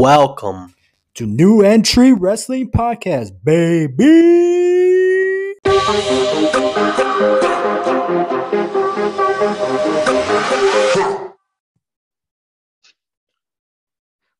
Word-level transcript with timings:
Welcome 0.00 0.74
to 1.16 1.26
New 1.26 1.60
Entry 1.60 2.14
Wrestling 2.14 2.70
Podcast, 2.70 3.32
baby. 3.44 3.98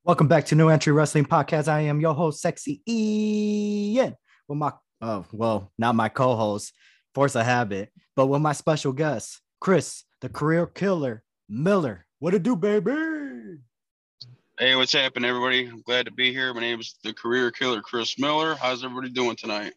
Welcome 0.03 0.29
back 0.29 0.47
to 0.47 0.55
New 0.55 0.71
Entry 0.71 0.95
Wrestling 0.95 1.27
Podcast. 1.27 1.69
I 1.69 1.81
am 1.81 2.01
your 2.01 2.15
host, 2.15 2.41
Sexy 2.41 2.81
Ian. 2.89 4.17
With 4.49 4.57
my, 4.57 4.73
oh, 5.03 5.27
well, 5.31 5.71
not 5.77 5.95
my 5.95 6.09
co 6.09 6.37
host, 6.37 6.73
Force 7.15 7.37
of 7.37 7.45
Habit, 7.45 7.93
but 8.17 8.29
with 8.29 8.41
my 8.41 8.55
special 8.55 8.95
guest, 8.95 9.43
Chris, 9.61 10.05
the 10.23 10.31
career 10.31 10.65
killer, 10.65 11.23
Miller. 11.51 12.07
What 12.19 12.33
it 12.33 12.45
do, 12.45 12.57
baby? 12.57 13.20
Hey, 14.61 14.77
what's 14.77 14.93
happening, 14.93 15.27
everybody? 15.27 15.67
I'm 15.67 15.81
glad 15.81 16.05
to 16.05 16.13
be 16.13 16.35
here. 16.35 16.53
My 16.53 16.61
name 16.61 16.81
is 16.81 16.95
the 17.03 17.15
career 17.15 17.51
killer, 17.51 17.81
Chris 17.81 18.19
Miller. 18.19 18.57
How's 18.57 18.85
everybody 18.85 19.09
doing 19.09 19.35
tonight? 19.35 19.73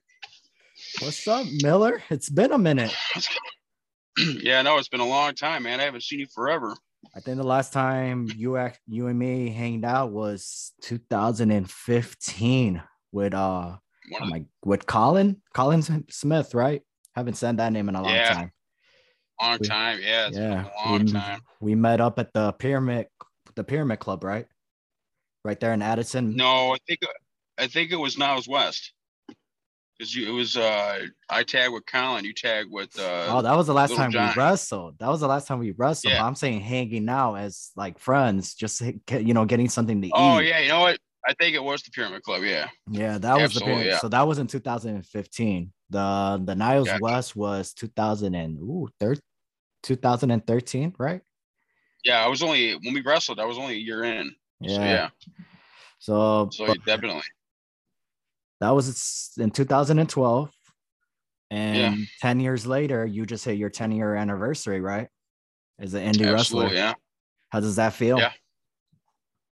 What's 1.00 1.26
up, 1.26 1.48
Miller? 1.62 2.04
It's 2.10 2.30
been 2.30 2.52
a 2.52 2.58
minute. 2.58 2.94
yeah, 4.18 4.62
no, 4.62 4.78
it's 4.78 4.90
been 4.90 5.00
a 5.00 5.08
long 5.08 5.36
time, 5.36 5.64
man. 5.64 5.80
I 5.80 5.84
haven't 5.84 6.04
seen 6.04 6.20
you 6.20 6.28
forever. 6.36 6.76
I 7.16 7.22
think 7.22 7.38
the 7.38 7.44
last 7.44 7.72
time 7.72 8.28
you 8.36 8.58
act, 8.58 8.82
you 8.86 9.08
and 9.08 9.18
me 9.18 9.52
hanged 9.52 9.86
out 9.86 10.12
was 10.12 10.74
2015 10.82 12.84
with 13.14 13.34
uh 13.34 13.38
oh 13.38 13.80
my 14.26 14.44
with 14.66 14.86
Colin 14.86 15.42
Colin 15.54 15.82
Smith, 16.10 16.54
right? 16.54 16.82
Haven't 17.16 17.36
said 17.36 17.56
that 17.56 17.72
name 17.72 17.88
in 17.88 17.96
a 17.96 18.02
long 18.02 18.16
Yeah. 18.16 18.34
time. 18.34 18.52
Long 19.42 19.58
We- 19.62 19.68
time, 19.70 20.00
yeah. 20.02 20.28
It's 20.28 20.38
yeah, 20.38 20.64
been 20.64 20.66
a 20.66 20.90
long 20.90 21.06
we, 21.06 21.12
time. 21.14 21.42
we 21.62 21.76
met 21.76 22.02
up 22.02 22.20
at 22.20 22.34
the 22.34 22.52
pyramid, 22.52 23.08
the 23.56 23.64
Pyramid 23.64 24.00
Club, 24.00 24.26
right? 24.26 24.46
Right 25.46 25.60
there 25.60 25.74
in 25.74 25.82
Addison. 25.82 26.36
No, 26.36 26.74
I 26.74 26.78
think 26.88 27.00
I 27.58 27.68
think 27.68 27.92
it 27.92 27.98
was 27.98 28.18
Niles 28.18 28.48
West. 28.48 28.94
Because 29.98 30.16
you 30.16 30.28
it 30.28 30.32
was 30.32 30.56
uh 30.58 31.06
I 31.30 31.44
tag 31.44 31.72
with 31.72 31.86
Colin, 31.86 32.24
you 32.26 32.34
tag 32.34 32.68
with 32.70 32.98
uh 32.98 33.28
oh, 33.30 33.42
that 33.42 33.56
was 33.56 33.68
the 33.68 33.74
last 33.74 33.96
time 33.96 34.12
John. 34.12 34.34
we 34.36 34.42
wrestled. 34.42 34.98
That 35.00 35.10
was 35.10 35.20
the 35.20 35.28
last 35.28 35.48
time 35.48 35.60
we 35.60 35.72
wrestled. 35.72 36.14
Yeah. 36.14 36.26
I'm 36.26 36.36
saying 36.36 36.62
hanging 36.62 37.10
out 37.10 37.36
as 37.36 37.72
like 37.76 38.00
friends, 38.00 38.56
just 38.56 38.82
you 38.82 39.34
know, 39.34 39.46
getting 39.46 39.70
something 39.70 40.02
to 40.02 40.10
Oh 40.14 40.36
eat. 40.36 40.38
Oh 40.38 40.40
yeah, 40.40 40.60
you 40.60 40.70
know 40.70 40.80
what? 40.80 40.98
I 41.28 41.34
think 41.34 41.56
it 41.56 41.64
was 41.64 41.82
the 41.84 41.92
Pyramid 41.92 42.22
Club, 42.24 42.44
yeah. 42.44 42.68
Yeah, 42.90 43.18
that 43.18 43.34
was 43.40 43.54
the 43.54 43.60
Absolutely, 43.60 43.74
period. 43.76 43.92
yeah. 43.92 44.00
So 44.00 44.10
that 44.10 44.28
was 44.28 44.40
in 44.40 44.48
2015. 44.48 45.72
The 45.90 46.42
the 46.44 46.56
Niles 46.56 46.88
Gotcha. 46.88 47.02
West 47.02 47.36
was 47.36 47.74
2000 47.74 48.34
and 48.36 48.58
ooh, 48.60 48.90
thir- 49.00 49.16
2013, 49.84 50.96
right? 50.98 51.22
Yeah, 52.04 52.24
I 52.26 52.28
was 52.28 52.42
only 52.44 52.74
when 52.74 52.94
we 52.94 53.02
wrestled, 53.02 53.40
I 53.40 53.46
was 53.46 53.58
only 53.58 53.76
a 53.76 53.78
year 53.78 54.04
in. 54.04 54.36
Yeah. 54.64 54.76
So 54.76 54.84
yeah. 54.84 55.10
So, 56.00 56.50
So 56.52 56.74
definitely. 56.86 57.22
that 58.60 58.72
was 58.72 59.32
in 59.38 59.52
2012. 59.52 60.52
And 61.52 62.08
10 62.22 62.40
years 62.40 62.66
later, 62.66 63.06
you 63.06 63.26
just 63.26 63.46
hit 63.46 63.58
your 63.58 63.70
10 63.70 63.92
year 63.92 64.16
anniversary, 64.16 64.82
right? 64.82 65.08
As 65.80 65.94
an 65.94 66.02
indie 66.02 66.28
Absolutely, 66.34 66.34
wrestler. 66.34 66.74
yeah. 66.74 66.94
How 67.50 67.60
does 67.60 67.76
that 67.76 67.94
feel? 67.94 68.18
Yeah. 68.18 68.32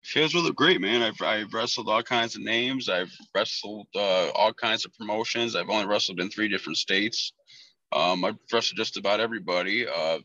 feels 0.03 0.35
really 0.35 0.52
great, 0.53 0.80
man. 0.80 1.02
I've, 1.02 1.19
I've 1.22 1.53
wrestled 1.53 1.89
all 1.89 2.03
kinds 2.03 2.35
of 2.35 2.44
names. 2.44 2.88
I've 2.88 3.11
wrestled 3.35 3.88
uh, 3.95 4.30
all 4.35 4.53
kinds 4.53 4.85
of 4.85 4.94
promotions. 4.94 5.55
I've 5.55 5.69
only 5.69 5.88
wrestled 5.88 6.19
in 6.19 6.30
three 6.30 6.47
different 6.47 6.78
states. 6.78 7.33
Um, 7.91 8.23
I've 8.23 8.38
wrestled 8.53 8.78
just 8.78 8.97
about 8.97 9.19
everybody. 9.19 9.88
Uh, 9.88 10.19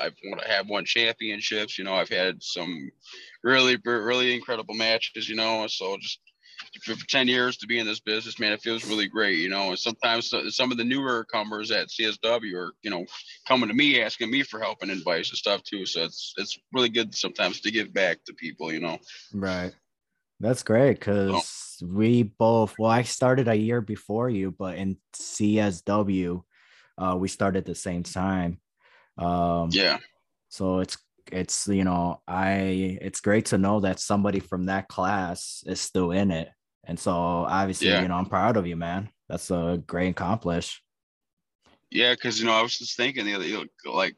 I've 0.00 0.14
won, 0.24 0.38
have 0.46 0.68
won 0.68 0.84
championships. 0.84 1.78
You 1.78 1.84
know, 1.84 1.94
I've 1.94 2.08
had 2.08 2.42
some 2.42 2.90
really, 3.42 3.76
really 3.84 4.34
incredible 4.34 4.74
matches. 4.74 5.28
You 5.28 5.36
know, 5.36 5.66
so 5.66 5.96
just 5.98 6.20
for, 6.84 6.96
for 6.96 7.06
ten 7.06 7.28
years 7.28 7.56
to 7.58 7.66
be 7.66 7.78
in 7.78 7.86
this 7.86 8.00
business, 8.00 8.38
man, 8.38 8.52
it 8.52 8.62
feels 8.62 8.86
really 8.86 9.08
great. 9.08 9.38
You 9.38 9.48
know, 9.48 9.70
and 9.70 9.78
sometimes 9.78 10.32
some 10.50 10.70
of 10.70 10.78
the 10.78 10.84
newer 10.84 11.24
comers 11.24 11.70
at 11.70 11.88
CSW 11.88 12.54
are, 12.54 12.72
you 12.82 12.90
know, 12.90 13.04
coming 13.46 13.68
to 13.68 13.74
me 13.74 14.00
asking 14.00 14.30
me 14.30 14.42
for 14.42 14.60
help 14.60 14.78
and 14.82 14.90
advice 14.90 15.30
and 15.30 15.38
stuff 15.38 15.62
too. 15.62 15.86
So 15.86 16.04
it's 16.04 16.34
it's 16.36 16.58
really 16.72 16.90
good 16.90 17.14
sometimes 17.14 17.60
to 17.60 17.70
give 17.70 17.92
back 17.92 18.24
to 18.24 18.34
people. 18.34 18.72
You 18.72 18.80
know. 18.80 18.98
Right. 19.32 19.72
That's 20.40 20.62
great 20.62 21.00
because 21.00 21.82
we 21.82 22.22
both, 22.22 22.76
well, 22.78 22.90
I 22.90 23.02
started 23.02 23.48
a 23.48 23.56
year 23.56 23.80
before 23.80 24.30
you, 24.30 24.52
but 24.52 24.76
in 24.76 24.96
CSW, 25.14 26.42
uh, 26.96 27.16
we 27.18 27.28
started 27.28 27.58
at 27.58 27.66
the 27.66 27.74
same 27.74 28.04
time. 28.04 28.60
Um, 29.18 29.70
Yeah. 29.72 29.98
So 30.48 30.78
it's, 30.78 30.96
it's, 31.30 31.68
you 31.68 31.84
know, 31.84 32.22
I, 32.26 32.98
it's 33.02 33.20
great 33.20 33.46
to 33.46 33.58
know 33.58 33.80
that 33.80 34.00
somebody 34.00 34.40
from 34.40 34.66
that 34.66 34.88
class 34.88 35.62
is 35.66 35.80
still 35.80 36.12
in 36.12 36.30
it. 36.30 36.48
And 36.84 36.98
so 36.98 37.12
obviously, 37.12 37.88
Yeah. 37.88 38.02
you 38.02 38.08
know, 38.08 38.14
I'm 38.14 38.26
proud 38.26 38.56
of 38.56 38.66
you, 38.66 38.76
man. 38.76 39.10
That's 39.28 39.50
a 39.50 39.82
great 39.86 40.08
accomplish. 40.08 40.82
Yeah, 41.90 42.14
because 42.14 42.38
you 42.38 42.46
know, 42.46 42.52
I 42.52 42.62
was 42.62 42.78
just 42.78 42.96
thinking 42.96 43.26
the 43.26 43.34
other, 43.34 43.44
you 43.44 43.68
know, 43.84 43.92
like, 43.92 44.16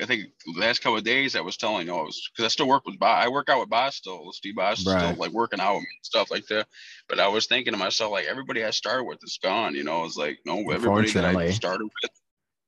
I 0.00 0.06
think 0.06 0.26
the 0.46 0.60
last 0.60 0.80
couple 0.80 0.96
of 0.96 1.04
days 1.04 1.36
I 1.36 1.40
was 1.40 1.56
telling 1.56 1.86
you, 1.86 1.94
I 1.94 2.02
was 2.02 2.30
because 2.32 2.44
I 2.44 2.48
still 2.48 2.68
work 2.68 2.86
with 2.86 2.98
Bob. 2.98 3.22
I 3.22 3.28
work 3.28 3.48
out 3.48 3.60
with 3.60 3.68
Bob 3.68 3.92
still. 3.92 4.32
Steve 4.32 4.54
Bob 4.56 4.70
Right. 4.70 4.76
still 4.76 5.14
like 5.14 5.32
working 5.32 5.60
out 5.60 5.74
with 5.74 5.82
me 5.82 5.88
and 5.98 6.04
stuff 6.04 6.30
like 6.30 6.46
that. 6.46 6.68
But 7.08 7.20
I 7.20 7.28
was 7.28 7.46
thinking 7.46 7.72
to 7.72 7.78
myself, 7.78 8.12
like, 8.12 8.26
everybody 8.26 8.64
I 8.64 8.70
started 8.70 9.04
with 9.04 9.18
is 9.22 9.38
gone. 9.42 9.74
You 9.74 9.84
know, 9.84 10.04
it's 10.04 10.16
like 10.16 10.38
no, 10.46 10.70
everybody 10.70 11.10
that 11.12 11.24
I 11.24 11.50
started 11.50 11.84
with. 11.84 12.10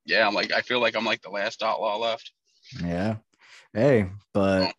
Yeah, 0.04 0.26
I'm 0.26 0.34
like, 0.34 0.52
I 0.52 0.62
feel 0.62 0.80
like 0.80 0.96
I'm 0.96 1.04
like 1.04 1.22
the 1.22 1.30
last 1.30 1.62
outlaw 1.62 1.96
left. 1.96 2.32
Yeah. 2.82 3.16
Hey, 3.72 4.10
but 4.34 4.68
oh. 4.68 4.72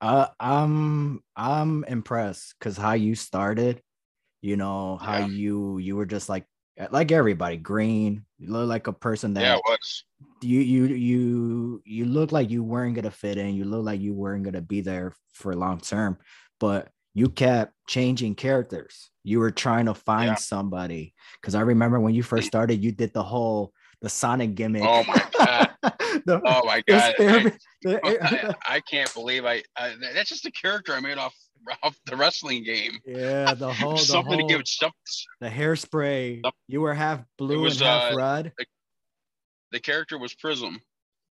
I 0.00 0.28
I'm 0.38 1.22
I'm 1.36 1.84
impressed 1.84 2.54
because 2.58 2.76
how 2.76 2.92
you 2.92 3.14
started, 3.14 3.82
you 4.40 4.56
know, 4.56 4.96
how 4.96 5.18
Yeah. 5.18 5.26
you 5.26 5.78
you 5.78 5.96
were 5.96 6.06
just 6.06 6.28
like 6.28 6.46
like 6.90 7.12
everybody, 7.12 7.56
green. 7.56 8.24
You 8.38 8.50
look 8.52 8.68
like 8.68 8.86
a 8.86 8.92
person 8.92 9.34
that 9.34 9.42
Yeah, 9.42 9.56
was. 9.56 10.04
you 10.42 10.60
you 10.60 10.84
you 10.86 11.82
you 11.84 12.04
look 12.04 12.32
like 12.32 12.50
you 12.50 12.62
weren't 12.62 12.94
gonna 12.94 13.10
fit 13.10 13.38
in. 13.38 13.54
You 13.54 13.64
look 13.64 13.84
like 13.84 14.00
you 14.00 14.14
weren't 14.14 14.44
gonna 14.44 14.60
be 14.60 14.80
there 14.80 15.12
for 15.32 15.54
long 15.54 15.80
term, 15.80 16.18
but 16.60 16.90
you 17.14 17.28
kept 17.28 17.72
changing 17.86 18.34
characters. 18.34 19.10
You 19.22 19.38
were 19.38 19.52
trying 19.52 19.86
to 19.86 19.94
find 19.94 20.30
Yeah. 20.30 20.34
somebody. 20.34 21.14
Cause 21.42 21.54
I 21.54 21.60
remember 21.60 22.00
when 22.00 22.14
you 22.14 22.22
first 22.22 22.46
mm. 22.46 22.48
started, 22.48 22.82
you 22.82 22.92
did 22.92 23.12
the 23.14 23.22
whole 23.22 23.72
the 24.04 24.10
Sonic 24.10 24.54
gimmick. 24.54 24.82
Oh 24.84 25.02
my 25.04 25.22
god. 25.38 25.70
The- 26.26 26.40
Oh 26.44 26.62
my 26.64 26.82
god. 26.86 27.14
I, 27.18 27.52
the- 27.82 28.00
I, 28.04 28.54
I 28.76 28.80
can't 28.80 29.12
believe 29.12 29.44
I, 29.44 29.62
I. 29.76 29.94
That's 30.14 30.28
just 30.28 30.46
a 30.46 30.52
character 30.52 30.92
I 30.94 31.00
made 31.00 31.18
off 31.18 31.34
off 31.82 31.96
the 32.06 32.16
wrestling 32.16 32.62
game. 32.62 32.98
yeah, 33.06 33.52
the 33.54 33.72
whole 33.72 33.92
the 33.92 33.98
Something 33.98 34.38
whole 34.40 34.48
to 34.48 34.54
give 34.54 34.68
some, 34.68 34.92
the 35.40 35.48
hairspray. 35.48 36.40
Some- 36.44 36.52
You 36.68 36.80
were 36.82 36.94
half 36.94 37.24
blue 37.36 37.60
was, 37.62 37.80
and 37.80 37.88
half 37.90 38.12
uh, 38.12 38.16
red. 38.16 38.52
the 39.72 39.80
character 39.80 40.18
was 40.18 40.34
Prism. 40.34 40.80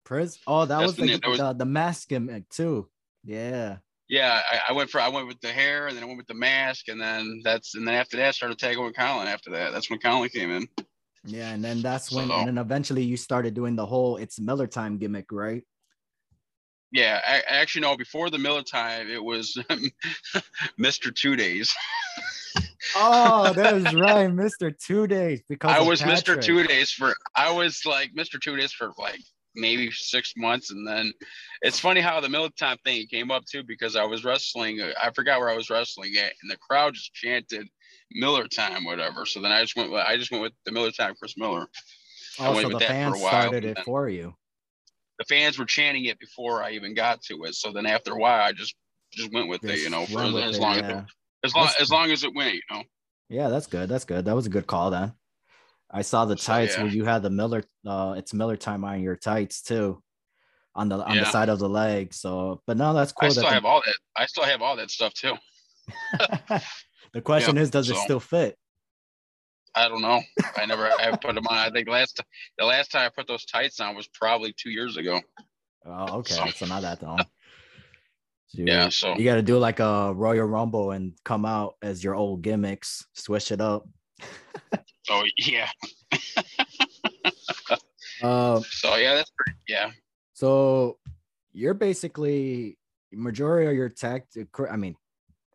Prism. 0.04 0.40
Oh, 0.46 0.64
that 0.66 0.80
was 0.80 0.96
the 0.96 1.02
the, 1.06 1.18
that 1.18 1.28
was- 1.28 1.38
the 1.38 1.52
the 1.52 1.64
mask 1.66 2.08
gimmick 2.08 2.48
too. 2.48 2.88
Yeah. 3.24 3.76
Yeah, 4.08 4.42
I, 4.50 4.60
I 4.70 4.72
went 4.72 4.90
for 4.90 5.00
I 5.00 5.08
went 5.08 5.26
with 5.28 5.40
the 5.40 5.48
hair, 5.48 5.86
and 5.86 5.96
then 5.96 6.02
I 6.02 6.06
went 6.06 6.18
with 6.18 6.26
the 6.26 6.34
mask, 6.34 6.88
and 6.88 7.00
then 7.00 7.40
that's 7.44 7.74
and 7.76 7.86
then 7.86 7.94
after 7.94 8.16
that 8.18 8.28
I 8.28 8.30
started 8.32 8.58
tagging 8.58 8.84
with 8.84 8.96
Colin. 8.96 9.28
After 9.28 9.50
that, 9.52 9.72
that's 9.72 9.88
when 9.88 10.00
Colin 10.00 10.28
came 10.28 10.50
in. 10.50 10.68
Yeah, 11.24 11.50
and 11.52 11.64
then 11.64 11.82
that's 11.82 12.10
when, 12.10 12.28
So- 12.28 12.34
and 12.34 12.48
then 12.48 12.58
eventually 12.58 13.04
you 13.04 13.16
started 13.16 13.54
doing 13.54 13.76
the 13.76 13.86
whole 13.86 14.16
"It's 14.16 14.40
Miller 14.40 14.66
Time" 14.66 14.98
gimmick, 14.98 15.30
right? 15.30 15.62
Yeah, 16.90 17.20
I, 17.26 17.42
actually 17.48 17.82
no. 17.82 17.96
Before 17.96 18.28
the 18.28 18.38
Miller 18.38 18.62
time, 18.62 19.08
it 19.08 19.22
was 19.22 19.56
Mr. 20.78 21.14
Two 21.14 21.36
Days. 21.36 21.74
Oh, 22.96 23.52
that 23.54 23.74
is 23.74 23.94
right, 23.94 24.26
Mister 24.30 24.70
Two 24.70 25.06
Days. 25.06 25.40
Because 25.48 25.70
I 25.70 25.80
was 25.80 26.02
Mr. 26.02 26.38
Two 26.40 26.64
Days 26.64 26.90
for 26.90 27.14
I 27.34 27.50
was 27.50 27.86
like 27.86 28.12
Mr. 28.14 28.38
Two 28.40 28.56
Days 28.56 28.72
for 28.72 28.90
like 28.98 29.20
maybe 29.54 29.90
six 29.90 30.32
months, 30.36 30.70
and 30.70 30.86
then 30.86 31.12
it's 31.62 31.78
funny 31.78 32.00
how 32.00 32.20
the 32.20 32.28
Miller 32.28 32.48
time 32.58 32.78
thing 32.84 33.06
came 33.06 33.30
up 33.30 33.44
too 33.44 33.62
because 33.62 33.96
I 33.96 34.04
was 34.04 34.24
wrestling. 34.24 34.80
I 34.80 35.10
forgot 35.10 35.40
where 35.40 35.50
I 35.50 35.56
was 35.56 35.70
wrestling 35.70 36.12
at, 36.18 36.32
and 36.42 36.50
the 36.50 36.56
crowd 36.56 36.94
just 36.94 37.12
chanted 37.14 37.68
Miller 38.12 38.46
time, 38.48 38.84
whatever. 38.84 39.24
So 39.26 39.40
then 39.40 39.52
I 39.52 39.62
just 39.62 39.76
went. 39.76 39.90
with 39.90 40.00
I 40.02 40.16
just 40.16 40.30
went 40.30 40.42
with 40.42 40.52
the 40.66 40.72
Miller 40.72 40.90
time, 40.90 41.14
Chris 41.18 41.36
Miller. 41.36 41.66
I 42.40 42.48
Oh, 42.48 42.54
so 42.54 42.68
with 42.68 42.72
the 42.78 42.80
for 42.80 42.86
fans 42.86 43.20
while, 43.20 43.30
started 43.30 43.64
it 43.64 43.78
for 43.84 44.08
you. 44.08 44.34
the 45.18 45.24
fans 45.26 45.58
were 45.58 45.66
chanting 45.66 46.06
it 46.06 46.18
before 46.18 46.62
I 46.62 46.70
even 46.70 46.94
got 46.94 47.20
to 47.24 47.44
it. 47.44 47.54
So 47.54 47.72
then 47.72 47.84
after 47.86 48.12
a 48.12 48.16
while, 48.18 48.40
I 48.42 48.52
just 48.52 48.74
just 49.12 49.30
went 49.32 49.48
with 49.48 49.62
it, 49.64 49.80
you 49.80 49.90
know, 49.90 50.06
for 50.06 50.22
as, 50.22 50.34
as 50.34 50.56
it, 50.56 50.60
long 50.62 50.76
yeah. 50.78 50.80
as 50.80 50.90
it, 50.90 51.04
as 51.44 51.54
long 51.54 51.64
That's- 51.66 51.82
as 51.82 51.90
long 51.90 52.10
as 52.10 52.24
it 52.24 52.34
went, 52.34 52.54
you 52.54 52.62
know. 52.70 52.82
Yeah, 53.28 53.48
that's 53.48 53.66
good. 53.66 53.88
That's 53.88 54.04
good. 54.04 54.24
That 54.26 54.34
was 54.34 54.46
a 54.46 54.50
good 54.50 54.66
call 54.66 54.90
then. 54.90 55.12
I 55.92 56.02
saw 56.02 56.24
the 56.24 56.36
So, 56.38 56.52
tights 56.52 56.76
yeah. 56.76 56.84
where 56.84 56.92
you 56.92 57.04
had 57.04 57.22
the 57.22 57.30
Miller. 57.30 57.62
Uh, 57.86 58.14
it's 58.16 58.32
Miller 58.32 58.56
time 58.56 58.84
on 58.84 59.00
your 59.02 59.16
tights 59.16 59.60
too, 59.62 60.02
on 60.74 60.88
the 60.88 60.96
on 61.04 61.16
the 61.16 61.24
side 61.26 61.48
of 61.48 61.58
the 61.58 61.68
leg. 61.68 62.14
So, 62.14 62.62
but 62.66 62.76
no, 62.76 62.94
that's 62.94 63.12
cool. 63.12 63.26
I 63.26 63.28
that 63.28 63.32
still 63.34 63.48
the- 63.48 63.54
have 63.54 63.64
all 63.64 63.82
that. 63.84 63.94
I 64.16 64.26
still 64.26 64.44
have 64.44 64.62
all 64.62 64.76
that 64.76 64.90
stuff 64.90 65.12
too. 65.14 65.34
the 67.12 67.20
question 67.20 67.58
is, 67.58 67.70
does 67.70 67.90
it 67.90 67.96
still 67.96 68.20
fit? 68.20 68.56
I 69.74 69.88
don't 69.88 70.02
know. 70.02 70.20
I 70.56 70.66
never 70.66 70.86
I 70.86 71.02
haven't 71.02 71.22
put 71.22 71.34
them 71.34 71.46
on. 71.48 71.56
I 71.56 71.70
think 71.70 71.88
last 71.88 72.22
the 72.58 72.64
last 72.64 72.90
time 72.90 73.06
I 73.06 73.08
put 73.08 73.26
those 73.26 73.44
tights 73.46 73.80
on 73.80 73.94
was 73.96 74.06
probably 74.08 74.54
two 74.56 74.70
years 74.70 74.96
ago. 74.96 75.20
Oh, 75.86 76.18
okay. 76.18 76.34
So- 76.34 76.46
So 76.50 76.66
not 76.66 76.82
that 76.82 77.02
long. 77.02 77.18
So 78.48 78.58
you- 78.58 78.64
Yeah, 78.66 78.90
so 78.90 79.16
you 79.16 79.24
got 79.24 79.36
to 79.36 79.42
do 79.42 79.56
like 79.56 79.80
a 79.80 80.12
Royal 80.14 80.44
Rumble 80.46 80.90
and 80.90 81.14
come 81.24 81.46
out 81.46 81.76
as 81.80 82.04
your 82.04 82.14
old 82.14 82.42
gimmicks, 82.42 83.06
switch 83.14 83.50
it 83.50 83.62
up. 83.62 83.88
oh 85.10 85.24
yeah. 85.38 85.68
Uh, 88.22 88.60
So 88.70 88.96
yeah, 88.96 89.14
that's 89.14 89.30
pretty 89.36 89.58
yeah. 89.68 89.90
so 90.32 90.98
you're 91.52 91.74
basically 91.74 92.78
majority 93.12 93.68
of 93.68 93.74
your 93.74 93.88
tag. 93.88 94.24
I 94.70 94.76
mean, 94.76 94.96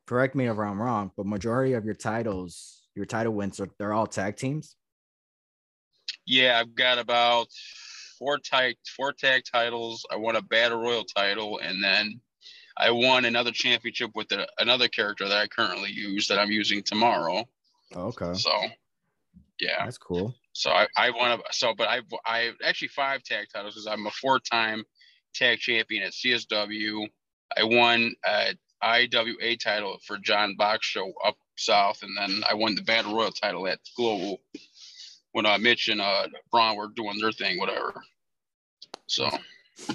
correct 0.06 0.36
me 0.36 0.48
if 0.48 0.58
I'm 0.58 0.82
wrong, 0.82 1.12
but 1.16 1.26
majority 1.26 1.74
of 1.74 1.86
your 1.86 1.96
titles, 1.96 2.84
your 2.96 3.06
title 3.06 3.34
wins, 3.34 3.60
are 3.60 3.70
they're 3.80 3.94
all 3.94 4.08
tag 4.08 4.36
teams. 4.38 4.76
Yeah, 6.26 6.60
I've 6.60 6.76
got 6.76 7.00
about 7.00 7.48
four 8.20 8.38
tag 8.38 8.76
four 8.96 9.14
tag 9.14 9.44
titles. 9.52 10.06
I 10.12 10.16
won 10.18 10.36
a 10.36 10.42
battle 10.42 10.80
royal 10.80 11.04
title, 11.04 11.60
and 11.64 11.84
then 11.84 12.20
I 12.78 12.92
won 12.92 13.26
another 13.26 13.52
championship 13.52 14.12
with 14.14 14.32
a, 14.32 14.48
another 14.60 14.88
character 14.88 15.28
that 15.28 15.38
I 15.38 15.48
currently 15.48 15.92
use 15.92 16.28
that 16.28 16.38
I'm 16.38 16.52
using 16.52 16.84
tomorrow. 16.84 17.44
Okay, 17.96 18.34
So 18.34 18.52
yeah, 19.60 19.84
that's 19.84 19.98
cool. 19.98 20.36
so 20.54 20.72
I 20.72 20.88
I 20.96 21.10
won 21.12 21.32
a 21.32 21.40
so 21.52 21.74
but 21.76 21.88
I 21.88 22.02
I 22.26 22.52
actually 22.66 22.90
five 22.90 23.24
tag 23.24 23.48
titles 23.54 23.76
because 23.76 23.88
I'm 23.88 24.06
a 24.06 24.12
four 24.12 24.40
time 24.40 24.84
tag 25.34 25.60
champion 25.60 26.04
at 26.04 26.14
CSW. 26.14 27.08
I 27.58 27.64
won 27.64 28.14
a 28.26 28.56
IWA 28.82 29.58
title 29.58 29.98
for 30.06 30.18
John 30.18 30.56
Box 30.56 30.86
show 30.86 31.12
up 31.26 31.36
south, 31.58 32.04
and 32.04 32.16
then 32.18 32.44
I 32.50 32.54
won 32.54 32.76
the 32.76 32.84
battle 32.84 33.16
royal 33.16 33.32
title 33.32 33.68
at 33.68 33.80
Global 33.96 34.40
when 35.32 35.46
uh, 35.46 35.58
Mitch 35.58 35.88
and 35.88 36.02
uh, 36.02 36.28
Braun 36.52 36.76
were 36.76 36.88
doing 36.96 37.20
their 37.20 37.32
thing, 37.32 37.60
whatever. 37.60 37.94
So 39.08 39.30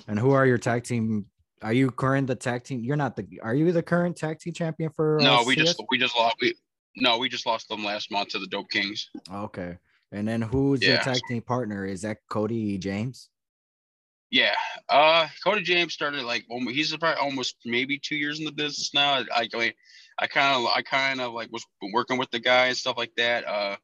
And 0.06 0.18
who 0.18 0.30
are 0.30 0.46
your 0.46 0.58
tag 0.58 0.84
team? 0.84 1.26
Are 1.62 1.72
you 1.72 1.90
current 1.90 2.26
the 2.26 2.34
tag 2.34 2.64
team? 2.64 2.80
You're 2.80 2.96
not 2.96 3.16
the. 3.16 3.40
Are 3.42 3.54
you 3.54 3.72
the 3.72 3.82
current 3.82 4.16
tag 4.16 4.40
team 4.40 4.52
champion 4.52 4.90
for? 4.90 5.20
uh, 5.20 5.24
no, 5.24 5.44
we 5.46 5.54
CS? 5.54 5.66
just 5.66 5.80
we 5.90 5.98
just 5.98 6.16
lost. 6.16 6.36
We, 6.40 6.54
no, 6.96 7.18
we 7.18 7.28
just 7.28 7.46
lost 7.46 7.68
them 7.68 7.84
last 7.84 8.10
month 8.10 8.30
to 8.30 8.38
the 8.38 8.46
Dope 8.46 8.70
Kings. 8.70 9.10
Okay. 9.32 9.78
And 10.10 10.28
then 10.28 10.42
who's 10.42 10.82
your 10.82 10.92
Yeah. 10.92 11.02
tag 11.02 11.22
team 11.26 11.42
partner? 11.42 11.86
Is 11.86 12.02
that 12.02 12.18
Cody 12.28 12.76
James? 12.78 13.30
Yeah, 14.30 14.54
uh, 14.88 15.28
Cody 15.44 15.60
James 15.62 15.92
started 15.92 16.22
like 16.22 16.46
he's 16.48 16.96
probably 16.96 17.20
almost 17.20 17.56
maybe 17.66 17.98
two 17.98 18.16
years 18.16 18.38
in 18.38 18.46
the 18.46 18.52
business 18.52 18.94
now. 18.94 19.22
I 19.34 19.46
I, 19.52 19.74
I 20.18 20.26
kind 20.26 20.56
of 20.56 20.70
I 20.74 20.80
kind 20.80 21.20
of 21.20 21.34
like 21.34 21.52
was 21.52 21.64
working 21.92 22.16
with 22.16 22.30
the 22.30 22.40
guy 22.40 22.68
and 22.68 22.76
stuff 22.76 22.96
like 22.96 23.14
that. 23.16 23.46
Uh, 23.46 23.76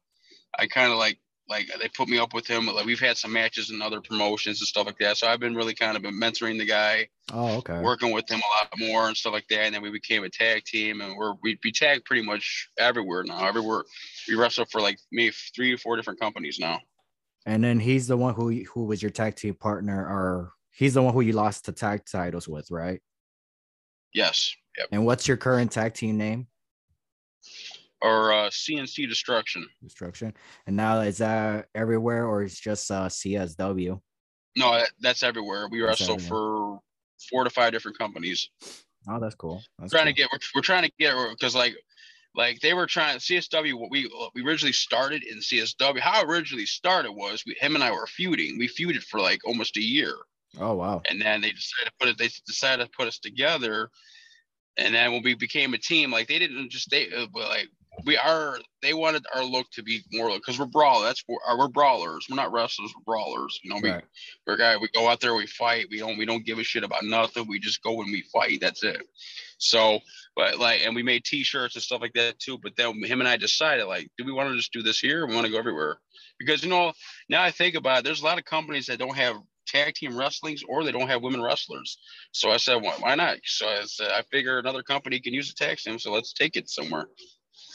I 0.57 0.65
kind 0.65 0.91
of 0.91 0.97
like 0.97 1.19
like 1.49 1.67
they 1.81 1.87
put 1.89 2.07
me 2.07 2.19
up 2.19 2.33
with 2.33 2.45
him. 2.45 2.67
Like 2.67 2.85
we've 2.85 2.99
had 2.99 3.17
some 3.17 3.33
matches 3.33 3.71
and 3.71 3.81
other 3.81 4.01
promotions 4.01 4.61
and 4.61 4.67
stuff 4.67 4.85
like 4.85 4.99
that. 4.99 5.17
So 5.17 5.27
I've 5.27 5.39
been 5.39 5.55
really 5.55 5.73
kind 5.73 5.97
of 5.97 6.03
been 6.03 6.13
mentoring 6.13 6.59
the 6.59 6.65
guy, 6.65 7.09
Oh, 7.33 7.57
okay. 7.57 7.81
working 7.81 8.11
with 8.11 8.29
him 8.29 8.39
a 8.39 8.63
lot 8.63 8.73
more 8.77 9.07
and 9.07 9.17
stuff 9.17 9.33
like 9.33 9.47
that. 9.49 9.61
And 9.61 9.73
then 9.75 9.81
we 9.81 9.89
became 9.89 10.23
a 10.23 10.29
tag 10.29 10.63
team, 10.65 11.01
and 11.01 11.15
we're 11.17 11.33
we, 11.41 11.57
we 11.63 11.71
tag 11.71 12.05
pretty 12.05 12.21
much 12.21 12.69
everywhere 12.77 13.23
now. 13.23 13.47
Everywhere 13.47 13.83
we 14.27 14.35
wrestle 14.35 14.65
for 14.71 14.79
like 14.79 14.99
maybe 15.11 15.33
three 15.55 15.71
to 15.71 15.77
four 15.77 15.95
different 15.95 16.19
companies 16.19 16.59
now. 16.59 16.79
And 17.45 17.63
then 17.63 17.79
he's 17.79 18.07
the 18.07 18.17
one 18.17 18.35
who 18.35 18.49
who 18.65 18.85
was 18.85 19.01
your 19.01 19.11
tag 19.11 19.35
team 19.35 19.55
partner, 19.55 20.05
or 20.05 20.53
he's 20.71 20.93
the 20.93 21.01
one 21.01 21.13
who 21.13 21.21
you 21.21 21.33
lost 21.33 21.65
the 21.65 21.71
tag 21.71 22.03
titles 22.09 22.47
with, 22.47 22.69
right? 22.69 23.01
Yes. 24.13 24.55
Yep. 24.77 24.87
And 24.91 25.05
what's 25.05 25.27
your 25.27 25.37
current 25.37 25.71
tag 25.71 25.93
team 25.93 26.17
name? 26.17 26.47
Or 28.01 28.31
uh, 28.31 28.49
CNC 28.49 29.07
Destruction. 29.09 29.67
Destruction. 29.83 30.33
And 30.67 30.77
now 30.77 31.01
is 31.01 31.17
that 31.17 31.67
everywhere, 31.75 32.25
or 32.25 32.43
it's 32.43 32.59
just 32.59 32.89
uh, 32.91 33.07
CSW? 33.09 33.99
No, 34.55 34.83
that's 35.01 35.21
everywhere. 35.23 35.67
We 35.69 35.81
That's 35.81 35.99
wrestle 36.01 36.15
everywhere. 36.15 36.29
for 36.29 36.79
four 37.29 37.43
to 37.43 37.49
five 37.49 37.71
different 37.71 37.97
companies. 37.97 38.49
Oh, 39.09 39.19
that's 39.19 39.35
cool. 39.35 39.61
That's 39.77 39.91
trying 39.91 40.05
cool. 40.05 40.13
to 40.13 40.17
get 40.17 40.29
we're, 40.31 40.39
we're 40.55 40.61
trying 40.61 40.83
to 40.83 40.91
get 40.99 41.13
because 41.31 41.55
like 41.55 41.75
like 42.35 42.59
they 42.61 42.73
were 42.73 42.85
trying 42.87 43.17
CSW. 43.19 43.73
What 43.73 43.91
we 43.91 44.09
we 44.33 44.43
originally 44.45 44.73
started 44.73 45.23
in 45.23 45.39
CSW. 45.39 45.99
How 45.99 46.23
originally 46.23 46.65
started 46.65 47.11
was 47.11 47.43
we 47.45 47.55
him 47.59 47.75
and 47.75 47.83
I 47.83 47.91
were 47.91 48.07
feuding. 48.07 48.57
We 48.57 48.67
feuded 48.67 49.03
for 49.03 49.19
like 49.19 49.41
almost 49.45 49.77
a 49.77 49.81
year, 49.81 50.15
Oh, 50.59 50.75
wow. 50.75 51.01
and 51.09 51.21
then 51.21 51.41
they 51.41 51.51
decided 51.51 51.85
to 51.87 51.91
put 51.99 52.09
it. 52.09 52.17
They 52.17 52.29
decided 52.47 52.85
to 52.85 52.91
put 52.97 53.07
us 53.07 53.19
together, 53.19 53.89
and 54.77 54.93
then 54.95 55.11
when 55.11 55.23
we 55.23 55.33
became 55.35 55.73
a 55.73 55.77
team, 55.77 56.11
like 56.11 56.27
they 56.27 56.39
didn't 56.39 56.69
just 56.69 56.89
they 56.89 57.07
uh, 57.13 57.27
but, 57.33 57.49
like 57.49 57.67
we 58.05 58.17
are. 58.17 58.57
They 58.81 58.93
wanted 58.93 59.25
our 59.35 59.43
look 59.43 59.67
to 59.71 59.83
be 59.83 60.01
more 60.13 60.31
because 60.31 60.57
we're 60.57 60.65
brawl. 60.65 61.01
That's 61.01 61.23
what 61.27 61.41
uh, 61.47 61.55
we're 61.57 61.67
brawlers. 61.67 62.27
We're 62.29 62.35
not 62.37 62.51
wrestlers. 62.51 62.93
We're 62.95 63.03
brawlers. 63.13 63.59
You 63.63 63.71
know, 63.71 63.79
we 63.81 63.89
Right. 63.89 64.03
we're 64.47 64.57
guy. 64.57 64.77
We 64.77 64.87
go 64.93 65.07
out 65.07 65.19
there, 65.19 65.35
we 65.35 65.47
fight. 65.47 65.87
We 65.91 65.99
don't 65.99 66.17
we 66.17 66.25
don't 66.25 66.45
give 66.45 66.59
a 66.59 66.63
shit 66.63 66.83
about 66.83 67.03
nothing. 67.03 67.47
We 67.47 67.59
just 67.59 67.83
go 67.83 68.01
and 68.01 68.11
we 68.11 68.23
fight. 68.33 68.61
That's 68.61 68.83
it. 68.83 69.01
So, 69.57 69.99
but 70.35 70.59
like, 70.59 70.81
and 70.85 70.95
we 70.95 71.03
made 71.03 71.25
T-shirts 71.25 71.75
and 71.75 71.83
stuff 71.83 72.01
like 72.01 72.13
that 72.13 72.39
too. 72.39 72.57
But 72.61 72.75
then 72.77 73.03
him 73.03 73.19
and 73.19 73.27
I 73.27 73.37
decided, 73.37 73.85
like, 73.85 74.09
do 74.17 74.25
we 74.25 74.31
want 74.31 74.49
to 74.49 74.55
just 74.55 74.71
do 74.71 74.81
this 74.81 74.99
here? 74.99 75.23
Or 75.23 75.27
we 75.27 75.35
want 75.35 75.45
to 75.47 75.51
go 75.51 75.59
everywhere 75.59 75.97
because 76.39 76.63
you 76.63 76.69
know 76.69 76.93
now 77.27 77.43
I 77.43 77.51
think 77.51 77.75
about 77.75 77.99
it. 77.99 78.03
There's 78.05 78.21
a 78.21 78.25
lot 78.25 78.37
of 78.39 78.45
companies 78.45 78.85
that 78.85 78.99
don't 78.99 79.17
have 79.17 79.35
tag 79.67 79.93
team 79.93 80.17
wrestlings 80.17 80.63
or 80.67 80.83
they 80.83 80.91
don't 80.91 81.09
have 81.09 81.21
women 81.21 81.41
wrestlers. 81.41 81.99
So 82.31 82.49
I 82.49 82.57
said, 82.57 82.81
why, 82.81 82.93
why 82.99 83.15
not? 83.15 83.37
So 83.43 83.67
I 83.67 83.83
said, 83.85 84.09
I 84.11 84.23
figure 84.31 84.57
another 84.57 84.81
company 84.81 85.19
can 85.19 85.33
use 85.33 85.51
a 85.51 85.53
tag 85.55 85.77
team, 85.77 85.99
so 85.99 86.11
let's 86.11 86.33
take 86.33 86.55
it 86.55 86.69
somewhere. 86.69 87.05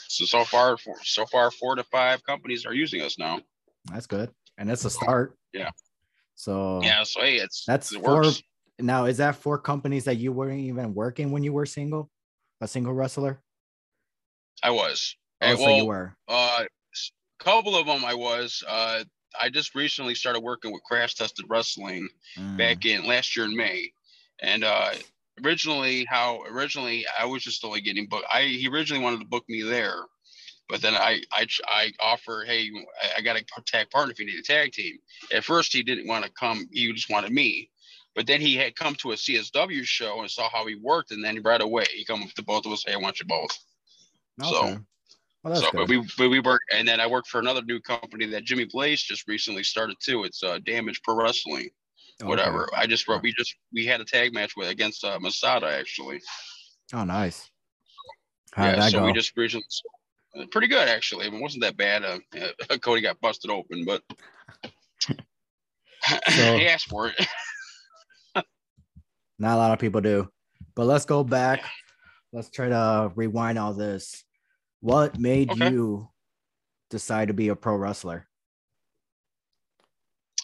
So 0.07 0.25
so 0.25 0.43
far, 0.45 0.77
four, 0.77 0.97
so 1.03 1.25
far, 1.25 1.51
four 1.51 1.75
to 1.75 1.83
five 1.83 2.23
companies 2.23 2.65
are 2.65 2.73
using 2.73 3.01
us 3.01 3.17
now. 3.17 3.41
That's 3.85 4.07
good. 4.07 4.31
And 4.57 4.69
that's 4.69 4.85
a 4.85 4.89
start. 4.89 5.37
Yeah. 5.53 5.71
So 6.35 6.81
Yeah. 6.83 7.03
So 7.03 7.21
hey, 7.21 7.37
it's 7.37 7.65
That's 7.65 7.91
it 7.93 8.01
four. 8.03 8.23
works. 8.23 8.41
Now, 8.79 9.05
is 9.05 9.17
that 9.17 9.35
four 9.37 9.57
companies 9.57 10.03
that 10.05 10.17
you 10.17 10.31
weren't 10.33 10.59
even 10.59 10.93
working 10.93 11.31
when 11.31 11.43
you 11.43 11.53
were 11.53 11.65
single, 11.65 12.09
a 12.59 12.67
single 12.67 12.93
wrestler? 12.93 13.41
I 14.63 14.71
was. 14.71 15.15
Oh, 15.41 15.47
Hey, 15.47 15.55
so 15.55 15.61
well, 15.63 15.77
you 15.77 15.85
were. 15.85 16.15
Uh, 16.27 16.65
s- 16.93 17.11
couple 17.39 17.75
of 17.75 17.85
them 17.85 18.03
I 18.03 18.13
was. 18.13 18.63
Uh, 18.67 19.03
I 19.39 19.49
just 19.49 19.75
recently 19.75 20.15
started 20.15 20.41
working 20.41 20.71
with 20.73 20.83
Crash 20.83 21.15
Tested 21.15 21.45
Wrestling 21.49 22.09
Mm, 22.37 22.57
back 22.57 22.85
in 22.85 23.05
last 23.05 23.35
year 23.37 23.45
in 23.45 23.55
May, 23.55 23.91
and 24.41 24.63
uh, 24.65 24.91
originally 25.43 26.05
how 26.05 26.41
originally 26.43 27.05
I 27.19 27.25
was 27.25 27.43
just 27.43 27.63
only 27.65 27.81
getting 27.81 28.07
booked. 28.07 28.25
I 28.31 28.43
he 28.43 28.67
originally 28.67 29.03
wanted 29.03 29.19
to 29.19 29.25
book 29.25 29.43
me 29.49 29.61
there, 29.61 29.97
but 30.69 30.81
then 30.81 30.93
I 30.95 31.21
I 31.31 31.47
I 31.67 31.91
offered, 31.99 32.47
hey, 32.47 32.69
I- 33.01 33.17
I 33.17 33.21
got 33.21 33.37
a 33.37 33.43
tag 33.65 33.89
partner 33.89 34.11
if 34.11 34.19
you 34.19 34.25
need 34.25 34.39
a 34.39 34.43
tag 34.43 34.71
team. 34.73 34.97
At 35.33 35.43
first 35.43 35.73
he 35.73 35.83
didn't 35.83 36.07
want 36.07 36.25
to 36.25 36.31
come. 36.31 36.67
He 36.71 36.91
just 36.93 37.09
wanted 37.09 37.31
me. 37.31 37.69
But 38.15 38.27
then 38.27 38.39
he 38.39 38.55
had 38.55 38.77
come 38.77 38.95
to 38.95 39.11
a 39.11 39.15
CSW 39.15 39.83
show 39.83 40.21
and 40.21 40.31
saw 40.31 40.49
how 40.49 40.65
he 40.65 40.75
worked, 40.75 41.11
and 41.11 41.21
then 41.21 41.41
right 41.43 41.61
away 41.61 41.83
he 41.93 42.05
come 42.05 42.23
up 42.23 42.29
to 42.35 42.43
both 42.43 42.65
of 42.65 42.71
us. 42.71 42.83
Hey, 42.87 42.93
I 42.93 42.97
want 42.97 43.19
you 43.19 43.25
both. 43.25 43.51
so- 44.51 44.61
Well, 45.43 45.55
so, 45.61 45.69
good. 45.71 45.77
but 45.77 45.89
we 45.89 45.97
but 46.17 46.29
we 46.29 46.39
work, 46.39 46.61
and 46.73 46.87
then 46.87 46.99
I 47.01 47.07
work 47.07 47.27
for 47.27 47.39
another 47.39 47.61
new 47.61 47.79
company 47.81 48.25
that 48.27 48.45
Jimmy 48.45 48.63
Blaze 48.65 49.03
just 49.03 49.27
recently 49.27 49.63
started 49.63 49.97
too. 50.01 50.23
It's 50.23 50.41
uh, 50.43 50.59
Damage 50.59 51.01
Pro 51.03 51.15
Wrestling, 51.15 51.69
Okay. 52.21 52.29
whatever. 52.29 52.69
I 52.75 52.87
just 52.87 53.07
wrote, 53.07 53.21
we 53.23 53.33
just 53.33 53.55
we 53.73 53.85
had 53.85 53.99
a 53.99 54.05
tag 54.05 54.33
match 54.33 54.53
with 54.55 54.69
against 54.69 55.03
uh, 55.03 55.19
Masada 55.19 55.67
actually. 55.67 56.21
Oh, 56.93 57.03
nice. 57.03 57.49
How 58.53 58.71
did 58.71 58.77
yeah, 58.77 58.89
so 58.89 58.99
go? 58.99 59.05
we 59.05 59.13
just 59.13 59.35
recently, 59.35 59.65
pretty 60.51 60.67
good 60.67 60.87
actually. 60.87 61.25
It 61.27 61.33
wasn't 61.33 61.63
that 61.63 61.75
bad. 61.75 62.03
Uh, 62.05 62.19
uh, 62.69 62.77
Cody 62.81 63.01
got 63.01 63.19
busted 63.19 63.51
open, 63.51 63.83
but 63.85 64.01
So- 66.07 66.57
he 66.57 66.67
asked 66.67 66.87
for 66.87 67.07
it. 67.09 67.15
Not 69.39 69.55
a 69.55 69.57
lot 69.57 69.71
of 69.73 69.79
people 69.79 69.99
do. 69.99 70.29
But 70.75 70.85
let's 70.85 71.05
go 71.05 71.23
back. 71.23 71.63
Let's 72.31 72.49
try 72.49 72.69
to 72.69 73.11
rewind 73.15 73.57
all 73.59 73.73
this. 73.73 74.23
What 74.79 75.19
made 75.19 75.51
Okay. 75.51 75.71
you 75.71 76.09
decide 76.89 77.27
to 77.29 77.33
be 77.33 77.49
a 77.49 77.55
pro 77.55 77.75
wrestler? 77.75 78.27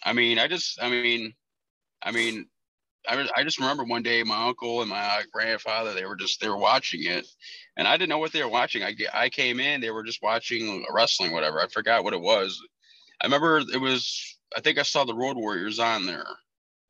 I 0.04 0.14
mean, 0.14 0.40
I 0.40 0.48
just, 0.48 0.82
I 0.82 0.90
mean, 0.90 1.34
I 2.04 2.12
mean, 2.12 2.48
I, 3.10 3.16
was- 3.16 3.32
I 3.36 3.44
just 3.44 3.60
remember 3.60 3.84
one 3.84 4.04
day 4.04 4.24
my 4.24 4.48
uncle 4.48 4.82
and 4.82 4.90
my 4.90 5.24
grandfather 5.32 5.94
they 5.94 6.06
were 6.06 6.16
just 6.16 6.42
they 6.42 6.50
were 6.50 6.58
watching 6.58 7.04
it, 7.06 7.28
and 7.78 7.88
I 7.88 7.98
didn't 7.98 8.10
know 8.10 8.20
what 8.20 8.32
they 8.34 8.44
were 8.44 8.50
watching. 8.50 8.84
I 8.84 8.96
I 9.14 9.30
came 9.30 9.60
in, 9.60 9.82
they 9.82 9.92
were 9.92 10.04
just 10.04 10.22
watching 10.22 10.86
wrestling, 10.94 11.32
whatever. 11.34 11.60
I 11.62 11.68
forgot 11.68 12.04
what 12.04 12.14
it 12.14 12.22
was. 12.22 12.62
I 13.22 13.26
remember 13.28 13.60
it 13.60 13.82
was. 13.82 14.38
I 14.56 14.62
think 14.62 14.78
I 14.80 14.84
saw 14.84 15.06
the 15.06 15.16
Road 15.16 15.38
Warriors 15.38 15.80
on 15.80 16.06
there, 16.06 16.26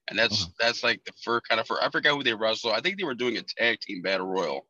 and 0.09 0.17
that's 0.19 0.43
Uh-huh. 0.43 0.51
that's 0.59 0.83
like 0.83 1.03
the 1.05 1.13
first 1.23 1.47
kind 1.49 1.61
of 1.61 1.67
for. 1.67 1.81
I 1.83 1.89
forgot 1.89 2.15
who 2.15 2.23
they 2.23 2.33
wrestled. 2.33 2.73
I 2.73 2.81
think 2.81 2.97
they 2.97 3.05
were 3.05 3.15
doing 3.15 3.37
a 3.37 3.43
tag 3.43 3.79
team 3.81 4.01
battle 4.01 4.27
royal. 4.27 4.67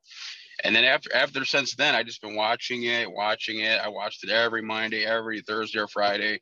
And 0.64 0.76
then 0.76 0.84
after 0.86 1.14
after 1.16 1.44
since 1.46 1.76
then, 1.76 1.96
I 1.96 2.04
just 2.04 2.22
been 2.22 2.36
watching 2.36 2.84
it, 2.84 3.12
watching 3.12 3.60
it. 3.62 3.80
I 3.82 3.90
watched 3.90 4.24
it 4.24 4.30
every 4.30 4.62
Monday, 4.62 5.06
every 5.06 5.42
Thursday 5.42 5.80
or 5.80 5.88
Friday. 5.88 6.42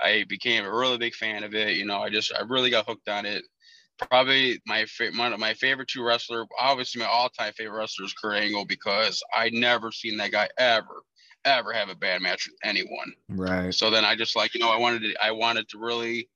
I 0.00 0.24
became 0.28 0.64
a 0.64 0.74
really 0.74 0.98
big 0.98 1.14
fan 1.14 1.44
of 1.44 1.54
it. 1.54 1.76
You 1.76 1.86
know, 1.86 2.00
I 2.00 2.10
just 2.10 2.32
I 2.32 2.42
really 2.42 2.70
got 2.70 2.86
hooked 2.86 3.08
on 3.08 3.26
it. 3.26 3.44
Probably 3.98 4.60
my 4.66 4.86
one 5.16 5.32
of 5.32 5.40
my 5.40 5.54
favorite 5.54 5.88
two 5.88 6.04
wrestler, 6.04 6.46
obviously 6.60 7.00
my 7.00 7.08
all-time 7.08 7.52
favorite 7.54 7.78
wrestler 7.78 8.06
is 8.06 8.12
Kurt 8.12 8.36
Angle 8.36 8.64
because 8.64 9.22
I 9.34 9.50
never 9.50 9.90
seen 9.90 10.18
that 10.18 10.30
guy 10.30 10.48
ever, 10.56 11.02
ever 11.44 11.72
have 11.72 11.88
a 11.88 11.96
bad 11.96 12.22
match 12.22 12.46
with 12.46 12.56
anyone. 12.62 13.12
Right. 13.28 13.74
So 13.74 13.90
then 13.90 14.04
I 14.04 14.14
just 14.14 14.36
like, 14.36 14.54
you 14.54 14.60
know, 14.60 14.70
I 14.70 14.78
wanted 14.78 15.02
to 15.02 15.14
I 15.24 15.32
wanted 15.32 15.68
to 15.70 15.78
really 15.78 16.28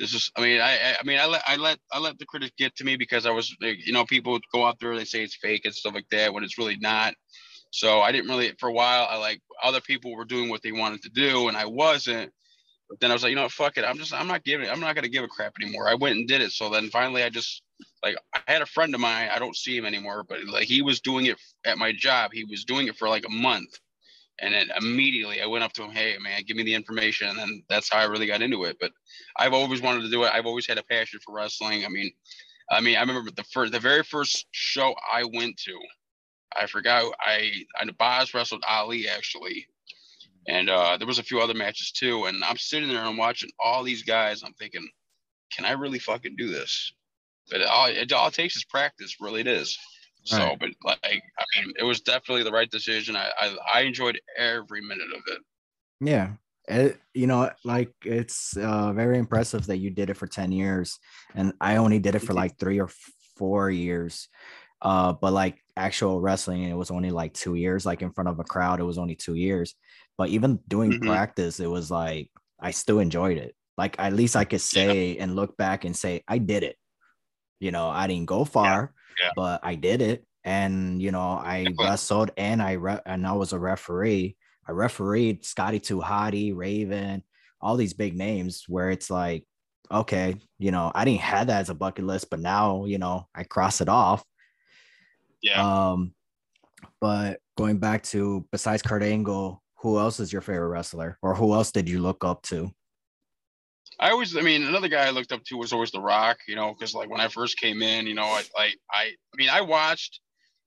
this 0.00 0.14
is 0.14 0.32
i 0.34 0.40
mean 0.40 0.60
i 0.60 0.96
i 0.98 1.04
mean 1.04 1.20
i 1.20 1.26
let 1.26 1.42
i 1.46 1.56
let 1.56 1.78
i 1.92 1.98
let 1.98 2.18
the 2.18 2.24
critics 2.24 2.54
get 2.58 2.74
to 2.74 2.84
me 2.84 2.96
because 2.96 3.26
i 3.26 3.30
was 3.30 3.54
you 3.60 3.92
know 3.92 4.04
people 4.04 4.40
go 4.52 4.64
out 4.64 4.80
there 4.80 4.96
they 4.96 5.04
say 5.04 5.22
it's 5.22 5.36
fake 5.36 5.66
and 5.66 5.74
stuff 5.74 5.94
like 5.94 6.08
that 6.10 6.32
when 6.32 6.42
it's 6.42 6.58
really 6.58 6.78
not 6.78 7.14
so 7.70 8.00
i 8.00 8.10
didn't 8.10 8.28
really 8.28 8.52
for 8.58 8.70
a 8.70 8.72
while 8.72 9.06
i 9.10 9.16
like 9.16 9.40
other 9.62 9.80
people 9.82 10.16
were 10.16 10.24
doing 10.24 10.48
what 10.48 10.62
they 10.62 10.72
wanted 10.72 11.02
to 11.02 11.10
do 11.10 11.48
and 11.48 11.56
i 11.56 11.66
wasn't 11.66 12.32
but 12.90 13.00
then 13.00 13.10
i 13.10 13.14
was 13.14 13.22
like 13.22 13.30
you 13.30 13.36
know 13.36 13.44
what, 13.44 13.52
fuck 13.52 13.78
it 13.78 13.84
i'm 13.84 13.96
just 13.96 14.12
i'm 14.12 14.26
not 14.26 14.44
giving 14.44 14.68
i'm 14.68 14.80
not 14.80 14.94
to 14.96 15.08
give 15.08 15.24
a 15.24 15.28
crap 15.28 15.54
anymore 15.60 15.88
i 15.88 15.94
went 15.94 16.16
and 16.16 16.28
did 16.28 16.42
it 16.42 16.52
so 16.52 16.68
then 16.68 16.90
finally 16.90 17.22
i 17.22 17.30
just 17.30 17.62
like 18.02 18.16
i 18.34 18.40
had 18.46 18.62
a 18.62 18.66
friend 18.66 18.94
of 18.94 19.00
mine 19.00 19.30
i 19.32 19.38
don't 19.38 19.56
see 19.56 19.76
him 19.76 19.86
anymore 19.86 20.24
but 20.28 20.44
like 20.44 20.64
he 20.64 20.82
was 20.82 21.00
doing 21.00 21.26
it 21.26 21.38
at 21.64 21.78
my 21.78 21.92
job 21.92 22.30
he 22.32 22.44
was 22.44 22.64
doing 22.64 22.86
it 22.88 22.96
for 22.96 23.08
like 23.08 23.24
a 23.26 23.32
month 23.32 23.78
and 24.40 24.54
then 24.54 24.70
immediately 24.80 25.42
I 25.42 25.46
went 25.46 25.64
up 25.64 25.72
to 25.74 25.82
him, 25.82 25.90
hey 25.90 26.16
man, 26.18 26.42
give 26.46 26.56
me 26.56 26.62
the 26.62 26.74
information. 26.74 27.28
And 27.28 27.38
then 27.38 27.62
that's 27.68 27.90
how 27.90 27.98
I 27.98 28.04
really 28.04 28.26
got 28.26 28.42
into 28.42 28.64
it. 28.64 28.76
But 28.80 28.90
I've 29.36 29.52
always 29.52 29.82
wanted 29.82 30.02
to 30.02 30.10
do 30.10 30.24
it. 30.24 30.32
I've 30.32 30.46
always 30.46 30.66
had 30.66 30.78
a 30.78 30.82
passion 30.82 31.20
for 31.24 31.34
wrestling. 31.34 31.84
I 31.84 31.88
mean, 31.88 32.10
I 32.70 32.80
mean, 32.80 32.96
I 32.96 33.00
remember 33.00 33.30
the 33.30 33.44
first, 33.44 33.72
the 33.72 33.80
very 33.80 34.02
first 34.02 34.46
show 34.52 34.94
I 35.12 35.24
went 35.24 35.58
to, 35.64 35.78
I 36.58 36.66
forgot 36.66 37.12
I, 37.20 37.52
I 37.78 37.84
Boz 37.98 38.32
wrestled 38.32 38.64
Ali 38.68 39.08
actually. 39.08 39.66
And 40.48 40.70
uh, 40.70 40.96
there 40.96 41.06
was 41.06 41.18
a 41.18 41.24
few 41.24 41.40
other 41.40 41.54
matches 41.54 41.92
too. 41.92 42.24
And 42.24 42.42
I'm 42.44 42.56
sitting 42.56 42.88
there 42.88 42.98
and 42.98 43.08
I'm 43.08 43.16
watching 43.16 43.50
all 43.62 43.82
these 43.82 44.02
guys. 44.02 44.42
I'm 44.42 44.54
thinking, 44.54 44.88
can 45.52 45.64
I 45.64 45.72
really 45.72 45.98
fucking 45.98 46.36
do 46.36 46.48
this? 46.48 46.92
But 47.50 47.60
it 47.60 47.66
all, 47.66 47.86
it 47.86 48.12
all 48.12 48.30
takes 48.30 48.56
is 48.56 48.64
practice. 48.64 49.16
Really, 49.20 49.40
it 49.40 49.46
is. 49.46 49.76
So, 50.24 50.54
but 50.60 50.70
like, 50.84 51.22
I 51.38 51.44
mean, 51.56 51.72
it 51.78 51.84
was 51.84 52.00
definitely 52.00 52.44
the 52.44 52.52
right 52.52 52.70
decision. 52.70 53.16
I, 53.16 53.30
I, 53.38 53.56
I 53.74 53.80
enjoyed 53.82 54.20
every 54.36 54.80
minute 54.82 55.08
of 55.14 55.22
it. 55.28 55.40
Yeah. 56.00 56.32
It, 56.68 57.00
you 57.14 57.26
know, 57.26 57.50
like 57.64 57.92
it's 58.04 58.56
uh, 58.56 58.92
very 58.92 59.18
impressive 59.18 59.66
that 59.66 59.78
you 59.78 59.90
did 59.90 60.10
it 60.10 60.16
for 60.16 60.26
10 60.26 60.52
years 60.52 60.98
and 61.34 61.52
I 61.60 61.76
only 61.76 61.98
did 61.98 62.14
it 62.14 62.20
for 62.20 62.34
like 62.34 62.58
three 62.58 62.80
or 62.80 62.90
four 63.36 63.70
years. 63.70 64.28
Uh, 64.82 65.12
but 65.12 65.32
like 65.32 65.58
actual 65.76 66.20
wrestling, 66.20 66.62
it 66.62 66.76
was 66.76 66.90
only 66.90 67.10
like 67.10 67.34
two 67.34 67.54
years, 67.54 67.84
like 67.84 68.02
in 68.02 68.12
front 68.12 68.28
of 68.28 68.38
a 68.38 68.44
crowd, 68.44 68.80
it 68.80 68.84
was 68.84 68.98
only 68.98 69.14
two 69.14 69.34
years. 69.34 69.74
But 70.20 70.28
even 70.28 70.60
doing 70.68 70.90
mm-hmm. 70.92 71.08
practice, 71.08 71.60
it 71.60 71.66
was 71.66 71.90
like 71.90 72.28
I 72.60 72.72
still 72.72 72.98
enjoyed 72.98 73.38
it. 73.38 73.54
Like 73.78 73.96
at 73.98 74.12
least 74.12 74.36
I 74.36 74.44
could 74.44 74.60
say 74.60 75.12
yeah. 75.12 75.22
and 75.22 75.34
look 75.34 75.56
back 75.56 75.86
and 75.86 75.96
say, 75.96 76.22
I 76.28 76.36
did 76.36 76.62
it. 76.62 76.76
You 77.58 77.70
know, 77.70 77.88
I 77.88 78.06
didn't 78.06 78.26
go 78.26 78.44
far, 78.44 78.92
yeah. 79.18 79.30
but 79.34 79.60
I 79.62 79.76
did 79.76 80.02
it. 80.02 80.26
And 80.44 81.00
you 81.00 81.10
know, 81.10 81.22
I 81.22 81.64
wrestled 81.78 82.32
and 82.36 82.60
I 82.60 82.72
re- 82.72 83.00
and 83.06 83.26
I 83.26 83.32
was 83.32 83.54
a 83.54 83.58
referee. 83.58 84.36
I 84.68 84.72
refereed 84.72 85.46
Scotty 85.46 85.80
2 85.80 86.02
Hotty, 86.02 86.54
Raven, 86.54 87.22
all 87.58 87.78
these 87.78 87.94
big 87.94 88.14
names 88.14 88.64
where 88.68 88.90
it's 88.90 89.08
like, 89.08 89.44
okay, 89.90 90.36
you 90.58 90.70
know, 90.70 90.92
I 90.94 91.06
didn't 91.06 91.22
have 91.22 91.46
that 91.46 91.62
as 91.62 91.70
a 91.70 91.74
bucket 91.74 92.04
list, 92.04 92.28
but 92.28 92.40
now, 92.40 92.84
you 92.84 92.98
know, 92.98 93.26
I 93.34 93.44
cross 93.44 93.80
it 93.80 93.88
off. 93.88 94.22
Yeah. 95.40 95.92
Um, 95.92 96.12
but 97.00 97.40
going 97.56 97.78
back 97.78 98.02
to 98.12 98.46
besides 98.52 98.82
Kurt 98.82 99.02
Angle, 99.02 99.62
who 99.80 99.98
else 99.98 100.20
is 100.20 100.32
your 100.32 100.42
favorite 100.42 100.68
wrestler, 100.68 101.18
or 101.22 101.34
who 101.34 101.54
else 101.54 101.72
did 101.72 101.88
you 101.88 102.00
look 102.00 102.24
up 102.24 102.42
to? 102.42 102.70
I 103.98 104.10
always, 104.10 104.36
I 104.36 104.40
mean, 104.40 104.62
another 104.62 104.88
guy 104.88 105.06
I 105.06 105.10
looked 105.10 105.32
up 105.32 105.44
to 105.44 105.56
was 105.56 105.72
always 105.72 105.90
The 105.90 106.00
Rock, 106.00 106.38
you 106.48 106.56
know, 106.56 106.74
because 106.74 106.94
like 106.94 107.10
when 107.10 107.20
I 107.20 107.28
first 107.28 107.58
came 107.58 107.82
in, 107.82 108.06
you 108.06 108.14
know, 108.14 108.24
I, 108.24 108.42
I, 108.56 108.70
I, 108.90 109.02
I 109.02 109.36
mean, 109.36 109.50
I 109.50 109.60
watched 109.60 110.20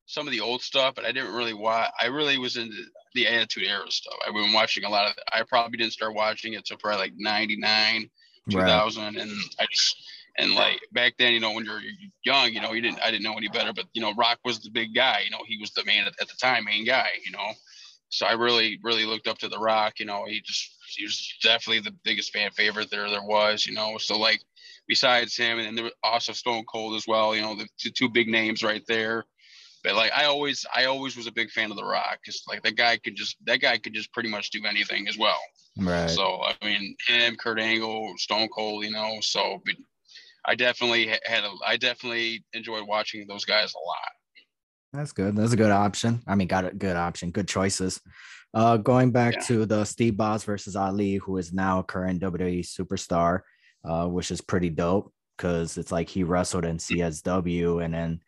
some 0.06 0.28
of 0.28 0.32
the 0.32 0.42
old 0.42 0.62
stuff, 0.62 0.96
but 0.96 1.06
I 1.06 1.12
didn't 1.12 1.34
really 1.34 1.54
watch. 1.54 1.90
I 2.00 2.08
really 2.08 2.38
was 2.38 2.58
into 2.58 2.76
the 3.16 3.28
Attitude 3.28 3.64
Era 3.64 3.90
stuff. 3.90 4.16
I've 4.28 4.34
been 4.34 4.54
watching 4.54 4.84
a 4.84 4.90
lot 4.90 5.08
of. 5.08 5.16
I 5.32 5.44
probably 5.44 5.78
didn't 5.78 5.94
start 5.94 6.14
watching 6.14 6.54
it 6.54 6.58
until 6.58 6.78
probably 6.78 7.00
like 7.00 7.14
'99, 7.18 8.10
2000, 8.50 9.04
right. 9.04 9.16
and 9.16 9.32
I 9.60 9.66
just 9.72 9.96
and 10.38 10.54
like 10.56 10.80
back 10.92 11.14
then, 11.18 11.34
you 11.34 11.40
know, 11.40 11.52
when 11.52 11.66
you're 11.66 11.82
young, 12.26 12.52
you 12.52 12.62
know, 12.62 12.74
you 12.74 12.82
didn't. 12.82 13.02
I 13.02 13.12
didn't 13.12 13.24
know 13.24 13.38
any 13.38 13.48
better, 13.48 13.72
but 13.74 13.86
you 13.94 14.02
know, 14.02 14.14
Rock 14.16 14.40
was 14.44 14.60
the 14.60 14.72
big 14.72 14.94
guy. 14.94 15.22
You 15.24 15.32
know, 15.32 15.44
he 15.48 15.58
was 15.60 15.72
the 15.72 15.86
man 15.86 16.06
at, 16.08 16.14
at 16.20 16.28
the 16.28 16.36
time, 16.42 16.66
main 16.66 16.86
guy. 16.86 17.08
You 17.26 17.32
know, 17.32 17.52
so 18.14 18.28
I 18.28 18.34
really, 18.34 18.80
really 18.84 19.06
looked 19.06 19.28
up 19.28 19.40
to 19.40 19.50
The 19.50 19.58
Rock. 19.58 20.00
You 20.00 20.06
know, 20.06 20.26
he 20.28 20.40
just 20.42 20.70
he 20.96 21.04
was 21.04 21.36
definitely 21.42 21.80
the 21.80 21.98
biggest 22.04 22.32
fan 22.32 22.52
favorite 22.52 22.92
there 22.92 23.10
there 23.10 23.24
was. 23.24 23.66
You 23.66 23.74
know, 23.74 23.98
so 23.98 24.20
like 24.20 24.40
besides 24.88 25.36
him, 25.36 25.58
and 25.58 25.66
then 25.66 25.74
there 25.74 25.86
was 25.86 25.94
also 26.04 26.32
Stone 26.32 26.66
Cold 26.72 26.96
as 26.96 27.08
well. 27.08 27.36
You 27.36 27.42
know, 27.42 27.56
the, 27.56 27.68
the 27.84 27.90
two 27.90 28.10
big 28.10 28.28
names 28.28 28.64
right 28.64 28.84
there. 28.88 29.26
But 29.84 29.96
like 29.96 30.12
I 30.16 30.26
always, 30.26 30.64
I 30.76 30.86
always 30.86 31.18
was 31.18 31.26
a 31.26 31.32
big 31.32 31.50
fan 31.50 31.72
of 31.72 31.78
The 31.78 31.84
Rock 31.84 32.20
because 32.24 32.44
like 32.48 32.62
that 32.62 32.76
guy 32.76 32.98
could 32.98 33.16
just 33.16 33.36
that 33.46 33.62
guy 33.62 33.80
could 33.80 33.96
just 33.96 34.14
pretty 34.14 34.30
much 34.30 34.52
do 34.52 34.62
anything 34.64 35.08
as 35.08 35.18
well. 35.18 35.40
Right. 35.76 36.08
So 36.08 36.44
I 36.44 36.54
mean, 36.64 36.96
him, 37.08 37.36
Kurt 37.36 37.60
Angle, 37.60 38.14
Stone 38.18 38.50
Cold, 38.56 38.86
you 38.86 38.92
know. 38.92 39.18
So 39.22 39.60
I 40.46 40.54
definitely 40.54 41.08
had 41.08 41.46
a, 41.46 41.52
I 41.66 41.78
definitely 41.78 42.46
enjoyed 42.54 42.88
watching 42.88 43.26
those 43.28 43.44
guys 43.44 43.74
a 43.74 43.84
lot. 43.84 44.12
That's 44.94 45.12
good. 45.12 45.36
That's 45.36 45.54
a 45.54 45.58
good 45.58 45.72
option. 45.72 46.22
I 46.28 46.36
mean, 46.36 46.48
got 46.48 46.66
a 46.66 46.72
good 46.72 46.96
option. 46.96 47.32
Good 47.32 47.48
choices. 47.48 48.00
Uh, 48.54 48.78
going 48.78 49.12
back 49.12 49.34
yeah. 49.34 49.42
to 49.42 49.66
the 49.66 49.84
Steve 49.84 50.16
Boz 50.16 50.44
versus 50.44 50.76
Ali, 50.76 51.16
who 51.16 51.38
is 51.38 51.52
now 51.52 51.80
a 51.80 51.84
current 51.84 52.22
WWE 52.22 52.62
superstar, 52.62 53.40
uh, 53.84 54.06
which 54.08 54.30
is 54.30 54.42
pretty 54.42 54.70
dope 54.70 55.12
because 55.36 55.80
it's 55.80 55.92
like 55.92 56.08
he 56.08 56.24
wrestled 56.24 56.66
in 56.66 56.78
CSW 56.78 57.84
and 57.84 57.94
then. 57.94 58.20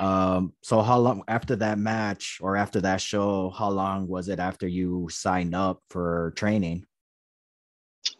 Yeah. 0.00 0.34
Um, 0.34 0.52
so 0.60 0.82
how 0.82 0.98
long 0.98 1.22
after 1.28 1.54
that 1.56 1.78
match 1.78 2.38
or 2.40 2.56
after 2.56 2.80
that 2.80 3.00
show, 3.00 3.50
how 3.56 3.70
long 3.70 4.08
was 4.08 4.28
it 4.28 4.40
after 4.40 4.66
you 4.66 5.08
signed 5.08 5.54
up 5.54 5.80
for 5.88 6.32
training? 6.34 6.84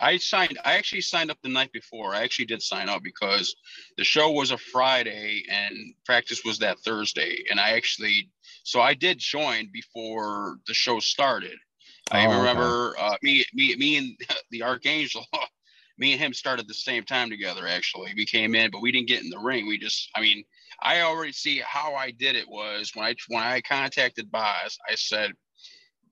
I 0.01 0.17
signed. 0.17 0.59
I 0.65 0.75
actually 0.75 1.01
signed 1.01 1.31
up 1.31 1.39
the 1.43 1.49
night 1.49 1.73
before. 1.73 2.15
I 2.15 2.23
actually 2.23 2.47
did 2.47 2.63
sign 2.63 2.89
up 2.89 3.03
because 3.03 3.55
the 3.97 4.05
show 4.05 4.31
was 4.31 4.51
a 4.51 4.59
Friday 4.59 5.43
and 5.51 5.95
practice 6.05 6.43
was 6.45 6.59
that 6.59 6.79
Thursday. 6.81 7.45
And 7.51 7.59
I 7.59 7.71
actually, 7.71 8.31
so 8.63 8.81
I 8.81 8.95
did 8.95 9.19
join 9.19 9.71
before 9.73 10.59
the 10.67 10.75
show 10.75 11.01
started. 11.01 11.57
I 12.11 12.27
oh, 12.27 12.39
remember 12.39 12.97
okay. 12.97 13.07
uh, 13.07 13.17
me, 13.23 13.45
me, 13.55 13.77
me, 13.77 13.97
and 13.97 14.17
the 14.51 14.63
Archangel. 14.63 15.25
me 15.99 16.13
and 16.13 16.21
him 16.21 16.33
started 16.33 16.69
the 16.69 16.75
same 16.75 17.05
time 17.05 17.29
together. 17.29 17.67
Actually, 17.67 18.13
we 18.17 18.25
came 18.25 18.55
in, 18.55 18.71
but 18.71 18.81
we 18.81 18.93
didn't 18.93 19.09
get 19.09 19.23
in 19.23 19.31
the 19.31 19.39
ring. 19.39 19.67
We 19.67 19.79
just, 19.79 20.09
I 20.15 20.21
mean, 20.21 20.45
I 20.81 21.01
already 21.01 21.33
see 21.33 21.61
how 21.67 21.95
I 21.95 22.13
did 22.13 22.37
it 22.37 22.49
was 22.49 22.93
when 22.95 23.05
I 23.05 23.15
when 23.29 23.43
I 23.43 23.61
contacted 23.61 24.31
Boz. 24.31 24.79
I 24.89 24.95
said 24.95 25.33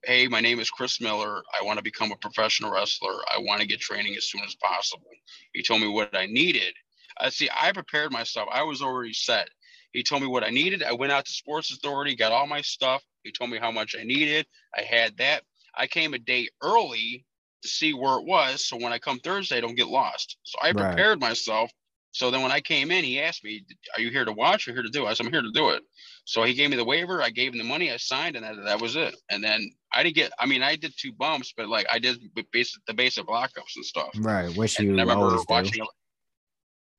hey, 0.07 0.29
my 0.29 0.41
name 0.41 0.61
is 0.61 0.71
Chris 0.71 1.01
Miller. 1.01 1.43
I 1.53 1.65
want 1.65 1.79
to 1.79 1.83
become 1.83 2.13
a 2.13 2.17
professional 2.17 2.71
wrestler. 2.71 3.11
I 3.35 3.41
want 3.41 3.61
to 3.61 3.67
get 3.67 3.81
training 3.81 4.15
as 4.17 4.31
soon 4.31 4.43
as 4.45 4.55
possible. 4.55 5.11
He 5.53 5.65
told 5.65 5.81
me 5.81 5.89
what 5.89 6.17
I 6.17 6.27
needed. 6.27 6.75
I 7.19 7.31
see, 7.31 7.49
I 7.53 7.73
prepared 7.73 8.13
myself. 8.13 8.49
I 8.53 8.63
was 8.63 8.83
already 8.83 9.13
set. 9.13 9.49
He 9.93 10.05
told 10.05 10.23
me 10.23 10.29
what 10.29 10.45
I 10.45 10.51
needed. 10.51 10.85
I 10.85 10.93
went 10.93 11.11
out 11.11 11.25
to 11.27 11.33
Sports 11.33 11.73
Authority, 11.73 12.15
got 12.15 12.31
all 12.31 12.47
my 12.47 12.61
stuff. 12.61 13.03
He 13.25 13.33
told 13.33 13.51
me 13.51 13.59
how 13.59 13.73
much 13.73 13.97
I 13.99 14.05
needed. 14.05 14.47
I 14.77 14.83
had 14.83 15.17
that. 15.17 15.43
I 15.75 15.89
came 15.89 16.15
a 16.15 16.19
day 16.21 16.49
early 16.63 17.25
to 17.63 17.69
see 17.69 17.93
where 17.93 18.17
it 18.19 18.25
was. 18.25 18.65
So 18.65 18.77
when 18.77 18.93
I 18.93 19.01
come 19.01 19.19
Thursday, 19.19 19.57
I 19.57 19.61
don't 19.61 19.75
get 19.75 19.89
lost. 19.89 20.37
So 20.45 20.57
I 20.63 20.73
prepared 20.73 21.21
right. 21.21 21.31
myself 21.31 21.73
so 22.17 22.31
then 22.31 22.41
when 22.41 22.51
I 22.51 22.61
came 22.61 22.91
in, 22.91 23.05
he 23.05 23.21
asked 23.21 23.45
me, 23.45 23.63
"Are 23.95 24.01
you 24.01 24.11
here 24.11 24.25
to 24.25 24.33
watch 24.33 24.67
or 24.67 24.73
here 24.73 24.83
to 24.83 24.89
do?" 24.89 25.05
I 25.05 25.13
said, 25.13 25.27
"I'm 25.27 25.33
here 25.33 25.43
to 25.43 25.53
do 25.53 25.69
it." 25.69 25.83
So 26.25 26.45
he 26.45 26.55
gave 26.55 26.71
me 26.71 26.77
the 26.77 26.85
waiver. 26.85 27.21
I 27.21 27.29
gave 27.29 27.53
him 27.53 27.59
the 27.59 27.65
money. 27.65 27.93
I 27.93 27.99
signed, 27.99 28.37
and 28.37 28.45
that, 28.47 28.57
that 28.65 28.81
was 28.81 28.97
it. 28.97 29.15
And 29.29 29.45
then 29.45 29.71
I 29.93 30.03
didn't 30.03 30.15
get. 30.15 30.33
I 30.39 30.47
mean, 30.47 30.63
I 30.63 30.77
did 30.77 30.95
two 30.97 31.13
bumps, 31.13 31.53
but 31.55 31.69
like 31.69 31.87
I 31.93 31.99
did 31.99 32.19
basic 32.53 32.83
the 32.87 32.95
basic 32.95 33.27
lockups 33.27 33.77
and 33.77 33.85
stuff. 33.85 34.09
Right. 34.17 34.49
Which 34.57 34.79
you 34.79 34.97
I 34.97 35.01
remember 35.03 35.37
watching. 35.47 35.83
Do. 35.83 35.89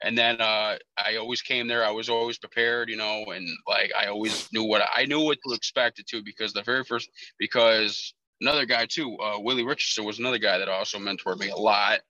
And 0.04 0.16
then 0.16 0.40
uh, 0.40 0.78
I 1.04 1.16
always 1.16 1.42
came 1.42 1.68
there. 1.68 1.84
I 1.84 1.90
was 1.90 2.10
always 2.10 2.38
prepared, 2.38 2.88
you 2.88 2.98
know, 2.98 3.26
and 3.32 3.48
like 3.68 3.92
I 4.00 4.06
always 4.10 4.48
knew 4.54 4.66
what 4.66 4.84
I 4.96 5.06
knew 5.06 5.22
what 5.22 5.40
to 5.48 5.56
expect 5.56 5.98
it 5.98 6.06
to 6.10 6.22
because 6.22 6.54
the 6.54 6.62
very 6.62 6.84
first 6.84 7.10
because 7.40 8.14
another 8.40 8.68
guy 8.68 8.86
too, 8.86 9.18
uh, 9.18 9.40
Willie 9.40 9.66
Richardson 9.66 10.06
was 10.06 10.20
another 10.20 10.38
guy 10.38 10.60
that 10.60 10.70
also 10.70 11.00
mentored 11.00 11.40
me 11.40 11.50
a 11.50 11.56
lot 11.56 12.02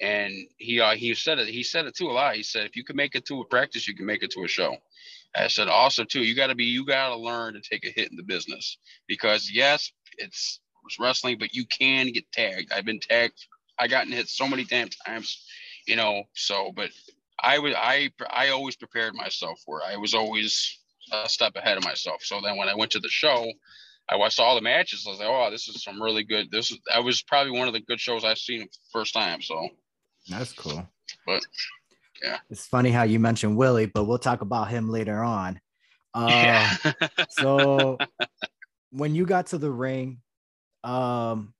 and 0.00 0.32
he 0.58 0.80
uh, 0.80 0.94
he 0.94 1.14
said 1.14 1.38
it 1.38 1.48
he 1.48 1.62
said 1.62 1.86
it 1.86 1.94
too 1.94 2.10
a 2.10 2.12
lot 2.12 2.34
he 2.34 2.42
said 2.42 2.66
if 2.66 2.76
you 2.76 2.84
can 2.84 2.96
make 2.96 3.14
it 3.14 3.24
to 3.24 3.40
a 3.40 3.44
practice 3.46 3.88
you 3.88 3.94
can 3.94 4.06
make 4.06 4.22
it 4.22 4.30
to 4.30 4.44
a 4.44 4.48
show 4.48 4.76
i 5.34 5.46
said 5.48 5.68
also 5.68 6.04
too 6.04 6.20
you 6.20 6.34
got 6.34 6.48
to 6.48 6.54
be 6.54 6.64
you 6.64 6.84
got 6.84 7.08
to 7.08 7.16
learn 7.16 7.54
to 7.54 7.60
take 7.60 7.84
a 7.84 7.90
hit 7.90 8.10
in 8.10 8.16
the 8.16 8.22
business 8.22 8.78
because 9.06 9.50
yes 9.50 9.92
it's, 10.18 10.60
it's 10.84 11.00
wrestling 11.00 11.36
but 11.38 11.54
you 11.54 11.64
can 11.64 12.12
get 12.12 12.30
tagged 12.32 12.72
i've 12.72 12.84
been 12.84 13.00
tagged 13.00 13.46
i 13.78 13.88
gotten 13.88 14.12
hit 14.12 14.28
so 14.28 14.46
many 14.46 14.64
damn 14.64 14.88
times 15.06 15.44
you 15.86 15.96
know 15.96 16.24
so 16.34 16.72
but 16.74 16.90
i 17.40 17.58
was 17.58 17.74
i 17.76 18.10
i 18.30 18.50
always 18.50 18.76
prepared 18.76 19.14
myself 19.14 19.60
for 19.64 19.80
it 19.80 19.86
i 19.88 19.96
was 19.96 20.14
always 20.14 20.78
a 21.12 21.28
step 21.28 21.54
ahead 21.56 21.78
of 21.78 21.84
myself 21.84 22.22
so 22.22 22.40
then 22.42 22.56
when 22.56 22.68
i 22.68 22.74
went 22.74 22.90
to 22.90 23.00
the 23.00 23.08
show 23.08 23.46
I 24.08 24.14
watched 24.14 24.38
all 24.38 24.54
the 24.54 24.60
matches. 24.60 25.04
I 25.04 25.10
was 25.10 25.18
like, 25.18 25.28
"Oh, 25.28 25.50
this 25.50 25.66
is 25.66 25.82
some 25.82 26.00
really 26.00 26.22
good." 26.22 26.48
This 26.50 26.70
is 26.70 26.78
that 26.86 27.02
was 27.02 27.22
probably 27.22 27.58
one 27.58 27.66
of 27.66 27.74
the 27.74 27.80
good 27.80 27.98
shows 27.98 28.24
I've 28.24 28.38
seen 28.38 28.68
first 28.92 29.12
time. 29.12 29.42
So 29.42 29.68
that's 30.28 30.52
cool. 30.52 30.86
But 31.26 31.42
yeah, 32.22 32.38
it's 32.50 32.66
funny 32.66 32.90
how 32.90 33.02
you 33.02 33.18
mentioned 33.18 33.56
Willie, 33.56 33.86
but 33.86 34.04
we'll 34.04 34.18
talk 34.18 34.40
about 34.40 34.68
him 34.68 34.88
later 34.88 35.22
on. 35.22 35.60
Uh, 36.14 36.28
yeah. 36.30 36.92
so 37.28 37.98
when 38.90 39.14
you 39.14 39.26
got 39.26 39.48
to 39.48 39.58
the 39.58 39.70
ring, 39.70 40.20
um, 40.82 41.52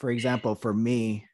for 0.00 0.10
example, 0.10 0.54
for 0.54 0.72
me, 0.72 1.24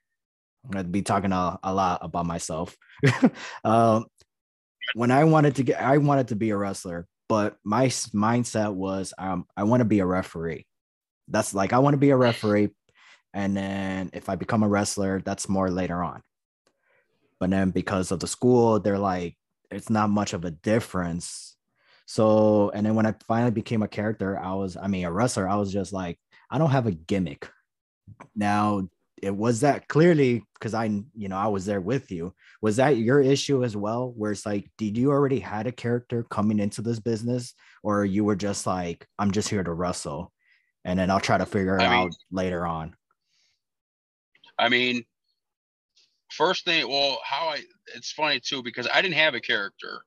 I'm 0.65 0.71
gonna 0.71 0.85
be 0.89 1.03
talking 1.03 1.33
a, 1.33 1.59
a 1.63 1.73
lot 1.73 2.01
about 2.03 2.27
myself. 2.27 2.77
um, 3.65 4.07
when 4.95 5.11
I 5.11 5.25
wanted 5.25 5.57
to 5.57 5.63
get, 5.63 5.81
I 5.81 5.99
wanted 5.99 6.29
to 6.29 6.37
be 6.37 6.51
a 6.51 6.57
wrestler, 6.57 7.07
but 7.29 7.57
my 7.65 7.87
mindset 7.87 8.75
was, 8.75 9.15
um, 9.17 9.47
I 9.57 9.63
want 9.63 9.81
to 9.81 9.87
be 9.87 10.01
a 10.01 10.07
referee. 10.07 10.67
That's 11.29 11.55
like 11.55 11.73
I 11.73 11.79
want 11.79 11.95
to 11.95 11.99
be 11.99 12.11
a 12.11 12.17
referee, 12.17 12.71
and 13.33 13.57
then 13.57 14.11
if 14.13 14.29
I 14.29 14.37
become 14.37 14.63
a 14.63 14.69
wrestler, 14.69 15.23
that's 15.25 15.49
more 15.49 15.71
later 15.71 16.03
on. 16.03 16.23
But 17.41 17.51
then 17.51 17.71
because 17.71 18.13
of 18.13 18.21
the 18.21 18.29
school, 18.29 18.79
they're 18.79 18.99
like, 18.99 19.37
it's 19.71 19.91
not 19.91 20.11
much 20.11 20.35
of 20.35 20.45
a 20.45 20.51
difference. 20.51 21.57
So, 22.07 22.71
and 22.75 22.85
then 22.85 22.95
when 22.95 23.07
I 23.07 23.15
finally 23.27 23.51
became 23.51 23.83
a 23.83 23.89
character, 23.89 24.39
I 24.39 24.53
was, 24.55 24.77
I 24.77 24.87
mean, 24.87 25.05
a 25.05 25.13
wrestler, 25.13 25.49
I 25.49 25.57
was 25.57 25.73
just 25.73 25.93
like, 25.93 26.19
I 26.51 26.59
don't 26.59 26.71
have 26.71 26.87
a 26.87 26.93
gimmick. 26.93 27.49
Now, 28.37 28.89
it 29.23 29.35
was 29.35 29.61
that 29.61 29.87
clearly 29.87 30.43
because 30.55 30.75
I, 30.75 30.85
you 30.85 31.29
know, 31.29 31.37
I 31.37 31.47
was 31.47 31.67
there 31.67 31.81
with 31.81 32.11
you. 32.11 32.35
Was 32.63 32.77
that 32.77 32.97
your 32.97 33.21
issue 33.21 33.65
as 33.65 33.77
well? 33.77 34.13
Where 34.17 34.33
it's 34.33 34.47
like, 34.47 34.71
did 34.77 34.97
you 34.97 35.11
already 35.11 35.39
had 35.39 35.67
a 35.67 35.73
character 35.73 36.25
coming 36.25 36.59
into 36.59 36.83
this 36.83 36.99
business, 36.99 37.55
or 37.83 38.05
you 38.05 38.25
were 38.25 38.37
just 38.37 38.67
like, 38.67 39.07
I'm 39.19 39.31
just 39.31 39.49
here 39.49 39.63
to 39.63 39.73
wrestle, 39.73 40.33
and 40.85 40.99
then 40.99 41.11
I'll 41.11 41.21
try 41.21 41.39
to 41.39 41.47
figure 41.47 41.77
it 41.77 41.83
out 41.83 42.13
later 42.33 42.67
on. 42.67 42.97
I 44.59 44.69
mean, 44.69 45.05
first 46.31 46.65
thing, 46.65 46.89
well, 46.89 47.19
how 47.25 47.49
I, 47.49 47.63
it's 47.95 48.13
funny 48.13 48.41
too 48.41 48.63
because 48.63 48.89
I 48.93 49.03
didn't 49.03 49.15
have 49.15 49.35
a 49.35 49.41
character. 49.41 50.05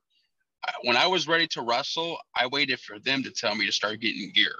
When 0.82 0.96
I 0.96 1.06
was 1.06 1.28
ready 1.28 1.46
to 1.48 1.62
wrestle, 1.62 2.18
I 2.34 2.46
waited 2.46 2.80
for 2.80 2.98
them 2.98 3.22
to 3.24 3.30
tell 3.30 3.54
me 3.54 3.66
to 3.66 3.72
start 3.72 4.00
getting 4.00 4.32
gear. 4.34 4.54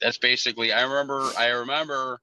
That's 0.00 0.18
basically. 0.18 0.72
I 0.72 0.82
remember. 0.82 1.30
I 1.38 1.48
remember 1.48 2.20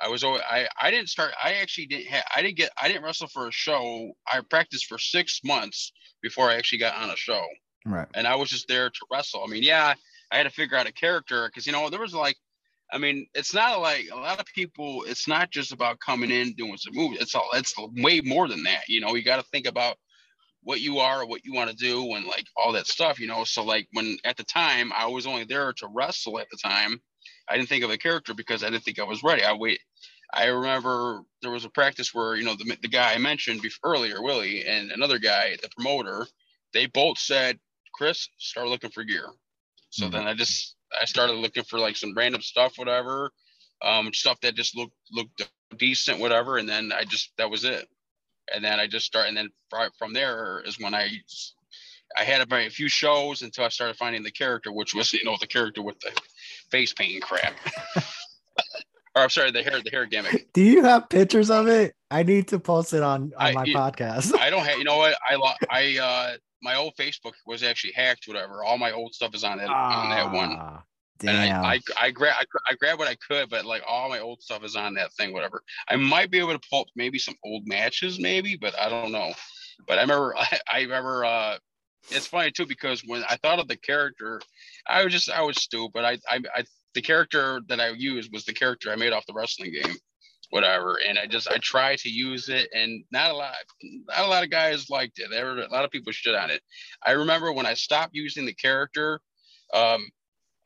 I 0.00 0.08
was 0.08 0.24
I 0.24 0.68
I 0.80 0.90
didn't 0.90 1.08
start. 1.08 1.32
I 1.42 1.54
actually 1.54 1.86
didn't. 1.86 2.06
have. 2.08 2.24
I 2.34 2.42
didn't 2.42 2.56
get. 2.56 2.70
I 2.80 2.88
didn't 2.88 3.04
wrestle 3.04 3.28
for 3.28 3.48
a 3.48 3.52
show. 3.52 4.12
I 4.30 4.40
practiced 4.40 4.86
for 4.86 4.98
six 4.98 5.40
months 5.44 5.92
before 6.22 6.50
I 6.50 6.56
actually 6.56 6.78
got 6.78 6.96
on 6.96 7.10
a 7.10 7.16
show. 7.16 7.44
Right. 7.86 8.06
And 8.14 8.26
I 8.26 8.34
was 8.34 8.50
just 8.50 8.68
there 8.68 8.90
to 8.90 9.00
wrestle. 9.10 9.44
I 9.44 9.48
mean, 9.48 9.62
yeah, 9.62 9.94
I 10.30 10.36
had 10.36 10.44
to 10.44 10.50
figure 10.50 10.76
out 10.76 10.88
a 10.88 10.92
character 10.92 11.48
because 11.48 11.66
you 11.66 11.72
know 11.72 11.88
there 11.90 12.00
was 12.00 12.14
like, 12.14 12.36
I 12.90 12.98
mean, 12.98 13.26
it's 13.34 13.52
not 13.52 13.80
like 13.80 14.08
a 14.12 14.16
lot 14.16 14.40
of 14.40 14.46
people. 14.46 15.04
It's 15.06 15.28
not 15.28 15.50
just 15.50 15.72
about 15.72 16.00
coming 16.00 16.30
in 16.30 16.54
doing 16.54 16.76
some 16.78 16.94
moves. 16.94 17.20
It's 17.20 17.34
all. 17.34 17.50
It's 17.54 17.74
way 17.96 18.20
more 18.20 18.48
than 18.48 18.62
that. 18.64 18.88
You 18.88 19.00
know, 19.00 19.14
you 19.14 19.22
got 19.22 19.36
to 19.36 19.50
think 19.50 19.66
about 19.66 19.96
what 20.62 20.80
you 20.80 20.98
are, 20.98 21.26
what 21.26 21.44
you 21.44 21.52
want 21.52 21.70
to 21.70 21.76
do, 21.76 22.14
and 22.14 22.26
like 22.26 22.46
all 22.56 22.72
that 22.72 22.86
stuff. 22.86 23.20
You 23.20 23.26
know, 23.26 23.44
so 23.44 23.62
like 23.62 23.88
when 23.92 24.16
at 24.24 24.36
the 24.36 24.44
time 24.44 24.92
I 24.94 25.06
was 25.06 25.26
only 25.26 25.44
there 25.44 25.72
to 25.74 25.88
wrestle 25.92 26.38
at 26.38 26.48
the 26.50 26.56
time 26.56 27.00
I 27.48 27.56
didn't 27.56 27.68
think 27.68 27.84
of 27.84 27.90
a 27.90 27.98
character 27.98 28.34
because 28.34 28.62
I 28.62 28.70
didn't 28.70 28.84
think 28.84 28.98
I 28.98 29.04
was 29.04 29.22
ready. 29.22 29.42
I 29.42 29.54
wait. 29.54 29.80
I 30.32 30.46
remember 30.46 31.22
there 31.40 31.50
was 31.50 31.64
a 31.64 31.70
practice 31.70 32.12
where 32.12 32.36
you 32.36 32.44
know 32.44 32.54
the, 32.54 32.76
the 32.82 32.88
guy 32.88 33.14
I 33.14 33.18
mentioned 33.18 33.62
before, 33.62 33.94
earlier, 33.94 34.22
Willie, 34.22 34.66
and 34.66 34.90
another 34.90 35.18
guy, 35.18 35.56
the 35.62 35.70
promoter, 35.70 36.26
they 36.74 36.86
both 36.86 37.18
said, 37.18 37.58
"Chris, 37.94 38.28
start 38.36 38.68
looking 38.68 38.90
for 38.90 39.04
gear." 39.04 39.26
So 39.90 40.04
mm-hmm. 40.04 40.12
then 40.12 40.26
I 40.26 40.34
just 40.34 40.76
I 41.00 41.04
started 41.04 41.34
looking 41.34 41.64
for 41.64 41.78
like 41.78 41.96
some 41.96 42.14
random 42.14 42.42
stuff, 42.42 42.78
whatever, 42.78 43.30
um, 43.82 44.12
stuff 44.12 44.40
that 44.40 44.54
just 44.54 44.76
looked 44.76 44.94
looked 45.12 45.48
decent, 45.76 46.20
whatever, 46.20 46.58
and 46.58 46.68
then 46.68 46.92
I 46.92 47.04
just 47.04 47.32
that 47.38 47.50
was 47.50 47.64
it. 47.64 47.86
And 48.54 48.64
then 48.64 48.80
I 48.80 48.86
just 48.86 49.06
started, 49.06 49.28
and 49.28 49.36
then 49.36 49.50
from 49.98 50.12
there 50.14 50.62
is 50.64 50.80
when 50.80 50.94
I 50.94 51.10
I 52.16 52.24
had 52.24 52.40
a 52.40 52.46
very 52.46 52.68
few 52.70 52.88
shows 52.88 53.42
until 53.42 53.64
I 53.64 53.68
started 53.68 53.96
finding 53.96 54.22
the 54.22 54.30
character, 54.30 54.72
which 54.72 54.94
was 54.94 55.12
you 55.14 55.24
know 55.24 55.36
the 55.40 55.46
character 55.46 55.82
with 55.82 55.98
the 56.00 56.12
face 56.70 56.92
painting 56.92 57.20
crap. 57.20 57.54
or 57.96 59.22
I'm 59.22 59.30
sorry, 59.30 59.50
the 59.50 59.62
hair 59.62 59.80
the 59.82 59.90
hair 59.90 60.06
gimmick. 60.06 60.52
Do 60.52 60.62
you 60.62 60.84
have 60.84 61.08
pictures 61.08 61.50
of 61.50 61.68
it? 61.68 61.94
I 62.10 62.22
need 62.22 62.48
to 62.48 62.58
post 62.58 62.94
it 62.94 63.02
on, 63.02 63.32
on 63.36 63.46
I, 63.48 63.52
my 63.52 63.64
you, 63.64 63.76
podcast. 63.76 64.38
I 64.38 64.50
don't 64.50 64.64
have. 64.64 64.78
You 64.78 64.84
know 64.84 64.96
what? 64.96 65.16
I 65.28 65.54
I 65.70 65.98
uh 65.98 66.36
my 66.62 66.76
old 66.76 66.94
Facebook 66.96 67.34
was 67.46 67.62
actually 67.62 67.92
hacked. 67.92 68.26
Whatever. 68.26 68.64
All 68.64 68.78
my 68.78 68.92
old 68.92 69.14
stuff 69.14 69.34
is 69.34 69.44
on 69.44 69.58
that 69.58 69.68
ah, 69.70 70.02
on 70.02 70.10
that 70.10 70.32
one. 70.32 70.82
Damn. 71.18 71.34
And 71.34 71.66
I 71.66 71.74
I, 71.74 71.80
I 72.00 72.10
grab 72.10 72.34
I, 72.38 72.44
I 72.70 72.74
grabbed 72.74 72.98
what 72.98 73.08
I 73.08 73.16
could, 73.16 73.50
but 73.50 73.64
like 73.64 73.82
all 73.86 74.08
my 74.08 74.20
old 74.20 74.42
stuff 74.42 74.64
is 74.64 74.76
on 74.76 74.94
that 74.94 75.12
thing. 75.14 75.32
Whatever. 75.32 75.62
I 75.88 75.96
might 75.96 76.30
be 76.30 76.38
able 76.38 76.52
to 76.52 76.68
pull 76.70 76.82
up 76.82 76.86
maybe 76.94 77.18
some 77.18 77.34
old 77.44 77.66
matches, 77.66 78.18
maybe, 78.18 78.56
but 78.56 78.78
I 78.78 78.88
don't 78.88 79.12
know. 79.12 79.32
But 79.86 79.98
I 79.98 80.02
remember 80.02 80.34
I, 80.38 80.58
I 80.72 80.80
remember 80.82 81.24
uh 81.24 81.58
it's 82.10 82.26
funny 82.26 82.50
too 82.50 82.66
because 82.66 83.02
when 83.04 83.24
I 83.28 83.36
thought 83.36 83.58
of 83.58 83.68
the 83.68 83.76
character, 83.76 84.40
I 84.86 85.04
was 85.04 85.12
just 85.12 85.30
I 85.30 85.42
was 85.42 85.56
stupid. 85.62 86.04
I 86.04 86.18
I, 86.28 86.40
I 86.54 86.64
the 86.94 87.02
character 87.02 87.60
that 87.68 87.80
I 87.80 87.90
used 87.90 88.32
was 88.32 88.44
the 88.44 88.52
character 88.52 88.90
I 88.90 88.96
made 88.96 89.12
off 89.12 89.26
the 89.26 89.34
wrestling 89.34 89.72
game, 89.72 89.96
whatever. 90.50 90.98
And 91.06 91.18
I 91.18 91.26
just 91.26 91.48
I 91.48 91.58
tried 91.58 91.98
to 92.00 92.08
use 92.08 92.48
it, 92.48 92.68
and 92.74 93.04
not 93.10 93.30
a 93.30 93.34
lot 93.34 93.54
not 93.80 94.24
a 94.24 94.28
lot 94.28 94.44
of 94.44 94.50
guys 94.50 94.90
liked 94.90 95.18
it. 95.18 95.28
There 95.30 95.46
were 95.46 95.62
a 95.62 95.70
lot 95.70 95.84
of 95.84 95.90
people 95.90 96.12
shit 96.12 96.34
on 96.34 96.50
it. 96.50 96.62
I 97.04 97.12
remember 97.12 97.52
when 97.52 97.66
I 97.66 97.74
stopped 97.74 98.14
using 98.14 98.46
the 98.46 98.54
character, 98.54 99.20
um, 99.74 100.08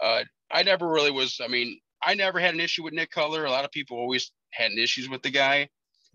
uh, 0.03 0.25
I 0.51 0.63
never 0.63 0.89
really 0.89 1.11
was. 1.11 1.41
I 1.43 1.49
mean, 1.49 1.79
I 2.03 2.15
never 2.15 2.39
had 2.39 2.55
an 2.55 2.61
issue 2.61 2.85
with 2.85 2.95
Nick 2.95 3.11
Cutler. 3.11 3.45
A 3.45 3.51
lot 3.51 3.65
of 3.65 3.71
people 3.71 3.99
always 3.99 4.31
had 4.53 4.73
issues 4.73 5.09
with 5.09 5.23
the 5.23 5.31
guy, 5.31 5.69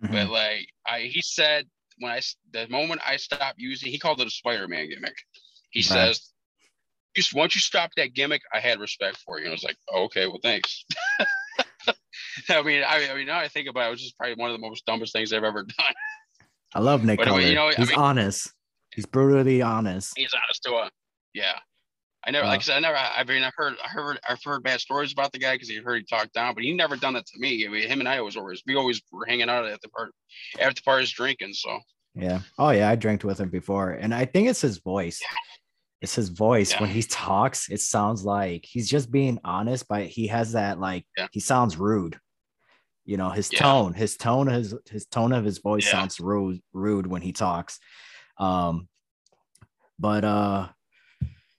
mm-hmm. 0.03 0.13
but 0.13 0.30
like 0.30 0.67
I 0.86 1.01
he 1.01 1.21
said 1.21 1.65
when 1.99 2.12
I 2.12 2.21
the 2.51 2.67
moment 2.69 3.01
I 3.06 3.17
stopped 3.17 3.60
using, 3.60 3.91
he 3.91 3.99
called 3.99 4.21
it 4.21 4.27
a 4.27 4.32
Spider-Man 4.32 4.89
gimmick. 4.89 5.15
He 5.71 5.82
right. 5.82 5.86
says, 5.86 6.32
just 7.15 7.34
once 7.34 7.56
you 7.56 7.62
stop 7.62 7.91
that 7.97 8.13
gimmick, 8.13 8.41
I 8.53 8.60
had 8.60 8.80
respect 8.80 9.17
for 9.17 9.39
you. 9.39 9.45
And 9.45 9.51
I 9.51 9.56
was 9.56 9.63
like, 9.63 9.77
oh, 9.91 10.03
okay, 10.03 10.27
well, 10.27 10.39
thanks. 10.41 10.86
I 12.50 12.62
mean, 12.62 12.84
I, 12.84 13.10
I, 13.10 13.15
mean, 13.15 13.28
now 13.28 13.39
I 13.39 13.47
think 13.47 13.67
about 13.67 13.86
it, 13.86 13.88
it 13.88 13.91
was 13.91 14.02
just 14.02 14.17
probably 14.17 14.36
one 14.36 14.50
of 14.50 14.60
the 14.60 14.65
most 14.65 14.86
dumbest 14.86 15.13
things 15.13 15.34
I've 15.34 15.43
ever 15.43 15.63
done. 15.78 15.95
I 16.73 16.80
love 16.80 17.04
Nick 17.04 17.19
but, 17.19 17.28
You 17.43 17.56
know, 17.56 17.69
he's 17.69 17.80
I 17.80 17.91
mean, 17.91 18.00
honest. 18.00 18.52
He's 18.93 19.06
brutally 19.06 19.62
honest. 19.62 20.13
He's 20.17 20.34
honest 20.34 20.63
to 20.63 20.73
a, 20.73 20.89
yeah. 21.34 21.54
I 22.26 22.32
never, 22.32 22.45
uh, 22.45 22.50
like 22.50 22.60
I 22.60 22.63
said, 22.63 22.78
I 22.78 22.80
never. 22.80 22.97
I 22.97 23.23
mean, 23.23 23.43
I've 23.43 23.54
heard, 23.56 23.76
I 23.84 23.88
heard, 23.88 24.19
I've 24.28 24.43
heard 24.43 24.63
bad 24.63 24.82
stories 24.82 25.13
about 25.13 25.32
the 25.32 25.39
guy 25.39 25.56
because 25.56 25.69
he 25.69 25.78
heard 25.78 26.00
he 26.00 26.04
talked 26.04 26.34
down, 26.34 26.56
but 26.56 26.63
he 26.63 26.73
never 26.73 26.97
done 26.97 27.13
that 27.13 27.26
to 27.28 27.39
me. 27.39 27.65
I 27.65 27.69
mean, 27.69 27.88
him 27.88 28.00
and 28.00 28.10
I 28.10 28.19
was 28.21 28.36
always, 28.36 28.62
we 28.67 28.76
always 28.76 29.02
were 29.12 29.26
hanging 29.26 29.50
out 29.50 29.65
at 29.65 29.82
the 29.82 29.89
part, 29.89 30.12
after 30.60 30.82
parties 30.84 31.12
drinking. 31.12 31.54
So 31.54 31.80
yeah. 32.15 32.39
Oh 32.58 32.71
yeah, 32.71 32.89
I 32.89 32.95
drank 32.95 33.23
with 33.23 33.39
him 33.39 33.50
before, 33.50 33.91
and 33.91 34.13
I 34.13 34.26
think 34.26 34.50
it's 34.50 34.62
his 34.62 34.80
voice. 34.80 35.21
It's 36.01 36.15
his 36.15 36.29
voice 36.29 36.73
yeah. 36.73 36.81
when 36.81 36.89
he 36.89 37.01
talks. 37.03 37.69
It 37.69 37.81
sounds 37.81 38.23
like 38.23 38.65
he's 38.65 38.89
just 38.89 39.12
being 39.12 39.39
honest, 39.43 39.88
but 39.88 40.05
he 40.05 40.27
has 40.27 40.53
that 40.53 40.79
like 40.79 41.05
yeah. 41.17 41.27
he 41.31 41.39
sounds 41.39 41.77
rude. 41.77 42.19
You 43.05 43.17
know, 43.17 43.29
his 43.29 43.51
yeah. 43.51 43.60
tone, 43.60 43.93
his 43.93 44.17
tone, 44.17 44.47
his 44.47 44.75
his 44.89 45.05
tone 45.05 45.31
of 45.31 45.45
his 45.45 45.60
voice 45.60 45.89
sounds 45.89 46.19
rude, 46.19 46.62
rude 46.73 47.07
when 47.07 47.21
he 47.21 47.31
talks. 47.31 47.79
Um, 48.38 48.89
but 49.97 50.23
uh, 50.23 50.67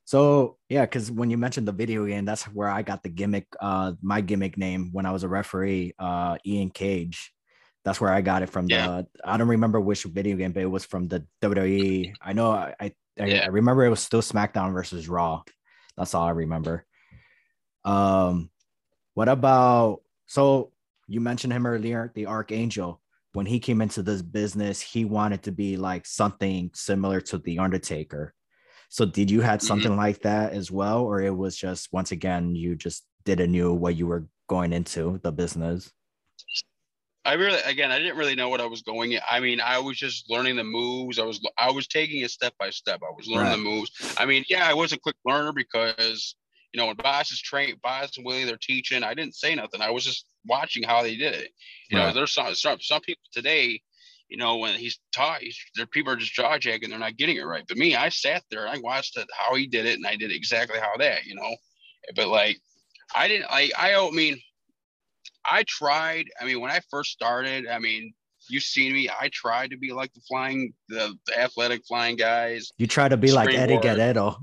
so 0.04 0.56
yeah, 0.68 0.82
because 0.82 1.10
when 1.10 1.30
you 1.30 1.38
mentioned 1.38 1.66
the 1.66 1.72
video 1.72 2.06
game, 2.06 2.24
that's 2.24 2.44
where 2.44 2.68
I 2.68 2.82
got 2.82 3.02
the 3.02 3.08
gimmick, 3.08 3.46
uh, 3.60 3.92
my 4.00 4.20
gimmick 4.20 4.56
name 4.56 4.90
when 4.92 5.06
I 5.06 5.10
was 5.10 5.24
a 5.24 5.28
referee, 5.28 5.94
uh, 5.98 6.38
Ian 6.46 6.70
Cage. 6.70 7.32
That's 7.84 8.00
where 8.00 8.12
I 8.12 8.20
got 8.20 8.42
it 8.42 8.50
from. 8.50 8.68
Yeah. 8.68 8.86
The 8.86 9.06
I 9.24 9.36
don't 9.36 9.48
remember 9.48 9.80
which 9.80 10.04
video 10.04 10.36
game, 10.36 10.52
but 10.52 10.62
it 10.62 10.70
was 10.70 10.84
from 10.84 11.08
the 11.08 11.26
WWE. 11.42 12.12
I 12.20 12.32
know 12.32 12.52
I 12.52 12.74
I, 12.80 12.92
yeah. 13.26 13.44
I 13.44 13.46
remember 13.46 13.84
it 13.84 13.90
was 13.90 14.00
still 14.00 14.22
SmackDown 14.22 14.72
versus 14.72 15.08
Raw. 15.08 15.42
That's 15.96 16.14
all 16.14 16.26
I 16.26 16.30
remember. 16.30 16.84
Um, 17.84 18.50
what 19.14 19.28
about 19.28 20.00
so 20.26 20.72
you 21.08 21.20
mentioned 21.20 21.52
him 21.52 21.66
earlier, 21.66 22.12
the 22.14 22.26
Archangel. 22.26 23.00
When 23.32 23.46
he 23.46 23.60
came 23.60 23.80
into 23.80 24.02
this 24.02 24.22
business, 24.22 24.80
he 24.80 25.04
wanted 25.04 25.42
to 25.44 25.52
be 25.52 25.76
like 25.76 26.06
something 26.06 26.70
similar 26.74 27.20
to 27.22 27.38
the 27.38 27.58
Undertaker. 27.58 28.34
So 28.88 29.04
did 29.04 29.30
you 29.30 29.40
had 29.40 29.60
mm-hmm. 29.60 29.66
something 29.66 29.90
mm-hmm. 29.90 30.00
like 30.00 30.22
that 30.22 30.52
as 30.52 30.70
well, 30.70 31.02
or 31.02 31.20
it 31.20 31.34
was 31.34 31.56
just 31.56 31.92
once 31.92 32.12
again 32.12 32.54
you 32.54 32.74
just 32.74 33.04
didn't 33.24 33.52
know 33.52 33.74
what 33.74 33.96
you 33.96 34.06
were 34.06 34.26
going 34.48 34.72
into 34.72 35.20
the 35.22 35.32
business? 35.32 35.90
I 37.28 37.34
really, 37.34 37.60
again, 37.66 37.92
I 37.92 37.98
didn't 37.98 38.16
really 38.16 38.34
know 38.34 38.48
what 38.48 38.62
I 38.62 38.64
was 38.64 38.80
going. 38.80 39.12
In. 39.12 39.20
I 39.30 39.38
mean, 39.38 39.60
I 39.60 39.78
was 39.78 39.98
just 39.98 40.30
learning 40.30 40.56
the 40.56 40.64
moves. 40.64 41.18
I 41.18 41.26
was, 41.26 41.46
I 41.58 41.70
was 41.70 41.86
taking 41.86 42.22
it 42.22 42.30
step 42.30 42.54
by 42.58 42.70
step. 42.70 43.02
I 43.02 43.12
was 43.14 43.28
learning 43.28 43.50
right. 43.50 43.56
the 43.56 43.62
moves. 43.62 43.90
I 44.18 44.24
mean, 44.24 44.44
yeah, 44.48 44.66
I 44.66 44.72
was 44.72 44.94
a 44.94 44.98
quick 44.98 45.16
learner 45.26 45.52
because, 45.52 46.36
you 46.72 46.80
know, 46.80 46.86
when 46.86 46.96
Boz 46.96 47.30
is 47.30 47.42
trained, 47.42 47.82
Boz 47.82 48.16
and 48.16 48.24
Willie, 48.24 48.44
they're 48.44 48.56
teaching. 48.56 49.02
I 49.02 49.12
didn't 49.12 49.34
say 49.34 49.54
nothing. 49.54 49.82
I 49.82 49.90
was 49.90 50.06
just 50.06 50.24
watching 50.46 50.82
how 50.82 51.02
they 51.02 51.16
did 51.16 51.34
it. 51.34 51.50
You 51.90 51.98
right. 51.98 52.06
know, 52.06 52.14
there's 52.14 52.32
some, 52.32 52.54
some, 52.54 52.80
some 52.80 53.02
people 53.02 53.24
today, 53.30 53.78
you 54.30 54.38
know, 54.38 54.56
when 54.56 54.76
he's 54.76 54.98
taught, 55.14 55.42
he's, 55.42 55.58
there 55.76 55.84
people 55.84 56.14
are 56.14 56.16
just 56.16 56.32
jaw 56.32 56.56
jagging, 56.56 56.88
they're 56.88 56.98
not 56.98 57.18
getting 57.18 57.36
it 57.36 57.44
right. 57.44 57.64
But 57.68 57.76
me, 57.76 57.94
I 57.94 58.08
sat 58.08 58.42
there 58.50 58.64
and 58.64 58.74
I 58.74 58.80
watched 58.80 59.18
it, 59.18 59.28
how 59.38 59.54
he 59.54 59.66
did 59.66 59.84
it, 59.84 59.96
and 59.96 60.06
I 60.06 60.16
did 60.16 60.32
exactly 60.32 60.78
how 60.80 60.96
that, 60.96 61.26
you 61.26 61.34
know. 61.34 61.56
But 62.16 62.28
like, 62.28 62.58
I 63.14 63.28
didn't, 63.28 63.48
I, 63.50 63.70
I 63.78 63.90
don't 63.90 64.14
mean 64.14 64.40
I 65.50 65.64
tried. 65.66 66.26
I 66.40 66.44
mean, 66.44 66.60
when 66.60 66.70
I 66.70 66.80
first 66.90 67.10
started, 67.10 67.66
I 67.66 67.78
mean, 67.78 68.12
you've 68.48 68.62
seen 68.62 68.92
me. 68.92 69.08
I 69.08 69.30
tried 69.32 69.70
to 69.70 69.76
be 69.76 69.92
like 69.92 70.12
the 70.14 70.20
flying, 70.28 70.72
the, 70.88 71.14
the 71.26 71.40
athletic 71.40 71.82
flying 71.86 72.16
guys. 72.16 72.72
You 72.78 72.86
try 72.86 73.08
to 73.08 73.16
be 73.16 73.32
like 73.32 73.54
Eddie 73.54 73.78
Guerrero. 73.78 74.36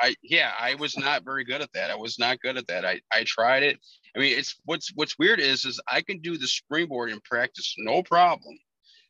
I 0.00 0.14
yeah, 0.22 0.52
I 0.58 0.74
was 0.76 0.96
not 0.96 1.24
very 1.24 1.44
good 1.44 1.60
at 1.60 1.72
that. 1.74 1.90
I 1.90 1.96
was 1.96 2.18
not 2.18 2.40
good 2.40 2.56
at 2.56 2.66
that. 2.68 2.84
I 2.84 3.00
I 3.12 3.24
tried 3.24 3.64
it. 3.64 3.78
I 4.16 4.20
mean, 4.20 4.38
it's 4.38 4.54
what's 4.64 4.92
what's 4.94 5.18
weird 5.18 5.40
is 5.40 5.64
is 5.64 5.80
I 5.88 6.02
can 6.02 6.20
do 6.20 6.38
the 6.38 6.46
springboard 6.46 7.10
in 7.10 7.20
practice, 7.20 7.74
no 7.78 8.02
problem. 8.02 8.56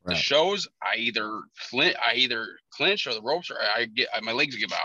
Right. 0.04 0.14
The 0.14 0.20
shows, 0.20 0.66
I 0.82 0.96
either 0.96 1.42
clinch, 1.68 1.96
I 2.00 2.14
either 2.14 2.46
clinch 2.70 3.06
or 3.06 3.12
the 3.12 3.20
ropes, 3.22 3.50
or 3.50 3.56
I 3.60 3.84
get 3.84 4.08
my 4.22 4.32
legs 4.32 4.56
give 4.56 4.72
out, 4.72 4.78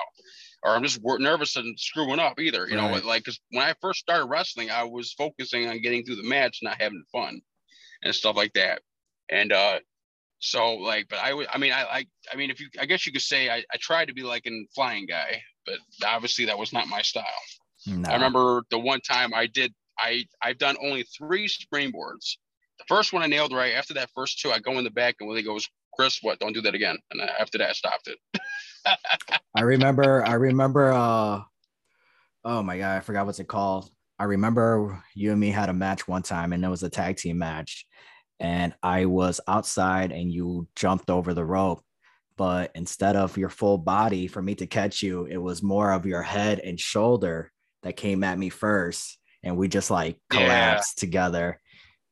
or 0.64 0.72
I'm 0.72 0.84
just 0.84 1.02
nervous 1.04 1.56
and 1.56 1.78
screwing 1.80 2.20
up. 2.20 2.40
Either 2.40 2.68
you 2.68 2.78
right. 2.78 3.02
know, 3.02 3.08
like 3.08 3.24
because 3.24 3.40
when 3.52 3.66
I 3.66 3.74
first 3.82 4.00
started 4.00 4.26
wrestling, 4.26 4.72
I 4.72 4.84
was 4.84 5.14
focusing 5.14 5.68
on 5.68 5.82
getting 5.82 6.04
through 6.04 6.16
the 6.16 6.28
match, 6.28 6.60
not 6.62 6.82
having 6.82 7.04
fun, 7.12 7.42
and 8.04 8.16
stuff 8.16 8.36
like 8.36 8.54
that. 8.54 8.82
And 9.30 9.52
uh, 9.52 9.80
so 10.40 10.76
like, 10.76 11.08
but 11.10 11.20
I 11.20 11.34
would, 11.34 11.48
I 11.52 11.58
mean, 11.58 11.72
I, 11.72 11.84
I, 11.84 12.06
I 12.32 12.36
mean, 12.36 12.50
if 12.50 12.60
you, 12.60 12.68
I 12.80 12.86
guess 12.86 13.06
you 13.06 13.12
could 13.12 13.22
say 13.22 13.50
I, 13.50 13.64
I 13.72 13.78
tried 13.80 14.10
to 14.10 14.14
be 14.14 14.24
like 14.24 14.46
a 14.46 14.68
flying 14.76 15.06
guy, 15.06 15.42
but 15.66 15.76
obviously 16.06 16.46
that 16.46 16.58
was 16.58 16.74
not 16.74 16.88
my 16.88 17.02
style. 17.02 17.24
No. 17.88 18.10
I 18.10 18.14
remember 18.14 18.64
the 18.70 18.80
one 18.80 19.02
time 19.02 19.34
I 19.34 19.48
did, 19.48 19.74
I, 19.98 20.26
I've 20.42 20.58
done 20.58 20.76
only 20.82 21.04
three 21.18 21.48
springboards. 21.48 22.38
The 22.80 22.86
first 22.88 23.14
one 23.14 23.24
I 23.24 23.28
nailed 23.28 23.54
right. 23.54 23.74
After 23.74 23.94
that 23.96 24.10
first 24.14 24.40
two, 24.40 24.52
I 24.52 24.60
go 24.60 24.78
in 24.78 24.84
the 24.84 24.92
back 24.92 25.16
and 25.20 25.30
Willie 25.30 25.44
goes, 25.44 25.68
Chris, 25.94 26.20
what? 26.22 26.40
Don't 26.40 26.54
do 26.54 26.62
that 26.62 26.76
again. 26.76 26.98
And 27.12 27.22
after 27.22 27.58
that, 27.60 27.70
I 27.70 27.74
stopped 27.74 28.08
it. 28.08 28.18
I 29.56 29.62
remember, 29.62 30.26
I 30.26 30.34
remember, 30.34 30.92
uh, 30.92 31.42
oh 32.44 32.64
my 32.64 32.78
God, 32.78 32.98
I 32.98 33.00
forgot 33.00 33.26
what's 33.26 33.40
it 33.40 33.48
called. 33.48 33.90
I 34.20 34.26
remember 34.26 35.04
you 35.16 35.32
and 35.32 35.40
me 35.40 35.50
had 35.50 35.70
a 35.70 35.74
match 35.74 36.08
one 36.08 36.24
time 36.24 36.54
and 36.54 36.64
it 36.64 36.70
was 36.70 36.84
a 36.84 36.90
tag 36.90 37.18
team 37.18 37.38
match 37.38 37.86
and 38.40 38.74
I 38.84 39.06
was 39.06 39.40
outside 39.48 40.12
and 40.12 40.32
you 40.32 40.68
jumped 40.76 41.10
over 41.10 41.34
the 41.34 41.46
rope. 41.46 41.84
But 42.36 42.72
instead 42.74 43.16
of 43.16 43.38
your 43.38 43.50
full 43.50 43.78
body 43.78 44.28
for 44.28 44.42
me 44.42 44.56
to 44.56 44.68
catch 44.68 45.04
you, 45.04 45.26
it 45.26 45.38
was 45.38 45.62
more 45.62 45.92
of 45.92 46.06
your 46.06 46.24
head 46.24 46.60
and 46.60 46.80
shoulder 46.80 47.52
that 47.84 47.96
came 47.96 48.24
at 48.24 48.40
me 48.40 48.50
first. 48.50 49.20
And 49.44 49.56
we 49.56 49.68
just 49.68 49.92
like 49.92 50.18
collapsed 50.30 50.96
yeah. 50.98 51.00
together. 51.00 51.60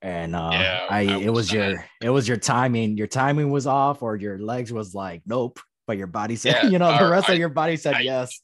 And 0.02 0.36
uh, 0.36 0.50
yeah, 0.54 0.88
I, 0.90 1.00
I 1.00 1.02
it 1.20 1.34
was 1.34 1.52
your 1.52 1.86
it 2.02 2.10
was 2.10 2.28
your 2.28 2.38
timing. 2.38 2.98
Your 2.98 3.08
timing 3.08 3.52
was 3.52 3.68
off, 3.68 4.02
or 4.02 4.16
your 4.16 4.40
legs 4.40 4.74
was 4.74 4.96
like, 4.96 5.22
nope. 5.26 5.60
But 5.92 5.98
your 5.98 6.08
body 6.08 6.38
said, 6.38 6.56
yeah, 6.56 6.66
you 6.70 6.80
know, 6.80 6.98
the 6.98 7.12
rest 7.12 7.30
I, 7.30 7.34
of 7.34 7.40
your 7.40 7.50
body 7.50 7.76
said 7.76 7.96
I, 7.96 8.00
yes. 8.00 8.40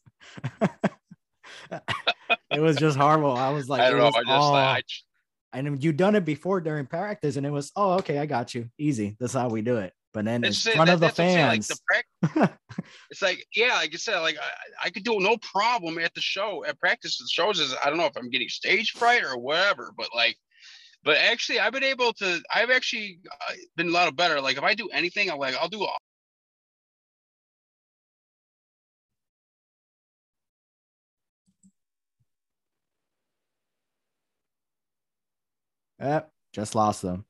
it 2.51 2.59
was 2.59 2.75
just 2.75 2.97
horrible. 2.97 3.31
I 3.31 3.51
was 3.51 3.69
like, 3.69 3.79
I 3.79 3.89
don't 3.89 3.99
know. 3.99 4.07
I 4.07 4.81
just, 4.81 5.05
I, 5.53 5.59
and 5.59 5.81
you've 5.81 5.95
done 5.95 6.15
it 6.15 6.25
before 6.25 6.59
during 6.59 6.87
practice, 6.87 7.37
and 7.37 7.45
it 7.45 7.49
was, 7.49 7.71
oh, 7.77 7.93
okay, 7.99 8.17
I 8.17 8.25
got 8.25 8.53
you, 8.53 8.69
easy. 8.77 9.15
That's 9.17 9.31
how 9.31 9.47
we 9.47 9.61
do 9.61 9.77
it. 9.77 9.93
But 10.13 10.25
then 10.25 10.43
in 10.43 10.51
front 10.51 10.87
that, 10.87 10.95
of 10.95 10.99
the 10.99 11.07
fans, 11.07 11.71
like 12.21 12.33
the 12.33 12.51
it's 13.09 13.21
like, 13.21 13.45
yeah, 13.55 13.75
like 13.75 13.91
I 13.93 13.97
said, 13.97 14.19
like 14.19 14.35
I, 14.37 14.87
I, 14.87 14.89
could 14.89 15.05
do 15.05 15.13
it 15.13 15.21
no 15.21 15.37
problem 15.37 15.99
at 15.99 16.13
the 16.15 16.19
show, 16.19 16.65
at 16.65 16.77
practice. 16.81 17.17
The 17.17 17.29
shows 17.31 17.61
is 17.61 17.73
I 17.81 17.87
don't 17.87 17.97
know 17.97 18.07
if 18.07 18.17
I'm 18.17 18.29
getting 18.29 18.49
stage 18.49 18.91
fright 18.91 19.23
or 19.23 19.37
whatever, 19.37 19.93
but 19.97 20.09
like, 20.13 20.35
but 21.01 21.15
actually, 21.15 21.61
I've 21.61 21.71
been 21.71 21.85
able 21.85 22.11
to. 22.11 22.41
I've 22.53 22.71
actually 22.71 23.21
uh, 23.31 23.53
been 23.77 23.87
a 23.87 23.91
lot 23.91 24.13
better. 24.17 24.41
Like 24.41 24.57
if 24.57 24.63
I 24.63 24.73
do 24.73 24.89
anything, 24.91 25.31
I'm 25.31 25.37
like, 25.37 25.55
I'll 25.55 25.69
do 25.69 25.87
Yep, 35.99 36.31
just 36.53 36.75
lost 36.75 37.01
them. 37.01 37.25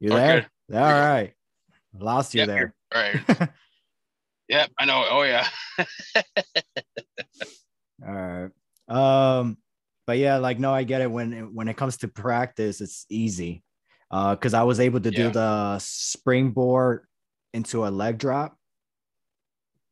You 0.00 0.10
there? 0.10 0.48
Okay. 0.70 0.78
All 0.78 0.92
right. 0.92 1.32
Lost 1.98 2.34
you 2.34 2.40
yep, 2.40 2.48
there. 2.48 2.74
All 2.94 3.02
right. 3.02 3.48
yep, 4.48 4.70
I 4.78 4.84
know. 4.84 5.04
Oh 5.08 5.22
yeah. 5.22 5.48
all 8.06 8.14
right. 8.14 8.50
Um, 8.88 9.56
but 10.06 10.18
yeah, 10.18 10.36
like 10.36 10.58
no, 10.58 10.72
I 10.72 10.84
get 10.84 11.00
it. 11.00 11.10
When 11.10 11.54
when 11.54 11.68
it 11.68 11.76
comes 11.76 11.98
to 11.98 12.08
practice, 12.08 12.80
it's 12.80 13.06
easy. 13.08 13.62
Uh, 14.10 14.36
because 14.36 14.54
I 14.54 14.62
was 14.62 14.78
able 14.78 15.00
to 15.00 15.10
yeah. 15.10 15.24
do 15.24 15.30
the 15.30 15.78
springboard 15.80 17.06
into 17.52 17.86
a 17.86 17.88
leg 17.88 18.18
drop. 18.18 18.56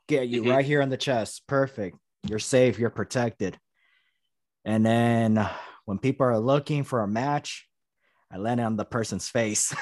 Get 0.06 0.28
you 0.28 0.42
mm-hmm. 0.42 0.50
right 0.50 0.64
here 0.64 0.82
on 0.82 0.88
the 0.88 0.96
chest. 0.96 1.42
Perfect. 1.48 1.96
You're 2.28 2.38
safe. 2.38 2.78
You're 2.78 2.90
protected. 2.90 3.58
And 4.64 4.86
then 4.86 5.48
when 5.84 5.98
people 5.98 6.26
are 6.26 6.38
looking 6.38 6.84
for 6.84 7.02
a 7.02 7.08
match, 7.08 7.66
I 8.30 8.38
land 8.38 8.60
on 8.60 8.76
the 8.76 8.84
person's 8.84 9.28
face. 9.28 9.74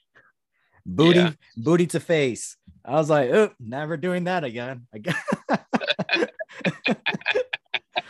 booty, 0.86 1.18
yeah. 1.18 1.32
booty 1.56 1.86
to 1.88 2.00
face. 2.00 2.56
I 2.84 2.92
was 2.92 3.10
like, 3.10 3.30
oh, 3.30 3.50
never 3.58 3.96
doing 3.96 4.24
that 4.24 4.44
again. 4.44 4.86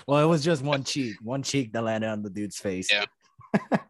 well, 0.07 0.23
it 0.23 0.29
was 0.29 0.45
just 0.45 0.63
one 0.63 0.85
cheek, 0.85 1.17
one 1.23 1.43
cheek 1.43 1.73
that 1.73 1.83
landed 1.83 2.09
on 2.09 2.23
the 2.23 2.31
dude's 2.31 2.59
face. 2.59 2.93
Yeah. 2.93 3.05
I 3.73 3.81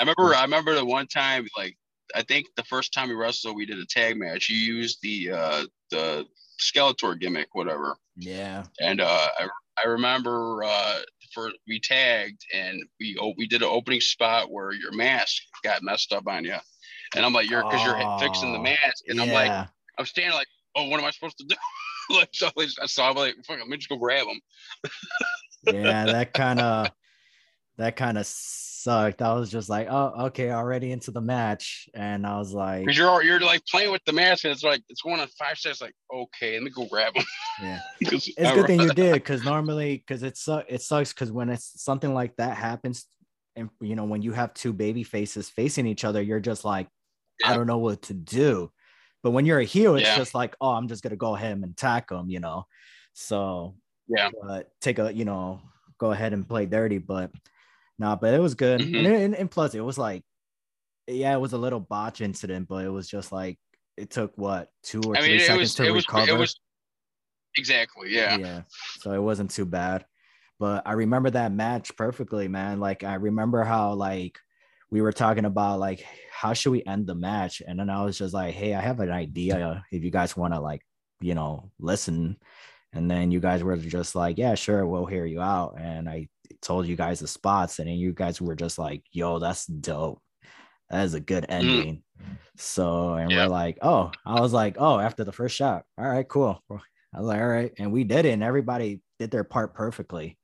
remember, 0.00 0.34
I 0.34 0.42
remember 0.42 0.74
the 0.74 0.84
one 0.84 1.08
time, 1.08 1.46
like, 1.56 1.76
I 2.14 2.22
think 2.22 2.46
the 2.56 2.64
first 2.64 2.92
time 2.92 3.08
we 3.08 3.14
wrestled, 3.14 3.56
we 3.56 3.66
did 3.66 3.78
a 3.78 3.86
tag 3.86 4.16
match. 4.16 4.48
You 4.48 4.56
used 4.56 4.98
the 5.02 5.30
uh 5.30 5.64
the 5.90 6.26
Skeletor 6.60 7.18
gimmick, 7.18 7.48
whatever. 7.52 7.96
Yeah. 8.16 8.64
And 8.80 9.00
uh, 9.00 9.28
I 9.38 9.48
I 9.82 9.88
remember 9.88 10.62
uh 10.64 10.98
for 11.32 11.50
we 11.66 11.80
tagged 11.80 12.42
and 12.54 12.82
we 12.98 13.16
oh, 13.20 13.32
we 13.36 13.46
did 13.46 13.62
an 13.62 13.68
opening 13.70 14.00
spot 14.00 14.50
where 14.50 14.72
your 14.72 14.92
mask 14.92 15.42
got 15.62 15.82
messed 15.82 16.12
up 16.12 16.26
on 16.26 16.44
you, 16.44 16.56
and 17.16 17.24
I'm 17.24 17.32
like 17.32 17.50
you're 17.50 17.62
because 17.62 17.84
you're 17.84 18.00
oh, 18.00 18.18
fixing 18.18 18.52
the 18.52 18.58
oh, 18.58 18.62
mask, 18.62 19.04
and 19.08 19.16
yeah. 19.18 19.22
I'm 19.22 19.30
like 19.30 19.68
I'm 19.98 20.06
standing 20.06 20.34
like 20.34 20.48
oh 20.76 20.88
what 20.88 21.00
am 21.00 21.06
I 21.06 21.10
supposed 21.10 21.38
to 21.38 21.44
do? 21.44 21.56
like 22.16 22.30
so, 22.32 22.50
so 22.86 23.04
I'm 23.04 23.16
like 23.16 23.36
fuck, 23.46 23.58
let 23.58 23.68
me 23.68 23.76
just 23.76 23.88
go 23.88 23.96
grab 23.96 24.26
him. 24.26 24.40
yeah, 25.64 26.06
that 26.06 26.32
kind 26.32 26.60
of 26.60 26.88
that 27.78 27.96
kind 27.96 28.18
of 28.18 28.26
sucked. 28.82 29.22
I 29.22 29.34
was 29.34 29.50
just 29.50 29.68
like, 29.68 29.88
oh, 29.90 30.26
okay, 30.26 30.50
already 30.50 30.92
into 30.92 31.10
the 31.10 31.20
match, 31.20 31.88
and 31.94 32.26
I 32.26 32.38
was 32.38 32.52
like, 32.52 32.80
because 32.80 32.96
you're 32.96 33.22
you're 33.22 33.40
like 33.40 33.64
playing 33.66 33.92
with 33.92 34.04
the 34.04 34.12
mask, 34.12 34.44
and 34.44 34.52
it's 34.52 34.62
like 34.62 34.82
it's 34.88 35.02
going 35.02 35.20
on 35.20 35.28
five 35.38 35.58
seconds. 35.58 35.80
Like, 35.80 35.94
okay, 36.12 36.54
let 36.54 36.62
me 36.62 36.70
go 36.70 36.86
grab 36.86 37.14
him. 37.14 37.24
Yeah, 37.62 37.80
it's 38.00 38.28
a 38.38 38.54
good 38.54 38.66
thing 38.66 38.80
you 38.80 38.92
did 38.92 39.12
because 39.14 39.44
normally, 39.44 39.96
because 39.96 40.22
it 40.22 40.36
su- 40.36 40.62
it 40.68 40.82
sucks 40.82 41.12
because 41.12 41.30
when 41.30 41.50
it's 41.50 41.82
something 41.82 42.14
like 42.14 42.36
that 42.36 42.56
happens, 42.56 43.06
and 43.56 43.70
you 43.80 43.96
know 43.96 44.04
when 44.04 44.22
you 44.22 44.32
have 44.32 44.54
two 44.54 44.72
baby 44.72 45.04
faces 45.04 45.50
facing 45.50 45.86
each 45.86 46.04
other, 46.04 46.22
you're 46.22 46.40
just 46.40 46.64
like, 46.64 46.88
yeah. 47.40 47.50
I 47.50 47.56
don't 47.56 47.66
know 47.66 47.78
what 47.78 48.02
to 48.02 48.14
do. 48.14 48.70
But 49.22 49.32
when 49.32 49.44
you're 49.44 49.60
a 49.60 49.64
heel, 49.64 49.96
it's 49.96 50.06
yeah. 50.06 50.16
just 50.16 50.34
like, 50.34 50.56
oh, 50.60 50.70
I'm 50.70 50.88
just 50.88 51.02
gonna 51.02 51.16
go 51.16 51.36
ahead 51.36 51.52
and 51.52 51.64
attack 51.64 52.08
them, 52.08 52.30
you 52.30 52.40
know. 52.40 52.66
So 53.12 53.74
yeah, 54.08 54.30
but 54.42 54.70
take 54.80 54.98
a 54.98 55.12
you 55.12 55.24
know 55.24 55.60
go 55.98 56.12
ahead 56.12 56.32
and 56.32 56.48
play 56.48 56.64
dirty, 56.64 56.96
but 56.96 57.30
nah, 58.00 58.16
but 58.16 58.34
it 58.34 58.40
was 58.40 58.54
good. 58.54 58.80
Mm-hmm. 58.80 58.96
And, 58.96 59.06
and, 59.06 59.34
and 59.36 59.50
plus, 59.50 59.74
it 59.74 59.80
was 59.80 59.98
like, 59.98 60.24
yeah, 61.06 61.34
it 61.34 61.40
was 61.40 61.52
a 61.52 61.58
little 61.58 61.80
botch 61.80 62.20
incident, 62.20 62.66
but 62.66 62.84
it 62.84 62.88
was 62.88 63.08
just 63.08 63.30
like 63.30 63.58
it 63.96 64.10
took 64.10 64.32
what 64.36 64.70
two 64.82 65.02
or 65.04 65.16
I 65.16 65.20
three 65.20 65.36
mean, 65.36 65.40
seconds 65.40 65.58
was, 65.60 65.74
to 65.74 65.92
recover. 65.92 66.36
Was, 66.36 66.58
exactly, 67.56 68.08
yeah, 68.10 68.38
yeah. 68.38 68.62
So 68.98 69.12
it 69.12 69.22
wasn't 69.22 69.50
too 69.50 69.66
bad. 69.66 70.06
But 70.58 70.82
I 70.86 70.92
remember 70.92 71.30
that 71.30 71.52
match 71.52 71.94
perfectly, 71.96 72.48
man. 72.48 72.80
Like 72.80 73.04
I 73.04 73.14
remember 73.14 73.64
how 73.64 73.92
like 73.94 74.38
we 74.90 75.02
were 75.02 75.12
talking 75.12 75.44
about 75.44 75.78
like 75.78 76.04
how 76.32 76.54
should 76.54 76.70
we 76.70 76.82
end 76.86 77.06
the 77.06 77.14
match, 77.14 77.60
and 77.66 77.78
then 77.78 77.90
I 77.90 78.02
was 78.04 78.16
just 78.16 78.32
like, 78.32 78.54
hey, 78.54 78.74
I 78.74 78.80
have 78.80 79.00
an 79.00 79.10
idea. 79.10 79.84
If 79.92 80.02
you 80.02 80.10
guys 80.10 80.36
want 80.36 80.54
to 80.54 80.60
like, 80.60 80.80
you 81.20 81.34
know, 81.34 81.70
listen. 81.78 82.38
And 82.92 83.08
then 83.08 83.30
you 83.30 83.38
guys 83.38 83.62
were 83.62 83.76
just 83.76 84.16
like, 84.16 84.36
yeah, 84.36 84.56
sure, 84.56 84.84
we'll 84.84 85.06
hear 85.06 85.24
you 85.24 85.40
out. 85.40 85.76
And 85.78 86.08
I 86.08 86.28
told 86.62 86.86
you 86.86 86.96
guys 86.96 87.20
the 87.20 87.28
spots, 87.28 87.78
and 87.78 87.88
then 87.88 87.96
you 87.96 88.12
guys 88.12 88.40
were 88.40 88.54
just 88.54 88.78
like, 88.78 89.02
"Yo, 89.12 89.38
that's 89.38 89.66
dope. 89.66 90.20
That 90.90 91.04
is 91.04 91.14
a 91.14 91.20
good 91.20 91.44
mm. 91.44 91.50
ending." 91.50 92.02
Mm. 92.20 92.36
So, 92.56 93.14
and 93.14 93.30
yeah. 93.30 93.44
we're 93.44 93.50
like, 93.50 93.78
"Oh," 93.82 94.10
I 94.24 94.40
was 94.40 94.52
like, 94.52 94.76
"Oh," 94.78 94.98
after 94.98 95.24
the 95.24 95.32
first 95.32 95.56
shot. 95.56 95.84
All 95.98 96.08
right, 96.08 96.28
cool. 96.28 96.62
I 96.70 97.18
was 97.18 97.26
like, 97.26 97.40
"All 97.40 97.48
right," 97.48 97.72
and 97.78 97.92
we 97.92 98.04
did 98.04 98.26
it, 98.26 98.32
and 98.32 98.42
everybody 98.42 99.00
did 99.18 99.30
their 99.30 99.44
part 99.44 99.74
perfectly. 99.74 100.38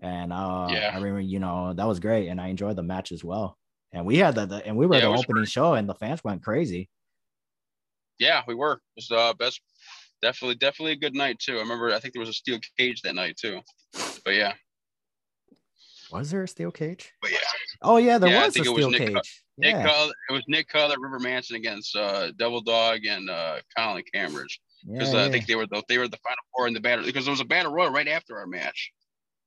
And 0.00 0.32
uh, 0.32 0.68
yeah. 0.70 0.90
I 0.92 0.96
remember, 0.96 1.20
you 1.20 1.40
know, 1.40 1.72
that 1.72 1.86
was 1.86 2.00
great, 2.00 2.28
and 2.28 2.40
I 2.40 2.48
enjoyed 2.48 2.76
the 2.76 2.82
match 2.82 3.10
as 3.10 3.24
well. 3.24 3.58
And 3.92 4.06
we 4.06 4.18
had 4.18 4.34
the, 4.34 4.46
the 4.46 4.66
and 4.66 4.76
we 4.76 4.86
were 4.86 4.94
yeah, 4.94 5.00
the 5.02 5.06
opening 5.08 5.42
great. 5.42 5.48
show, 5.48 5.74
and 5.74 5.88
the 5.88 5.94
fans 5.94 6.22
went 6.22 6.42
crazy. 6.42 6.88
Yeah, 8.18 8.42
we 8.46 8.54
were. 8.54 8.74
It 8.74 8.80
was 8.96 9.08
the 9.08 9.16
uh, 9.16 9.32
best 9.34 9.60
definitely 10.20 10.56
definitely 10.56 10.92
a 10.92 10.96
good 10.96 11.14
night 11.14 11.38
too. 11.38 11.56
I 11.56 11.60
remember 11.60 11.92
I 11.92 12.00
think 12.00 12.14
there 12.14 12.20
was 12.20 12.28
a 12.28 12.34
steel 12.34 12.58
cage 12.76 13.02
that 13.02 13.14
night 13.14 13.36
too. 13.36 13.60
But 14.24 14.34
yeah. 14.34 14.54
Was 16.12 16.30
there 16.30 16.42
a 16.42 16.48
steel 16.48 16.70
cage? 16.70 17.12
But 17.20 17.32
yeah. 17.32 17.38
Oh 17.82 17.96
yeah, 17.96 18.18
there 18.18 18.30
yeah, 18.30 18.46
was 18.46 18.56
a 18.56 18.64
steel 18.64 18.90
Nick, 18.90 19.08
cage. 19.08 19.42
Nick 19.58 19.74
yeah. 19.74 19.86
Cutler, 19.86 20.14
it 20.28 20.32
was 20.32 20.42
Nick 20.48 20.68
Cutler, 20.68 20.96
River 20.98 21.18
Manson 21.18 21.56
against 21.56 21.94
uh, 21.96 22.32
Devil 22.32 22.60
Dog 22.60 23.00
and 23.06 23.28
uh, 23.28 23.56
Colin 23.76 24.02
Cambridge. 24.12 24.60
Because 24.86 25.12
yeah, 25.12 25.20
uh, 25.20 25.26
I 25.26 25.30
think 25.30 25.46
they 25.46 25.56
were 25.56 25.66
the, 25.66 25.82
they 25.88 25.98
were 25.98 26.08
the 26.08 26.18
final 26.18 26.38
four 26.54 26.68
in 26.68 26.74
the 26.74 26.80
battle 26.80 27.04
because 27.04 27.24
there 27.24 27.32
was 27.32 27.40
a 27.40 27.44
battle 27.44 27.72
royal 27.72 27.90
right 27.90 28.08
after 28.08 28.38
our 28.38 28.46
match. 28.46 28.92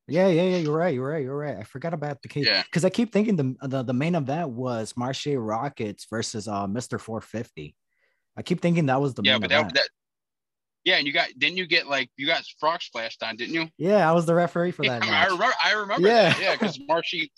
Yeah, 0.08 0.28
yeah, 0.28 0.43
yeah. 0.43 0.58
You're 0.58 0.76
right. 0.76 0.93
You're 0.93 1.08
right. 1.08 1.24
You're 1.24 1.38
right. 1.38 1.58
I 1.58 1.63
forgot 1.63 1.93
about 1.93 2.21
the 2.21 2.28
cage. 2.28 2.47
Because 2.65 2.84
I 2.84 2.89
keep 2.89 3.13
thinking 3.13 3.36
the, 3.36 3.67
the 3.67 3.84
the 3.84 3.93
main 3.93 4.15
event 4.15 4.50
was 4.50 4.93
Marshe 4.93 5.36
Rockets 5.38 6.06
versus 6.10 6.47
uh 6.47 6.67
Mr. 6.67 7.00
450. 7.00 7.76
I 8.38 8.41
keep 8.41 8.62
thinking 8.62 8.88
that 8.88 9.00
was 9.00 9.13
the 9.13 9.24
yeah, 9.24 9.34
main 9.34 9.41
but 9.41 9.52
event. 9.52 9.74
That, 9.74 9.89
Yeah, 10.84 10.98
and 10.98 11.06
you 11.06 11.13
got 11.13 11.30
didn't 11.38 11.58
you 11.58 11.67
get 11.67 11.88
like 11.88 12.10
you 12.17 12.26
got 12.26 12.44
frog 12.60 12.82
splashed 12.82 13.22
on, 13.24 13.36
didn't 13.36 13.54
you? 13.54 13.70
Yeah, 13.78 14.10
I 14.10 14.13
was 14.13 14.26
the 14.26 14.34
referee 14.34 14.72
for 14.72 14.84
that. 14.84 15.06
Yeah, 15.06 15.12
I 15.22 15.26
remember. 15.26 15.54
I 15.63 15.72
remember. 15.74 16.08
Yeah. 16.08 16.36
Yeah, 16.38 16.41
yeah, 16.41 16.52
because 16.56 16.80
Marshy, 16.88 17.32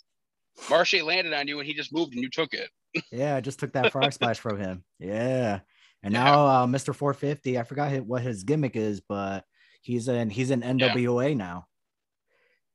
Marshy 0.70 1.02
landed 1.02 1.34
on 1.34 1.46
you 1.48 1.58
and 1.58 1.66
he 1.66 1.74
just 1.74 1.92
moved 1.92 2.14
and 2.14 2.22
you 2.22 2.30
took 2.30 2.54
it. 2.54 2.70
Yeah, 3.12 3.36
I 3.36 3.40
just 3.40 3.58
took 3.58 3.72
that 3.74 3.92
frog 3.92 4.12
splash 4.12 4.38
from 4.38 4.58
him. 4.58 4.84
Yeah. 4.98 5.60
And 6.02 6.14
Yeah. 6.14 6.24
now 6.24 6.46
uh, 6.46 6.66
Mr. 6.66 6.94
450, 6.94 7.58
I 7.58 7.62
forgot 7.64 7.92
what 8.06 8.22
his 8.22 8.44
gimmick 8.44 8.76
is, 8.76 9.00
but 9.00 9.44
he's 9.82 10.08
in 10.08 10.30
he's 10.30 10.50
in 10.50 10.62
NWA 10.62 11.36
now. 11.36 11.66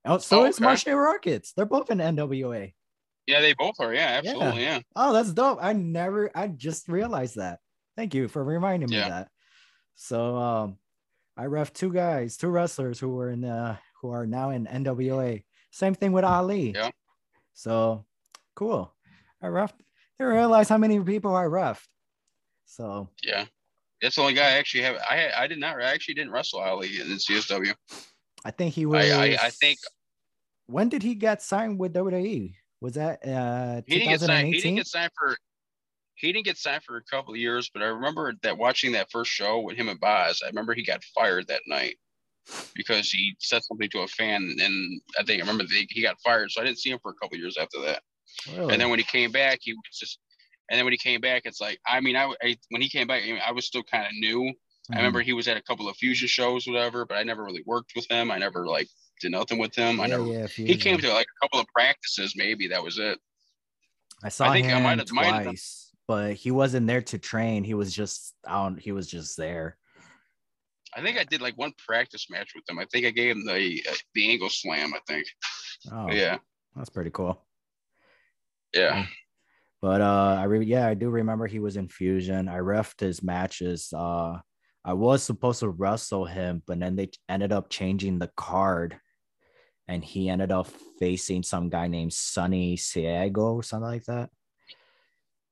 Oh, 0.06 0.18
so 0.20 0.42
Oh, 0.42 0.46
is 0.46 0.56
okay. 0.58 0.66
Marshe 0.66 0.96
Rockets. 0.96 1.54
They're 1.54 1.66
both 1.66 1.90
in 1.90 1.98
NWA. 1.98 2.74
Yeah, 3.28 3.42
they 3.42 3.54
both 3.54 3.76
are. 3.80 3.94
Yeah, 3.94 4.22
absolutely. 4.24 4.64
Yeah. 4.64 4.80
Oh, 4.96 5.14
that's 5.14 5.32
dope. 5.32 5.60
I 5.62 5.74
never 5.74 6.32
I 6.36 6.48
just 6.48 6.88
realized 6.88 7.36
that. 7.38 7.60
Thank 7.96 8.14
you 8.14 8.28
for 8.28 8.44
reminding 8.44 8.90
me 8.90 8.98
Yeah. 8.98 9.04
of 9.04 9.10
that. 9.10 9.28
So 10.02 10.38
um 10.38 10.78
I 11.36 11.46
ref 11.46 11.74
two 11.74 11.92
guys, 11.92 12.38
two 12.38 12.48
wrestlers 12.50 13.00
who 13.00 13.10
were 13.10 13.30
in 13.32 13.44
uh 13.44 13.76
who 14.02 14.12
are 14.12 14.26
now 14.26 14.50
in 14.52 14.66
NWA. 14.66 15.44
Same 15.72 15.94
thing 15.94 16.14
with 16.14 16.24
Ali. 16.24 16.72
Yeah. 16.74 16.92
So 17.54 18.06
cool. 18.56 18.94
I 19.42 19.48
ref 19.48 19.74
didn't 20.18 20.34
realize 20.34 20.70
how 20.70 20.78
many 20.78 21.00
people 21.02 21.36
I 21.36 21.44
refed. 21.44 21.84
So 22.66 23.10
Yeah. 23.24 23.46
That's 24.02 24.16
the 24.16 24.22
only 24.22 24.34
guy 24.34 24.48
I 24.48 24.58
actually 24.62 24.84
have. 24.84 24.96
I 25.10 25.32
I 25.36 25.48
did 25.48 25.60
not. 25.60 25.76
I 25.76 25.92
actually 25.92 26.14
didn't 26.16 26.32
wrestle 26.32 26.62
Ali 26.62 27.02
in 27.02 27.08
CSW. 27.20 27.76
I 28.46 28.52
think 28.52 28.74
he 28.74 28.86
was 28.86 29.04
I- 29.12 29.36
I 29.48 29.50
think- 29.50 29.80
when 30.68 30.88
did 30.88 31.04
he 31.04 31.14
get 31.16 31.42
signed 31.42 31.78
with 31.78 31.94
WWE? 31.94 32.56
Was 32.80 32.94
that 32.94 33.20
uh 33.28 33.82
He 33.86 34.00
didn't 34.00 34.12
get 34.16 34.22
signed. 34.22 34.54
He 34.56 34.62
didn't 34.62 34.78
get 34.78 34.88
signed 34.88 35.12
for. 35.20 35.36
He 36.20 36.32
didn't 36.34 36.46
get 36.46 36.58
signed 36.58 36.84
for 36.84 36.98
a 36.98 37.04
couple 37.04 37.34
of 37.34 37.40
years, 37.40 37.70
but 37.74 37.82
I 37.82 37.88
remember 37.88 38.34
that 38.44 38.58
watching 38.58 38.92
that 38.94 39.10
first 39.12 39.32
show 39.32 39.60
with 39.62 39.78
him 39.78 39.88
and 39.90 40.00
Boz. 40.00 40.42
I 40.44 40.48
remember 40.48 40.74
he 40.74 40.84
got 40.84 41.04
fired 41.16 41.48
that 41.48 41.62
night 41.68 41.96
because 42.76 43.10
he 43.10 43.36
said 43.40 43.64
something 43.64 43.90
to 43.92 44.00
a 44.00 44.08
fan, 44.08 44.56
and 44.62 45.02
I 45.20 45.24
think 45.24 45.42
I 45.42 45.46
remember 45.46 45.64
they, 45.64 45.88
he 45.90 46.02
got 46.02 46.20
fired. 46.24 46.52
So 46.52 46.62
I 46.62 46.66
didn't 46.66 46.80
see 46.80 46.90
him 46.92 47.00
for 47.02 47.12
a 47.12 47.16
couple 47.16 47.36
of 47.36 47.42
years 47.42 47.58
after 47.58 47.80
that. 47.82 48.02
Really? 48.56 48.74
And 48.74 48.82
then 48.82 48.90
when 48.90 49.00
he 49.00 49.06
came 49.06 49.32
back, 49.32 49.60
he 49.62 49.74
was 49.74 49.82
just. 49.98 50.20
And 50.72 50.78
then 50.78 50.86
when 50.86 50.94
he 50.94 50.98
came 51.00 51.20
back, 51.20 51.44
it's 51.46 51.60
like 51.60 51.80
I 51.88 52.00
mean, 52.00 52.16
I, 52.16 52.32
I 52.44 52.56
when 52.70 52.82
he 52.82 52.90
came 52.90 53.08
back, 53.08 53.24
I, 53.24 53.28
mean, 53.28 53.40
I 53.44 53.52
was 53.52 53.66
still 53.66 53.82
kind 53.84 54.06
of 54.06 54.12
new. 54.20 54.42
Mm-hmm. 54.42 54.94
I 54.94 54.98
remember 54.98 55.22
he 55.22 55.34
was 55.34 55.48
at 55.48 55.58
a 55.58 55.64
couple 55.64 55.90
of 55.90 55.96
fusion 55.98 56.28
shows, 56.28 56.68
whatever, 56.68 57.06
but 57.06 57.16
I 57.18 57.24
never 57.24 57.44
really 57.44 57.64
worked 57.66 57.94
with 57.96 58.06
him. 58.12 58.30
I 58.30 58.38
never 58.38 58.68
like 58.68 58.88
did 59.22 59.32
nothing 59.32 59.58
with 59.58 59.74
him. 59.76 60.00
I 60.00 60.06
never. 60.08 60.26
yeah, 60.28 60.46
He 60.48 60.76
came 60.76 60.98
to 61.00 61.12
like 61.14 61.26
a 61.26 61.46
couple 61.46 61.60
of 61.60 61.66
practices, 61.74 62.34
maybe 62.36 62.68
that 62.68 62.84
was 62.84 63.00
it. 63.00 63.18
I 64.24 64.30
saw 64.30 64.50
I 64.50 64.54
think 64.54 64.68
I 64.68 64.78
him 64.78 64.84
might 64.84 65.00
have- 65.00 65.12
might 65.12 65.26
have- 65.26 65.44
twice, 65.46 65.89
but 66.10 66.34
he 66.34 66.50
wasn't 66.50 66.88
there 66.88 67.04
to 67.04 67.20
train. 67.20 67.64
He 67.64 67.76
was 67.76 67.94
just 67.94 68.34
out. 68.48 68.80
He 68.80 68.92
was 68.92 69.06
just 69.06 69.38
there. 69.38 69.78
I 70.98 71.04
think 71.04 71.20
I 71.20 71.24
did 71.24 71.40
like 71.40 71.56
one 71.56 71.72
practice 71.78 72.32
match 72.32 72.54
with 72.56 72.68
him. 72.68 72.80
I 72.80 72.86
think 72.92 73.06
I 73.06 73.12
gave 73.12 73.36
him 73.36 73.46
the 73.46 73.84
uh, 73.88 73.94
the 74.16 74.32
angle 74.32 74.50
slam. 74.50 74.92
I 74.96 75.00
think. 75.08 75.28
Oh, 75.94 76.12
Yeah, 76.12 76.40
that's 76.76 76.90
pretty 76.90 77.12
cool. 77.12 77.46
yeah, 78.74 79.06
But 79.84 80.02
uh, 80.02 80.38
I 80.40 80.46
re- 80.46 80.66
yeah, 80.66 80.88
I 80.88 80.96
do 80.96 81.12
remember 81.12 81.46
he 81.46 81.60
was 81.60 81.78
in 81.78 81.88
Fusion. 81.88 82.48
I 82.50 82.58
refed 82.58 83.02
his 83.02 83.22
matches. 83.22 83.94
Uh, 83.96 84.40
I 84.84 84.94
was 84.94 85.22
supposed 85.22 85.60
to 85.60 85.70
wrestle 85.70 86.26
him, 86.26 86.64
but 86.66 86.80
then 86.80 86.96
they 86.96 87.12
ended 87.30 87.52
up 87.52 87.70
changing 87.70 88.18
the 88.18 88.32
card, 88.36 88.98
and 89.88 90.04
he 90.04 90.28
ended 90.28 90.52
up 90.52 90.70
facing 90.98 91.44
some 91.44 91.70
guy 91.70 91.86
named 91.88 92.14
Sonny 92.14 92.78
Siego 92.78 93.54
or 93.54 93.62
something 93.62 93.92
like 93.92 94.06
that. 94.06 94.32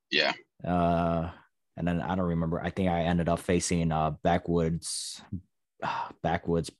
yeah. 0.09 0.33
Uh, 0.65 1.29
and 1.75 1.87
then 1.87 2.01
I 2.01 2.15
don't 2.15 2.25
remember. 2.25 2.61
I 2.61 2.69
think 2.69 2.89
I 2.89 3.01
ended 3.03 3.29
up 3.29 3.39
facing 3.39 3.91
uh 3.91 4.11
backwoods, 4.23 5.21
backwoods. 6.23 6.71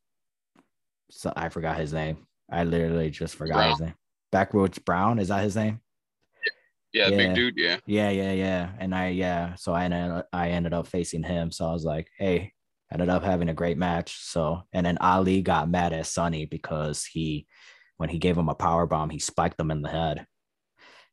So 1.12 1.32
I 1.36 1.50
forgot 1.50 1.78
his 1.78 1.94
name. 1.94 2.28
I 2.52 2.64
literally 2.64 3.10
just 3.10 3.36
forgot 3.36 3.70
his 3.70 3.82
name. 3.82 3.94
Backwoods 4.32 4.80
Brown 4.80 5.20
is 5.20 5.28
that 5.30 5.44
his 5.44 5.56
name? 5.56 5.82
Yeah, 6.94 7.10
Yeah. 7.10 7.18
big 7.18 7.34
dude. 7.36 7.58
Yeah, 7.58 7.78
Yeah, 7.86 8.10
yeah, 8.10 8.32
yeah. 8.32 8.72
And 8.80 8.96
I 8.96 9.10
yeah, 9.10 9.56
so 9.56 9.74
I 9.74 9.86
ended 9.86 10.24
I 10.34 10.50
ended 10.50 10.74
up 10.74 10.88
facing 10.88 11.24
him. 11.24 11.52
So 11.52 11.68
I 11.68 11.72
was 11.74 11.84
like, 11.86 12.08
hey, 12.18 12.54
ended 12.92 13.10
up 13.10 13.24
having 13.24 13.50
a 13.50 13.54
great 13.54 13.78
match. 13.78 14.18
So 14.24 14.64
and 14.74 14.86
then 14.86 14.98
Ali 15.00 15.42
got 15.42 15.70
mad 15.70 15.94
at 15.94 16.08
Sonny 16.08 16.46
because 16.46 17.06
he 17.06 17.46
when 17.98 18.10
he 18.10 18.20
gave 18.20 18.38
him 18.38 18.50
a 18.50 18.56
power 18.56 18.86
bomb, 18.86 19.10
he 19.10 19.20
spiked 19.20 19.60
him 19.60 19.72
in 19.72 19.82
the 19.82 19.90
head. 19.90 20.26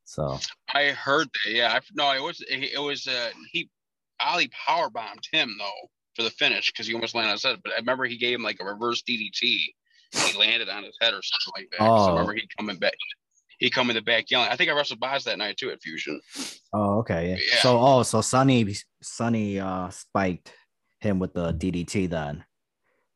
So 0.04 0.38
I 0.72 0.88
heard 0.90 1.28
that. 1.44 1.52
Yeah, 1.52 1.72
I, 1.72 1.80
no, 1.94 2.10
it 2.12 2.22
was 2.22 2.42
it 2.48 2.80
was 2.80 3.06
uh 3.06 3.30
he 3.52 3.68
Ali 4.20 4.48
power 4.66 4.90
bombed 4.90 5.24
him 5.32 5.56
though 5.58 5.88
for 6.14 6.22
the 6.22 6.30
finish 6.30 6.70
because 6.72 6.86
he 6.86 6.94
almost 6.94 7.14
landed 7.14 7.30
on 7.30 7.34
his 7.34 7.42
head. 7.42 7.58
But 7.64 7.72
I 7.72 7.76
remember 7.76 8.04
he 8.04 8.16
gave 8.16 8.36
him 8.36 8.42
like 8.42 8.58
a 8.60 8.64
reverse 8.64 9.02
DDT. 9.02 9.40
He 10.22 10.32
landed 10.38 10.68
on 10.68 10.84
his 10.84 10.96
head 11.00 11.12
or 11.14 11.20
something 11.22 11.52
like 11.62 11.68
that. 11.72 11.78
'Cause 11.78 12.06
I 12.06 12.10
Oh. 12.10 12.14
remember 12.14 12.34
he 12.34 12.46
coming 12.56 12.76
back. 12.76 12.94
He 13.58 13.70
come 13.70 13.90
in 13.90 13.96
the 13.96 14.02
back 14.02 14.30
yelling. 14.30 14.48
I 14.50 14.56
think 14.56 14.70
I 14.70 14.74
wrestled 14.74 15.00
Boz 15.00 15.24
that 15.24 15.38
night 15.38 15.56
too 15.56 15.70
at 15.70 15.82
Fusion. 15.82 16.20
oh 16.72 16.98
okay. 17.00 17.38
Yeah. 17.50 17.60
So 17.62 17.78
oh 17.80 18.02
so 18.02 18.20
Sonny 18.20 18.74
Sonny 19.02 19.58
uh 19.60 19.88
spiked 19.90 20.52
him 21.00 21.18
with 21.18 21.34
the 21.34 21.52
DDT 21.52 22.08
then 22.10 22.44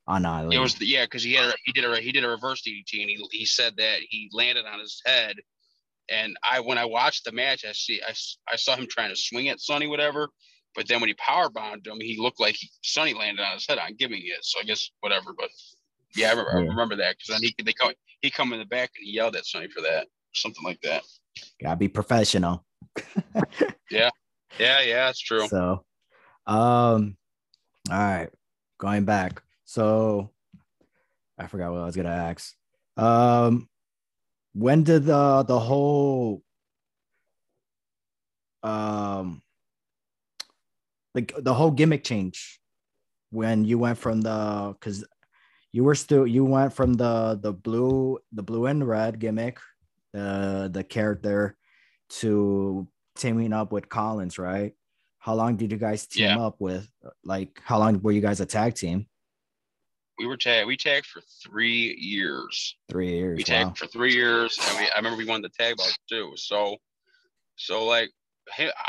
on 0.06 0.24
Ali. 0.26 0.56
It 0.56 0.58
was 0.60 0.74
the, 0.76 0.86
yeah, 0.86 1.04
because 1.04 1.22
he 1.22 1.34
had 1.34 1.50
a, 1.50 1.54
he 1.64 1.72
did 1.72 1.84
a 1.84 2.00
he 2.00 2.12
did 2.12 2.24
a 2.24 2.28
reverse 2.28 2.62
DDT 2.62 3.00
and 3.00 3.10
he 3.10 3.24
he 3.32 3.44
said 3.46 3.76
that 3.76 4.00
he 4.08 4.28
landed 4.32 4.64
on 4.66 4.78
his 4.80 5.00
head. 5.04 5.36
And 6.10 6.36
I 6.48 6.60
when 6.60 6.78
I 6.78 6.84
watched 6.84 7.24
the 7.24 7.32
match, 7.32 7.64
I 7.64 7.72
see 7.72 8.00
I, 8.06 8.14
I 8.50 8.56
saw 8.56 8.76
him 8.76 8.86
trying 8.88 9.10
to 9.10 9.16
swing 9.16 9.48
at 9.48 9.60
Sonny, 9.60 9.86
whatever. 9.86 10.28
But 10.74 10.86
then 10.86 11.00
when 11.00 11.08
he 11.08 11.14
power 11.14 11.50
bombed 11.50 11.86
him, 11.86 11.98
he 12.00 12.18
looked 12.18 12.40
like 12.40 12.54
he, 12.54 12.70
Sonny 12.82 13.14
landed 13.14 13.42
on 13.42 13.54
his 13.54 13.66
head 13.66 13.78
on 13.78 13.94
giving 13.98 14.22
it. 14.22 14.42
So 14.42 14.60
I 14.60 14.64
guess 14.64 14.88
whatever. 15.00 15.34
But 15.36 15.50
yeah, 16.14 16.28
I 16.28 16.30
remember, 16.30 16.50
I 16.50 16.60
remember 16.62 16.96
that 16.96 17.16
because 17.16 17.40
then 17.40 17.42
he 17.42 17.54
they 17.62 17.72
come 17.72 17.92
he 18.20 18.30
come 18.30 18.52
in 18.52 18.58
the 18.58 18.66
back 18.66 18.90
and 18.96 19.04
he 19.04 19.12
yelled 19.12 19.36
at 19.36 19.44
Sonny 19.44 19.68
for 19.68 19.82
that, 19.82 20.06
something 20.34 20.64
like 20.64 20.80
that. 20.82 21.02
gotta 21.62 21.76
be 21.76 21.88
professional. 21.88 22.64
Yeah, 23.90 24.10
yeah, 24.58 24.82
yeah, 24.82 25.06
that's 25.06 25.18
true. 25.18 25.48
So, 25.48 25.82
um, 26.46 27.16
all 27.90 27.96
right, 27.96 28.28
going 28.76 29.06
back. 29.06 29.42
So, 29.64 30.30
I 31.38 31.46
forgot 31.46 31.72
what 31.72 31.80
I 31.80 31.86
was 31.86 31.96
gonna 31.96 32.10
ask. 32.10 32.54
Um, 32.98 33.66
when 34.58 34.82
did 34.82 35.04
the 35.04 35.44
the 35.44 35.58
whole 35.58 36.42
um 38.64 39.40
like 41.14 41.32
the 41.38 41.54
whole 41.54 41.70
gimmick 41.70 42.02
change 42.02 42.60
when 43.30 43.64
you 43.64 43.78
went 43.78 43.96
from 43.98 44.20
the 44.20 44.74
because 44.74 45.04
you 45.70 45.84
were 45.84 45.94
still 45.94 46.26
you 46.26 46.44
went 46.44 46.72
from 46.72 46.94
the 46.94 47.38
the 47.40 47.52
blue 47.52 48.18
the 48.32 48.42
blue 48.42 48.66
and 48.66 48.86
red 48.86 49.20
gimmick 49.20 49.58
the 50.12 50.68
the 50.72 50.82
character 50.82 51.56
to 52.08 52.88
teaming 53.16 53.52
up 53.52 53.70
with 53.70 53.88
Collins, 53.88 54.38
right? 54.38 54.72
How 55.18 55.34
long 55.34 55.56
did 55.56 55.70
you 55.70 55.76
guys 55.78 56.06
team 56.06 56.24
Yeah. 56.24 56.38
up 56.38 56.56
with? 56.58 56.88
Like, 57.22 57.60
how 57.62 57.78
long 57.78 58.00
were 58.00 58.12
you 58.12 58.22
guys 58.22 58.40
a 58.40 58.46
tag 58.46 58.74
team? 58.74 59.06
We 60.18 60.26
were 60.26 60.36
tagged. 60.36 60.66
We 60.66 60.76
tagged 60.76 61.06
for 61.06 61.20
three 61.42 61.96
years. 61.98 62.76
Three 62.90 63.10
years. 63.10 63.36
we 63.36 63.52
wow. 63.52 63.64
tagged 63.64 63.78
for 63.78 63.86
three 63.86 64.12
years 64.12 64.58
and 64.68 64.78
we, 64.78 64.90
i 64.90 64.96
remember 64.96 65.16
we 65.16 65.24
won 65.24 65.42
the 65.42 65.48
tag 65.48 65.76
belt 65.76 65.96
too 66.08 66.32
so 66.36 66.76
so 67.56 67.84
like 67.84 68.10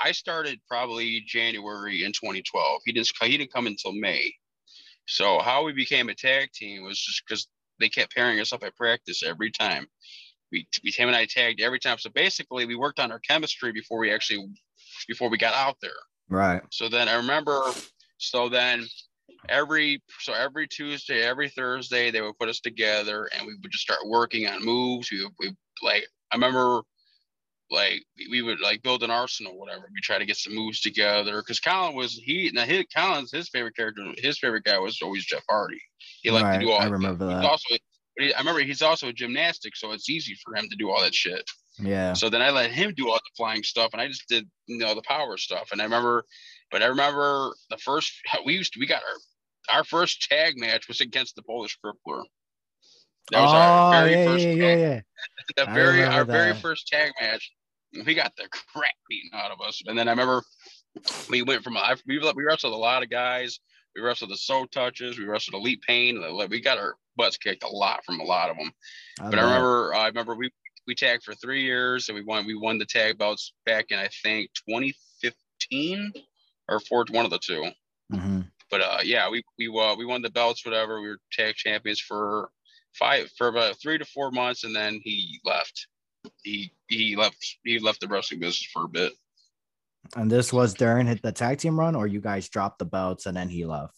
i 0.03 0.11
started 0.11 0.59
probably 0.67 1.21
january 1.27 2.03
in 2.03 2.11
2012 2.11 2.81
he 2.85 2.91
didn't 2.93 3.11
he 3.21 3.37
didn't 3.37 3.51
come 3.53 3.67
until 3.67 3.91
may 3.91 4.31
so 5.05 5.39
how 5.39 5.63
we 5.63 5.73
became 5.73 6.09
a 6.09 6.15
tag 6.15 6.49
team 6.53 6.83
was 6.83 6.99
just 6.99 7.23
because 7.27 7.47
they 7.79 7.89
kept 7.89 8.15
pairing 8.15 8.39
us 8.39 8.53
up 8.53 8.63
at 8.63 8.75
practice 8.75 9.21
every 9.23 9.51
time 9.51 9.85
we, 10.51 10.65
we 10.83 10.91
him 10.91 11.09
and 11.09 11.15
i 11.15 11.25
tagged 11.25 11.61
every 11.61 11.79
time 11.79 11.97
so 11.97 12.09
basically 12.15 12.65
we 12.65 12.75
worked 12.75 12.99
on 12.99 13.11
our 13.11 13.19
chemistry 13.19 13.71
before 13.71 13.99
we 13.99 14.11
actually 14.11 14.47
before 15.07 15.29
we 15.29 15.37
got 15.37 15.53
out 15.53 15.75
there 15.81 15.91
Right. 16.29 16.61
so 16.71 16.87
then 16.89 17.09
I 17.09 17.15
remember, 17.15 17.59
so 18.19 18.49
then 18.49 18.85
every 19.47 20.01
so 20.19 20.33
every 20.33 20.67
Tuesday, 20.67 21.21
every 21.23 21.49
Thursday, 21.49 22.11
they 22.11 22.21
would 22.21 22.37
put 22.37 22.49
us 22.49 22.59
together 22.59 23.29
and 23.37 23.47
we 23.47 23.55
would 23.55 23.71
just 23.71 23.83
start 23.83 23.99
working 24.07 24.47
on 24.47 24.63
moves. 24.65 25.11
We 25.11 25.23
would 25.23 25.33
we, 25.39 25.55
like 25.81 26.05
I 26.31 26.35
remember 26.35 26.81
like 27.71 28.03
we- 28.29 28.41
would 28.41 28.59
like 28.59 28.81
build 28.81 29.03
an 29.03 29.11
arsenal, 29.11 29.57
whatever. 29.57 29.87
We 29.93 30.01
try 30.01 30.17
to 30.17 30.25
get 30.25 30.37
some 30.37 30.55
moves 30.55 30.81
together 30.81 31.41
because 31.41 31.59
Colin 31.59 31.95
was 31.95 32.13
he 32.13 32.49
now 32.53 32.65
his 32.65 32.85
Colin's 32.95 33.31
his 33.31 33.49
favorite 33.49 33.75
character, 33.75 34.03
his 34.17 34.39
favorite 34.39 34.63
guy 34.63 34.77
was 34.79 35.01
always 35.01 35.25
Jeff 35.25 35.43
Hardy. 35.49 35.81
He 36.21 36.31
liked 36.31 36.45
Right, 36.45 36.53
to 36.59 36.65
do 36.65 36.71
all 36.71 36.81
I 36.81 36.85
remember 36.85 37.27
that. 37.27 37.45
also 37.45 37.65
but 38.17 38.25
he- 38.25 38.33
I 38.33 38.39
remember 38.39 38.61
he's 38.61 38.81
also 38.81 39.07
a 39.09 39.13
gymnastic, 39.13 39.75
so 39.75 39.91
it's 39.91 40.09
easy 40.09 40.35
for 40.43 40.55
him 40.55 40.67
to 40.69 40.75
do 40.75 40.89
all 40.89 41.01
that 41.01 41.13
shit. 41.13 41.49
Yeah. 41.77 42.13
So 42.13 42.29
then 42.29 42.41
I 42.41 42.49
let 42.49 42.71
him 42.71 42.93
do 42.95 43.07
all 43.09 43.15
the 43.15 43.31
flying 43.37 43.63
stuff, 43.63 43.91
and 43.93 44.01
I 44.01 44.07
just 44.07 44.27
did 44.27 44.49
you 44.65 44.77
know 44.77 44.95
the 44.95 45.03
power 45.03 45.37
stuff. 45.37 45.71
And 45.71 45.79
I 45.79 45.85
remember, 45.85 46.25
but 46.71 46.81
I 46.83 46.87
remember 46.87 47.53
the 47.69 47.77
first 47.77 48.11
we 48.45 48.55
used 48.55 48.73
to, 48.73 48.79
we 48.79 48.87
got 48.87 49.03
our 49.03 49.15
our 49.73 49.83
first 49.83 50.27
tag 50.29 50.57
match 50.57 50.87
was 50.87 51.01
against 51.01 51.35
the 51.35 51.43
Polish 51.43 51.77
Crippler. 51.83 52.23
That 53.31 53.41
was 53.41 53.53
our 53.53 53.87
oh, 53.87 54.05
very 54.05 54.11
yeah, 54.11 54.25
first 54.25 54.43
yeah, 54.43 54.51
yeah, 54.51 54.75
tag, 54.75 54.79
yeah. 54.79 55.63
the 55.65 55.69
I 55.69 55.73
very 55.73 56.03
our 56.03 56.25
very 56.25 56.53
first 56.55 56.87
tag 56.87 57.11
match. 57.21 57.51
We 58.05 58.13
got 58.13 58.35
the 58.35 58.47
crap 58.49 58.91
beaten 59.09 59.31
out 59.33 59.51
of 59.51 59.59
us, 59.61 59.81
and 59.85 59.97
then 59.97 60.07
I 60.07 60.11
remember 60.11 60.43
we 61.29 61.43
went 61.43 61.63
from 61.63 61.77
I 61.77 61.95
we 62.07 62.19
we 62.35 62.43
wrestled 62.43 62.73
a 62.73 62.77
lot 62.77 63.03
of 63.03 63.09
guys. 63.09 63.59
We 63.95 64.01
wrestled 64.01 64.31
the 64.31 64.37
Soul 64.37 64.67
Touches. 64.67 65.17
We 65.17 65.25
wrestled 65.25 65.59
Elite 65.59 65.81
Pain. 65.81 66.23
We 66.49 66.61
got 66.61 66.77
our 66.77 66.95
butts 67.17 67.37
kicked 67.37 67.63
a 67.63 67.67
lot 67.67 68.03
from 68.05 68.19
a 68.19 68.23
lot 68.23 68.49
of 68.49 68.57
them. 68.57 68.71
I 69.19 69.29
but 69.29 69.39
I 69.39 69.43
remember, 69.43 69.93
I 69.95 70.07
remember 70.07 70.35
we 70.35 70.49
we 70.87 70.95
tagged 70.95 71.23
for 71.23 71.35
three 71.35 71.63
years 71.63 72.09
and 72.09 72.15
we 72.15 72.23
won 72.23 72.45
we 72.45 72.55
won 72.55 72.79
the 72.79 72.85
tag 72.85 73.17
belts 73.17 73.53
back 73.65 73.85
in 73.89 73.99
I 73.99 74.09
think 74.23 74.49
2015 74.67 76.13
or 76.67 76.79
four 76.79 77.05
one 77.11 77.25
of 77.25 77.31
the 77.31 77.39
2 77.39 77.63
mm-hmm. 78.11 78.41
But 78.69 78.81
uh, 78.81 78.99
yeah, 79.03 79.29
we 79.29 79.43
we 79.57 79.67
uh, 79.67 79.95
we 79.95 80.05
won 80.05 80.21
the 80.21 80.29
belts, 80.29 80.65
whatever. 80.65 81.01
We 81.01 81.09
were 81.09 81.19
tag 81.31 81.55
champions 81.55 81.99
for 81.99 82.49
five 82.93 83.29
for 83.37 83.47
about 83.47 83.79
three 83.81 83.97
to 83.97 84.05
four 84.05 84.31
months, 84.31 84.63
and 84.63 84.75
then 84.75 84.99
he 85.03 85.39
left. 85.43 85.87
He 86.43 86.71
he 86.87 87.15
left 87.15 87.37
he 87.63 87.79
left 87.79 88.01
the 88.01 88.07
wrestling 88.07 88.39
business 88.39 88.67
for 88.71 88.85
a 88.85 88.89
bit. 88.89 89.13
And 90.15 90.29
this 90.29 90.51
was 90.53 90.73
during 90.73 91.07
the 91.21 91.31
tag 91.31 91.59
team 91.59 91.79
run, 91.79 91.95
or 91.95 92.07
you 92.07 92.21
guys 92.21 92.49
dropped 92.49 92.79
the 92.79 92.85
belts 92.85 93.25
and 93.25 93.35
then 93.35 93.49
he 93.49 93.65
left. 93.65 93.93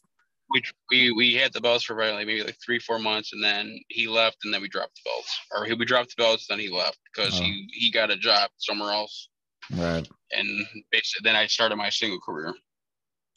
We 0.51 0.63
we 0.89 1.11
we 1.11 1.33
had 1.35 1.53
the 1.53 1.61
belts 1.61 1.85
for 1.85 1.95
like 1.95 2.27
maybe 2.27 2.43
like 2.43 2.57
three 2.63 2.79
four 2.79 2.99
months, 2.99 3.31
and 3.33 3.43
then 3.43 3.79
he 3.87 4.07
left, 4.07 4.37
and 4.43 4.53
then 4.53 4.61
we 4.61 4.67
dropped 4.67 4.95
the 4.95 5.09
belts, 5.09 5.39
or 5.51 5.65
he 5.65 5.73
we 5.73 5.85
dropped 5.85 6.15
the 6.15 6.21
belts, 6.21 6.47
then 6.47 6.59
he 6.59 6.69
left 6.69 6.99
because 7.13 7.39
oh. 7.39 7.43
he 7.43 7.69
he 7.71 7.91
got 7.91 8.11
a 8.11 8.17
job 8.17 8.49
somewhere 8.57 8.91
else. 8.91 9.29
Right. 9.73 10.07
And 10.31 10.65
basically, 10.91 11.23
then 11.23 11.35
I 11.35 11.47
started 11.47 11.77
my 11.77 11.89
single 11.89 12.19
career. 12.19 12.53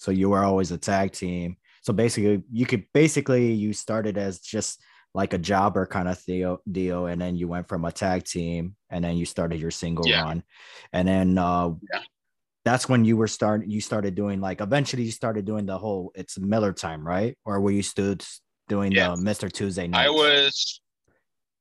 So 0.04 0.10
you 0.10 0.28
were 0.28 0.44
always 0.44 0.70
a 0.70 0.76
tag 0.76 1.12
team. 1.12 1.56
So 1.80 1.94
basically, 1.94 2.42
you 2.52 2.66
could 2.66 2.84
basically 2.92 3.52
you 3.52 3.72
started 3.72 4.18
as 4.18 4.38
just 4.38 4.78
like 5.14 5.32
a 5.32 5.38
jobber 5.38 5.86
kind 5.86 6.08
of 6.08 6.22
deal, 6.26 6.58
deal, 6.70 7.06
and 7.06 7.18
then 7.18 7.36
you 7.36 7.48
went 7.48 7.68
from 7.68 7.86
a 7.86 7.92
tag 7.92 8.24
team, 8.24 8.76
and 8.90 9.02
then 9.02 9.16
you 9.16 9.24
started 9.24 9.60
your 9.60 9.70
single 9.70 10.06
yeah. 10.06 10.22
run, 10.22 10.42
and 10.92 11.08
then 11.08 11.38
uh, 11.38 11.70
yeah. 11.90 12.00
that's 12.66 12.86
when 12.86 13.06
you 13.06 13.16
were 13.16 13.26
starting. 13.26 13.70
You 13.70 13.80
started 13.80 14.14
doing 14.14 14.42
like 14.42 14.60
eventually 14.60 15.04
you 15.04 15.10
started 15.10 15.46
doing 15.46 15.64
the 15.64 15.78
whole 15.78 16.12
it's 16.14 16.38
Miller 16.38 16.74
time, 16.74 17.06
right? 17.06 17.34
Or 17.46 17.58
were 17.62 17.70
you 17.70 17.82
still 17.82 18.16
doing 18.68 18.92
yeah. 18.92 19.08
the 19.08 19.16
Mister 19.16 19.48
Tuesday 19.48 19.86
night? 19.86 20.06
I 20.06 20.10
was, 20.10 20.82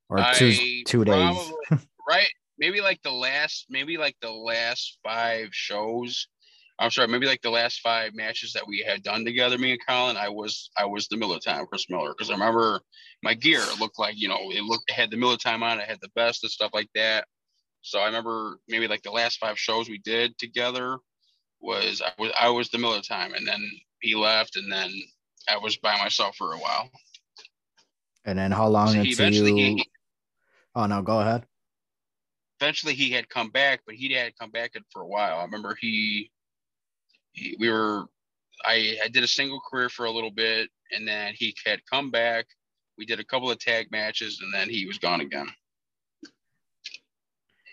or 0.09 0.19
two 0.33 0.83
two 0.85 1.05
days, 1.05 1.53
right? 2.09 2.29
Maybe 2.57 2.81
like 2.81 3.01
the 3.03 3.11
last, 3.11 3.67
maybe 3.69 3.95
like 3.95 4.17
the 4.21 4.31
last 4.31 4.99
five 5.01 5.47
shows 5.53 6.27
I'm 6.79 6.89
sorry, 6.89 7.07
maybe 7.07 7.27
like 7.27 7.41
the 7.41 7.51
last 7.51 7.81
five 7.81 8.15
matches 8.15 8.53
that 8.53 8.67
we 8.67 8.83
had 8.85 9.03
done 9.03 9.23
together, 9.25 9.57
me 9.57 9.71
and 9.71 9.85
Colin, 9.87 10.17
I 10.17 10.29
was 10.29 10.69
I 10.75 10.85
was 10.85 11.07
the 11.07 11.17
Miller 11.17 11.39
time, 11.39 11.65
Chris 11.67 11.89
Miller, 11.89 12.13
because 12.17 12.29
I 12.29 12.33
remember 12.33 12.81
my 13.21 13.35
gear 13.35 13.61
looked 13.79 13.99
like 13.99 14.15
you 14.17 14.27
know 14.27 14.39
it 14.49 14.63
looked 14.63 14.89
it 14.89 14.93
had 14.93 15.11
the 15.11 15.17
Miller 15.17 15.37
time 15.37 15.61
on, 15.61 15.79
it 15.79 15.87
had 15.87 15.99
the 16.01 16.09
best 16.15 16.43
and 16.43 16.51
stuff 16.51 16.71
like 16.73 16.89
that. 16.95 17.25
So 17.81 17.99
I 17.99 18.05
remember 18.05 18.59
maybe 18.67 18.87
like 18.87 19.03
the 19.03 19.11
last 19.11 19.37
five 19.37 19.59
shows 19.59 19.89
we 19.89 19.99
did 19.99 20.37
together 20.37 20.97
was 21.61 22.01
I 22.01 22.11
was 22.19 22.31
I 22.39 22.49
was 22.49 22.69
the 22.69 22.79
Miller 22.79 23.01
time, 23.01 23.33
and 23.33 23.47
then 23.47 23.61
he 24.01 24.15
left, 24.15 24.55
and 24.55 24.71
then 24.71 24.91
I 25.47 25.57
was 25.57 25.77
by 25.77 25.97
myself 25.97 26.35
for 26.35 26.53
a 26.53 26.57
while. 26.57 26.89
And 28.25 28.39
then 28.39 28.51
how 28.51 28.67
long 28.67 28.87
so 28.87 28.99
until 28.99 29.31
you? 29.31 29.55
He, 29.55 29.89
oh 30.75 30.87
no, 30.87 31.01
go 31.01 31.19
ahead. 31.19 31.45
Eventually, 32.59 32.93
he 32.93 33.11
had 33.11 33.29
come 33.29 33.49
back, 33.49 33.81
but 33.85 33.95
he 33.95 34.13
had 34.13 34.37
come 34.39 34.49
back 34.49 34.71
for 34.91 35.01
a 35.01 35.07
while. 35.07 35.39
I 35.39 35.43
remember 35.43 35.77
he 35.79 36.31
we 37.59 37.69
were 37.69 38.05
I, 38.65 38.97
I 39.03 39.07
did 39.09 39.23
a 39.23 39.27
single 39.27 39.59
career 39.59 39.89
for 39.89 40.05
a 40.05 40.11
little 40.11 40.31
bit 40.31 40.69
and 40.91 41.07
then 41.07 41.33
he 41.35 41.55
had 41.65 41.81
come 41.91 42.11
back. 42.11 42.45
We 42.97 43.05
did 43.05 43.19
a 43.19 43.25
couple 43.25 43.49
of 43.51 43.59
tag 43.59 43.87
matches 43.91 44.39
and 44.41 44.53
then 44.53 44.69
he 44.69 44.85
was 44.85 44.97
gone 44.97 45.21
again. 45.21 45.47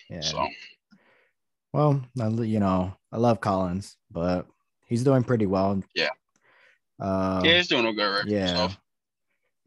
Yeah. 0.08 0.20
So. 0.20 0.48
Well 1.72 2.02
you 2.16 2.58
know 2.58 2.96
i 3.12 3.16
love 3.16 3.40
collins 3.40 3.96
but 4.10 4.46
he's 4.86 5.04
doing 5.04 5.22
pretty 5.22 5.46
well. 5.46 5.80
Yeah. 5.94 6.08
Uh, 6.98 7.42
yeah 7.44 7.56
he's 7.56 7.68
doing 7.68 7.86
a 7.86 7.92
good 7.92 8.26
yeah. 8.26 8.46
Himself. 8.46 8.78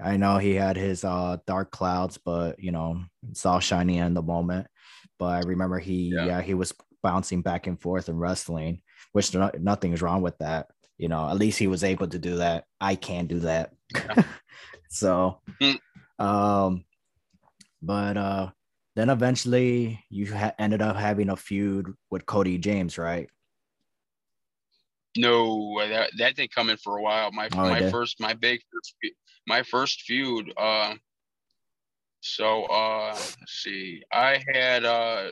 i 0.02 0.18
know 0.18 0.38
he 0.38 0.54
had 0.54 0.76
his 0.76 1.04
uh 1.04 1.38
dark 1.48 1.72
clouds 1.72 2.20
but 2.24 2.60
you 2.60 2.72
know 2.72 3.02
it's 3.30 3.46
all 3.46 3.60
shiny 3.60 4.00
in 4.00 4.14
the 4.14 4.22
moment. 4.22 4.68
But 5.18 5.26
i 5.28 5.40
remember 5.40 5.80
he 5.80 6.12
yeah, 6.14 6.26
yeah 6.26 6.42
he 6.42 6.54
was 6.54 6.74
bouncing 7.02 7.42
back 7.42 7.68
and 7.68 7.80
forth 7.80 8.10
and 8.10 8.20
wrestling 8.20 8.82
which 9.14 9.34
no, 9.34 9.50
nothing 9.60 9.94
is 9.94 10.02
wrong 10.02 10.22
with 10.22 10.38
that. 10.40 10.68
You 10.98 11.08
know, 11.08 11.28
at 11.28 11.38
least 11.38 11.58
he 11.58 11.68
was 11.68 11.84
able 11.84 12.08
to 12.08 12.20
do 12.20 12.36
that. 12.38 12.66
I 12.80 12.96
can't 12.96 13.28
do 13.28 13.40
that. 13.40 13.74
so, 14.90 15.40
mm. 15.62 15.80
um, 16.20 16.86
but 17.82 18.18
uh, 18.18 18.50
then 18.96 19.10
eventually 19.10 20.04
you 20.10 20.34
ha- 20.34 20.54
ended 20.60 20.82
up 20.82 20.96
having 20.96 21.30
a 21.30 21.38
feud 21.38 21.94
with 22.12 22.26
Cody 22.26 22.58
James, 22.58 22.98
right? 22.98 23.30
No, 25.16 25.80
that, 25.80 26.12
that 26.18 26.36
didn't 26.36 26.54
come 26.54 26.70
in 26.70 26.78
for 26.78 26.98
a 26.98 27.02
while. 27.02 27.32
My 27.32 27.48
oh, 27.54 27.70
my 27.70 27.90
first, 27.92 28.20
my 28.20 28.34
big, 28.34 28.62
my 29.48 29.64
first 29.64 30.02
feud. 30.02 30.52
Uh, 30.58 30.96
so 32.22 32.64
uh, 32.66 33.10
let's 33.10 33.36
see, 33.48 34.02
I 34.12 34.44
had 34.54 34.86
uh, 34.86 35.32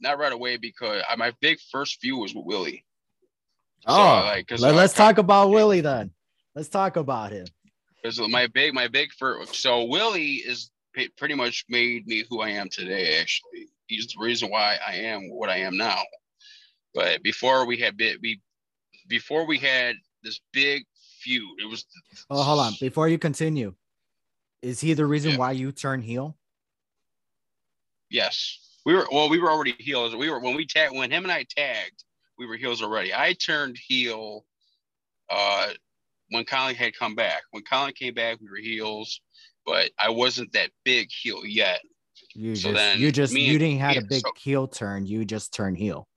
not 0.00 0.18
right 0.18 0.32
away 0.32 0.56
because 0.56 1.02
uh, 1.10 1.16
my 1.16 1.32
big 1.40 1.58
first 1.70 2.00
feud 2.00 2.20
was 2.20 2.34
with 2.34 2.44
Willie. 2.44 2.84
Oh, 3.86 4.20
so, 4.20 4.26
like, 4.26 4.60
let, 4.60 4.74
us 4.76 4.92
talk 4.92 5.18
about 5.18 5.50
Willie 5.50 5.80
then. 5.80 6.10
Let's 6.54 6.68
talk 6.68 6.96
about 6.96 7.32
him. 7.32 7.46
Because 8.02 8.18
my 8.28 8.46
big, 8.46 8.74
my 8.74 8.88
big 8.88 9.12
for 9.12 9.44
so 9.52 9.84
Willie 9.84 10.34
is 10.34 10.70
pretty 11.16 11.34
much 11.34 11.64
made 11.68 12.06
me 12.06 12.24
who 12.28 12.40
I 12.40 12.50
am 12.50 12.68
today. 12.68 13.18
Actually, 13.20 13.68
he's 13.86 14.06
the 14.08 14.22
reason 14.22 14.50
why 14.50 14.78
I 14.86 14.94
am 14.94 15.30
what 15.30 15.48
I 15.48 15.58
am 15.58 15.76
now. 15.76 15.98
But 16.94 17.22
before 17.22 17.66
we 17.66 17.78
had 17.78 17.96
bit, 17.96 18.18
we 18.22 18.40
before 19.08 19.46
we 19.46 19.58
had 19.58 19.96
this 20.22 20.40
big 20.52 20.84
feud, 21.20 21.60
it 21.60 21.68
was. 21.68 21.84
Oh, 22.30 22.42
hold 22.42 22.60
on! 22.60 22.74
Before 22.80 23.08
you 23.08 23.18
continue, 23.18 23.74
is 24.62 24.80
he 24.80 24.94
the 24.94 25.06
reason 25.06 25.32
yeah. 25.32 25.38
why 25.38 25.52
you 25.52 25.72
turn 25.72 26.00
heel? 26.00 26.36
Yes, 28.10 28.78
we 28.86 28.94
were. 28.94 29.06
Well, 29.10 29.28
we 29.28 29.40
were 29.40 29.50
already 29.50 29.74
heels. 29.78 30.14
We 30.14 30.30
were 30.30 30.40
when 30.40 30.56
we 30.56 30.66
tagged 30.66 30.94
when 30.94 31.10
him 31.10 31.24
and 31.24 31.32
I 31.32 31.44
tagged 31.48 32.04
we 32.38 32.46
were 32.46 32.56
heels 32.56 32.82
already. 32.82 33.14
I 33.14 33.34
turned 33.34 33.78
heel 33.78 34.44
uh, 35.30 35.68
when 36.30 36.44
Colin 36.44 36.74
had 36.74 36.94
come 36.96 37.14
back. 37.14 37.42
When 37.50 37.62
Colin 37.62 37.92
came 37.92 38.14
back, 38.14 38.38
we 38.40 38.48
were 38.48 38.56
heels, 38.56 39.20
but 39.64 39.90
I 39.98 40.10
wasn't 40.10 40.52
that 40.52 40.70
big 40.84 41.08
heel 41.10 41.44
yet. 41.44 41.80
You 42.34 42.56
so 42.56 42.72
just, 42.72 42.98
you 42.98 43.12
just 43.12 43.32
you 43.32 43.58
didn't 43.58 43.80
have 43.80 43.96
a 43.96 44.02
big 44.02 44.22
so, 44.22 44.32
heel 44.36 44.68
turn. 44.68 45.06
You 45.06 45.24
just 45.24 45.52
turned 45.52 45.78
heel. 45.78 46.08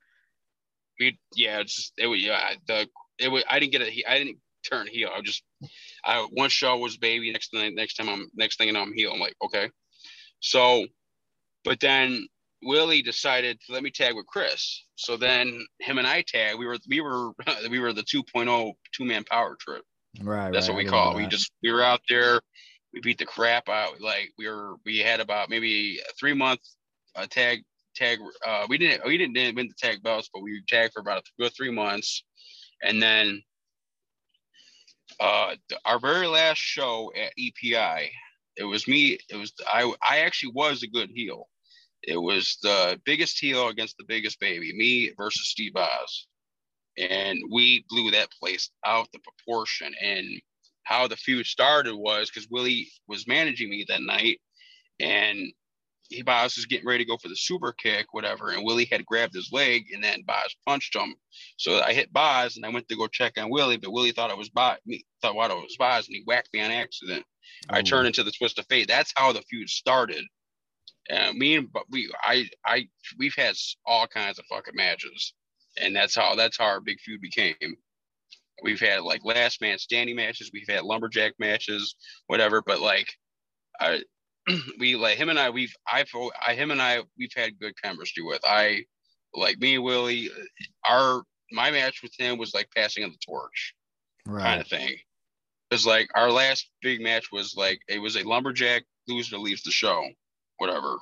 We, 0.99 1.19
yeah, 1.35 1.59
it's 1.59 1.75
just 1.75 1.93
it 1.97 2.07
was 2.07 2.23
yeah 2.23 2.53
the 2.67 2.87
it 3.19 3.29
was 3.29 3.43
I 3.49 3.59
didn't 3.59 3.71
get 3.71 3.81
a 3.81 4.09
I 4.09 4.17
didn't 4.17 4.37
turn 4.67 4.87
heel. 4.87 5.09
I 5.15 5.21
just 5.21 5.43
I 6.03 6.27
one 6.31 6.49
show 6.49 6.77
was 6.77 6.97
baby. 6.97 7.31
Next 7.31 7.51
thing 7.51 7.75
next 7.75 7.95
time 7.95 8.09
I'm 8.09 8.29
next 8.35 8.57
thing 8.57 8.67
you 8.67 8.73
know 8.73 8.81
I'm 8.81 8.93
heel. 8.93 9.11
I'm 9.13 9.19
like 9.19 9.35
okay, 9.43 9.69
so 10.39 10.85
but 11.63 11.79
then 11.79 12.27
Willie 12.63 13.01
decided 13.01 13.59
to 13.61 13.73
let 13.73 13.83
me 13.83 13.91
tag 13.91 14.15
with 14.15 14.25
Chris. 14.25 14.83
So 14.95 15.15
then 15.17 15.65
him 15.79 15.97
and 15.97 16.07
I 16.07 16.23
tag. 16.27 16.57
We 16.57 16.65
were 16.65 16.77
we 16.87 17.01
were 17.01 17.31
we 17.69 17.79
were 17.79 17.93
the 17.93 18.03
2.0 18.03 18.73
two 18.93 19.05
man 19.05 19.23
power 19.23 19.55
trip. 19.59 19.83
Right. 20.21 20.51
That's 20.51 20.67
right, 20.67 20.75
what 20.75 20.83
we 20.83 20.89
call 20.89 21.11
it. 21.11 21.17
We 21.17 21.27
just 21.27 21.51
we 21.61 21.71
were 21.71 21.83
out 21.83 22.01
there. 22.09 22.41
We 22.93 23.01
beat 23.01 23.19
the 23.19 23.25
crap 23.25 23.69
out. 23.69 24.01
Like 24.01 24.31
we 24.37 24.47
were 24.47 24.75
we 24.85 24.99
had 24.99 25.19
about 25.19 25.49
maybe 25.49 25.99
a 25.99 26.13
three 26.19 26.33
month 26.33 26.61
uh, 27.15 27.27
tag 27.29 27.63
tag. 27.95 28.19
Uh, 28.45 28.65
we 28.69 28.77
didn't 28.77 29.05
we 29.05 29.17
didn't, 29.17 29.33
didn't 29.33 29.55
win 29.55 29.67
the 29.67 29.87
tag 29.87 30.01
belts, 30.01 30.29
but 30.33 30.41
we 30.41 30.61
tagged 30.67 30.93
for 30.93 31.01
about 31.01 31.23
two 31.25 31.45
or 31.45 31.49
three 31.49 31.71
months, 31.71 32.23
and 32.81 33.01
then 33.01 33.41
uh, 35.19 35.53
our 35.85 35.99
very 35.99 36.27
last 36.27 36.57
show 36.57 37.11
at 37.15 37.33
EPI. 37.37 38.11
It 38.59 38.63
was 38.63 38.87
me. 38.87 39.19
It 39.29 39.35
was 39.35 39.53
I. 39.71 39.93
I 40.07 40.19
actually 40.19 40.53
was 40.53 40.81
a 40.81 40.87
good 40.87 41.11
heel 41.13 41.47
it 42.03 42.17
was 42.17 42.57
the 42.61 42.99
biggest 43.05 43.39
heel 43.39 43.67
against 43.67 43.97
the 43.97 44.05
biggest 44.07 44.39
baby, 44.39 44.75
me 44.75 45.11
versus 45.17 45.49
Steve 45.49 45.75
Oz. 45.75 46.27
And 46.97 47.39
we 47.51 47.85
blew 47.89 48.11
that 48.11 48.31
place 48.31 48.69
out 48.85 49.07
the 49.11 49.19
proportion. 49.19 49.93
And 50.01 50.27
how 50.83 51.07
the 51.07 51.17
feud 51.17 51.45
started 51.45 51.95
was 51.95 52.29
because 52.29 52.47
Willie 52.49 52.89
was 53.07 53.27
managing 53.27 53.69
me 53.69 53.85
that 53.87 54.01
night. 54.01 54.39
And 54.99 55.51
he 56.09 56.21
Boz 56.21 56.55
was 56.55 56.65
getting 56.65 56.87
ready 56.87 57.03
to 57.03 57.09
go 57.09 57.17
for 57.17 57.27
the 57.27 57.35
super 57.35 57.73
kick, 57.73 58.07
whatever, 58.13 58.51
and 58.51 58.63
Willie 58.63 58.87
had 58.89 59.05
grabbed 59.05 59.33
his 59.33 59.49
leg, 59.51 59.87
and 59.93 60.03
then 60.03 60.23
Boz 60.25 60.55
punched 60.65 60.95
him. 60.95 61.15
So 61.57 61.81
I 61.81 61.93
hit 61.93 62.13
Boz, 62.13 62.55
and 62.55 62.65
I 62.65 62.69
went 62.69 62.87
to 62.89 62.95
go 62.95 63.07
check 63.07 63.33
on 63.37 63.49
Willie, 63.49 63.77
but 63.77 63.91
Willie 63.91 64.11
thought 64.11 64.31
it 64.31 64.37
was 64.37 64.49
Boz, 64.49 64.77
me 64.85 65.05
thought 65.21 65.35
what 65.35 65.51
it 65.51 65.55
was 65.55 65.75
Boz, 65.77 66.07
and 66.07 66.15
he 66.15 66.23
whacked 66.25 66.49
me 66.53 66.61
on 66.61 66.71
accident. 66.71 67.23
Oh. 67.69 67.75
I 67.75 67.81
turned 67.81 68.07
into 68.07 68.23
the 68.23 68.31
twist 68.31 68.59
of 68.59 68.65
fate. 68.67 68.87
That's 68.87 69.13
how 69.15 69.33
the 69.33 69.41
feud 69.49 69.69
started. 69.69 70.23
And 71.09 71.37
me 71.37 71.55
and 71.55 71.69
we, 71.89 72.11
I, 72.21 72.49
I, 72.65 72.87
we've 73.17 73.35
had 73.35 73.55
all 73.85 74.07
kinds 74.07 74.39
of 74.39 74.45
fucking 74.45 74.75
matches, 74.75 75.33
and 75.81 75.95
that's 75.95 76.15
how 76.15 76.35
that's 76.35 76.57
how 76.57 76.65
our 76.65 76.81
big 76.81 76.99
feud 76.99 77.21
became. 77.21 77.55
We've 78.63 78.79
had 78.79 79.03
like 79.03 79.23
last 79.23 79.61
man 79.61 79.77
standing 79.77 80.15
matches, 80.15 80.51
we've 80.53 80.67
had 80.67 80.83
lumberjack 80.83 81.33
matches, 81.39 81.95
whatever. 82.25 82.61
But 82.61 82.81
like, 82.81 83.07
I, 83.79 84.01
we 84.79 84.95
like 84.95 85.17
him 85.17 85.29
and 85.29 85.39
I, 85.39 85.49
we've 85.49 85.73
I've 85.91 86.09
I 86.45 86.55
him 86.55 86.71
and 86.71 86.81
I 86.81 87.03
we've 87.17 87.33
had 87.35 87.59
good 87.59 87.73
chemistry 87.81 88.23
with. 88.23 88.41
I 88.43 88.83
like 89.33 89.59
me 89.59 89.75
and 89.75 89.83
Willie, 89.83 90.29
our 90.89 91.23
my 91.51 91.71
match 91.71 92.01
with 92.01 92.13
him 92.17 92.37
was 92.37 92.53
like 92.53 92.69
passing 92.75 93.03
of 93.03 93.11
the 93.11 93.17
torch, 93.25 93.73
right. 94.25 94.43
kind 94.43 94.61
of 94.61 94.67
thing. 94.67 94.95
Because 95.69 95.85
like 95.85 96.09
our 96.15 96.31
last 96.31 96.69
big 96.81 97.01
match 97.01 97.27
was 97.31 97.55
like 97.55 97.79
it 97.87 97.99
was 97.99 98.15
a 98.15 98.27
lumberjack 98.27 98.83
loser 99.07 99.37
leaves 99.37 99.63
the 99.63 99.71
show, 99.71 100.03
whatever, 100.57 100.97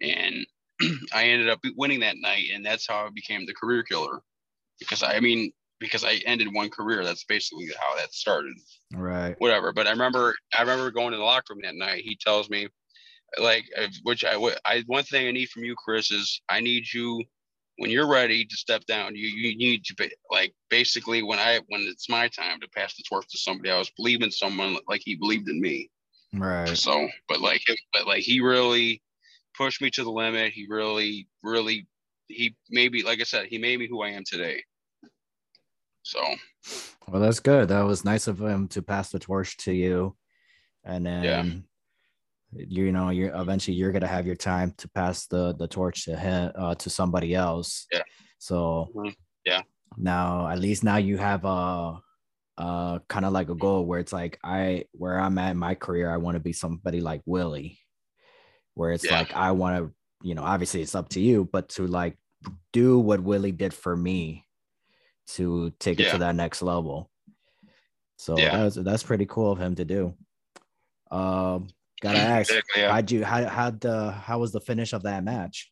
and 0.00 0.46
I 1.12 1.24
ended 1.24 1.48
up 1.48 1.60
winning 1.76 2.00
that 2.00 2.16
night, 2.18 2.46
and 2.54 2.64
that's 2.64 2.86
how 2.86 3.06
I 3.06 3.10
became 3.14 3.46
the 3.46 3.54
career 3.54 3.82
killer. 3.82 4.20
Because 4.78 5.02
I, 5.02 5.14
I 5.14 5.20
mean, 5.20 5.52
because 5.82 6.04
I 6.04 6.20
ended 6.24 6.54
one 6.54 6.70
career. 6.70 7.04
That's 7.04 7.24
basically 7.24 7.68
how 7.78 7.96
that 7.96 8.14
started. 8.14 8.54
Right. 8.94 9.34
Whatever. 9.38 9.72
But 9.72 9.86
I 9.86 9.90
remember, 9.90 10.34
I 10.56 10.62
remember 10.62 10.90
going 10.90 11.10
to 11.10 11.18
the 11.18 11.24
locker 11.24 11.52
room 11.54 11.60
that 11.64 11.74
night. 11.74 12.04
He 12.04 12.16
tells 12.16 12.48
me, 12.48 12.68
like, 13.38 13.64
uh, 13.78 13.88
which 14.04 14.24
I, 14.24 14.36
I 14.64 14.84
one 14.86 15.04
thing 15.04 15.26
I 15.26 15.32
need 15.32 15.50
from 15.50 15.64
you, 15.64 15.74
Chris, 15.76 16.10
is 16.10 16.40
I 16.48 16.60
need 16.60 16.84
you 16.92 17.22
when 17.78 17.90
you're 17.90 18.08
ready 18.08 18.44
to 18.44 18.56
step 18.56 18.84
down. 18.86 19.16
You 19.16 19.28
you 19.28 19.56
need 19.56 19.84
to 19.84 19.94
be 19.94 20.10
like 20.30 20.54
basically 20.70 21.22
when 21.22 21.38
I 21.38 21.60
when 21.68 21.82
it's 21.82 22.08
my 22.08 22.28
time 22.28 22.60
to 22.60 22.68
pass 22.68 22.94
the 22.96 23.02
torch 23.08 23.26
to 23.30 23.38
somebody 23.38 23.70
else. 23.70 23.90
Believe 23.96 24.22
in 24.22 24.30
someone 24.30 24.76
like 24.88 25.02
he 25.04 25.16
believed 25.16 25.48
in 25.48 25.60
me. 25.60 25.90
Right. 26.34 26.68
So, 26.76 27.08
but 27.28 27.40
like, 27.40 27.62
but 27.92 28.06
like 28.06 28.22
he 28.22 28.40
really 28.40 29.02
pushed 29.56 29.82
me 29.82 29.90
to 29.90 30.04
the 30.04 30.10
limit. 30.10 30.52
He 30.52 30.66
really, 30.68 31.28
really, 31.42 31.86
he 32.28 32.56
maybe, 32.70 33.02
like 33.02 33.20
I 33.20 33.24
said, 33.24 33.46
he 33.46 33.58
made 33.58 33.78
me 33.78 33.86
who 33.86 34.02
I 34.02 34.08
am 34.10 34.24
today. 34.26 34.62
So, 36.02 36.20
well, 37.08 37.20
that's 37.20 37.40
good. 37.40 37.68
That 37.68 37.82
was 37.82 38.04
nice 38.04 38.26
of 38.26 38.40
him 38.40 38.68
to 38.68 38.82
pass 38.82 39.10
the 39.10 39.18
torch 39.18 39.56
to 39.58 39.72
you, 39.72 40.16
and 40.84 41.06
then 41.06 41.24
yeah. 42.52 42.64
you 42.68 42.90
know, 42.92 43.10
you're 43.10 43.34
eventually 43.36 43.76
you're 43.76 43.92
gonna 43.92 44.08
have 44.08 44.26
your 44.26 44.36
time 44.36 44.74
to 44.78 44.88
pass 44.88 45.26
the 45.26 45.54
the 45.54 45.68
torch 45.68 46.06
to 46.06 46.16
him 46.16 46.50
uh, 46.56 46.74
to 46.76 46.90
somebody 46.90 47.34
else. 47.34 47.86
Yeah. 47.92 48.02
So, 48.38 48.90
mm-hmm. 48.96 49.10
yeah. 49.44 49.62
Now, 49.96 50.48
at 50.48 50.58
least 50.58 50.82
now 50.82 50.96
you 50.96 51.18
have 51.18 51.44
a 51.44 52.00
uh 52.62 52.98
kind 53.08 53.24
of 53.24 53.32
like 53.32 53.48
a 53.48 53.56
goal 53.56 53.84
where 53.84 53.98
it's 53.98 54.12
like 54.12 54.38
I 54.44 54.84
where 54.92 55.18
I'm 55.18 55.36
at 55.38 55.50
in 55.50 55.56
my 55.56 55.74
career, 55.74 56.10
I 56.10 56.18
want 56.18 56.36
to 56.36 56.40
be 56.40 56.52
somebody 56.52 57.00
like 57.00 57.22
Willie 57.26 57.78
where 58.74 58.92
it's 58.92 59.04
yeah. 59.04 59.18
like 59.18 59.34
I 59.34 59.50
want 59.52 59.76
to, 59.78 60.26
you 60.26 60.34
know, 60.34 60.44
obviously 60.44 60.82
it's 60.82 60.94
up 60.94 61.08
to 61.10 61.20
you, 61.20 61.48
but 61.52 61.68
to 61.70 61.86
like 61.86 62.16
do 62.72 62.98
what 62.98 63.20
Willie 63.20 63.52
did 63.52 63.74
for 63.74 63.96
me 63.96 64.46
to 65.28 65.72
take 65.78 65.98
yeah. 65.98 66.08
it 66.08 66.10
to 66.12 66.18
that 66.18 66.34
next 66.34 66.62
level. 66.62 67.10
So 68.16 68.38
yeah. 68.38 68.56
that's 68.56 68.76
that's 68.76 69.02
pretty 69.02 69.26
cool 69.26 69.52
of 69.52 69.58
him 69.58 69.74
to 69.74 69.84
do. 69.84 70.14
Um, 71.10 71.68
gotta 72.00 72.18
ask, 72.18 72.50
exactly, 72.50 72.82
yeah. 72.82 72.92
how'd 72.92 73.10
you 73.10 73.24
how 73.24 73.46
how 73.46 73.70
the 73.70 74.12
how 74.12 74.38
was 74.38 74.52
the 74.52 74.60
finish 74.60 74.92
of 74.92 75.02
that 75.02 75.24
match? 75.24 75.70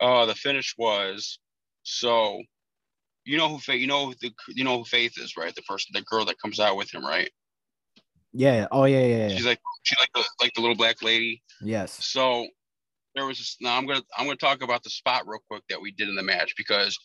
Oh, 0.00 0.22
uh, 0.22 0.26
the 0.26 0.34
finish 0.34 0.74
was 0.78 1.38
so. 1.82 2.42
You 3.24 3.36
know 3.36 3.48
who 3.48 3.58
Faith? 3.58 3.80
You 3.80 3.86
know 3.86 4.14
the 4.20 4.32
you 4.48 4.64
know 4.64 4.78
who 4.78 4.84
Faith 4.84 5.18
is, 5.18 5.36
right? 5.36 5.54
The 5.54 5.62
person, 5.62 5.90
the 5.92 6.02
girl 6.02 6.24
that 6.24 6.40
comes 6.40 6.58
out 6.58 6.76
with 6.76 6.92
him, 6.92 7.04
right? 7.04 7.30
Yeah. 8.32 8.66
Oh 8.70 8.84
yeah, 8.84 9.00
yeah. 9.00 9.28
yeah. 9.28 9.36
She's 9.36 9.46
like 9.46 9.60
she's 9.82 9.98
like 9.98 10.10
the 10.14 10.24
like 10.40 10.52
the 10.54 10.60
little 10.60 10.76
black 10.76 11.02
lady. 11.02 11.42
Yes. 11.60 12.04
So 12.04 12.46
there 13.14 13.26
was 13.26 13.38
this, 13.38 13.56
now 13.60 13.76
I'm 13.76 13.86
gonna 13.86 14.02
I'm 14.16 14.26
gonna 14.26 14.36
talk 14.36 14.62
about 14.62 14.82
the 14.82 14.90
spot 14.90 15.26
real 15.26 15.40
quick 15.48 15.62
that 15.68 15.80
we 15.80 15.90
did 15.92 16.08
in 16.08 16.14
the 16.14 16.22
match 16.22 16.54
because 16.56 16.98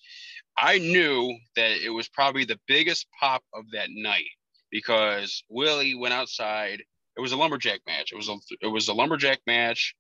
I 0.58 0.78
knew 0.78 1.36
that 1.56 1.78
it 1.84 1.90
was 1.90 2.08
probably 2.08 2.46
the 2.46 2.60
biggest 2.68 3.08
pop 3.20 3.44
of 3.54 3.66
that 3.72 3.90
night 3.92 4.30
because 4.72 5.44
Willie 5.50 5.96
went 5.96 6.14
outside. 6.14 6.84
It 7.18 7.22
was 7.22 7.32
a 7.32 7.38
lumberjack 7.38 7.82
match. 7.88 8.12
It 8.12 8.16
was 8.16 8.30
a 8.30 8.38
it 8.62 8.68
was 8.68 8.88
a 8.88 8.94
lumberjack 8.94 9.40
match. 9.48 9.96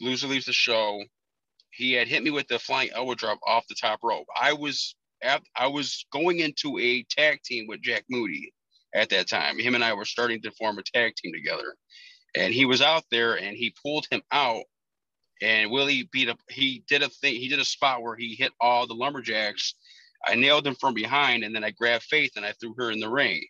Loser 0.00 0.28
leaves 0.28 0.46
the 0.46 0.52
show. 0.52 1.02
He 1.70 1.92
had 1.92 2.08
hit 2.08 2.22
me 2.22 2.30
with 2.30 2.48
the 2.48 2.58
flying 2.58 2.90
elbow 2.94 3.14
drop 3.14 3.38
off 3.46 3.66
the 3.68 3.74
top 3.74 4.00
rope. 4.02 4.26
I 4.40 4.52
was 4.52 4.94
at, 5.22 5.42
I 5.56 5.66
was 5.66 6.06
going 6.12 6.40
into 6.40 6.78
a 6.78 7.04
tag 7.04 7.42
team 7.42 7.66
with 7.66 7.82
Jack 7.82 8.04
Moody 8.08 8.52
at 8.94 9.10
that 9.10 9.28
time. 9.28 9.58
Him 9.58 9.74
and 9.74 9.84
I 9.84 9.92
were 9.92 10.04
starting 10.04 10.42
to 10.42 10.50
form 10.52 10.78
a 10.78 10.82
tag 10.82 11.14
team 11.16 11.32
together. 11.32 11.74
And 12.36 12.52
he 12.52 12.64
was 12.64 12.82
out 12.82 13.04
there 13.10 13.38
and 13.38 13.56
he 13.56 13.74
pulled 13.82 14.06
him 14.10 14.22
out. 14.30 14.64
And 15.40 15.70
Willie 15.70 16.08
beat 16.12 16.28
up, 16.28 16.38
he 16.48 16.84
did 16.88 17.02
a 17.02 17.08
thing, 17.08 17.36
he 17.36 17.48
did 17.48 17.60
a 17.60 17.64
spot 17.64 18.02
where 18.02 18.16
he 18.16 18.34
hit 18.34 18.52
all 18.60 18.86
the 18.86 18.94
lumberjacks. 18.94 19.74
I 20.26 20.34
nailed 20.34 20.66
him 20.66 20.74
from 20.74 20.94
behind 20.94 21.44
and 21.44 21.54
then 21.54 21.64
I 21.64 21.70
grabbed 21.70 22.04
Faith 22.04 22.32
and 22.36 22.44
I 22.44 22.52
threw 22.52 22.74
her 22.78 22.90
in 22.90 22.98
the 22.98 23.08
ring, 23.08 23.46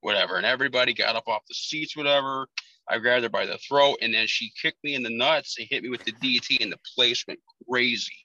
whatever. 0.00 0.36
And 0.36 0.46
everybody 0.46 0.94
got 0.94 1.16
up 1.16 1.26
off 1.26 1.42
the 1.48 1.54
seats, 1.54 1.96
whatever. 1.96 2.46
I 2.88 2.98
grabbed 2.98 3.24
her 3.24 3.28
by 3.28 3.46
the 3.46 3.58
throat 3.58 3.98
and 4.02 4.14
then 4.14 4.26
she 4.26 4.52
kicked 4.60 4.82
me 4.84 4.94
in 4.94 5.02
the 5.02 5.10
nuts 5.10 5.58
and 5.58 5.66
hit 5.68 5.82
me 5.82 5.88
with 5.88 6.04
the 6.04 6.12
DT 6.12 6.62
and 6.62 6.72
the 6.72 6.78
place 6.96 7.24
went 7.26 7.40
crazy. 7.68 8.21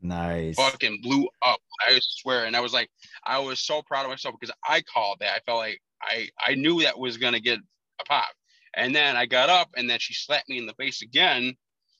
Nice. 0.00 0.56
Fucking 0.56 1.00
blew 1.02 1.28
up. 1.44 1.60
I 1.80 1.98
swear. 2.00 2.44
And 2.44 2.56
I 2.56 2.60
was 2.60 2.72
like, 2.72 2.90
I 3.24 3.38
was 3.38 3.60
so 3.60 3.82
proud 3.82 4.04
of 4.04 4.10
myself 4.10 4.36
because 4.38 4.54
I 4.66 4.82
called 4.82 5.18
that. 5.20 5.34
I 5.34 5.40
felt 5.40 5.58
like 5.58 5.80
I 6.02 6.28
I 6.44 6.54
knew 6.54 6.82
that 6.82 6.98
was 6.98 7.16
gonna 7.16 7.40
get 7.40 7.58
a 8.00 8.04
pop. 8.04 8.28
And 8.74 8.94
then 8.94 9.16
I 9.16 9.26
got 9.26 9.48
up 9.48 9.70
and 9.76 9.88
then 9.90 9.98
she 9.98 10.14
slapped 10.14 10.48
me 10.48 10.58
in 10.58 10.66
the 10.66 10.74
face 10.74 11.02
again. 11.02 11.56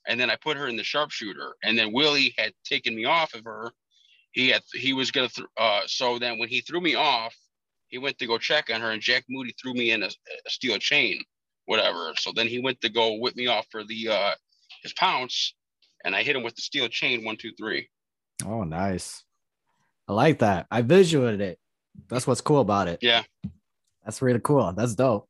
And 0.06 0.18
then 0.18 0.30
I 0.30 0.36
put 0.36 0.56
her 0.56 0.68
in 0.68 0.76
the 0.76 0.84
sharpshooter. 0.84 1.54
And 1.62 1.76
then 1.76 1.92
Willie 1.92 2.34
had 2.38 2.52
taken 2.64 2.94
me 2.94 3.04
off 3.04 3.34
of 3.34 3.44
her. 3.44 3.72
He 4.32 4.48
had 4.50 4.62
he 4.72 4.92
was 4.92 5.10
gonna 5.10 5.28
th- 5.28 5.48
uh 5.56 5.82
so 5.86 6.18
then 6.18 6.38
when 6.38 6.48
he 6.48 6.60
threw 6.60 6.80
me 6.80 6.94
off, 6.94 7.34
he 7.88 7.98
went 7.98 8.18
to 8.18 8.26
go 8.26 8.38
check 8.38 8.70
on 8.72 8.80
her 8.80 8.90
and 8.92 9.02
Jack 9.02 9.24
Moody 9.28 9.54
threw 9.60 9.74
me 9.74 9.90
in 9.90 10.02
a, 10.04 10.06
a 10.06 10.50
steel 10.50 10.78
chain, 10.78 11.20
whatever. 11.64 12.12
So 12.16 12.32
then 12.34 12.46
he 12.46 12.60
went 12.60 12.80
to 12.82 12.90
go 12.90 13.14
whip 13.14 13.34
me 13.34 13.48
off 13.48 13.66
for 13.70 13.82
the 13.84 14.08
uh 14.08 14.34
his 14.82 14.92
pounce 14.92 15.54
and 16.04 16.14
I 16.14 16.22
hit 16.22 16.36
him 16.36 16.42
with 16.42 16.54
the 16.54 16.62
steel 16.62 16.88
chain 16.88 17.24
one, 17.24 17.36
two, 17.36 17.52
three. 17.58 17.88
Oh, 18.44 18.64
nice. 18.64 19.24
I 20.06 20.12
like 20.12 20.38
that. 20.40 20.66
I 20.70 20.82
visualized 20.82 21.40
it. 21.40 21.58
That's 22.08 22.26
what's 22.26 22.40
cool 22.40 22.60
about 22.60 22.88
it. 22.88 23.00
Yeah. 23.02 23.22
That's 24.04 24.22
really 24.22 24.40
cool. 24.42 24.72
That's 24.72 24.94
dope. 24.94 25.28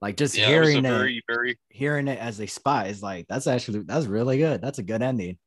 Like 0.00 0.16
just 0.16 0.36
yeah, 0.36 0.46
hearing 0.46 0.78
it, 0.78 0.82
very, 0.82 1.22
very... 1.28 1.58
hearing 1.70 2.06
it 2.06 2.18
as 2.18 2.38
a 2.40 2.46
spot 2.46 2.86
is 2.86 3.02
like 3.02 3.26
that's 3.28 3.46
actually 3.46 3.80
that's 3.80 4.06
really 4.06 4.38
good. 4.38 4.60
That's 4.60 4.78
a 4.78 4.82
good 4.84 5.02
ending. 5.02 5.38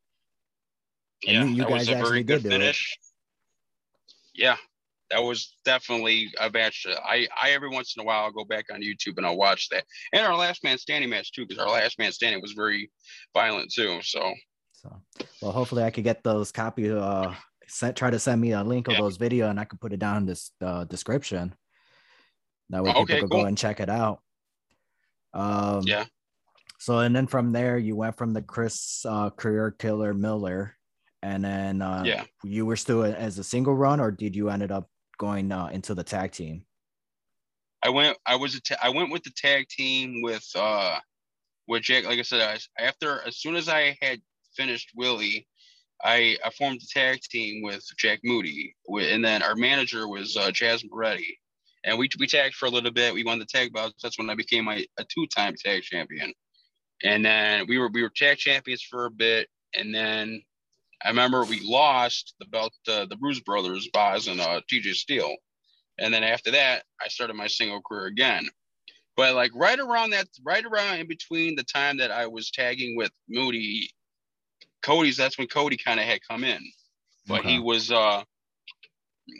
And 1.25 1.35
yeah, 1.35 1.43
you, 1.43 1.55
you 1.55 1.65
guys 1.65 1.87
actually 1.87 2.23
did 2.23 2.41
finish. 2.41 2.97
Yeah, 4.33 4.57
that 5.11 5.23
was 5.23 5.55
definitely 5.65 6.31
a 6.39 6.49
match. 6.49 6.85
I 7.05 7.27
I 7.41 7.51
every 7.51 7.69
once 7.69 7.95
in 7.95 8.01
a 8.01 8.05
while 8.05 8.23
I'll 8.23 8.31
go 8.31 8.45
back 8.45 8.65
on 8.73 8.81
YouTube 8.81 9.17
and 9.17 9.25
I'll 9.25 9.37
watch 9.37 9.69
that. 9.69 9.83
And 10.13 10.25
our 10.25 10.35
last 10.35 10.63
man 10.63 10.77
standing 10.77 11.09
match 11.09 11.31
too, 11.31 11.45
because 11.45 11.63
our 11.63 11.69
last 11.69 11.99
man 11.99 12.11
standing 12.11 12.41
was 12.41 12.53
very 12.53 12.91
violent 13.33 13.71
too. 13.71 13.99
So. 14.01 14.33
So, 14.73 14.99
well, 15.43 15.51
hopefully 15.51 15.83
I 15.83 15.91
could 15.91 16.03
get 16.03 16.23
those 16.23 16.51
copy. 16.51 16.89
Uh, 16.89 17.35
sent, 17.67 17.95
try 17.95 18.09
to 18.09 18.19
send 18.19 18.41
me 18.41 18.51
a 18.51 18.63
link 18.63 18.87
of 18.87 18.97
those 18.97 19.17
video 19.17 19.49
and 19.49 19.59
I 19.59 19.65
can 19.65 19.77
put 19.77 19.93
it 19.93 19.99
down 19.99 20.17
in 20.17 20.25
this 20.25 20.51
uh, 20.61 20.83
description. 20.85 21.53
That 22.69 22.83
way 22.83 22.89
people 22.89 23.01
okay, 23.03 23.19
can 23.19 23.29
cool. 23.29 23.41
go 23.41 23.45
and 23.45 23.57
check 23.57 23.79
it 23.79 23.89
out. 23.89 24.21
Um, 25.33 25.81
yeah. 25.85 26.05
So 26.79 26.99
and 26.99 27.15
then 27.15 27.27
from 27.27 27.51
there 27.51 27.77
you 27.77 27.95
went 27.95 28.17
from 28.17 28.33
the 28.33 28.41
Chris 28.41 29.05
uh, 29.07 29.29
career 29.29 29.71
killer 29.71 30.13
Miller, 30.13 30.75
and 31.21 31.43
then 31.43 31.81
uh, 31.81 32.03
yeah, 32.05 32.23
you 32.43 32.65
were 32.65 32.75
still 32.75 33.03
as 33.03 33.37
a 33.37 33.43
single 33.43 33.75
run, 33.75 33.99
or 33.99 34.09
did 34.09 34.35
you 34.35 34.49
ended 34.49 34.71
up 34.71 34.89
going 35.21 35.51
uh, 35.51 35.69
into 35.71 35.93
the 35.95 36.03
tag 36.03 36.31
team? 36.31 36.65
I 37.83 37.89
went. 37.89 38.17
I 38.25 38.35
was 38.35 38.55
a 38.55 38.61
ta- 38.61 38.83
I 38.83 38.89
went 38.89 39.11
with 39.11 39.23
the 39.23 39.31
tag 39.35 39.67
team 39.69 40.21
with 40.21 40.47
uh 40.55 40.97
with 41.67 41.83
Jack. 41.83 42.05
Like 42.05 42.19
I 42.19 42.23
said, 42.23 42.41
I, 42.41 42.83
after 42.83 43.21
as 43.25 43.37
soon 43.37 43.55
as 43.55 43.69
I 43.69 43.97
had 44.01 44.19
finished 44.55 44.91
Willie, 44.95 45.47
I, 46.03 46.37
I 46.43 46.49
formed 46.51 46.81
the 46.81 46.87
tag 46.91 47.21
team 47.21 47.63
with 47.63 47.83
Jack 47.97 48.19
Moody, 48.23 48.75
and 48.87 49.23
then 49.23 49.41
our 49.41 49.55
manager 49.55 50.07
was 50.07 50.35
uh, 50.35 50.51
Jazz 50.51 50.83
Moretti 50.83 51.39
and 51.83 51.97
we 51.97 52.09
we 52.19 52.27
tagged 52.27 52.55
for 52.55 52.65
a 52.65 52.69
little 52.69 52.91
bit. 52.91 53.13
We 53.13 53.23
won 53.23 53.39
the 53.39 53.45
tag 53.45 53.73
bouts. 53.73 54.01
That's 54.01 54.17
when 54.17 54.29
I 54.29 54.35
became 54.35 54.65
my, 54.65 54.85
a 54.97 55.03
two-time 55.03 55.55
tag 55.57 55.83
champion. 55.83 56.33
And 57.03 57.25
then 57.25 57.65
we 57.67 57.77
were 57.79 57.89
we 57.89 58.03
were 58.03 58.11
tag 58.15 58.37
champions 58.37 58.83
for 58.83 59.05
a 59.05 59.11
bit, 59.11 59.47
and 59.73 59.93
then 59.93 60.41
I 61.03 61.09
remember 61.09 61.43
we 61.43 61.59
lost 61.63 62.35
the 62.39 62.45
belt 62.45 62.73
uh, 62.87 63.05
the 63.05 63.15
Bruise 63.15 63.39
Brothers, 63.39 63.89
Boz 63.93 64.27
and 64.27 64.39
uh, 64.39 64.61
TJ 64.71 64.93
Steele. 64.93 65.35
And 65.99 66.13
then 66.13 66.23
after 66.23 66.51
that, 66.51 66.83
I 67.03 67.07
started 67.07 67.35
my 67.35 67.47
single 67.47 67.81
career 67.81 68.07
again. 68.07 68.47
But 69.17 69.35
like 69.35 69.51
right 69.55 69.79
around 69.79 70.11
that, 70.11 70.27
right 70.43 70.63
around 70.63 70.99
in 70.99 71.07
between 71.07 71.55
the 71.55 71.63
time 71.63 71.97
that 71.97 72.11
I 72.11 72.27
was 72.27 72.49
tagging 72.49 72.95
with 72.95 73.11
Moody, 73.27 73.89
Cody's. 74.81 75.17
That's 75.17 75.37
when 75.37 75.47
Cody 75.47 75.77
kind 75.77 75.99
of 75.99 76.05
had 76.05 76.19
come 76.27 76.43
in, 76.43 76.59
but 77.27 77.41
okay. 77.41 77.53
he 77.53 77.59
was 77.59 77.91
uh 77.91 78.23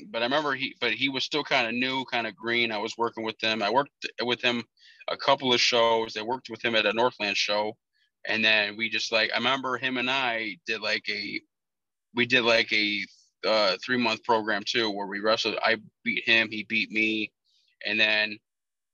but 0.10 0.22
I 0.22 0.26
remember 0.26 0.54
he, 0.54 0.76
but 0.80 0.94
he 0.94 1.10
was 1.10 1.24
still 1.24 1.44
kind 1.44 1.68
of 1.68 1.74
new, 1.74 2.06
kind 2.06 2.28
of 2.28 2.36
green. 2.36 2.72
I 2.72 2.78
was 2.78 2.98
working 2.98 3.24
with 3.24 3.42
him. 3.42 3.62
I 3.62 3.70
worked 3.70 3.92
with 4.24 4.42
him 4.42 4.64
a 5.10 5.18
couple 5.18 5.54
of 5.54 5.60
shows. 5.60 6.16
I 6.16 6.22
worked 6.22 6.50
with 6.50 6.64
him 6.64 6.76
at 6.76 6.86
a 6.86 6.94
Northland 6.94 7.36
show, 7.36 7.76
and 8.28 8.44
then 8.44 8.78
we 8.78 8.90
just 8.90 9.12
like 9.12 9.32
I 9.34 9.38
remember 9.38 9.78
him 9.78 9.98
and 9.98 10.10
I 10.10 10.58
did 10.66 10.82
like 10.82 11.06
a, 11.10 11.42
we 12.16 12.26
did 12.26 12.44
like 12.44 12.72
a 12.74 13.06
uh, 13.46 13.78
three 13.84 13.98
month 13.98 14.24
program 14.24 14.64
too, 14.66 14.90
where 14.90 15.08
we 15.08 15.20
wrestled. 15.20 15.58
I 15.64 15.78
beat 16.04 16.28
him, 16.28 16.50
he 16.50 16.64
beat 16.64 16.92
me, 16.92 17.32
and 17.86 18.00
then 18.00 18.38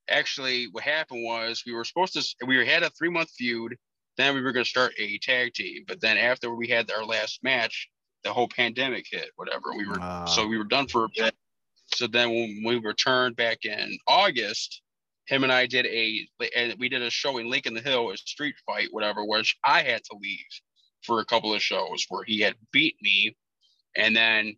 actually 0.08 0.68
what 0.72 0.84
happened 0.84 1.24
was 1.24 1.62
we 1.66 1.72
were 1.72 1.84
supposed 1.84 2.14
to 2.14 2.46
we 2.46 2.66
had 2.66 2.82
a 2.82 2.90
three 2.90 3.10
month 3.10 3.30
feud. 3.30 3.76
Then 4.16 4.34
we 4.34 4.40
were 4.40 4.52
going 4.52 4.64
to 4.64 4.70
start 4.70 4.94
a 4.98 5.18
tag 5.18 5.54
team, 5.54 5.84
but 5.86 6.00
then 6.00 6.16
after 6.16 6.52
we 6.52 6.66
had 6.66 6.90
our 6.90 7.04
last 7.04 7.44
match, 7.44 7.88
the 8.24 8.32
whole 8.32 8.48
pandemic 8.48 9.06
hit, 9.08 9.30
whatever. 9.36 9.74
We 9.76 9.86
were 9.86 10.00
uh, 10.00 10.26
so 10.26 10.46
we 10.46 10.58
were 10.58 10.64
done 10.64 10.88
for 10.88 11.04
a 11.04 11.08
bit, 11.14 11.34
So 11.94 12.06
then 12.06 12.30
when 12.30 12.62
we 12.64 12.80
returned 12.80 13.36
back 13.36 13.64
in 13.64 13.96
August, 14.08 14.82
him 15.26 15.44
and 15.44 15.52
I 15.52 15.66
did 15.66 15.86
a 15.86 16.26
and 16.56 16.74
we 16.78 16.88
did 16.88 17.02
a 17.02 17.10
show 17.10 17.38
in 17.38 17.50
Lincoln 17.50 17.74
the 17.74 17.80
Hill, 17.80 18.10
a 18.10 18.16
street 18.16 18.56
fight, 18.66 18.88
whatever, 18.90 19.24
which 19.24 19.56
I 19.64 19.82
had 19.82 20.02
to 20.04 20.16
leave 20.20 20.46
for 21.08 21.20
a 21.20 21.24
couple 21.24 21.54
of 21.54 21.62
shows 21.62 22.06
where 22.10 22.22
he 22.24 22.40
had 22.40 22.54
beat 22.72 22.96
me, 23.02 23.34
and 23.96 24.14
then 24.14 24.56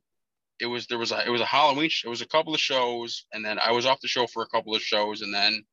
it 0.58 0.66
was 0.66 0.86
there 0.88 0.98
was 0.98 1.12
a 1.12 1.24
it 1.26 1.30
was 1.30 1.40
a 1.40 1.46
Halloween 1.46 1.90
it 2.04 2.08
was 2.08 2.20
a 2.20 2.26
couple 2.26 2.52
of 2.54 2.60
shows, 2.60 3.24
and 3.32 3.44
then 3.44 3.58
I 3.58 3.72
was 3.72 3.86
off 3.86 4.00
the 4.02 4.08
show 4.08 4.26
for 4.26 4.42
a 4.42 4.48
couple 4.48 4.74
of 4.74 4.82
shows, 4.82 5.22
and 5.22 5.32
then 5.32 5.64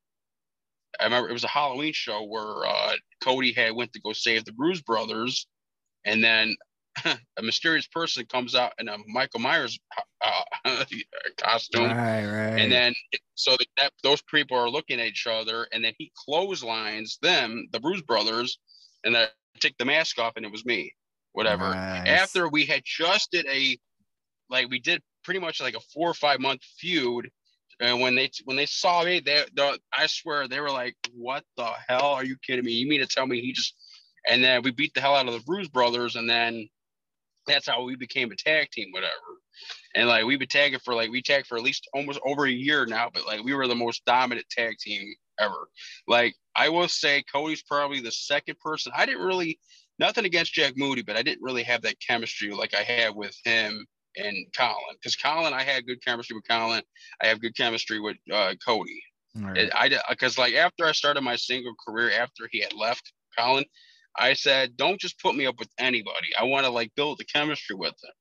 I 1.00 1.06
remember 1.06 1.30
it 1.30 1.34
was 1.34 1.44
a 1.44 1.50
Halloween 1.50 1.94
show 1.94 2.24
where 2.24 2.66
uh, 2.66 2.94
Cody 3.24 3.52
had 3.54 3.76
went 3.76 3.92
to 3.94 4.02
go 4.02 4.14
save 4.14 4.46
the 4.46 4.54
Bruise 4.54 4.82
Brothers, 4.82 5.48
and 6.06 6.24
then 6.24 6.56
a 7.06 7.42
mysterious 7.42 7.88
person 7.88 8.26
comes 8.26 8.56
out 8.56 8.74
in 8.80 8.88
a 8.88 8.98
Michael 9.08 9.40
Myers 9.40 9.80
uh, 10.24 10.44
costume, 11.38 11.86
Right, 11.86 12.26
right. 12.26 12.60
and 12.60 12.72
then 12.72 12.94
so 13.36 13.56
that 13.78 13.92
those 14.04 14.22
people 14.24 14.58
are 14.58 14.70
looking 14.70 15.00
at 15.00 15.08
each 15.08 15.28
other, 15.28 15.68
and 15.74 15.84
then 15.84 15.94
he 15.98 16.12
clotheslines 16.16 17.20
them, 17.22 17.68
the 17.72 17.80
Bruise 17.80 18.02
Brothers, 18.04 18.60
and 19.04 19.18
I 19.18 19.28
take 19.58 19.78
the 19.78 19.86
mask 19.86 20.20
off, 20.20 20.34
and 20.36 20.46
it 20.46 20.52
was 20.52 20.66
me, 20.66 20.94
whatever. 21.34 21.74
Nice. 21.74 22.08
After 22.08 22.48
we 22.48 22.66
had 22.66 22.82
just 22.86 23.32
did 23.32 23.46
a, 23.48 23.78
like 24.50 24.70
we 24.70 24.80
did 24.80 25.02
pretty 25.24 25.40
much 25.40 25.62
like 25.62 25.76
a 25.76 25.80
four 25.94 26.10
or 26.10 26.14
five 26.14 26.40
month 26.40 26.62
feud, 26.80 27.30
and 27.80 28.02
when 28.02 28.16
they 28.16 28.30
when 28.46 28.58
they 28.58 28.66
saw 28.66 29.04
me, 29.04 29.20
they, 29.20 29.44
the 29.54 29.80
I 29.96 30.08
swear 30.08 30.48
they 30.48 30.60
were 30.60 30.72
like, 30.72 30.96
"What 31.14 31.44
the 31.58 31.70
hell? 31.88 32.14
Are 32.14 32.26
you 32.26 32.38
kidding 32.46 32.66
me? 32.66 32.72
You 32.72 32.88
mean 32.88 33.02
to 33.02 33.08
tell 33.08 33.28
me 33.28 33.42
he 33.42 33.54
just?" 33.54 33.76
And 34.30 34.44
then 34.44 34.62
we 34.64 34.72
beat 34.72 34.94
the 34.94 35.02
hell 35.02 35.16
out 35.16 35.28
of 35.28 35.34
the 35.34 35.40
Bruise 35.40 35.70
Brothers, 35.70 36.16
and 36.16 36.30
then 36.30 36.68
that's 37.46 37.68
how 37.68 37.84
we 37.84 37.96
became 37.96 38.32
a 38.32 38.36
tag 38.36 38.70
team, 38.72 38.90
whatever. 38.92 39.14
And 39.96 40.08
like 40.08 40.26
we've 40.26 40.40
been 40.40 40.48
tagging 40.48 40.80
for 40.80 40.94
like 40.94 41.10
we 41.10 41.22
tagged 41.22 41.48
for 41.48 41.58
at 41.58 41.64
least 41.64 41.88
almost 41.94 42.20
over 42.26 42.46
a 42.46 42.52
year 42.52 42.86
now, 42.86 43.10
but 43.14 43.26
like 43.26 43.44
we 43.44 43.54
were 43.54 43.68
the 43.68 43.76
most 43.76 44.04
dominant 44.06 44.48
tag 44.50 44.78
team 44.80 45.14
ever. 45.40 45.70
Like 46.08 46.36
I 46.56 46.70
will 46.70 46.88
say 46.88 47.24
Cody's 47.32 47.64
probably 47.64 48.02
the 48.02 48.12
second 48.12 48.60
person. 48.60 48.92
I 48.96 49.06
didn't 49.06 49.26
really 49.26 49.60
nothing 50.00 50.26
against 50.26 50.54
Jack 50.54 50.74
Moody, 50.76 51.02
but 51.02 51.18
I 51.18 51.24
didn't 51.24 51.44
really 51.44 51.64
have 51.64 51.82
that 51.84 52.00
chemistry 52.06 52.52
like 52.52 52.74
I 52.76 52.84
had 52.84 53.16
with 53.16 53.36
him 53.44 53.86
and 54.18 54.36
Colin. 54.56 54.96
Because 54.96 55.16
Colin, 55.16 55.54
I 55.54 55.64
had 55.64 55.88
good 55.88 56.04
chemistry 56.04 56.36
with 56.36 56.48
Colin. 56.48 56.84
I 57.22 57.28
have 57.28 57.42
good 57.42 57.56
chemistry 57.56 58.00
with 58.00 58.18
uh, 58.34 58.56
Cody. 58.66 59.02
Right. 59.36 59.70
I 59.74 59.90
because 60.10 60.38
like 60.38 60.56
after 60.56 60.86
I 60.86 60.92
started 60.92 61.22
my 61.22 61.36
single 61.36 61.76
career, 61.88 62.12
after 62.12 62.50
he 62.52 62.62
had 62.62 62.74
left 62.74 63.14
Colin, 63.38 63.66
I 64.18 64.34
said, 64.34 64.78
don't 64.78 65.00
just 65.00 65.20
put 65.20 65.36
me 65.36 65.46
up 65.46 65.60
with 65.60 65.70
anybody. 65.78 66.30
I 66.40 66.44
want 66.44 66.66
to 66.66 66.72
like 66.72 66.92
build 66.96 67.20
the 67.20 67.26
chemistry 67.26 67.76
with 67.76 67.94
him. 68.04 68.12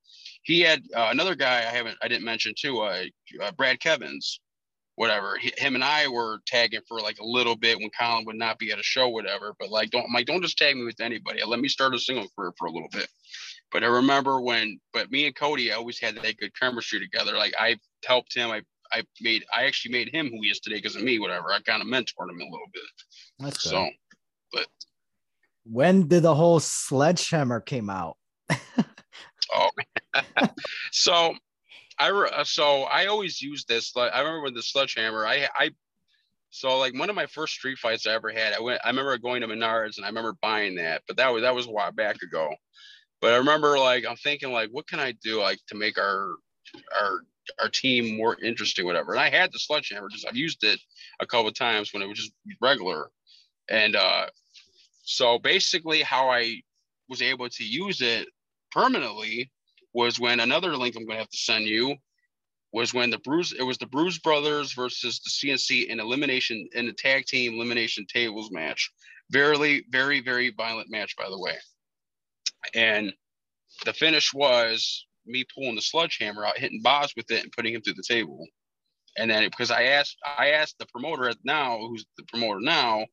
He 0.42 0.60
had 0.60 0.82
uh, 0.94 1.08
another 1.10 1.34
guy 1.34 1.58
I 1.58 1.74
haven't 1.74 1.96
I 2.02 2.08
didn't 2.08 2.24
mention 2.24 2.54
too, 2.58 2.80
uh, 2.80 3.04
uh, 3.42 3.52
Brad 3.52 3.80
Kevins, 3.80 4.40
whatever. 4.96 5.36
He, 5.38 5.52
him 5.56 5.74
and 5.74 5.84
I 5.84 6.08
were 6.08 6.40
tagging 6.46 6.80
for 6.88 7.00
like 7.00 7.18
a 7.20 7.24
little 7.24 7.56
bit 7.56 7.78
when 7.78 7.90
Colin 7.98 8.24
would 8.26 8.36
not 8.36 8.58
be 8.58 8.72
at 8.72 8.78
a 8.78 8.82
show, 8.82 9.08
whatever. 9.08 9.54
But 9.58 9.70
like, 9.70 9.90
don't 9.90 10.12
like 10.12 10.26
don't 10.26 10.42
just 10.42 10.58
tag 10.58 10.76
me 10.76 10.84
with 10.84 11.00
anybody. 11.00 11.40
Let 11.46 11.60
me 11.60 11.68
start 11.68 11.94
a 11.94 11.98
single 11.98 12.26
career 12.36 12.52
for 12.58 12.66
a 12.66 12.72
little 12.72 12.88
bit. 12.92 13.08
But 13.72 13.84
I 13.84 13.86
remember 13.86 14.40
when, 14.40 14.80
but 14.92 15.10
me 15.10 15.26
and 15.26 15.34
Cody 15.34 15.72
I 15.72 15.76
always 15.76 15.98
had 15.98 16.16
that 16.16 16.36
good 16.38 16.58
chemistry 16.58 17.00
together. 17.00 17.36
Like 17.36 17.54
I 17.58 17.76
helped 18.04 18.34
him. 18.34 18.50
I 18.50 18.62
I 18.92 19.02
made 19.20 19.44
I 19.54 19.64
actually 19.64 19.92
made 19.92 20.14
him 20.14 20.30
who 20.30 20.40
he 20.42 20.48
is 20.48 20.60
today 20.60 20.76
because 20.76 20.96
of 20.96 21.02
me, 21.02 21.18
whatever. 21.18 21.52
I 21.52 21.60
kind 21.60 21.82
of 21.82 21.88
mentored 21.88 22.30
him 22.30 22.40
a 22.40 22.44
little 22.44 22.70
bit. 22.72 22.82
That's 23.38 23.58
good. 23.58 23.70
So 23.70 23.88
when 25.70 26.06
did 26.06 26.22
the 26.22 26.34
whole 26.34 26.60
sledgehammer 26.60 27.60
came 27.60 27.90
out? 27.90 28.16
oh 29.52 29.70
so 30.92 31.34
I 31.98 32.10
uh, 32.10 32.44
so 32.44 32.82
I 32.82 33.06
always 33.06 33.40
use 33.40 33.64
this. 33.64 33.94
Like 33.96 34.12
I 34.14 34.20
remember 34.20 34.42
with 34.42 34.54
the 34.54 34.62
sledgehammer, 34.62 35.26
I 35.26 35.48
I 35.54 35.70
so 36.50 36.78
like 36.78 36.94
one 36.94 37.10
of 37.10 37.16
my 37.16 37.26
first 37.26 37.54
street 37.54 37.78
fights 37.78 38.06
I 38.06 38.14
ever 38.14 38.30
had. 38.30 38.52
I 38.52 38.60
went. 38.60 38.80
I 38.84 38.88
remember 38.88 39.16
going 39.18 39.40
to 39.42 39.48
Menards 39.48 39.96
and 39.96 40.04
I 40.04 40.08
remember 40.08 40.36
buying 40.42 40.76
that, 40.76 41.02
but 41.06 41.16
that 41.16 41.32
was 41.32 41.42
that 41.42 41.54
was 41.54 41.66
a 41.66 41.70
while 41.70 41.92
back 41.92 42.22
ago. 42.22 42.54
But 43.20 43.32
I 43.32 43.36
remember 43.36 43.78
like 43.78 44.04
I'm 44.08 44.16
thinking 44.16 44.52
like, 44.52 44.70
what 44.70 44.86
can 44.86 45.00
I 45.00 45.12
do 45.22 45.40
like 45.40 45.58
to 45.68 45.74
make 45.74 45.98
our 45.98 46.36
our 47.00 47.22
our 47.60 47.68
team 47.68 48.16
more 48.16 48.36
interesting, 48.42 48.84
whatever. 48.84 49.12
And 49.12 49.20
I 49.20 49.30
had 49.30 49.52
the 49.52 49.58
sledgehammer, 49.58 50.08
just 50.08 50.26
I've 50.26 50.36
used 50.36 50.64
it 50.64 50.80
a 51.20 51.26
couple 51.26 51.50
times 51.52 51.92
when 51.92 52.02
it 52.02 52.08
was 52.08 52.18
just 52.18 52.32
regular. 52.60 53.10
And 53.68 53.96
uh 53.96 54.26
so 55.02 55.38
basically 55.38 56.02
how 56.02 56.28
I 56.28 56.62
was 57.08 57.22
able 57.22 57.48
to 57.48 57.64
use 57.64 58.02
it 58.02 58.28
permanently 58.72 59.50
was 59.96 60.20
when 60.20 60.40
another 60.40 60.76
link 60.76 60.94
I'm 60.94 61.06
gonna 61.06 61.20
have 61.20 61.30
to 61.30 61.38
send 61.38 61.64
you 61.64 61.96
was 62.70 62.92
when 62.92 63.08
the 63.08 63.18
Bruce 63.18 63.52
it 63.52 63.62
was 63.62 63.78
the 63.78 63.86
Bruise 63.86 64.18
Brothers 64.18 64.74
versus 64.74 65.20
the 65.20 65.30
CNC 65.30 65.86
in 65.86 66.00
elimination 66.00 66.68
in 66.74 66.84
the 66.84 66.92
tag 66.92 67.24
team 67.24 67.54
elimination 67.54 68.04
tables 68.06 68.50
match. 68.52 68.92
Very, 69.30 69.86
very, 69.90 70.20
very 70.20 70.50
violent 70.50 70.90
match, 70.90 71.16
by 71.16 71.30
the 71.30 71.40
way. 71.40 71.54
And 72.74 73.10
the 73.86 73.94
finish 73.94 74.34
was 74.34 75.06
me 75.24 75.46
pulling 75.54 75.76
the 75.76 75.80
sledgehammer 75.80 76.44
out, 76.44 76.58
hitting 76.58 76.82
Boz 76.82 77.14
with 77.16 77.30
it, 77.30 77.42
and 77.42 77.52
putting 77.52 77.72
him 77.72 77.80
through 77.80 77.94
the 77.94 78.04
table. 78.06 78.46
And 79.16 79.30
then 79.30 79.44
because 79.44 79.70
I 79.70 79.84
asked, 79.84 80.18
I 80.38 80.50
asked 80.50 80.78
the 80.78 80.86
promoter 80.86 81.26
at 81.26 81.38
now, 81.42 81.78
who's 81.78 82.04
the 82.18 82.24
promoter 82.24 82.60
now, 82.60 83.06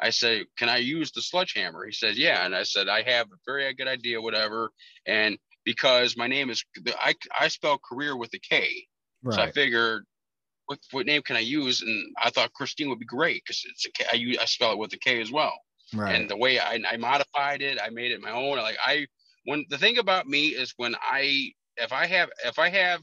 I 0.00 0.10
said, 0.10 0.46
"Can 0.58 0.68
I 0.68 0.78
use 0.78 1.12
the 1.12 1.22
sledgehammer?" 1.22 1.86
He 1.86 1.92
said, 1.92 2.16
"Yeah." 2.16 2.44
And 2.44 2.54
I 2.54 2.64
said, 2.64 2.88
"I 2.88 3.02
have 3.02 3.28
a 3.28 3.38
very 3.46 3.72
good 3.74 3.88
idea, 3.88 4.20
whatever." 4.20 4.72
And 5.06 5.38
because 5.66 6.16
my 6.16 6.28
name 6.28 6.50
is, 6.50 6.64
I 6.98 7.14
I 7.38 7.48
spell 7.48 7.78
career 7.78 8.16
with 8.16 8.32
a 8.34 8.38
K, 8.40 8.86
so 9.28 9.42
I 9.42 9.48
figured, 9.48 10.04
what 10.66 10.78
what 10.92 11.06
name 11.06 11.22
can 11.22 11.36
I 11.36 11.40
use? 11.40 11.82
And 11.82 12.14
I 12.22 12.30
thought 12.30 12.52
Christine 12.54 12.88
would 12.90 13.00
be 13.00 13.06
great 13.06 13.42
because 13.44 13.64
it's 13.70 13.86
a 13.86 13.92
K. 13.92 14.06
I 14.12 14.16
use 14.16 14.38
I 14.38 14.46
spell 14.46 14.72
it 14.72 14.78
with 14.78 14.94
a 14.94 14.98
K 14.98 15.20
as 15.22 15.32
well 15.32 15.54
Right. 15.94 16.14
and 16.14 16.30
the 16.30 16.36
way 16.36 16.58
I, 16.60 16.80
I 16.90 16.96
modified 16.96 17.62
it 17.62 17.78
i 17.82 17.90
made 17.90 18.12
it 18.12 18.20
my 18.20 18.32
own 18.32 18.58
like 18.58 18.76
i 18.84 19.06
when 19.44 19.64
the 19.70 19.78
thing 19.78 19.98
about 19.98 20.26
me 20.26 20.48
is 20.48 20.74
when 20.78 20.96
i 21.02 21.50
if 21.76 21.92
i 21.92 22.06
have 22.06 22.30
if 22.44 22.58
i 22.58 22.68
have 22.70 23.02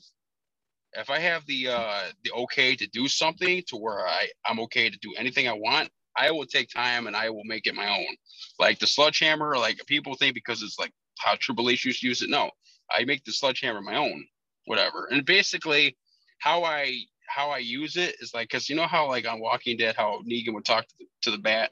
if 0.94 1.10
i 1.10 1.20
have 1.20 1.46
the 1.46 1.70
uh 1.70 2.02
the 2.24 2.32
okay 2.34 2.76
to 2.76 2.88
do 2.88 3.08
something 3.08 3.64
to 3.68 3.78
where 3.78 4.08
i 4.08 4.28
i'm 4.46 4.60
okay 4.60 4.90
to 4.90 4.98
do 5.02 5.14
anything 5.18 5.48
i 5.48 5.54
want 5.54 5.90
i 6.18 6.32
will 6.32 6.46
take 6.46 6.70
time 6.70 7.08
and 7.08 7.16
i 7.16 7.30
will 7.30 7.46
make 7.46 7.68
it 7.68 7.76
my 7.76 7.90
own 7.90 8.16
like 8.60 8.80
the 8.80 8.88
sledgehammer 8.88 9.58
like 9.58 9.80
people 9.88 10.16
think 10.16 10.34
because 10.36 10.62
it's 10.64 10.80
like 10.80 10.92
how 11.20 11.36
triple 11.40 11.70
h 11.70 11.86
used 11.86 12.02
to 12.02 12.08
use 12.08 12.22
it 12.22 12.30
no 12.30 12.50
i 12.92 13.04
make 13.04 13.24
the 13.24 13.32
sledgehammer 13.32 13.82
my 13.82 13.96
own 13.96 14.26
whatever 14.66 15.08
and 15.12 15.26
basically 15.26 15.96
how 16.40 16.64
i 16.64 16.96
how 17.28 17.50
i 17.50 17.58
use 17.58 17.96
it 17.98 18.16
is 18.20 18.34
like 18.34 18.50
because 18.50 18.70
you 18.70 18.76
know 18.76 18.88
how 18.88 19.08
like 19.08 19.28
on 19.28 19.40
walking 19.40 19.78
dead 19.78 19.96
how 19.96 20.22
negan 20.30 20.54
would 20.54 20.66
talk 20.66 20.88
to 20.88 20.96
the, 21.00 21.06
to 21.22 21.32
the 21.32 21.38
bat 21.38 21.72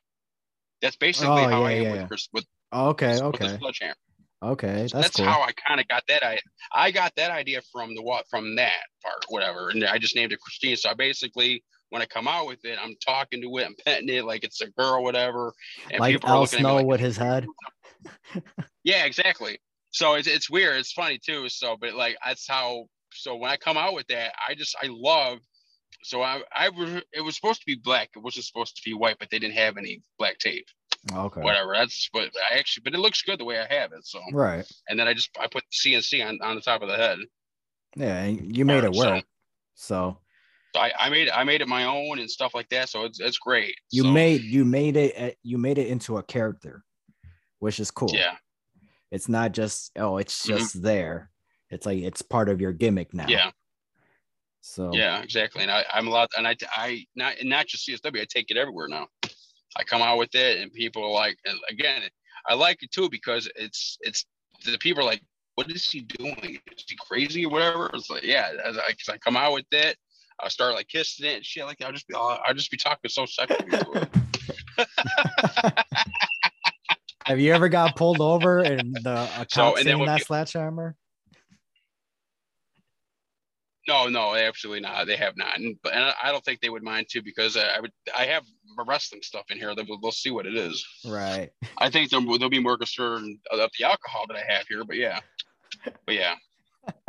that's 0.81 0.95
basically 0.95 1.43
Oh, 1.43 1.47
how 1.47 1.61
yeah, 1.61 1.67
I 1.67 1.71
am 1.73 1.83
yeah, 1.83 1.91
with, 1.91 2.01
yeah. 2.01 2.17
With, 2.33 2.45
oh, 2.71 2.89
okay. 2.89 3.07
with 3.09 3.19
the 3.19 3.25
Okay. 3.25 3.57
sledgehammer. 3.59 3.95
Okay. 4.43 4.73
That's, 4.73 4.93
That's, 4.93 5.15
cool. 5.17 5.25
how 5.25 5.41
I 5.41 5.51
kind 5.67 5.79
of 5.79 5.87
got 5.87 6.03
that. 6.07 6.25
I 6.25 6.39
I 6.73 6.89
got 6.89 7.13
that 7.15 7.29
idea 7.29 7.61
from 7.71 7.93
the 7.93 8.01
what 8.01 8.25
from 8.27 8.55
that 8.55 8.81
part, 9.03 9.23
whatever, 9.29 9.69
and 9.69 9.83
I 9.85 9.99
just 9.99 10.15
named 10.15 10.33
it 10.33 10.39
Christine. 10.41 10.75
So 10.75 10.89
I 10.89 10.95
basically, 10.95 11.63
when 11.89 12.01
I 12.01 12.07
come 12.07 12.27
out 12.27 12.47
with 12.47 12.65
it, 12.65 12.79
I'm 12.81 12.95
talking 13.05 13.39
to 13.43 13.57
it, 13.59 13.67
I'm 13.67 13.75
petting 13.85 14.09
it 14.09 14.25
like 14.25 14.43
it's 14.43 14.59
a 14.61 14.71
girl, 14.71 15.03
whatever. 15.03 15.53
And 15.91 15.99
like 15.99 16.15
people 16.15 16.29
Al 16.29 16.41
looking 16.41 16.57
at 16.57 16.63
me 16.63 16.69
Snow 16.69 16.75
like, 16.77 16.85
with 16.87 16.99
his 16.99 17.17
head. 17.17 17.45
yeah, 18.84 19.05
exactly. 19.05 19.59
So 19.91 20.13
it's 20.15 20.27
it's 20.27 20.49
weird. 20.49 20.77
It's 20.77 20.91
funny 20.93 21.19
too. 21.23 21.49
So, 21.49 21.77
but 21.79 21.93
like 21.93 22.17
that's 22.25 22.47
how. 22.47 22.86
So 23.13 23.36
when 23.36 23.51
I 23.51 23.57
come 23.57 23.77
out 23.77 23.93
with 23.93 24.07
that, 24.07 24.34
I 24.47 24.55
just 24.55 24.75
I 24.82 24.88
love. 24.89 25.39
So 26.03 26.21
I 26.21 26.41
I 26.55 26.69
was 26.69 27.01
it 27.11 27.21
was 27.21 27.36
supposed 27.36 27.59
to 27.59 27.65
be 27.65 27.75
black. 27.75 28.09
It 28.15 28.19
wasn't 28.19 28.45
supposed 28.45 28.75
to 28.77 28.82
be 28.86 28.93
white, 28.93 29.17
but 29.19 29.29
they 29.29 29.39
didn't 29.39 29.57
have 29.57 29.77
any 29.77 30.01
black 30.17 30.38
tape. 30.39 30.65
Okay. 31.13 31.41
Whatever. 31.41 31.73
That's 31.73 32.09
but 32.13 32.29
I 32.51 32.57
actually, 32.57 32.84
but 32.86 32.93
it 32.93 32.99
looks 32.99 33.21
good 33.23 33.39
the 33.39 33.45
way 33.45 33.59
I 33.59 33.71
have 33.73 33.91
it. 33.91 34.05
So 34.05 34.21
Right. 34.32 34.65
and 34.88 34.97
then 34.99 35.07
I 35.07 35.13
just 35.13 35.29
I 35.39 35.47
put 35.47 35.63
CNC 35.71 36.25
on 36.25 36.39
on 36.41 36.55
the 36.55 36.61
top 36.61 36.82
of 36.82 36.88
the 36.88 36.95
head. 36.95 37.19
Yeah. 37.95 38.23
and 38.23 38.55
You 38.55 38.63
made 38.65 38.84
it 38.86 38.93
work. 38.93 39.25
So 39.75 40.17
So 40.73 40.79
I, 40.79 40.91
I 40.97 41.09
made 41.09 41.29
I 41.29 41.43
made 41.43 41.61
it 41.61 41.67
my 41.67 41.84
own 41.84 42.19
and 42.19 42.32
stuff 42.32 42.53
like 42.55 42.69
that. 42.69 42.88
So 42.89 43.03
it's 43.03 43.19
it's 43.19 43.38
great. 43.38 43.75
you 43.91 44.03
So, 44.03 44.11
made 44.11 44.41
you 44.43 44.63
made 44.63 44.95
it 44.95 45.13
uh, 45.17 45.32
you 45.43 45.57
made 45.57 45.77
it 45.77 45.88
into 45.88 46.17
a 46.17 46.23
character, 46.23 46.84
which 47.59 47.79
is 47.79 47.91
cool. 47.91 48.11
yeah 48.13 48.36
It's 49.12 49.28
not 49.30 49.51
just 49.51 49.91
oh, 49.97 50.18
it's 50.18 50.45
Mhm. 50.45 50.57
just 50.57 50.82
there. 50.82 51.30
It's 51.70 51.86
like 51.86 51.99
it's 51.99 52.22
part 52.22 52.49
of 52.49 52.59
your 52.62 52.72
gimmick 52.74 53.14
now. 53.14 53.28
yeah 53.28 53.51
So 54.62 54.91
yeah 54.93 55.22
exactly. 55.22 55.62
And 55.64 55.72
I 55.72 55.86
I'm 55.93 56.07
allowed 56.07 56.30
and 56.38 56.47
I 56.47 56.55
I 56.76 57.05
not 57.16 57.38
and 57.39 57.49
not 57.49 57.68
just 57.68 57.88
CSW. 57.88 58.22
I 58.22 58.26
take 58.26 58.51
it 58.51 58.57
everywhere 58.57 58.88
now. 58.88 59.07
I 59.78 59.84
come 59.84 60.01
out 60.01 60.18
with 60.18 60.34
it 60.36 60.59
and 60.62 60.72
people 60.74 61.03
are 61.03 61.12
like 61.12 61.38
and 61.45 61.57
again 61.70 62.01
I 62.47 62.53
like 62.55 62.82
it 62.84 62.91
too 62.91 63.09
because 63.09 63.49
it's 63.55 63.97
it's 64.01 64.26
the 64.66 64.78
people 64.78 65.01
are 65.03 65.05
like 65.05 65.22
what 65.55 65.70
is 65.70 65.89
he 65.91 66.01
doing? 66.01 66.59
Is 66.78 66.86
he 66.88 66.95
crazy 67.07 67.45
or 67.45 67.49
whatever? 67.51 67.89
It's 67.93 68.09
like 68.09 68.24
yeah. 68.24 68.51
As 68.66 68.78
I, 68.78 68.91
'cause 68.91 69.09
I 69.09 69.18
come 69.18 69.36
out 69.38 69.53
with 69.53 69.66
it. 69.72 69.97
I 70.43 70.47
start 70.47 70.74
like 70.74 70.88
kissing 70.88 71.26
it 71.28 71.36
and 71.36 71.45
shit 71.45 71.66
like 71.66 71.78
that. 71.80 71.86
I'll 71.88 71.91
just 71.93 72.07
be 72.07 72.16
I'll, 72.16 72.39
I'll 72.45 72.53
just 72.53 72.72
be 72.72 72.78
talking 72.78 73.09
so 73.09 73.26
sexually. 73.26 74.07
have 77.32 77.39
you 77.39 77.53
ever 77.53 77.69
got 77.69 77.95
pulled 77.95 78.21
over 78.21 78.59
and 78.59 78.93
the 78.93 79.09
a 79.09 79.45
So, 79.49 79.71
cop 79.71 79.77
and 79.77 79.88
then 79.88 79.97
seen 79.97 80.05
that 80.05 80.19
you- 80.19 80.25
sledgehammer? 80.25 80.95
No, 83.88 84.07
no, 84.07 84.36
absolutely 84.36 84.82
not. 84.82 85.07
They 85.07 85.15
have 85.15 85.36
not, 85.36 85.57
and, 85.57 85.75
and 85.91 86.13
I 86.23 86.32
don't 86.32 86.45
think 86.45 86.61
they 86.61 86.69
would 86.69 86.84
mind 86.84 87.07
too 87.09 87.23
because 87.23 87.57
I 87.57 87.79
would. 87.79 87.91
I 88.15 88.25
have 88.25 88.43
wrestling 88.86 89.23
stuff 89.23 89.45
in 89.49 89.57
here. 89.57 89.73
They'll, 89.75 89.99
they'll 89.99 90.11
see 90.11 90.29
what 90.29 90.45
it 90.45 90.55
is. 90.55 90.86
Right. 91.05 91.49
I 91.79 91.89
think 91.89 92.11
they'll, 92.11 92.38
they'll 92.38 92.49
be 92.49 92.59
more 92.61 92.77
concerned 92.77 93.39
of 93.51 93.69
the 93.77 93.86
alcohol 93.86 94.25
that 94.27 94.38
I 94.38 94.53
have 94.53 94.67
here, 94.67 94.84
but 94.86 94.97
yeah, 94.97 95.19
but 96.05 96.13
yeah. 96.15 96.36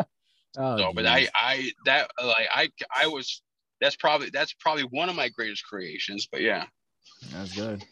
oh, 0.56 0.78
so, 0.78 0.92
but 0.94 1.04
I, 1.06 1.28
I 1.34 1.70
that 1.84 2.10
like 2.24 2.48
I, 2.52 2.70
I 2.96 3.06
was. 3.06 3.42
That's 3.82 3.96
probably 3.96 4.30
that's 4.30 4.54
probably 4.54 4.84
one 4.84 5.10
of 5.10 5.14
my 5.14 5.28
greatest 5.28 5.66
creations. 5.66 6.26
But 6.26 6.40
yeah. 6.40 6.64
That's 7.32 7.54
good. 7.54 7.84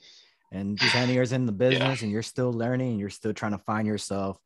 And 0.53 0.79
10 0.79 1.11
years 1.11 1.33
in 1.33 1.47
the 1.47 1.53
business, 1.67 2.01
yeah. 2.01 2.05
and 2.05 2.13
you're 2.13 2.23
still 2.23 2.53
learning, 2.53 2.93
and 2.93 3.01
you're 3.01 3.11
still 3.11 3.33
trying 3.33 3.53
to 3.53 3.59
find 3.59 3.87
yourself 3.87 4.39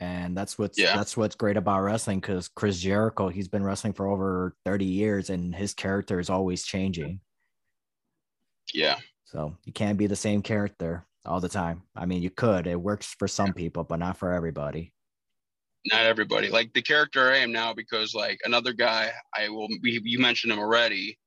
and 0.00 0.34
that's 0.34 0.58
what's 0.58 0.78
yeah. 0.78 0.96
that's 0.96 1.16
what's 1.16 1.36
great 1.36 1.58
about 1.58 1.80
wrestling 1.80 2.20
because 2.20 2.48
Chris 2.48 2.80
Jericho 2.80 3.28
he's 3.28 3.48
been 3.48 3.62
wrestling 3.62 3.92
for 3.92 4.06
over 4.06 4.56
30 4.64 4.86
years 4.86 5.30
and 5.30 5.54
his 5.54 5.74
character 5.74 6.18
is 6.18 6.30
always 6.30 6.64
changing. 6.64 7.20
Yeah. 8.72 8.96
So 9.26 9.56
you 9.64 9.72
can't 9.72 9.98
be 9.98 10.06
the 10.06 10.16
same 10.16 10.42
character 10.42 11.06
all 11.26 11.40
the 11.40 11.48
time. 11.48 11.82
I 11.94 12.06
mean, 12.06 12.22
you 12.22 12.30
could. 12.30 12.66
It 12.66 12.80
works 12.80 13.14
for 13.18 13.28
some 13.28 13.52
people, 13.52 13.84
but 13.84 13.98
not 13.98 14.16
for 14.16 14.32
everybody. 14.32 14.92
Not 15.86 16.06
everybody. 16.06 16.48
Like 16.48 16.72
the 16.72 16.82
character 16.82 17.30
I 17.30 17.38
am 17.38 17.52
now, 17.52 17.74
because 17.74 18.14
like 18.14 18.38
another 18.44 18.72
guy, 18.72 19.12
I 19.36 19.48
will. 19.48 19.68
You 19.82 20.18
mentioned 20.18 20.52
him 20.52 20.58
already, 20.58 21.18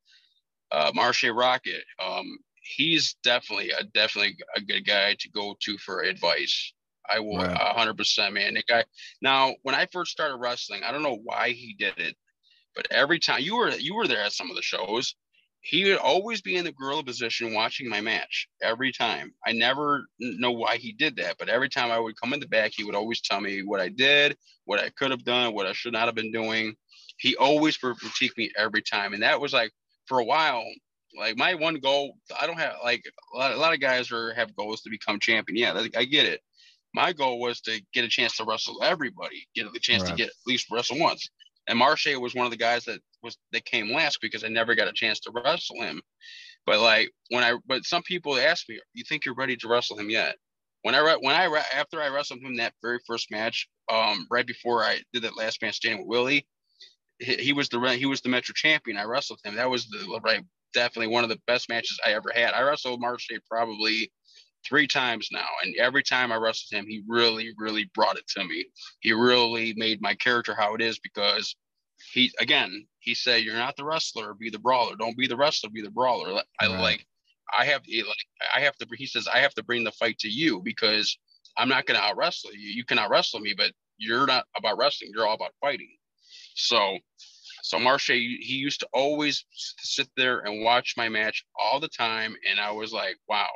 uh, 0.72 0.92
Marshe 0.92 1.30
Rockett. 1.34 1.84
Um, 2.04 2.38
he's 2.64 3.16
definitely 3.24 3.72
a 3.72 3.84
definitely 3.84 4.38
a 4.56 4.62
good 4.62 4.86
guy 4.86 5.16
to 5.20 5.30
go 5.30 5.56
to 5.62 5.78
for 5.78 6.02
advice. 6.02 6.74
I 7.10 7.20
will 7.20 7.44
hundred 7.46 7.98
percent, 7.98 8.34
man. 8.34 8.54
Nick, 8.54 8.68
guy. 8.68 8.86
Now, 9.22 9.56
when 9.64 9.76
I 9.76 9.88
first 9.92 10.12
started 10.12 10.38
wrestling, 10.38 10.84
I 10.84 10.92
don't 10.92 11.04
know 11.04 11.20
why 11.24 11.50
he 11.50 11.76
did 11.78 11.98
it, 11.98 12.16
but 12.76 12.88
every 12.92 13.20
time 13.20 13.42
you 13.42 13.58
were 13.58 13.72
you 13.72 13.96
were 13.96 14.08
there 14.08 14.24
at 14.24 14.32
some 14.32 14.50
of 14.50 14.56
the 14.56 14.62
shows, 14.62 15.14
he 15.60 15.84
would 15.86 15.98
always 15.98 16.42
be 16.42 16.56
in 16.56 16.66
the 16.66 16.72
gorilla 16.72 17.04
position 17.04 17.54
watching 17.54 17.90
my 17.90 18.00
match 18.00 18.48
every 18.62 18.92
time. 18.92 19.34
I 19.46 19.52
never 19.52 20.06
know 20.20 20.52
why 20.52 20.78
he 20.78 20.94
did 20.94 21.18
that, 21.18 21.38
but 21.38 21.50
every 21.50 21.70
time 21.70 21.92
I 21.92 22.00
would 22.00 22.20
come 22.20 22.34
in 22.34 22.40
the 22.40 22.48
back, 22.48 22.72
he 22.74 22.84
would 22.84 22.96
always 22.96 23.22
tell 23.22 23.42
me 23.42 23.64
what 23.64 23.80
I 23.82 23.90
did, 23.90 24.38
what 24.66 24.80
I 24.80 24.90
could 24.90 25.12
have 25.12 25.26
done, 25.26 25.54
what 25.54 25.66
I 25.66 25.74
should 25.74 25.94
not 25.94 26.06
have 26.06 26.16
been 26.16 26.32
doing. 26.32 26.76
He 27.18 27.36
always 27.36 27.78
critique 27.78 28.38
me 28.38 28.52
every 28.58 28.82
time, 28.82 29.14
and 29.14 29.24
that 29.24 29.40
was 29.40 29.54
like 29.54 29.72
for 30.06 30.20
a 30.20 30.26
while. 30.26 30.64
Like 31.18 31.38
my 31.38 31.56
one 31.56 31.76
goal, 31.76 32.18
I 32.40 32.48
don't 32.48 32.60
have 32.60 32.76
like 32.84 33.04
a 33.34 33.38
lot, 33.38 33.52
a 33.52 33.58
lot 33.58 33.74
of 33.74 33.80
guys 33.80 34.12
are 34.12 34.34
have 34.34 34.56
goals 34.56 34.82
to 34.82 34.90
become 34.90 35.20
champion. 35.20 35.58
Yeah, 35.58 35.88
I 35.96 36.06
get 36.06 36.26
it 36.26 36.42
my 36.94 37.12
goal 37.12 37.40
was 37.40 37.60
to 37.62 37.82
get 37.94 38.06
a 38.06 38.10
chance 38.10 38.38
to 38.38 38.46
wrestle 38.46 38.82
everybody, 38.84 39.48
get 39.56 39.72
the 39.74 39.80
chance 39.80 40.04
right. 40.04 40.12
to 40.12 40.16
get 40.16 40.28
at 40.28 40.34
least 40.46 40.68
wrestle 40.72 41.00
once. 41.00 41.30
And 41.68 41.80
Marshe 41.80 42.20
was 42.20 42.36
one 42.36 42.46
of 42.46 42.52
the 42.52 42.58
guys 42.58 42.86
that 42.86 43.00
was 43.24 43.38
that 43.52 43.66
came 43.66 43.92
last 43.92 44.20
because 44.22 44.44
I 44.44 44.50
never 44.50 44.76
got 44.76 44.88
a 44.88 44.94
chance 44.94 45.20
to 45.22 45.32
wrestle 45.34 45.82
him. 45.82 46.02
But 46.66 46.80
like 46.80 47.10
when 47.30 47.44
I, 47.44 47.58
but 47.66 47.86
some 47.86 48.04
people 48.04 48.38
ask 48.38 48.68
me, 48.70 48.80
"You 48.94 49.04
think 49.08 49.26
you're 49.26 49.36
ready 49.36 49.56
to 49.58 49.68
wrestle 49.68 49.98
him 49.98 50.10
yet?" 50.10 50.36
When 50.82 50.94
I 50.94 51.02
when 51.22 51.36
I 51.36 51.46
after 51.74 52.02
I 52.02 52.10
wrestled 52.10 52.42
him 52.42 52.58
that 52.58 52.74
very 52.82 53.00
first 53.08 53.32
match, 53.32 53.68
um, 53.92 54.28
right 54.30 54.46
before 54.46 54.84
I 54.84 55.00
did 55.14 55.24
that 55.24 55.38
last 55.38 55.62
man 55.62 55.72
standing 55.72 56.02
with 56.02 56.10
Willie, 56.10 56.46
he, 57.20 57.36
he 57.36 57.54
was 57.54 57.70
the 57.70 57.80
he 57.98 58.06
was 58.06 58.22
the 58.22 58.30
Metro 58.30 58.54
champion. 58.54 58.98
I 58.98 59.06
wrestled 59.06 59.40
him. 59.44 59.56
That 59.56 59.70
was 59.70 59.88
the 59.88 60.20
right 60.22 60.44
definitely 60.74 61.14
one 61.14 61.24
of 61.24 61.30
the 61.30 61.40
best 61.48 61.70
matches 61.70 62.00
I 62.06 62.14
ever 62.14 62.32
had. 62.34 62.54
I 62.54 62.62
wrestled 62.62 63.02
Marshe 63.02 63.40
probably 63.50 64.12
three 64.66 64.88
times 64.88 65.30
now. 65.32 65.48
And 65.64 65.76
every 65.78 66.04
time 66.04 66.32
I 66.32 66.36
wrestled 66.36 66.78
him, 66.78 66.88
he 66.88 67.04
really, 67.08 67.52
really 67.58 67.90
brought 67.94 68.18
it 68.18 68.28
to 68.30 68.44
me. 68.44 68.66
He 69.02 69.14
really 69.14 69.74
made 69.76 70.02
my 70.02 70.16
character 70.16 70.56
how 70.58 70.76
it 70.76 70.82
is 70.82 71.00
because 71.00 71.56
he, 72.12 72.32
again, 72.40 72.86
he 73.00 73.14
said, 73.14 73.44
You're 73.44 73.56
not 73.56 73.76
the 73.76 73.86
wrestler, 73.86 74.34
be 74.34 74.50
the 74.50 74.60
brawler. 74.60 74.96
Don't 74.98 75.18
be 75.18 75.28
the 75.28 75.38
wrestler, 75.38 75.70
be 75.70 75.82
the 75.82 75.92
brawler. 75.92 76.42
I 76.60 76.68
right. 76.68 76.80
like, 76.80 77.06
I 77.58 77.66
have, 77.66 77.82
like, 77.88 78.18
I 78.56 78.62
have 78.62 78.76
to, 78.78 78.88
he 78.98 79.06
says, 79.06 79.28
I 79.28 79.40
have 79.40 79.54
to 79.56 79.64
bring 79.64 79.84
the 79.84 79.92
fight 79.92 80.18
to 80.20 80.30
you 80.30 80.62
because 80.64 81.18
I'm 81.58 81.70
not 81.70 81.86
going 81.86 82.00
to 82.00 82.06
out 82.06 82.18
wrestle 82.18 82.54
you. 82.54 82.70
You 82.70 82.86
can 82.86 82.98
out 83.00 83.10
wrestle 83.10 83.40
me, 83.40 83.54
but 83.56 83.72
you're 83.98 84.26
not 84.26 84.46
about 84.58 84.78
wrestling. 84.78 85.12
You're 85.14 85.28
all 85.28 85.36
about 85.36 85.54
fighting. 85.62 85.96
So, 86.56 86.98
so 87.64 87.80
Marshe, 87.80 88.10
he 88.10 88.56
used 88.56 88.82
to 88.82 88.88
always 88.92 89.46
sit 89.80 90.10
there 90.18 90.40
and 90.40 90.66
watch 90.66 90.96
my 90.98 91.08
match 91.08 91.46
all 91.58 91.80
the 91.80 91.88
time. 91.88 92.36
And 92.50 92.60
I 92.60 92.72
was 92.72 92.92
like, 92.92 93.16
wow, 93.30 93.50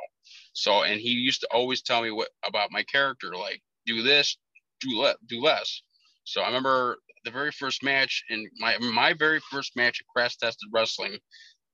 so, 0.54 0.82
and 0.82 0.98
he 0.98 1.10
used 1.10 1.42
to 1.42 1.48
always 1.52 1.82
tell 1.82 2.00
me 2.00 2.10
what 2.10 2.30
about 2.46 2.72
my 2.72 2.82
character, 2.84 3.36
like 3.36 3.60
do 3.84 4.02
this, 4.02 4.38
do 4.80 4.98
let, 4.98 5.16
do 5.26 5.42
less. 5.42 5.82
So 6.24 6.40
I 6.40 6.46
remember 6.46 6.96
the 7.26 7.30
very 7.30 7.52
first 7.52 7.82
match 7.82 8.24
in 8.30 8.48
my 8.58 8.78
my 8.78 9.12
very 9.12 9.40
first 9.50 9.76
match 9.76 10.00
at 10.00 10.06
Crash 10.06 10.38
Tested 10.38 10.70
Wrestling, 10.72 11.18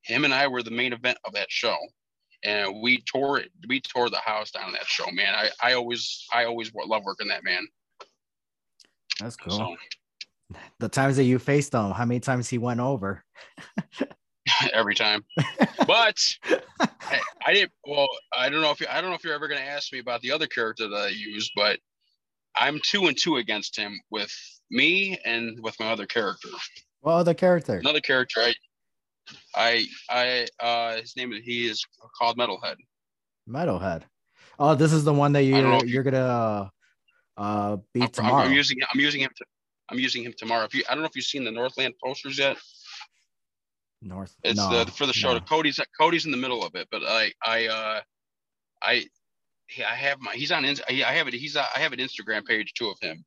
him 0.02 0.24
and 0.24 0.34
I 0.34 0.48
were 0.48 0.64
the 0.64 0.72
main 0.72 0.92
event 0.92 1.18
of 1.24 1.34
that 1.34 1.50
show, 1.50 1.76
and 2.42 2.82
we 2.82 3.00
tore 3.02 3.38
it. 3.38 3.52
We 3.68 3.80
tore 3.80 4.10
the 4.10 4.18
house 4.18 4.50
down 4.50 4.72
that 4.72 4.86
show, 4.86 5.08
man. 5.12 5.34
I 5.36 5.50
I 5.62 5.74
always 5.74 6.26
I 6.32 6.46
always 6.46 6.72
love 6.74 7.04
working 7.04 7.28
that 7.28 7.44
man. 7.44 7.64
That's 9.20 9.36
cool. 9.36 9.56
So, 9.56 9.76
the 10.78 10.88
times 10.88 11.16
that 11.16 11.24
you 11.24 11.38
faced 11.38 11.74
him, 11.74 11.90
how 11.90 12.04
many 12.04 12.20
times 12.20 12.48
he 12.48 12.58
went 12.58 12.80
over? 12.80 13.24
every 14.72 14.94
time. 14.94 15.24
But 15.86 16.18
I, 16.80 17.20
I, 17.46 17.52
didn't. 17.52 17.72
Well, 17.86 18.06
I 18.34 18.48
don't 18.48 18.62
know 18.62 18.70
if 18.70 18.80
you, 18.80 18.86
I 18.88 19.02
don't 19.02 19.10
know 19.10 19.16
if 19.16 19.22
you're 19.22 19.34
ever 19.34 19.48
going 19.48 19.60
to 19.60 19.66
ask 19.66 19.92
me 19.92 19.98
about 19.98 20.22
the 20.22 20.30
other 20.30 20.46
character 20.46 20.88
that 20.88 20.96
I 20.96 21.08
use, 21.08 21.50
but 21.54 21.78
I'm 22.56 22.80
two 22.82 23.06
and 23.06 23.18
two 23.18 23.36
against 23.36 23.76
him 23.76 24.00
with 24.10 24.32
me 24.70 25.18
and 25.26 25.62
with 25.62 25.78
my 25.78 25.90
other 25.90 26.06
character. 26.06 26.48
What 27.02 27.12
other 27.12 27.34
character? 27.34 27.76
Another 27.76 28.00
character. 28.00 28.40
I, 28.40 28.54
I, 29.54 29.86
I, 30.08 30.64
uh, 30.64 31.00
his 31.02 31.14
name 31.16 31.34
is 31.34 31.44
he 31.44 31.66
is 31.66 31.84
called 32.18 32.38
Metalhead. 32.38 32.76
Metalhead. 33.46 34.04
Oh, 34.58 34.74
this 34.74 34.94
is 34.94 35.04
the 35.04 35.12
one 35.12 35.32
that 35.32 35.42
you're 35.42 35.84
you're 35.84 36.02
gonna 36.02 36.70
uh 37.36 37.76
beat 37.92 38.04
I'm, 38.04 38.08
tomorrow. 38.08 38.44
I'm 38.44 38.52
using 38.52 38.78
I'm 38.90 39.00
using 39.00 39.20
him 39.20 39.30
to 39.36 39.44
I'm 39.88 39.98
using 39.98 40.22
him 40.22 40.34
tomorrow. 40.36 40.64
If 40.64 40.74
you 40.74 40.84
I 40.88 40.94
don't 40.94 41.02
know 41.02 41.08
if 41.08 41.16
you've 41.16 41.24
seen 41.24 41.44
the 41.44 41.50
Northland 41.50 41.94
posters 42.02 42.38
yet. 42.38 42.56
North. 44.02 44.34
It's 44.42 44.58
no, 44.58 44.84
the 44.84 44.90
for 44.90 45.06
the 45.06 45.12
show. 45.12 45.32
No. 45.32 45.40
Cody's 45.40 45.80
Cody's 45.98 46.26
in 46.26 46.30
the 46.30 46.36
middle 46.36 46.64
of 46.64 46.74
it, 46.74 46.88
but 46.90 47.02
I 47.02 47.32
I 47.44 47.66
uh 47.66 48.00
I 48.82 49.06
I 49.78 49.94
have 49.94 50.20
my 50.20 50.34
he's 50.34 50.52
on 50.52 50.64
I 50.64 50.92
have 50.92 51.28
it 51.28 51.34
he's 51.34 51.56
I 51.56 51.64
have 51.76 51.92
an 51.92 51.98
Instagram 51.98 52.44
page 52.44 52.74
too 52.74 52.88
of 52.88 52.98
him. 53.00 53.24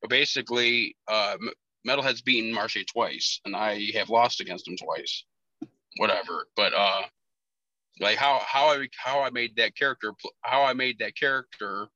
But 0.00 0.10
basically, 0.10 0.96
uh, 1.08 1.38
Metalhead's 1.86 2.20
beaten 2.22 2.52
Marshe 2.52 2.86
twice, 2.86 3.40
and 3.44 3.56
I 3.56 3.90
have 3.94 4.10
lost 4.10 4.40
against 4.40 4.68
him 4.68 4.76
twice. 4.76 5.24
Whatever, 5.96 6.46
but 6.56 6.74
uh, 6.74 7.02
like 8.00 8.16
how 8.16 8.42
how 8.44 8.66
I 8.68 8.88
how 8.96 9.22
I 9.22 9.30
made 9.30 9.56
that 9.56 9.76
character 9.76 10.12
how 10.42 10.62
I 10.64 10.72
made 10.72 10.98
that 10.98 11.16
character 11.16 11.88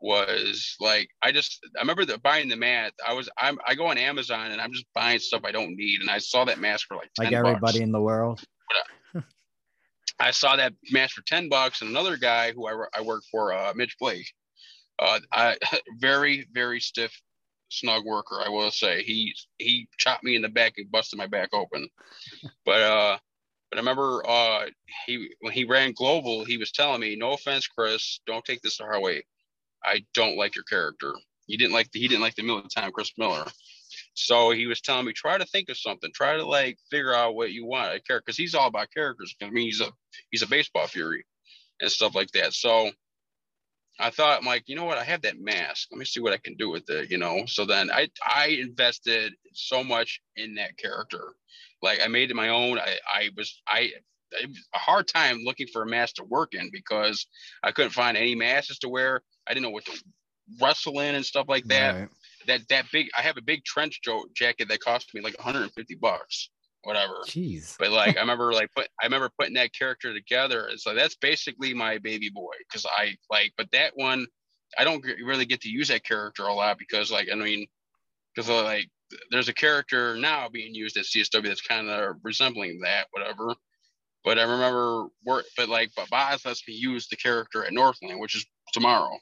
was 0.00 0.76
like 0.80 1.08
I 1.22 1.32
just 1.32 1.60
I 1.76 1.80
remember 1.80 2.04
the 2.04 2.18
buying 2.18 2.48
the 2.48 2.56
mat. 2.56 2.92
I 3.06 3.14
was 3.14 3.28
I'm 3.38 3.58
I 3.66 3.74
go 3.74 3.86
on 3.86 3.98
Amazon 3.98 4.50
and 4.52 4.60
I'm 4.60 4.72
just 4.72 4.86
buying 4.94 5.18
stuff 5.18 5.42
I 5.44 5.52
don't 5.52 5.76
need, 5.76 6.00
and 6.00 6.10
I 6.10 6.18
saw 6.18 6.44
that 6.44 6.60
mask 6.60 6.86
for 6.86 6.96
like 6.96 7.10
like 7.18 7.32
everybody 7.32 7.60
bucks. 7.60 7.76
in 7.78 7.92
the 7.92 8.00
world. 8.00 8.40
I, 9.14 9.22
I, 10.20 10.30
saw 10.30 10.56
that 10.56 10.74
mask 10.92 11.14
for 11.14 11.22
ten 11.22 11.48
bucks, 11.48 11.80
and 11.80 11.90
another 11.90 12.16
guy 12.16 12.52
who 12.52 12.68
I 12.68 12.86
I 12.94 13.00
work 13.02 13.22
for, 13.30 13.52
uh, 13.52 13.72
Mitch 13.74 13.96
Blake, 13.98 14.32
uh, 14.98 15.18
I 15.32 15.56
very 15.98 16.46
very 16.52 16.80
stiff 16.80 17.12
snug 17.68 18.04
worker. 18.04 18.40
I 18.44 18.48
will 18.48 18.70
say 18.70 19.02
he 19.02 19.34
he 19.58 19.88
chopped 19.98 20.22
me 20.22 20.36
in 20.36 20.42
the 20.42 20.48
back 20.48 20.74
and 20.76 20.90
busted 20.90 21.18
my 21.18 21.26
back 21.26 21.50
open, 21.52 21.88
but 22.64 22.82
uh. 22.82 23.18
But 23.70 23.76
I 23.76 23.80
remember 23.80 24.26
uh, 24.26 24.64
he 25.04 25.28
when 25.40 25.52
he 25.52 25.64
ran 25.64 25.92
global, 25.92 26.42
he 26.42 26.56
was 26.56 26.72
telling 26.72 27.02
me, 27.02 27.16
"No 27.16 27.32
offense, 27.32 27.66
Chris, 27.66 28.18
don't 28.26 28.42
take 28.42 28.62
this 28.62 28.78
the 28.78 28.84
hard 28.84 29.02
way. 29.02 29.22
I 29.84 30.04
don't 30.14 30.36
like 30.36 30.54
your 30.54 30.64
character. 30.64 31.14
He 31.46 31.56
didn't 31.56 31.72
like 31.72 31.90
the, 31.92 32.00
he 32.00 32.08
didn't 32.08 32.22
like 32.22 32.34
the 32.34 32.42
Miller 32.42 32.62
time 32.74 32.92
Chris 32.92 33.12
Miller. 33.16 33.44
So 34.14 34.50
he 34.50 34.66
was 34.66 34.80
telling 34.80 35.06
me, 35.06 35.12
try 35.12 35.38
to 35.38 35.44
think 35.46 35.68
of 35.68 35.78
something, 35.78 36.10
try 36.12 36.36
to 36.36 36.44
like 36.44 36.76
figure 36.90 37.14
out 37.14 37.34
what 37.34 37.52
you 37.52 37.64
want. 37.64 37.90
I 37.90 38.00
care 38.00 38.20
because 38.20 38.36
he's 38.36 38.54
all 38.54 38.66
about 38.66 38.92
characters. 38.92 39.34
I 39.40 39.50
mean, 39.50 39.66
he's 39.66 39.80
a 39.80 39.90
he's 40.30 40.42
a 40.42 40.48
baseball 40.48 40.86
fury 40.86 41.24
and 41.80 41.90
stuff 41.90 42.14
like 42.14 42.30
that. 42.32 42.52
So 42.52 42.90
I 44.00 44.10
thought, 44.10 44.40
I'm 44.40 44.46
like, 44.46 44.64
you 44.66 44.76
know 44.76 44.84
what? 44.84 44.98
I 44.98 45.04
have 45.04 45.22
that 45.22 45.40
mask. 45.40 45.88
Let 45.90 45.98
me 45.98 46.04
see 46.04 46.20
what 46.20 46.32
I 46.32 46.38
can 46.38 46.56
do 46.56 46.68
with 46.68 46.88
it. 46.90 47.10
You 47.10 47.18
know. 47.18 47.44
So 47.46 47.64
then 47.64 47.90
I 47.90 48.08
I 48.24 48.58
invested 48.60 49.34
so 49.52 49.84
much 49.84 50.20
in 50.36 50.56
that 50.56 50.76
character. 50.76 51.34
Like 51.80 52.00
I 52.02 52.08
made 52.08 52.30
it 52.30 52.36
my 52.36 52.48
own. 52.48 52.78
I 52.78 52.96
I 53.08 53.30
was 53.36 53.62
I 53.68 53.92
a 54.74 54.78
hard 54.78 55.08
time 55.08 55.38
looking 55.44 55.68
for 55.72 55.82
a 55.82 55.88
mask 55.88 56.16
to 56.16 56.24
work 56.24 56.54
in 56.54 56.70
because 56.72 57.26
I 57.62 57.72
couldn't 57.72 57.92
find 57.92 58.16
any 58.16 58.34
masks 58.34 58.78
to 58.80 58.88
wear. 58.88 59.22
I 59.48 59.54
didn't 59.54 59.64
know 59.64 59.70
what 59.70 59.84
to 59.86 60.02
wrestle 60.60 61.00
in 61.00 61.14
and 61.14 61.24
stuff 61.24 61.46
like 61.48 61.64
that. 61.64 61.94
Right. 61.94 62.08
That 62.46 62.68
that 62.68 62.86
big, 62.92 63.08
I 63.16 63.22
have 63.22 63.36
a 63.36 63.42
big 63.42 63.64
trench 63.64 64.00
jacket 64.34 64.68
that 64.68 64.80
cost 64.80 65.14
me 65.14 65.20
like 65.20 65.36
150 65.36 65.94
bucks, 65.96 66.50
whatever. 66.82 67.14
Jeez. 67.26 67.76
But 67.78 67.90
like, 67.90 68.16
I 68.16 68.20
remember 68.20 68.52
like 68.52 68.70
put, 68.74 68.88
I 69.00 69.06
remember 69.06 69.30
putting 69.38 69.54
that 69.54 69.74
character 69.74 70.12
together. 70.14 70.68
It's 70.68 70.86
like 70.86 70.96
that's 70.96 71.16
basically 71.16 71.74
my 71.74 71.98
baby 71.98 72.30
boy 72.30 72.54
because 72.68 72.86
I 72.86 73.16
like, 73.30 73.52
but 73.56 73.70
that 73.72 73.92
one, 73.94 74.26
I 74.78 74.84
don't 74.84 75.04
really 75.24 75.46
get 75.46 75.62
to 75.62 75.70
use 75.70 75.88
that 75.88 76.04
character 76.04 76.44
a 76.44 76.54
lot 76.54 76.78
because 76.78 77.10
like, 77.10 77.28
I 77.32 77.34
mean, 77.34 77.66
because 78.34 78.50
uh, 78.50 78.62
like 78.62 78.88
there's 79.30 79.48
a 79.48 79.54
character 79.54 80.16
now 80.16 80.48
being 80.48 80.74
used 80.74 80.96
at 80.96 81.04
CSW 81.04 81.44
that's 81.44 81.60
kind 81.60 81.88
of 81.88 82.16
resembling 82.22 82.80
that, 82.80 83.06
whatever. 83.10 83.54
But 84.24 84.38
I 84.38 84.42
remember 84.42 85.06
work, 85.24 85.46
but 85.56 85.68
like, 85.68 85.90
but 85.96 86.10
Boz 86.10 86.44
lets 86.44 86.66
me 86.66 86.74
use 86.74 87.08
the 87.08 87.16
character 87.16 87.64
at 87.64 87.72
Northland, 87.72 88.20
which 88.20 88.36
is 88.36 88.44
tomorrow. 88.72 89.16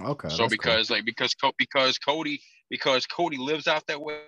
Okay. 0.00 0.28
so 0.28 0.48
because 0.48 0.88
cool. 0.88 0.96
like 0.96 1.04
because 1.04 1.34
because 1.58 1.98
Cody 1.98 2.40
because 2.70 3.06
Cody 3.06 3.36
lives 3.36 3.66
out 3.66 3.86
that 3.86 4.00
way. 4.00 4.20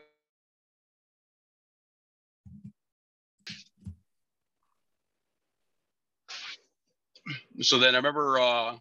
So 7.61 7.79
then 7.79 7.95
I 7.95 7.99
remember 7.99 8.39
uh 8.41 8.77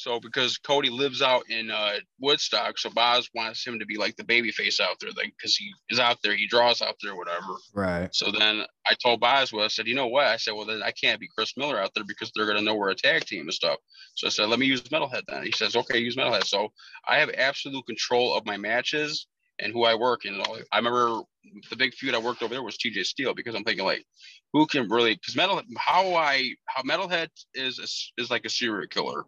so 0.00 0.18
because 0.18 0.56
Cody 0.58 0.90
lives 0.90 1.22
out 1.22 1.42
in 1.50 1.70
uh, 1.70 1.92
Woodstock, 2.18 2.78
so 2.78 2.90
Boz 2.90 3.28
wants 3.34 3.66
him 3.66 3.78
to 3.78 3.86
be 3.86 3.96
like 3.96 4.16
the 4.16 4.24
baby 4.24 4.50
face 4.50 4.80
out 4.80 4.96
there, 5.00 5.10
like 5.16 5.32
because 5.36 5.56
he 5.56 5.72
is 5.90 5.98
out 5.98 6.18
there, 6.22 6.34
he 6.34 6.46
draws 6.46 6.80
out 6.80 6.96
there, 7.02 7.14
whatever. 7.14 7.54
Right. 7.74 8.08
So 8.14 8.30
then 8.30 8.62
I 8.86 8.94
told 9.02 9.20
Boz, 9.20 9.52
well, 9.52 9.64
I 9.64 9.68
said, 9.68 9.86
you 9.86 9.94
know 9.94 10.06
what? 10.06 10.26
I 10.26 10.36
said, 10.36 10.54
well, 10.54 10.64
then 10.64 10.82
I 10.82 10.92
can't 10.92 11.20
be 11.20 11.28
Chris 11.28 11.56
Miller 11.56 11.78
out 11.78 11.92
there 11.94 12.04
because 12.04 12.32
they're 12.34 12.46
gonna 12.46 12.62
know 12.62 12.74
we're 12.74 12.90
a 12.90 12.94
tag 12.94 13.24
team 13.26 13.42
and 13.42 13.54
stuff. 13.54 13.76
So 14.14 14.26
I 14.26 14.30
said, 14.30 14.48
let 14.48 14.58
me 14.58 14.66
use 14.66 14.82
Metalhead 14.82 15.22
then. 15.28 15.44
He 15.44 15.52
says, 15.52 15.76
okay, 15.76 15.98
use 15.98 16.16
Metalhead. 16.16 16.44
So 16.44 16.72
I 17.06 17.18
have 17.18 17.30
absolute 17.36 17.86
control 17.86 18.34
of 18.34 18.46
my 18.46 18.56
matches 18.56 19.26
and 19.60 19.72
who 19.72 19.84
I 19.84 19.94
work. 19.94 20.24
And 20.24 20.42
I 20.72 20.78
remember 20.78 21.22
the 21.68 21.76
big 21.76 21.94
feud 21.94 22.14
I 22.14 22.18
worked 22.18 22.42
over 22.42 22.54
there 22.54 22.62
was 22.62 22.76
TJ 22.76 23.04
Steele 23.04 23.34
because 23.34 23.54
I'm 23.54 23.64
thinking 23.64 23.84
like, 23.84 24.04
who 24.52 24.66
can 24.66 24.88
really? 24.88 25.14
Because 25.14 25.36
metal, 25.36 25.60
how 25.78 26.14
I 26.14 26.54
how 26.66 26.82
Metalhead 26.82 27.28
is 27.54 27.78
is 28.18 28.30
like 28.30 28.44
a 28.44 28.50
serial 28.50 28.88
killer. 28.88 29.24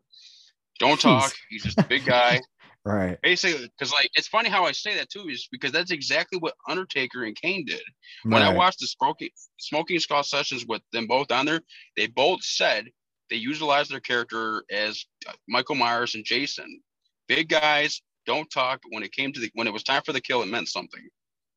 Don't 0.79 1.01
talk. 1.01 1.33
He's 1.49 1.63
just 1.63 1.79
a 1.79 1.85
big 1.85 2.05
guy. 2.05 2.41
right. 2.85 3.19
Basically, 3.23 3.69
because 3.79 3.93
like 3.93 4.11
it's 4.15 4.29
funny 4.29 4.49
how 4.49 4.65
I 4.65 4.73
say 4.73 4.97
that 4.97 5.11
too, 5.11 5.29
is 5.29 5.49
because 5.51 5.73
that's 5.73 5.91
exactly 5.91 6.39
what 6.39 6.55
Undertaker 6.69 7.25
and 7.25 7.37
Kane 7.37 7.65
did. 7.65 7.83
When 8.25 8.43
right. 8.43 8.53
I 8.53 8.55
watched 8.55 8.81
the 8.81 8.87
smoking 8.87 9.31
Broken 9.71 10.01
Skull 10.01 10.23
Sessions 10.23 10.67
with 10.67 10.83
them 10.93 11.07
both 11.07 11.31
on 11.31 11.47
there, 11.47 11.61
they 11.97 12.07
both 12.07 12.43
said 12.43 12.87
they 13.31 13.37
utilized 13.37 13.91
their 13.91 14.01
character 14.01 14.65
as 14.71 15.05
uh, 15.29 15.33
Michael 15.49 15.77
Myers 15.77 16.15
and 16.15 16.25
Jason. 16.25 16.81
Big 17.29 17.49
guys, 17.49 18.03
don't 18.27 18.51
talk. 18.51 18.81
When 18.91 19.03
it 19.03 19.13
came 19.13 19.33
to 19.33 19.41
the 19.41 19.51
when 19.55 19.67
it 19.67 19.73
was 19.73 19.85
time 19.85 20.03
for 20.05 20.13
the 20.13 20.21
kill, 20.21 20.43
it 20.43 20.47
meant 20.47 20.69
something. 20.69 21.03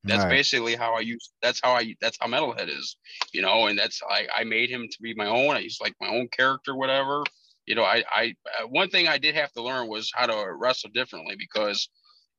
That's 0.03 0.24
right. 0.24 0.30
basically 0.30 0.76
how 0.76 0.95
I 0.95 0.99
use. 0.99 1.32
That's 1.41 1.59
how 1.63 1.72
I. 1.72 1.95
That's 1.99 2.18
how 2.20 2.28
Metalhead 2.28 2.70
is, 2.70 2.95
you 3.34 3.41
know. 3.41 3.66
And 3.66 3.78
that's 3.78 4.01
I. 4.07 4.28
I 4.38 4.43
made 4.43 4.70
him 4.70 4.88
to 4.89 5.01
be 5.01 5.16
my 5.16 5.26
own. 5.26 5.55
I 5.55 5.59
used 5.59 5.82
like 5.82 5.95
my 5.99 6.09
own 6.09 6.28
character, 6.28 6.76
whatever 6.76 7.24
you 7.66 7.76
know, 7.76 7.84
I, 7.84 8.03
I, 8.09 8.36
uh, 8.61 8.68
one 8.68 8.89
thing 8.89 9.07
I 9.07 9.18
did 9.18 9.36
have 9.36 9.51
to 9.53 9.63
learn 9.63 9.88
was 9.88 10.11
how 10.13 10.28
to 10.28 10.53
wrestle 10.53 10.91
differently 10.93 11.36
because 11.38 11.89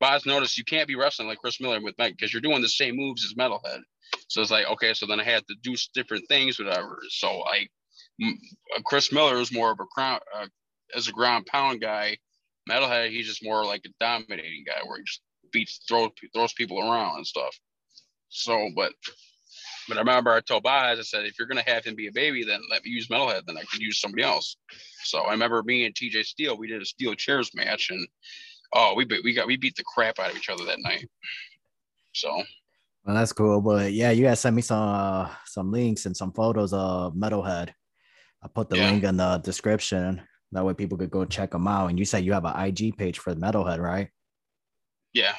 Boz 0.00 0.26
noticed 0.26 0.58
you 0.58 0.64
can't 0.64 0.88
be 0.88 0.96
wrestling 0.96 1.28
like 1.28 1.38
Chris 1.38 1.60
Miller 1.60 1.80
with 1.80 1.98
Meg 1.98 2.16
because 2.16 2.32
you're 2.32 2.42
doing 2.42 2.62
the 2.62 2.68
same 2.68 2.96
moves 2.96 3.24
as 3.24 3.34
Metalhead. 3.34 3.80
So 4.28 4.40
it's 4.40 4.50
like, 4.50 4.66
okay, 4.66 4.94
so 4.94 5.06
then 5.06 5.20
I 5.20 5.24
had 5.24 5.46
to 5.48 5.54
do 5.62 5.74
different 5.94 6.28
things, 6.28 6.58
whatever. 6.58 6.98
So 7.10 7.42
I, 7.44 7.66
uh, 8.24 8.80
Chris 8.84 9.12
Miller 9.12 9.36
is 9.38 9.52
more 9.52 9.72
of 9.72 9.80
a 9.80 9.86
crown, 9.86 10.20
uh, 10.34 10.46
as 10.94 11.08
a 11.08 11.12
ground 11.12 11.46
pound 11.46 11.80
guy. 11.80 12.18
Metalhead, 12.68 13.10
he's 13.10 13.26
just 13.26 13.44
more 13.44 13.64
like 13.64 13.82
a 13.86 13.90
dominating 14.00 14.64
guy 14.66 14.80
where 14.86 14.98
he 14.98 15.04
just 15.04 15.22
beats, 15.52 15.80
throws, 15.88 16.10
throws 16.34 16.52
people 16.52 16.80
around 16.80 17.16
and 17.16 17.26
stuff. 17.26 17.56
So, 18.28 18.70
but 18.76 18.92
but 19.88 19.96
I 19.96 20.00
remember 20.00 20.32
I 20.32 20.40
told 20.40 20.62
Boz, 20.62 20.98
I 20.98 21.02
said, 21.02 21.24
if 21.24 21.38
you're 21.38 21.48
going 21.48 21.62
to 21.62 21.70
have 21.70 21.84
him 21.84 21.94
be 21.94 22.08
a 22.08 22.12
baby, 22.12 22.44
then 22.44 22.60
let 22.70 22.84
me 22.84 22.90
use 22.90 23.08
Metalhead. 23.08 23.46
Then 23.46 23.56
I 23.56 23.62
could 23.62 23.80
use 23.80 24.00
somebody 24.00 24.22
else. 24.22 24.56
So 25.04 25.20
I 25.20 25.32
remember 25.32 25.62
me 25.62 25.84
and 25.84 25.94
TJ 25.94 26.24
Steele, 26.24 26.56
we 26.56 26.68
did 26.68 26.82
a 26.82 26.86
steel 26.86 27.14
chairs 27.14 27.50
match, 27.54 27.90
and 27.90 28.06
oh, 28.72 28.94
we 28.94 29.04
beat, 29.04 29.22
we 29.24 29.34
got 29.34 29.46
we 29.46 29.56
beat 29.56 29.76
the 29.76 29.84
crap 29.84 30.18
out 30.18 30.30
of 30.30 30.36
each 30.36 30.48
other 30.48 30.64
that 30.64 30.80
night. 30.80 31.08
So. 32.14 32.42
Well, 33.04 33.14
that's 33.14 33.32
cool, 33.32 33.60
but 33.60 33.92
yeah, 33.92 34.10
you 34.10 34.24
guys 34.24 34.40
sent 34.40 34.56
me 34.56 34.62
some 34.62 34.82
uh, 34.82 35.28
some 35.44 35.70
links 35.70 36.06
and 36.06 36.16
some 36.16 36.32
photos 36.32 36.72
of 36.72 37.14
Metalhead. 37.14 37.70
I 38.42 38.48
put 38.48 38.68
the 38.68 38.78
yeah. 38.78 38.90
link 38.90 39.04
in 39.04 39.16
the 39.16 39.38
description. 39.38 40.22
That 40.52 40.64
way, 40.64 40.74
people 40.74 40.98
could 40.98 41.10
go 41.10 41.24
check 41.24 41.50
them 41.50 41.68
out. 41.68 41.88
And 41.88 41.98
you 41.98 42.04
said 42.04 42.24
you 42.24 42.32
have 42.32 42.44
an 42.44 42.58
IG 42.58 42.96
page 42.96 43.18
for 43.18 43.34
Metalhead, 43.34 43.78
right? 43.78 44.08
Yeah. 45.12 45.34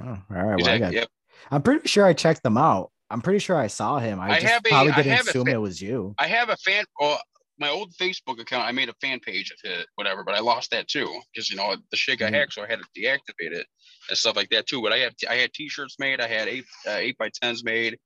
Oh, 0.00 0.08
all 0.08 0.18
right. 0.30 0.58
Exactly. 0.58 0.62
Well, 0.62 0.74
I 0.74 0.78
got, 0.78 0.92
yep. 0.92 1.08
I'm 1.50 1.62
pretty 1.62 1.88
sure 1.88 2.04
I 2.04 2.12
checked 2.12 2.42
them 2.42 2.56
out. 2.56 2.90
I'm 3.10 3.22
pretty 3.22 3.38
sure 3.38 3.56
I 3.56 3.68
saw 3.68 3.98
him. 3.98 4.20
I, 4.20 4.36
I 4.36 4.40
just 4.40 4.64
probably 4.64 4.92
a, 4.92 4.96
didn't 4.96 5.20
assume 5.20 5.46
fan, 5.46 5.54
it 5.54 5.58
was 5.58 5.80
you. 5.80 6.14
I 6.18 6.26
have 6.26 6.50
a 6.50 6.56
fan. 6.56 6.84
Well, 7.00 7.18
my 7.58 7.70
old 7.70 7.92
Facebook 7.94 8.40
account, 8.40 8.66
I 8.66 8.72
made 8.72 8.88
a 8.88 8.94
fan 9.00 9.18
page 9.20 9.50
of 9.50 9.58
it, 9.70 9.86
whatever, 9.96 10.22
but 10.24 10.34
I 10.34 10.40
lost 10.40 10.70
that 10.70 10.88
too 10.88 11.20
because 11.32 11.50
you 11.50 11.56
know 11.56 11.76
the 11.90 11.96
shit 11.96 12.18
got 12.18 12.32
mm 12.32 12.36
hacked, 12.36 12.52
so 12.52 12.62
I 12.62 12.68
had 12.68 12.78
to 12.78 13.00
deactivate 13.00 13.52
it 13.52 13.66
and 14.08 14.18
stuff 14.18 14.36
like 14.36 14.50
that 14.50 14.66
too. 14.66 14.82
But 14.82 14.92
I 14.92 14.98
have 14.98 15.14
I 15.28 15.36
had 15.36 15.52
T-shirts 15.52 15.96
made, 15.98 16.20
I 16.20 16.28
had 16.28 16.48
eight 16.48 16.64
uh, 16.86 16.92
eight 16.92 17.18
by 17.18 17.30
tens 17.30 17.64
made, 17.64 17.98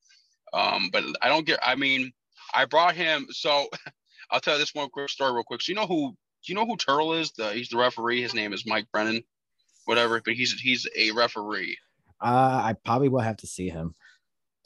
um, 0.53 0.91
but 0.93 1.05
I 1.21 1.29
don't 1.29 1.47
get. 1.47 1.59
I 1.63 1.75
mean, 1.75 2.13
I 2.55 2.65
brought 2.65 2.95
him. 2.95 3.27
So 3.31 3.67
I'll 4.31 4.41
tell 4.41 4.55
you 4.55 4.61
this 4.61 4.75
one 4.75 4.89
quick 4.89 5.11
story 5.11 5.33
real 5.33 5.45
quick. 5.45 5.63
So 5.63 5.71
you 5.71 5.77
know 5.77 5.87
who 5.87 6.15
you 6.45 6.55
know 6.55 6.67
who 6.67 6.77
Turtle 6.77 7.15
is? 7.15 7.33
The 7.33 7.53
he's 7.53 7.69
the 7.69 7.77
referee. 7.77 8.23
His 8.23 8.35
name 8.35 8.53
is 8.53 8.65
Mike 8.67 8.87
Brennan, 8.93 9.23
whatever. 9.85 10.21
But 10.25 10.35
he's 10.35 10.53
he's 10.53 10.87
a 10.97 11.11
referee. 11.11 11.77
Uh, 12.21 12.63
I 12.65 12.77
probably 12.85 13.09
will 13.09 13.21
have 13.21 13.39
to 13.39 13.49
see 13.49 13.69
him 13.69 13.97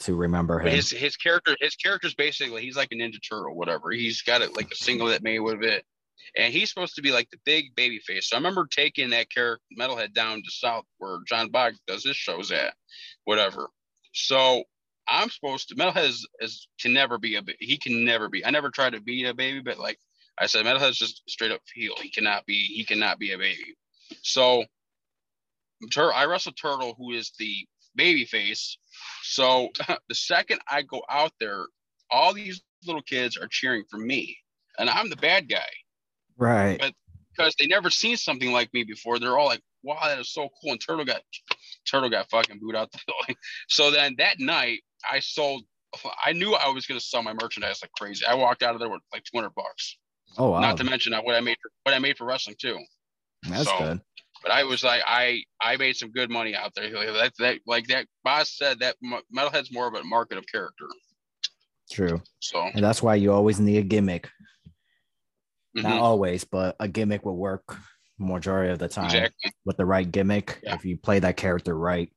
to 0.01 0.14
remember 0.14 0.61
him. 0.61 0.72
his 0.74 0.90
his 0.90 1.16
character 1.16 1.57
his 1.61 1.74
character's 1.74 2.14
basically 2.14 2.62
he's 2.62 2.76
like 2.76 2.92
a 2.92 2.94
ninja 2.94 3.18
turtle, 3.26 3.57
whatever. 3.57 3.90
He's 3.90 4.22
got 4.22 4.42
it 4.42 4.57
like 4.57 4.70
a 4.70 4.76
singlet 4.76 5.22
made 5.22 5.40
with 5.40 5.62
it. 5.62 5.84
And 6.36 6.53
he's 6.53 6.68
supposed 6.68 6.97
to 6.97 7.03
be 7.03 7.12
like 7.12 7.30
the 7.30 7.38
big 7.44 7.74
baby 7.76 7.99
face. 8.01 8.28
So 8.28 8.36
I 8.36 8.38
remember 8.38 8.66
taking 8.66 9.11
that 9.11 9.30
character 9.30 9.62
metalhead 9.78 10.12
down 10.12 10.42
to 10.42 10.51
South 10.51 10.84
where 10.99 11.18
John 11.26 11.51
Bog 11.51 11.74
does 11.86 12.05
his 12.05 12.16
shows 12.16 12.51
at, 12.51 12.74
whatever. 13.24 13.68
So 14.12 14.64
I'm 15.09 15.30
supposed 15.30 15.68
to 15.68 15.76
metalhead 15.76 16.09
is, 16.09 16.28
is 16.40 16.68
can 16.80 16.92
never 16.92 17.16
be 17.18 17.36
a 17.36 17.42
he 17.61 17.78
can 17.78 18.05
never 18.05 18.28
be. 18.28 18.44
I 18.44 18.51
never 18.51 18.70
tried 18.70 18.92
to 18.92 19.01
be 19.01 19.24
a 19.24 19.34
baby, 19.34 19.61
but 19.61 19.78
like 19.78 19.99
I 20.38 20.47
said, 20.47 20.66
metalhead's 20.66 20.99
just 20.99 21.22
straight 21.28 21.53
up 21.53 21.62
heel. 21.72 21.94
He 22.03 22.11
cannot 22.11 22.44
be 22.44 22.64
he 22.64 22.84
cannot 22.84 23.18
be 23.18 23.32
a 23.32 23.38
baby. 23.38 23.76
So 24.22 24.64
I 25.97 26.24
wrestle 26.24 26.53
Turtle, 26.53 26.94
who 26.99 27.12
is 27.12 27.32
the 27.38 27.66
baby 27.97 28.24
face. 28.24 28.78
So 29.22 29.70
the 30.09 30.14
second 30.14 30.61
I 30.70 30.82
go 30.82 31.03
out 31.11 31.32
there, 31.40 31.66
all 32.11 32.32
these 32.32 32.62
little 32.86 33.03
kids 33.03 33.36
are 33.36 33.49
cheering 33.49 33.84
for 33.90 33.99
me, 33.99 34.36
and 34.78 34.88
I'm 34.88 35.11
the 35.11 35.16
bad 35.16 35.49
guy. 35.49 35.66
Right. 36.36 36.78
But 36.78 36.92
because 37.36 37.55
they 37.59 37.66
never 37.66 37.90
seen 37.90 38.16
something 38.16 38.53
like 38.53 38.72
me 38.72 38.84
before, 38.84 39.18
they're 39.18 39.38
all 39.38 39.47
like, 39.47 39.62
"Wow, 39.82 40.01
that 40.05 40.18
is 40.18 40.32
so 40.32 40.49
cool!" 40.61 40.72
And 40.72 40.80
Turtle 40.80 41.05
got 41.05 41.22
Turtle 41.88 42.11
got 42.11 42.30
fucking 42.30 42.59
booed 42.61 42.76
out 42.76 42.92
the 42.92 43.01
building. 43.07 43.36
So 43.68 43.90
then 43.90 44.14
that 44.18 44.38
night, 44.38 44.80
I 45.09 45.20
sold. 45.20 45.64
I 46.24 46.32
knew 46.32 46.55
I 46.55 46.68
was 46.68 46.86
gonna 46.86 47.01
sell 47.01 47.22
my 47.22 47.32
merchandise 47.32 47.80
like 47.82 47.92
crazy. 47.92 48.24
I 48.26 48.34
walked 48.34 48.62
out 48.62 48.74
of 48.74 48.80
there 48.80 48.88
with 48.88 49.03
like 49.12 49.24
200 49.24 49.51
bucks. 49.55 49.97
Oh 50.38 50.51
wow! 50.51 50.61
Not 50.61 50.76
to 50.78 50.84
mention 50.84 51.14
uh, 51.14 51.22
what 51.22 51.34
I 51.34 51.40
made 51.40 51.57
for 51.62 51.70
what 51.84 51.94
I 51.94 51.99
made 51.99 52.18
for 52.18 52.26
wrestling 52.26 52.57
too. 52.59 52.78
That's 53.49 53.64
so, 53.64 53.78
good. 53.78 54.01
But 54.47 54.55
I 54.55 54.62
was 54.62 54.84
like, 54.84 55.03
I 55.05 55.42
I 55.61 55.76
made 55.76 55.97
some 55.97 56.12
good 56.12 56.30
money 56.30 56.55
out 56.55 56.72
there. 56.76 56.88
That 56.90 57.32
that 57.40 57.59
like 57.66 57.88
that 57.88 58.07
boss 58.22 58.57
said 58.57 58.78
that 58.78 58.94
metalhead's 59.34 59.72
more 59.72 59.88
of 59.88 59.94
a 59.94 60.05
market 60.05 60.38
of 60.38 60.47
character. 60.47 60.86
True. 61.90 62.22
So 62.38 62.61
and 62.62 62.84
that's 62.84 63.03
why 63.03 63.16
you 63.16 63.32
always 63.32 63.59
need 63.59 63.78
a 63.78 63.82
gimmick. 63.82 64.30
Mm-hmm. 65.76 65.88
Not 65.88 66.01
always, 66.01 66.44
but 66.44 66.76
a 66.78 66.86
gimmick 66.86 67.24
will 67.24 67.36
work 67.36 67.76
majority 68.20 68.72
of 68.72 68.78
the 68.78 68.88
time 68.88 69.07
exactly. 69.07 69.53
with 69.64 69.76
the 69.78 69.84
right 69.84 70.11
gimmick 70.11 70.61
yeah. 70.62 70.76
if 70.76 70.84
you 70.84 70.97
play 70.97 71.18
that 71.18 71.36
character 71.36 71.76
right. 71.76 72.11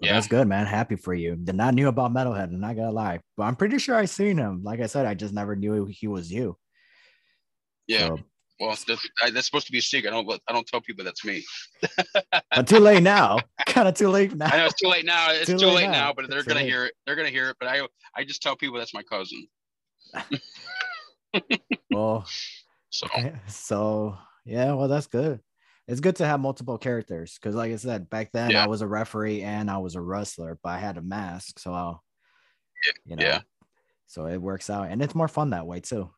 But 0.00 0.08
yeah, 0.08 0.14
that's 0.14 0.26
good, 0.26 0.48
man. 0.48 0.66
Happy 0.66 0.96
for 0.96 1.14
you. 1.14 1.36
Did 1.36 1.54
not 1.54 1.74
knew 1.74 1.86
about 1.86 2.12
Metalhead. 2.12 2.44
And 2.44 2.54
I'm 2.56 2.60
not 2.60 2.76
gonna 2.76 2.90
lie, 2.90 3.20
but 3.36 3.44
I'm 3.44 3.54
pretty 3.54 3.78
sure 3.78 3.94
I 3.94 4.06
seen 4.06 4.38
him. 4.38 4.64
Like 4.64 4.80
I 4.80 4.86
said, 4.86 5.06
I 5.06 5.14
just 5.14 5.32
never 5.32 5.54
knew 5.54 5.86
he 5.86 6.08
was 6.08 6.32
you. 6.32 6.56
Yeah, 7.86 8.08
so, 8.08 8.18
well, 8.58 8.76
that's, 8.86 9.08
that's 9.32 9.46
supposed 9.46 9.66
to 9.66 9.72
be 9.72 9.78
a 9.78 9.82
secret. 9.82 10.10
I 10.10 10.14
don't. 10.14 10.40
I 10.48 10.52
don't 10.52 10.66
tell 10.66 10.80
people 10.80 11.04
that's 11.04 11.24
me. 11.24 11.44
but 12.54 12.66
too 12.66 12.78
late 12.78 13.02
now. 13.02 13.38
kind 13.66 13.86
of 13.86 13.94
too 13.94 14.08
late 14.08 14.34
now. 14.34 14.46
I 14.46 14.58
know 14.58 14.66
it's 14.66 14.80
too 14.80 14.88
late 14.88 15.04
now. 15.04 15.30
It's 15.30 15.46
too, 15.46 15.58
too 15.58 15.66
late, 15.66 15.74
late, 15.74 15.90
now, 15.90 16.12
but 16.14 16.30
they're 16.30 16.42
gonna 16.42 16.60
late. 16.60 16.68
hear 16.68 16.86
it. 16.86 16.94
They're 17.04 17.16
gonna 17.16 17.28
hear 17.28 17.50
it. 17.50 17.56
But 17.60 17.68
I, 17.68 17.86
I 18.16 18.24
just 18.24 18.42
tell 18.42 18.56
people 18.56 18.78
that's 18.78 18.94
my 18.94 19.02
cousin. 19.02 19.46
well, 21.90 22.26
so 22.88 23.06
so 23.46 24.18
yeah. 24.46 24.72
Well, 24.72 24.88
that's 24.88 25.06
good. 25.06 25.40
It's 25.86 26.00
good 26.00 26.16
to 26.16 26.26
have 26.26 26.40
multiple 26.40 26.78
characters 26.78 27.38
because, 27.38 27.54
like 27.54 27.72
I 27.72 27.76
said, 27.76 28.08
back 28.08 28.32
then 28.32 28.50
yeah. 28.50 28.64
I 28.64 28.68
was 28.68 28.80
a 28.80 28.88
referee 28.88 29.42
and 29.42 29.70
I 29.70 29.78
was 29.78 29.94
a 29.94 30.00
wrestler, 30.00 30.58
but 30.62 30.70
I 30.70 30.78
had 30.78 30.96
a 30.96 31.02
mask, 31.02 31.60
so 31.60 31.72
I'll, 31.72 32.02
you 33.04 33.16
know, 33.16 33.22
yeah. 33.22 33.40
So 34.06 34.26
it 34.26 34.38
works 34.38 34.70
out, 34.70 34.90
and 34.90 35.02
it's 35.02 35.14
more 35.14 35.28
fun 35.28 35.50
that 35.50 35.66
way 35.66 35.80
too. 35.80 36.10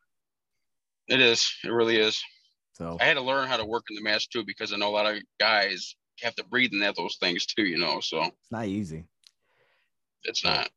It 1.09 1.21
is. 1.21 1.51
It 1.63 1.71
really 1.71 1.97
is. 1.97 2.21
So 2.73 2.97
I 3.01 3.05
had 3.05 3.15
to 3.15 3.21
learn 3.21 3.47
how 3.47 3.57
to 3.57 3.65
work 3.65 3.85
in 3.89 3.95
the 3.95 4.01
mask 4.01 4.29
too 4.29 4.45
because 4.45 4.71
I 4.71 4.77
know 4.77 4.89
a 4.89 4.91
lot 4.91 5.05
of 5.05 5.21
guys 5.39 5.95
have 6.21 6.35
to 6.35 6.45
breathe 6.45 6.71
in 6.71 6.79
that 6.79 6.95
those 6.95 7.17
things 7.19 7.45
too. 7.45 7.63
You 7.63 7.77
know, 7.77 7.99
so 7.99 8.23
it's 8.23 8.51
not 8.51 8.67
easy. 8.67 9.05
It's 10.23 10.43
not. 10.43 10.69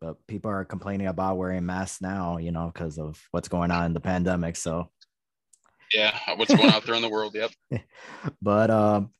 But 0.00 0.16
people 0.26 0.50
are 0.50 0.64
complaining 0.64 1.06
about 1.06 1.38
wearing 1.38 1.64
masks 1.64 2.02
now, 2.02 2.36
you 2.36 2.52
know, 2.52 2.70
because 2.72 2.98
of 2.98 3.20
what's 3.30 3.48
going 3.48 3.70
on 3.70 3.86
in 3.86 3.94
the 3.94 4.00
pandemic. 4.00 4.56
So 4.56 4.90
yeah, 5.92 6.16
what's 6.36 6.54
going 6.54 6.70
out 6.70 6.84
there 6.84 6.94
in 6.94 7.02
the 7.02 7.08
world? 7.08 7.34
Yep. 7.34 7.50
but 8.42 8.70
um, 8.70 9.10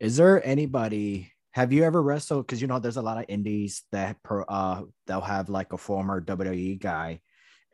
is 0.00 0.16
there 0.16 0.46
anybody 0.46 1.32
Have 1.52 1.72
you 1.72 1.84
ever 1.84 2.02
wrestled? 2.02 2.46
Because 2.46 2.60
you 2.60 2.68
know, 2.68 2.78
there's 2.78 2.98
a 2.98 3.02
lot 3.02 3.18
of 3.18 3.24
indies 3.28 3.82
that 3.90 4.22
pro, 4.22 4.44
uh 4.44 4.82
they'll 5.06 5.20
have 5.20 5.48
like 5.48 5.72
a 5.72 5.78
former 5.78 6.20
WWE 6.20 6.78
guy. 6.80 7.20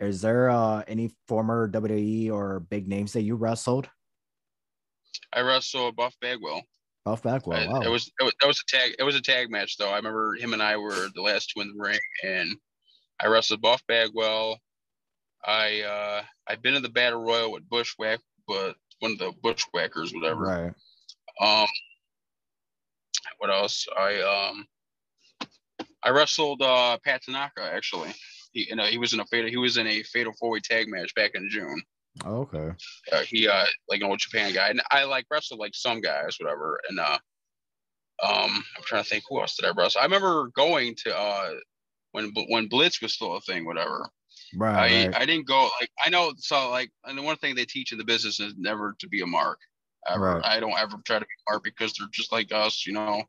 Is 0.05 0.21
there 0.21 0.51
uh 0.51 0.83
any 0.87 1.11
former 1.29 1.69
WWE 1.69 2.31
or 2.33 2.61
big 2.61 2.89
names 2.89 3.13
that 3.15 3.23
you 3.23 3.35
wrestled? 3.37 3.89
I 5.33 5.41
wrestled 5.41 5.97
Buff 5.97 6.15
Bagwell. 6.21 6.63
Buff 7.05 7.23
Bagwell. 7.23 7.59
I- 7.59 7.67
Wow. 7.67 7.81
It 7.83 7.89
was 7.89 8.11
it 8.21 8.25
was 8.25 8.33
that 8.41 8.47
was 8.47 8.61
a 8.61 8.77
tag. 8.77 8.95
It 8.99 9.03
was 9.03 9.17
a 9.17 9.21
tag 9.21 9.51
match 9.51 9.77
though. 9.77 9.91
I 9.91 9.97
remember 9.97 10.35
him 10.35 10.53
and 10.53 10.63
I 10.63 10.77
were 10.77 11.09
the 11.15 11.23
last 11.23 11.51
two 11.55 11.61
in 11.61 11.69
the 11.69 11.83
ring, 11.83 11.99
and 12.23 12.57
I 13.21 13.27
wrestled 13.27 13.61
Buff 13.63 13.83
Bagwell. 13.89 14.59
I 15.47 15.83
uh 15.83 16.23
I've 16.49 16.63
been 16.63 16.75
in 16.75 16.83
the 16.83 16.89
battle 16.89 17.23
royal 17.23 17.53
with 17.53 17.69
Bushwhack, 17.69 18.21
but 18.49 18.77
one 19.01 19.13
of 19.13 19.19
the 19.19 19.33
Bushwhackers, 19.43 20.13
whatever. 20.15 20.41
right. 20.43 20.73
Um, 21.41 21.69
what 23.39 23.51
else? 23.51 23.87
I 23.99 24.21
um, 24.23 24.67
I 26.03 26.11
wrestled 26.11 26.63
uh 26.63 26.97
Pat 27.05 27.23
Tanaka 27.23 27.63
actually. 27.63 28.15
He 28.55 28.69
you 28.71 28.77
know 28.77 28.85
he 28.85 28.99
was 28.99 29.13
in 29.13 29.21
a 29.21 29.27
fatal 29.27 29.51
he 29.51 29.59
was 29.59 29.77
in 29.77 29.87
a 29.87 30.03
fatal 30.05 30.33
four 30.41 30.51
way 30.51 30.61
tag 30.61 30.89
match 30.89 31.15
back 31.15 31.33
in 31.35 31.49
June. 31.51 31.83
Okay. 32.25 32.71
Uh, 33.13 33.21
he 33.23 33.49
uh 33.49 33.67
like 33.89 34.01
an 34.01 34.07
old 34.07 34.21
Japan 34.21 34.55
guy, 34.55 34.69
and 34.69 34.81
I 34.91 35.05
like 35.05 35.27
wrestled 35.31 35.61
like 35.61 35.75
some 35.75 36.01
guys, 36.01 36.37
whatever. 36.39 36.81
And 36.89 37.01
uh, 37.01 37.19
um, 38.23 38.65
I'm 38.77 38.85
trying 38.85 39.03
to 39.03 39.09
think 39.09 39.25
who 39.29 39.41
else 39.41 39.57
did 39.57 39.67
I 39.67 39.73
wrestle. 39.77 40.01
I 40.01 40.05
remember 40.05 40.49
going 40.55 40.95
to 41.05 41.17
uh 41.17 41.51
when 42.13 42.33
when 42.49 42.69
Blitz 42.69 43.03
was 43.03 43.13
still 43.13 43.37
a 43.37 43.41
thing, 43.41 43.67
whatever. 43.67 44.09
Right. 44.57 44.77
I 44.77 45.07
right. 45.07 45.17
I 45.17 45.27
didn't 45.27 45.49
go 45.49 45.69
like 45.81 45.91
I 46.05 46.11
know 46.11 46.33
so 46.37 46.71
like 46.71 46.91
and 47.05 47.19
the 47.19 47.23
one 47.23 47.37
thing 47.37 47.57
they 47.57 47.65
teach 47.65 47.91
in 47.91 47.99
the 47.99 48.05
business 48.05 48.39
is 48.39 48.55
never 48.57 48.95
to 49.01 49.09
be 49.09 49.21
a 49.21 49.27
mark. 49.27 49.59
Ever. 50.09 50.37
Right. 50.37 50.45
I 50.45 50.61
don't 50.61 50.79
ever 50.79 50.99
try 51.05 51.19
to 51.19 51.25
be 51.25 51.35
a 51.49 51.53
mark 51.53 51.65
because 51.65 51.95
they're 51.95 52.09
just 52.13 52.31
like 52.31 52.53
us, 52.53 52.87
you 52.87 52.93
know. 52.93 53.25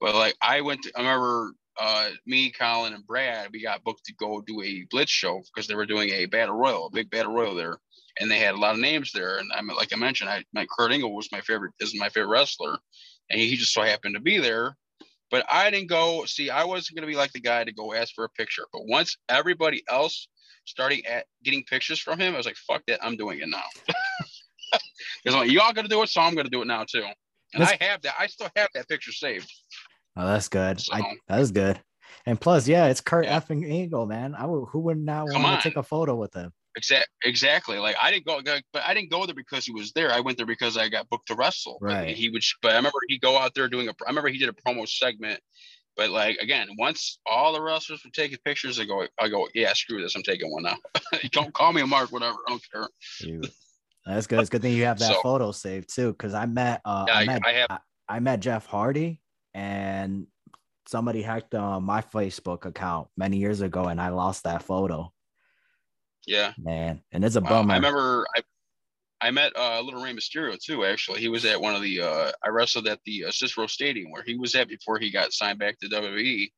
But 0.00 0.14
like 0.14 0.36
I 0.42 0.60
went 0.60 0.82
to 0.82 0.92
I 0.94 1.00
remember 1.00 1.52
uh 1.78 2.10
me, 2.26 2.50
Colin, 2.50 2.94
and 2.94 3.06
Brad, 3.06 3.50
we 3.52 3.62
got 3.62 3.84
booked 3.84 4.04
to 4.06 4.14
go 4.14 4.40
do 4.40 4.62
a 4.62 4.86
blitz 4.90 5.10
show 5.10 5.42
because 5.54 5.66
they 5.66 5.74
were 5.74 5.86
doing 5.86 6.10
a 6.10 6.26
battle 6.26 6.56
royal, 6.56 6.86
a 6.86 6.90
big 6.90 7.10
battle 7.10 7.32
royal 7.32 7.54
there. 7.54 7.78
And 8.20 8.30
they 8.30 8.38
had 8.38 8.54
a 8.54 8.58
lot 8.58 8.74
of 8.74 8.80
names 8.80 9.12
there. 9.12 9.38
And 9.38 9.50
I 9.54 9.62
mean, 9.62 9.76
like 9.76 9.92
I 9.92 9.96
mentioned, 9.96 10.30
I 10.30 10.44
my 10.52 10.66
Kurt 10.76 10.92
Angle 10.92 11.14
was 11.14 11.30
my 11.30 11.40
favorite 11.40 11.72
is 11.80 11.98
my 11.98 12.08
favorite 12.08 12.30
wrestler. 12.30 12.78
And 13.30 13.40
he 13.40 13.56
just 13.56 13.72
so 13.72 13.82
happened 13.82 14.14
to 14.14 14.20
be 14.20 14.38
there. 14.38 14.76
But 15.30 15.44
I 15.50 15.70
didn't 15.70 15.88
go 15.88 16.24
see, 16.24 16.50
I 16.50 16.64
wasn't 16.64 16.96
gonna 16.96 17.06
be 17.06 17.16
like 17.16 17.32
the 17.32 17.40
guy 17.40 17.62
to 17.64 17.72
go 17.72 17.94
ask 17.94 18.14
for 18.14 18.24
a 18.24 18.30
picture. 18.30 18.64
But 18.72 18.86
once 18.86 19.16
everybody 19.28 19.82
else 19.88 20.26
starting 20.64 21.04
at 21.06 21.26
getting 21.44 21.64
pictures 21.64 21.98
from 21.98 22.18
him, 22.18 22.34
I 22.34 22.36
was 22.36 22.46
like, 22.46 22.56
fuck 22.56 22.82
that, 22.86 23.04
I'm 23.04 23.16
doing 23.16 23.40
it 23.40 23.48
now. 23.48 23.64
Because 25.24 25.34
I'm 25.34 25.40
like, 25.40 25.50
y'all 25.50 25.72
gonna 25.72 25.88
do 25.88 26.02
it, 26.02 26.10
so 26.10 26.20
I'm 26.20 26.34
gonna 26.34 26.50
do 26.50 26.62
it 26.62 26.66
now 26.66 26.84
too. 26.84 27.04
And 27.54 27.62
I 27.64 27.78
have 27.80 28.02
that, 28.02 28.14
I 28.18 28.26
still 28.26 28.50
have 28.56 28.68
that 28.74 28.88
picture 28.88 29.12
saved. 29.12 29.50
Oh, 30.18 30.26
that's 30.26 30.48
good. 30.48 30.82
I, 30.92 31.16
that 31.28 31.40
is 31.40 31.52
good. 31.52 31.80
And 32.26 32.40
plus, 32.40 32.66
yeah, 32.68 32.86
it's 32.88 33.00
Kurt 33.00 33.24
Yeah. 33.24 33.40
effing 33.40 33.70
Angle, 33.70 34.06
man. 34.06 34.34
I 34.34 34.44
would, 34.46 34.66
who 34.70 34.80
would 34.80 34.98
not 34.98 35.28
Come 35.30 35.42
want 35.42 35.54
on. 35.54 35.62
to 35.62 35.68
take 35.68 35.76
a 35.76 35.82
photo 35.82 36.16
with 36.16 36.34
him? 36.34 36.52
Exact, 36.76 37.08
exactly. 37.24 37.78
Like 37.78 37.96
I 38.02 38.10
didn't 38.10 38.26
go, 38.26 38.40
but 38.72 38.82
I 38.86 38.94
didn't 38.94 39.10
go 39.10 39.24
there 39.26 39.34
because 39.34 39.64
he 39.64 39.72
was 39.72 39.92
there. 39.92 40.12
I 40.12 40.20
went 40.20 40.36
there 40.36 40.46
because 40.46 40.76
I 40.76 40.88
got 40.88 41.08
booked 41.08 41.28
to 41.28 41.34
wrestle. 41.34 41.78
Right. 41.80 42.14
he 42.16 42.28
would, 42.28 42.42
but 42.62 42.72
I 42.72 42.76
remember 42.76 42.98
he 43.08 43.18
go 43.18 43.38
out 43.38 43.54
there 43.54 43.68
doing 43.68 43.88
a. 43.88 43.92
I 44.06 44.08
remember 44.10 44.28
he 44.28 44.38
did 44.38 44.48
a 44.48 44.52
promo 44.52 44.86
segment. 44.88 45.40
But 45.96 46.10
like 46.10 46.36
again, 46.38 46.68
once 46.78 47.18
all 47.26 47.52
the 47.52 47.60
wrestlers 47.60 48.04
were 48.04 48.10
taking 48.12 48.38
pictures, 48.44 48.78
I 48.78 48.84
go, 48.84 49.04
I 49.18 49.28
go, 49.28 49.48
yeah, 49.54 49.72
screw 49.72 50.00
this, 50.00 50.14
I'm 50.14 50.22
taking 50.22 50.52
one 50.52 50.62
now. 50.62 50.76
don't 51.32 51.52
call 51.52 51.72
me 51.72 51.80
a 51.80 51.86
mark, 51.88 52.12
whatever, 52.12 52.36
I 52.46 52.50
don't 52.50 52.62
care. 52.72 52.88
Shoot. 53.00 53.48
That's 54.06 54.28
good. 54.28 54.38
It's 54.40 54.48
good 54.50 54.62
thing 54.62 54.74
you 54.76 54.84
have 54.84 54.98
that 55.00 55.14
So- 55.14 55.20
photo 55.22 55.50
saved 55.50 55.92
too. 55.92 56.12
Because 56.12 56.34
I 56.34 56.46
met, 56.46 56.80
uh, 56.84 57.06
Yeah, 57.08 57.14
I 57.14 57.24
met, 57.24 57.42
I 57.44 57.52
have. 57.52 57.66
I, 57.70 57.78
I 58.08 58.20
met 58.20 58.38
Jeff 58.38 58.66
Hardy, 58.66 59.20
and 59.58 60.26
somebody 60.86 61.20
hacked 61.20 61.54
uh, 61.54 61.80
my 61.80 62.00
Facebook 62.00 62.64
account 62.64 63.08
many 63.16 63.38
years 63.38 63.60
ago, 63.60 63.84
and 63.86 64.00
I 64.00 64.10
lost 64.10 64.44
that 64.44 64.62
photo, 64.62 65.12
Yeah, 66.26 66.52
man. 66.58 67.02
And 67.12 67.24
it's 67.24 67.36
a 67.36 67.40
Wow. 67.40 67.48
bummer. 67.48 67.72
I 67.72 67.76
remember 67.76 68.26
I, 68.36 68.42
I 69.20 69.30
met 69.32 69.52
uh, 69.56 69.80
Little 69.80 70.02
Rey 70.02 70.12
Mysterio 70.12 70.56
too. 70.58 70.84
Actually, 70.84 71.20
he 71.20 71.28
was 71.28 71.44
at 71.44 71.60
one 71.60 71.74
of 71.74 71.82
the. 71.82 72.00
Uh, 72.00 72.30
I 72.44 72.50
wrestled 72.50 72.86
at 72.86 73.00
the 73.04 73.24
uh, 73.26 73.30
Cicero 73.32 73.66
Stadium 73.66 74.10
where 74.12 74.22
he 74.22 74.36
was 74.36 74.54
at 74.54 74.68
before 74.68 74.98
he 74.98 75.10
got 75.10 75.32
signed 75.32 75.58
back 75.58 75.78
to 75.80 75.88
WWE. 75.88 76.50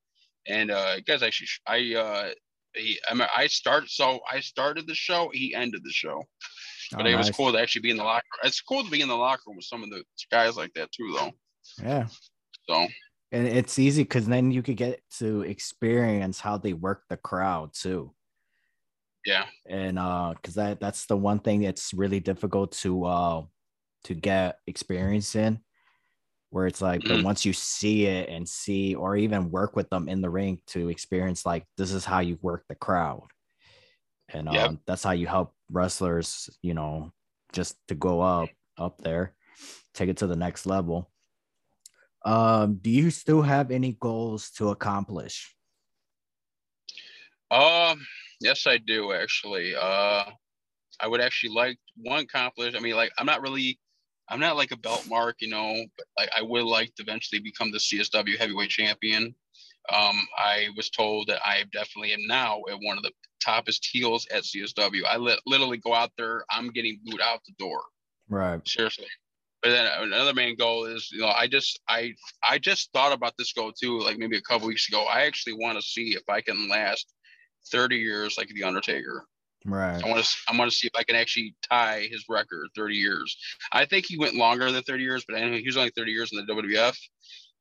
And 0.47 0.71
uh, 0.71 1.01
guys, 1.01 1.23
actually, 1.23 1.49
I 1.67 1.95
uh, 1.95 2.31
he, 2.75 2.99
I, 3.11 3.15
mean, 3.15 3.29
I 3.35 3.47
started. 3.47 3.89
So 3.91 4.21
I 4.31 4.41
started 4.41 4.87
the 4.87 4.95
show. 4.95 5.31
He 5.33 5.55
ended 5.55 5.83
the 5.85 5.93
show. 5.93 6.23
But 6.93 7.07
Oh, 7.07 7.09
it 7.09 7.17
was 7.17 7.29
nice. 7.29 7.37
cool 7.37 7.53
to 7.53 7.59
actually 7.61 7.83
be 7.83 7.91
in 7.93 7.97
the 7.97 8.05
locker. 8.05 8.27
It's 8.45 8.61
cool 8.61 8.85
to 8.85 8.91
be 8.91 9.01
in 9.01 9.09
the 9.09 9.17
locker 9.17 9.43
room 9.47 9.57
with 9.57 9.65
some 9.65 9.83
of 9.83 9.91
the 9.91 10.03
guys 10.31 10.57
like 10.57 10.73
that 10.75 10.91
too, 10.93 11.15
though. 11.17 11.33
Yeah. 11.83 12.07
So 12.71 12.87
And 13.33 13.47
it's 13.47 13.79
easy 13.79 14.03
because 14.03 14.27
then 14.27 14.51
you 14.51 14.63
could 14.63 14.77
get 14.77 15.03
to 15.19 15.43
experience 15.43 16.41
how 16.41 16.59
they 16.59 16.73
work 16.73 17.05
the 17.09 17.17
crowd 17.17 17.73
too. 17.75 18.15
yeah, 19.25 19.47
and 19.67 19.99
uh 19.99 20.33
because 20.35 20.55
that 20.55 20.81
that's 20.81 21.07
the 21.07 21.17
one 21.17 21.39
thing 21.39 21.61
that's 21.61 21.93
really 21.93 22.21
difficult 22.21 22.73
to 22.73 23.05
uh 23.05 23.45
to 24.05 24.15
get 24.15 24.59
experience 24.67 25.35
in 25.35 25.61
where 26.51 26.67
it's 26.67 26.83
like 26.83 27.07
but 27.07 27.19
Mhm. 27.19 27.25
once 27.25 27.45
you 27.47 27.53
see 27.53 28.07
it 28.07 28.29
and 28.29 28.49
see 28.49 28.95
or 28.95 29.17
even 29.17 29.51
work 29.51 29.77
with 29.77 29.91
them 29.91 30.09
in 30.09 30.21
the 30.21 30.31
ring 30.31 30.61
to 30.67 30.89
experience 30.89 31.47
like 31.47 31.67
this 31.77 31.93
is 31.93 32.05
how 32.05 32.21
you 32.21 32.39
work 32.43 32.65
the 32.69 32.75
crowd 32.75 33.29
and 34.29 34.49
um, 34.49 34.81
Yep. 34.81 34.81
that's 34.87 35.03
how 35.03 35.11
you 35.13 35.27
help 35.27 35.55
wrestlers 35.71 36.49
you 36.63 36.75
know 36.75 37.13
just 37.53 37.77
to 37.89 37.95
go 37.95 38.21
up 38.21 38.55
up 38.79 38.99
there 39.03 39.35
take 39.95 40.09
it 40.09 40.19
to 40.19 40.27
the 40.27 40.37
next 40.37 40.67
level 40.67 41.11
um 42.25 42.77
do 42.83 42.91
you 42.91 43.11
still 43.11 43.43
have 43.43 43.71
any 43.71 43.97
goals 44.01 44.51
to 44.51 44.69
accomplish 44.69 45.55
Um, 47.51 48.07
yes, 48.41 48.67
I 48.67 48.79
do 48.79 49.13
actually. 49.13 49.75
Uh, 49.75 50.25
I 51.01 51.09
would 51.09 51.21
actually 51.21 51.55
like 51.55 51.79
one 51.97 52.21
accomplish. 52.21 52.75
I 52.77 52.81
mean, 52.81 52.95
like 52.95 53.11
I'm 53.19 53.27
not 53.27 53.43
really, 53.43 53.79
I'm 54.29 54.41
not 54.41 54.57
like 54.57 54.71
a 54.71 54.77
belt 54.77 55.07
mark, 55.09 55.37
you 55.41 55.49
know, 55.49 55.85
but 55.97 56.07
like 56.19 56.31
I 56.37 56.43
would 56.43 56.65
like 56.65 56.95
to 56.97 57.03
eventually 57.03 57.41
become 57.41 57.73
the 57.73 57.79
CSW 57.79 58.39
heavyweight 58.39 58.71
champion. 58.71 59.35
Um, 59.93 60.27
I 60.39 60.69
was 60.77 60.91
told 60.91 61.29
that 61.29 61.41
I 61.45 61.65
definitely 61.73 62.13
am 62.13 62.27
now 62.27 62.61
at 62.71 62.79
one 62.81 62.97
of 62.97 63.03
the 63.03 63.13
toppest 63.45 63.81
heels 63.91 64.27
at 64.33 64.45
CSW. 64.45 65.05
I 65.09 65.17
li- 65.17 65.41
literally 65.47 65.79
go 65.79 65.95
out 65.95 66.13
there, 66.17 66.45
I'm 66.51 66.71
getting 66.71 67.01
booed 67.05 67.21
out 67.21 67.41
the 67.47 67.55
door 67.59 67.81
right 68.29 68.61
seriously. 68.69 69.07
But 69.63 69.71
then 69.71 69.91
another 70.01 70.33
main 70.33 70.57
goal 70.57 70.87
is, 70.87 71.11
you 71.13 71.21
know, 71.21 71.29
I 71.29 71.47
just 71.47 71.81
I 71.89 72.15
I 72.49 72.59
just 72.59 72.91
thought 72.93 73.13
about 73.13 73.37
this 73.37 73.53
goal 73.53 73.73
too, 73.73 74.01
like 74.01 74.19
maybe 74.19 74.37
a 74.37 74.43
couple 74.43 74.69
weeks 74.69 74.89
ago. 74.89 75.05
I 75.05 75.23
actually 75.23 75.55
want 75.55 75.79
to 75.79 75.83
see 75.83 76.15
if 76.15 76.23
I 76.29 76.41
can 76.41 76.69
last 76.69 77.13
30 77.71 77.97
years 77.97 78.39
like 78.39 78.49
the 78.49 78.65
Undertaker. 78.65 79.27
right 79.67 80.03
I 80.03 80.09
want 80.09 80.25
to 80.25 80.37
I 80.49 80.57
want 80.57 80.71
to 80.71 80.77
see 80.77 80.87
if 80.87 80.99
I 80.99 81.03
can 81.03 81.17
actually 81.17 81.55
tie 81.69 82.09
his 82.11 82.25
record 82.29 82.69
30 82.75 82.95
years. 82.95 83.37
I 83.73 83.85
think 83.85 84.07
he 84.07 84.17
went 84.17 84.35
longer 84.35 84.73
than 84.73 84.83
30 84.83 85.03
years, 85.03 85.25
but 85.29 85.39
know 85.39 85.53
he 85.53 85.67
was 85.67 85.77
only 85.77 85.93
30 85.95 86.11
years 86.11 86.33
in 86.33 86.39
the 86.39 86.53
WWF. 86.53 86.97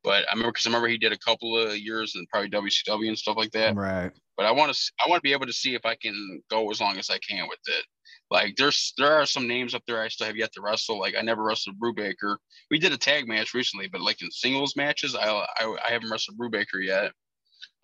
But 0.01 0.23
I 0.29 0.31
remember 0.31 0.53
because 0.53 0.65
I 0.65 0.69
remember 0.69 0.87
he 0.87 0.97
did 0.97 1.11
a 1.11 1.17
couple 1.17 1.57
of 1.57 1.77
years 1.77 2.15
in 2.15 2.25
probably 2.27 2.49
WCW 2.49 3.09
and 3.09 3.17
stuff 3.17 3.35
like 3.35 3.51
that 3.51 3.75
right 3.75 4.13
but 4.39 4.45
I 4.45 4.53
want 4.53 4.73
to 4.73 4.91
I 5.05 5.09
want 5.09 5.19
to 5.19 5.27
be 5.27 5.33
able 5.33 5.47
to 5.47 5.53
see 5.53 5.75
if 5.75 5.85
I 5.85 5.95
can 5.95 6.41
go 6.49 6.71
as 6.71 6.79
long 6.79 6.97
as 6.97 7.09
I 7.09 7.17
can 7.17 7.45
with 7.49 7.59
it. 7.67 7.85
Like 8.31 8.55
there's 8.57 8.93
there 8.97 9.13
are 9.13 9.25
some 9.25 9.47
names 9.47 9.73
up 9.73 9.83
there 9.87 10.01
I 10.01 10.07
still 10.07 10.27
have 10.27 10.37
yet 10.37 10.53
to 10.53 10.61
wrestle. 10.61 10.99
Like 10.99 11.15
I 11.17 11.21
never 11.21 11.43
wrestled 11.43 11.79
Brubaker. 11.79 12.37
We 12.69 12.77
did 12.77 12.93
a 12.93 12.97
tag 12.97 13.27
match 13.27 13.53
recently, 13.53 13.87
but 13.87 14.01
like 14.01 14.21
in 14.21 14.29
singles 14.31 14.75
matches, 14.75 15.15
I 15.15 15.27
I, 15.59 15.75
I 15.87 15.91
haven't 15.91 16.11
wrestled 16.11 16.37
Brubaker 16.37 16.83
yet. 16.83 17.11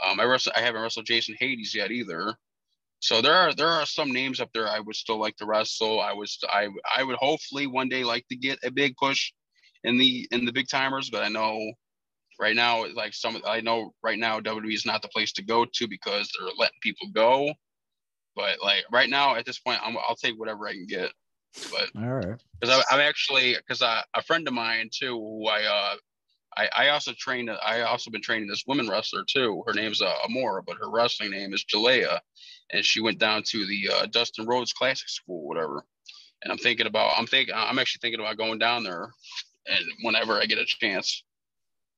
Um, 0.05 0.19
I 0.19 0.25
wrestle 0.25 0.53
I 0.55 0.61
haven't 0.61 0.81
wrestled 0.81 1.07
Jason 1.07 1.35
Hades 1.39 1.73
yet 1.73 1.91
either. 1.91 2.35
So 2.99 3.21
there 3.21 3.33
are 3.33 3.53
there 3.53 3.67
are 3.67 3.85
some 3.85 4.11
names 4.11 4.39
up 4.39 4.49
there 4.53 4.67
I 4.67 4.79
would 4.79 4.95
still 4.95 5.19
like 5.19 5.35
to 5.37 5.45
wrestle. 5.45 5.99
I 5.99 6.13
was 6.13 6.37
I 6.49 6.69
I 6.95 7.03
would 7.03 7.17
hopefully 7.17 7.65
one 7.67 7.89
day 7.89 8.03
like 8.03 8.27
to 8.29 8.35
get 8.35 8.59
a 8.63 8.71
big 8.71 8.95
push 8.97 9.31
in 9.83 9.97
the 9.97 10.27
in 10.31 10.45
the 10.45 10.53
big 10.53 10.67
timers, 10.67 11.09
but 11.09 11.23
I 11.23 11.29
know 11.29 11.73
right 12.39 12.55
now 12.55 12.85
like 12.93 13.13
some 13.13 13.41
I 13.47 13.61
know 13.61 13.93
right 14.03 14.19
now 14.19 14.39
WWE 14.39 14.73
is 14.73 14.85
not 14.85 15.01
the 15.01 15.07
place 15.09 15.31
to 15.33 15.43
go 15.43 15.65
to 15.65 15.87
because 15.87 16.29
they're 16.37 16.49
letting 16.57 16.79
people 16.81 17.07
go. 17.13 17.51
But 18.35 18.61
like 18.63 18.83
right 18.91 19.09
now 19.09 19.35
at 19.35 19.45
this 19.45 19.59
point, 19.59 19.79
I'm, 19.83 19.97
I'll 19.97 20.15
take 20.15 20.37
whatever 20.37 20.67
I 20.67 20.73
can 20.73 20.87
get. 20.87 21.11
But 21.71 21.89
all 21.97 22.09
right 22.09 22.41
because 22.59 22.83
I'm 22.89 22.99
actually 22.99 23.55
because 23.55 23.81
a 23.81 24.21
friend 24.23 24.47
of 24.47 24.53
mine 24.53 24.89
too, 24.91 25.17
who 25.17 25.47
I 25.47 25.63
uh 25.63 25.95
I, 26.57 26.69
I 26.75 26.89
also 26.89 27.11
trained 27.13 27.49
I 27.49 27.81
also 27.81 28.11
been 28.11 28.21
training 28.21 28.47
this 28.47 28.65
woman 28.65 28.89
wrestler 28.89 29.23
too. 29.27 29.63
Her 29.67 29.73
name's 29.73 30.01
uh, 30.01 30.13
Amora, 30.27 30.63
but 30.65 30.77
her 30.77 30.89
wrestling 30.89 31.31
name 31.31 31.53
is 31.53 31.65
Jalea, 31.65 32.19
and 32.71 32.85
she 32.85 33.01
went 33.01 33.19
down 33.19 33.43
to 33.47 33.65
the 33.65 33.89
uh, 33.93 34.05
Dustin 34.07 34.45
Rhodes 34.45 34.73
Classic 34.73 35.09
School, 35.09 35.47
whatever. 35.47 35.83
And 36.43 36.51
I'm 36.51 36.57
thinking 36.57 36.87
about 36.87 37.13
I'm 37.17 37.27
thinking 37.27 37.53
I'm 37.55 37.79
actually 37.79 37.99
thinking 38.01 38.21
about 38.21 38.37
going 38.37 38.59
down 38.59 38.83
there, 38.83 39.09
and 39.67 39.85
whenever 40.01 40.39
I 40.39 40.45
get 40.45 40.59
a 40.59 40.65
chance, 40.65 41.23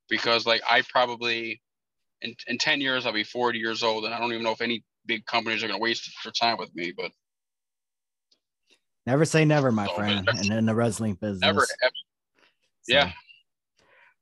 because 0.09 0.45
like 0.45 0.61
I 0.67 0.81
probably 0.81 1.61
in 2.21 2.35
in 2.47 2.57
ten 2.57 2.81
years 2.81 3.05
I'll 3.05 3.13
be 3.13 3.23
40 3.23 3.59
years 3.59 3.83
old, 3.83 4.05
and 4.05 4.13
I 4.13 4.19
don't 4.19 4.31
even 4.31 4.43
know 4.43 4.51
if 4.51 4.61
any 4.61 4.83
big 5.07 5.25
companies 5.25 5.63
are 5.63 5.67
going 5.67 5.79
to 5.79 5.83
waste 5.83 6.09
their 6.23 6.31
time 6.31 6.57
with 6.57 6.73
me. 6.75 6.93
But 6.95 7.11
Never 9.05 9.23
say 9.23 9.45
never, 9.45 9.71
my 9.71 9.87
So, 9.87 9.93
friend. 9.93 10.27
And 10.27 10.51
in 10.51 10.65
the 10.65 10.75
wrestling 10.75 11.13
business. 11.15 11.41
never, 11.41 11.61
So, 11.61 11.87
yeah. 12.89 13.11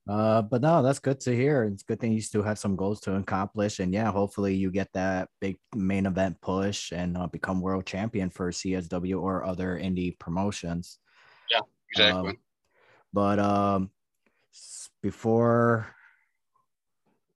Uh, 0.08 0.44
but 0.44 0.62
no, 0.62 0.84
that's 0.84 1.00
good 1.00 1.20
to 1.22 1.36
hear. 1.36 1.64
It's 1.64 1.82
good 1.82 2.00
thing 2.00 2.12
you 2.12 2.22
still 2.22 2.44
have 2.44 2.60
some 2.60 2.76
goals 2.76 3.00
to 3.02 3.16
accomplish, 3.16 3.80
and 3.80 3.92
yeah, 3.92 4.12
hopefully 4.12 4.54
you 4.54 4.70
get 4.70 4.94
that 4.94 5.30
big 5.42 5.58
main 5.76 6.06
event 6.06 6.40
push 6.42 6.92
and 6.92 7.18
uh, 7.18 7.26
become 7.26 7.60
world 7.60 7.88
champion 7.88 8.30
for 8.30 8.52
CSW 8.52 9.20
or 9.20 9.44
other 9.44 9.80
indie 9.80 10.18
promotions. 10.20 11.00
Yeah, 11.50 11.62
exactly. 11.90 12.30
Um, 12.30 12.38
but 13.12 13.40
um, 13.40 13.90
before 15.02 15.88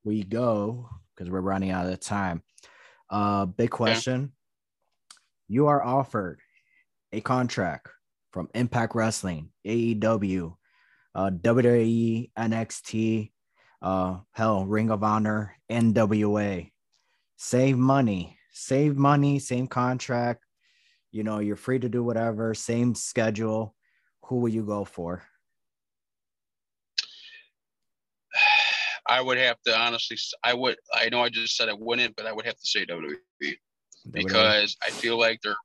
we 0.04 0.22
go, 0.22 0.90
because 1.16 1.32
we're 1.32 1.42
running 1.42 1.72
out 1.72 1.88
of 1.88 2.00
time, 2.00 2.44
uh, 3.10 3.46
big 3.46 3.70
question: 3.70 4.32
You 5.48 5.68
are 5.68 5.84
offered 5.84 6.40
a 7.12 7.22
contract 7.22 7.90
from 8.32 8.50
Impact 8.54 8.96
Wrestling, 8.96 9.50
AEW, 9.66 10.56
uh, 11.16 11.30
WWE, 11.32 12.32
NXT, 12.38 13.32
uh, 13.82 14.20
hell, 14.32 14.66
Ring 14.66 14.92
of 14.92 15.04
Honor, 15.04 15.56
NWA. 15.72 16.72
Save 17.38 17.78
money, 17.78 18.38
save 18.52 18.98
money, 18.98 19.40
same 19.40 19.68
contract. 19.68 20.46
You 21.12 21.24
know, 21.24 21.40
you're 21.40 21.56
free 21.56 21.80
to 21.80 21.90
do 21.90 22.04
whatever, 22.04 22.54
same 22.54 22.94
schedule. 22.94 23.76
Who 24.26 24.38
will 24.38 24.50
you 24.50 24.64
go 24.64 24.86
for? 24.86 25.24
I 29.10 29.22
would 29.22 29.38
have 29.38 29.58
to 29.66 29.78
honestly, 29.78 30.18
I 30.44 30.54
would, 30.54 30.78
I 30.94 31.10
know 31.10 31.22
I 31.22 31.30
just 31.30 31.58
said 31.58 31.68
I 31.68 31.74
wouldn't, 31.74 32.16
but 32.16 32.28
I 32.28 32.32
would 32.32 32.46
have 32.46 32.58
to 32.58 32.66
say 32.66 32.86
WWE 32.86 33.18
because 34.12 34.78
I 34.86 34.92
feel 34.92 35.20
like 35.20 35.40
they're 35.42 35.56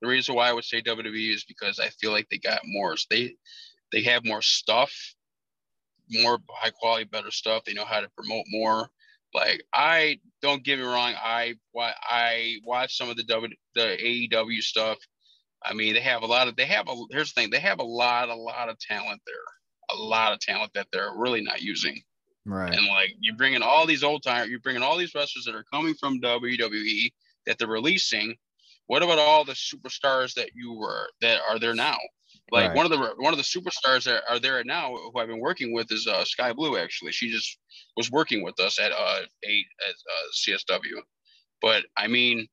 the 0.00 0.08
reason 0.08 0.34
why 0.34 0.48
I 0.48 0.52
would 0.52 0.64
say 0.64 0.82
WWE 0.82 1.34
is 1.34 1.44
because 1.44 1.78
I 1.78 1.88
feel 1.88 2.12
like 2.12 2.28
they 2.30 2.38
got 2.38 2.60
more. 2.64 2.96
They 3.10 3.36
they 3.92 4.02
have 4.02 4.24
more 4.24 4.42
stuff, 4.42 4.92
more 6.10 6.38
high 6.50 6.70
quality, 6.70 7.04
better 7.04 7.30
stuff. 7.30 7.64
They 7.64 7.74
know 7.74 7.84
how 7.84 8.00
to 8.00 8.10
promote 8.16 8.44
more. 8.48 8.88
Like 9.34 9.62
I 9.74 10.20
don't 10.42 10.64
get 10.64 10.78
me 10.78 10.84
wrong, 10.84 11.14
I 11.16 11.54
I 11.76 12.56
watch 12.64 12.96
some 12.96 13.10
of 13.10 13.16
the 13.16 13.24
W 13.24 13.54
the 13.74 13.96
AEW 14.02 14.62
stuff. 14.62 14.98
I 15.64 15.74
mean, 15.74 15.94
they 15.94 16.00
have 16.00 16.22
a 16.22 16.26
lot 16.26 16.48
of 16.48 16.56
they 16.56 16.66
have 16.66 16.88
a 16.88 16.94
here's 17.10 17.32
the 17.32 17.40
thing, 17.40 17.50
they 17.50 17.60
have 17.60 17.80
a 17.80 17.84
lot, 17.84 18.28
a 18.28 18.34
lot 18.34 18.68
of 18.68 18.78
talent 18.78 19.20
there. 19.26 19.36
A 19.90 19.96
lot 19.96 20.32
of 20.32 20.38
talent 20.40 20.72
that 20.74 20.86
they're 20.92 21.14
really 21.16 21.40
not 21.40 21.62
using. 21.62 22.02
Right. 22.48 22.72
And 22.72 22.86
like 22.86 23.14
you 23.20 23.34
bring 23.34 23.54
in 23.54 23.62
all 23.62 23.86
these 23.86 24.02
old 24.02 24.22
time, 24.22 24.50
you're 24.50 24.60
bringing 24.60 24.82
all 24.82 24.96
these 24.96 25.14
wrestlers 25.14 25.44
that 25.44 25.54
are 25.54 25.64
coming 25.72 25.94
from 25.94 26.20
WWE 26.20 27.12
that 27.46 27.58
they're 27.58 27.68
releasing 27.68 28.36
what 28.88 29.02
about 29.02 29.18
all 29.18 29.44
the 29.44 29.52
superstars 29.52 30.34
that 30.34 30.50
you 30.54 30.72
were 30.72 31.08
that 31.20 31.40
are 31.48 31.58
there 31.58 31.74
now? 31.74 31.98
Like 32.50 32.68
right. 32.68 32.76
one 32.76 32.86
of 32.86 32.90
the 32.90 33.14
one 33.18 33.34
of 33.34 33.38
the 33.38 33.44
superstars 33.44 34.04
that 34.04 34.22
are 34.28 34.38
there 34.38 34.64
now 34.64 34.94
who 34.96 35.18
I've 35.18 35.28
been 35.28 35.40
working 35.40 35.72
with 35.72 35.92
is 35.92 36.06
uh, 36.06 36.24
Skye 36.24 36.54
Blue. 36.54 36.78
Actually, 36.78 37.12
she 37.12 37.30
just 37.30 37.58
was 37.96 38.10
working 38.10 38.42
with 38.42 38.58
us 38.58 38.80
at 38.80 38.90
uh, 38.92 39.20
eight 39.44 39.66
at 39.86 39.94
uh, 39.94 40.76
CSW. 40.78 41.02
But 41.60 41.84
I 41.98 42.06
mean, 42.06 42.48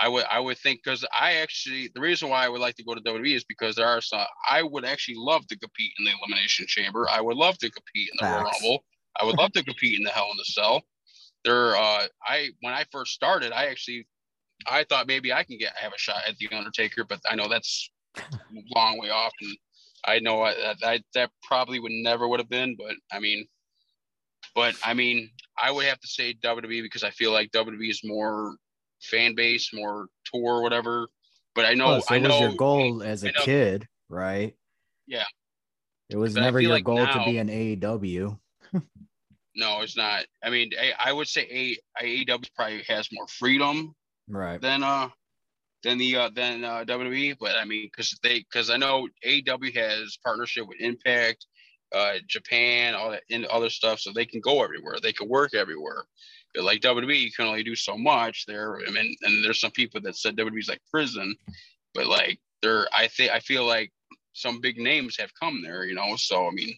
I 0.00 0.08
would 0.08 0.24
I 0.30 0.40
would 0.40 0.56
think 0.56 0.80
because 0.82 1.04
I 1.18 1.34
actually 1.34 1.90
the 1.94 2.00
reason 2.00 2.30
why 2.30 2.46
I 2.46 2.48
would 2.48 2.62
like 2.62 2.76
to 2.76 2.84
go 2.84 2.94
to 2.94 3.00
WWE 3.02 3.36
is 3.36 3.44
because 3.44 3.76
there 3.76 3.86
are 3.86 4.00
some 4.00 4.24
I 4.48 4.62
would 4.62 4.86
actually 4.86 5.16
love 5.18 5.46
to 5.48 5.58
compete 5.58 5.92
in 5.98 6.06
the 6.06 6.12
Elimination 6.18 6.66
Chamber. 6.66 7.06
I 7.10 7.20
would 7.20 7.36
love 7.36 7.58
to 7.58 7.70
compete 7.70 8.08
in 8.10 8.26
the 8.26 8.32
Royal 8.32 8.44
Rumble. 8.44 8.84
I 9.20 9.24
would 9.24 9.38
love 9.38 9.52
to 9.52 9.64
compete 9.64 9.98
in 9.98 10.04
the 10.04 10.10
Hell 10.10 10.28
in 10.30 10.36
the 10.36 10.44
Cell. 10.44 10.82
There, 11.44 11.76
uh, 11.76 12.06
I 12.26 12.50
when 12.60 12.72
I 12.72 12.84
first 12.90 13.12
started, 13.12 13.52
I 13.52 13.66
actually 13.66 14.06
I 14.66 14.84
thought 14.84 15.06
maybe 15.06 15.32
I 15.32 15.44
can 15.44 15.58
get 15.58 15.76
have 15.76 15.92
a 15.92 15.98
shot 15.98 16.22
at 16.28 16.36
the 16.38 16.48
Undertaker, 16.54 17.04
but 17.04 17.20
I 17.28 17.34
know 17.34 17.48
that's 17.48 17.90
long 18.74 18.98
way 18.98 19.10
off, 19.10 19.32
and 19.40 19.56
I 20.04 20.18
know 20.20 20.42
I, 20.42 20.54
that 20.80 21.02
that 21.14 21.30
probably 21.42 21.80
would 21.80 21.92
never 21.92 22.28
would 22.28 22.40
have 22.40 22.48
been. 22.48 22.76
But 22.78 22.94
I 23.12 23.18
mean, 23.18 23.46
but 24.54 24.76
I 24.84 24.94
mean, 24.94 25.30
I 25.62 25.70
would 25.70 25.86
have 25.86 26.00
to 26.00 26.08
say 26.08 26.34
WWE 26.34 26.82
because 26.82 27.02
I 27.02 27.10
feel 27.10 27.32
like 27.32 27.50
WWE 27.50 27.90
is 27.90 28.02
more 28.04 28.56
fan 29.02 29.34
base, 29.34 29.70
more 29.72 30.06
tour, 30.32 30.62
whatever. 30.62 31.08
But 31.54 31.66
I 31.66 31.74
know, 31.74 31.96
oh, 31.96 32.00
so 32.00 32.14
I 32.14 32.18
know 32.18 32.30
was 32.30 32.40
your 32.40 32.54
goal 32.54 33.02
as 33.02 33.24
a 33.24 33.32
kid, 33.32 33.86
right? 34.08 34.54
Yeah. 35.06 35.24
It 36.08 36.16
was 36.16 36.34
but 36.34 36.42
never 36.42 36.60
your 36.60 36.72
like 36.72 36.84
goal 36.84 36.96
now, 36.96 37.24
to 37.24 37.30
be 37.30 37.38
an 37.38 37.48
AEW. 37.48 38.38
No, 39.54 39.80
it's 39.82 39.96
not. 39.96 40.24
I 40.42 40.50
mean, 40.50 40.70
I, 40.80 41.10
I 41.10 41.12
would 41.12 41.28
say 41.28 41.76
a, 42.00 42.04
AEW 42.04 42.48
probably 42.54 42.82
has 42.88 43.08
more 43.12 43.26
freedom 43.26 43.94
right 44.28 44.60
than 44.60 44.82
uh 44.82 45.08
than 45.82 45.98
the 45.98 46.16
uh 46.16 46.30
than 46.34 46.64
uh 46.64 46.84
WWE. 46.86 47.36
But 47.38 47.56
I 47.56 47.64
mean, 47.64 47.86
because 47.86 48.18
they 48.22 48.40
because 48.40 48.70
I 48.70 48.76
know 48.76 49.08
AEW 49.26 49.74
has 49.76 50.18
partnership 50.24 50.66
with 50.66 50.80
Impact, 50.80 51.46
uh 51.94 52.14
Japan, 52.26 52.94
all 52.94 53.10
that 53.10 53.22
and 53.30 53.44
other 53.46 53.70
stuff, 53.70 54.00
so 54.00 54.12
they 54.12 54.26
can 54.26 54.40
go 54.40 54.62
everywhere. 54.62 54.96
They 55.02 55.12
can 55.12 55.28
work 55.28 55.54
everywhere. 55.54 56.04
But 56.54 56.64
like 56.64 56.80
WWE, 56.80 57.18
you 57.18 57.32
can 57.32 57.46
only 57.46 57.62
do 57.62 57.74
so 57.74 57.96
much 57.96 58.44
there. 58.46 58.78
I 58.86 58.90
mean, 58.90 59.14
and 59.22 59.44
there's 59.44 59.60
some 59.60 59.70
people 59.70 60.00
that 60.02 60.16
said 60.16 60.36
WWE's 60.36 60.68
like 60.68 60.82
prison, 60.90 61.34
but 61.94 62.06
like 62.06 62.38
there, 62.62 62.86
I 62.94 63.08
think 63.08 63.32
I 63.32 63.40
feel 63.40 63.64
like 63.64 63.90
some 64.34 64.60
big 64.60 64.78
names 64.78 65.16
have 65.18 65.30
come 65.40 65.62
there, 65.62 65.84
you 65.84 65.94
know. 65.94 66.16
So 66.16 66.46
I 66.46 66.50
mean, 66.50 66.74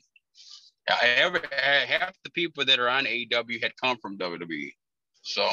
I 0.89 1.07
ever 1.17 1.41
half 1.53 2.15
the 2.25 2.31
people 2.31 2.65
that 2.65 2.79
are 2.79 2.89
on 2.89 3.05
AEW 3.05 3.63
had 3.63 3.73
come 3.83 3.97
from 3.99 4.19
WWE. 4.19 4.73
So 5.23 5.49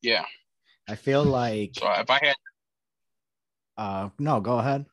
yeah. 0.00 0.24
I 0.88 0.94
feel 0.94 1.24
like 1.24 1.72
so 1.76 1.90
if 1.92 2.10
I 2.10 2.18
had 2.22 2.34
uh 3.76 4.08
no, 4.18 4.40
go 4.40 4.58
ahead. 4.58 4.86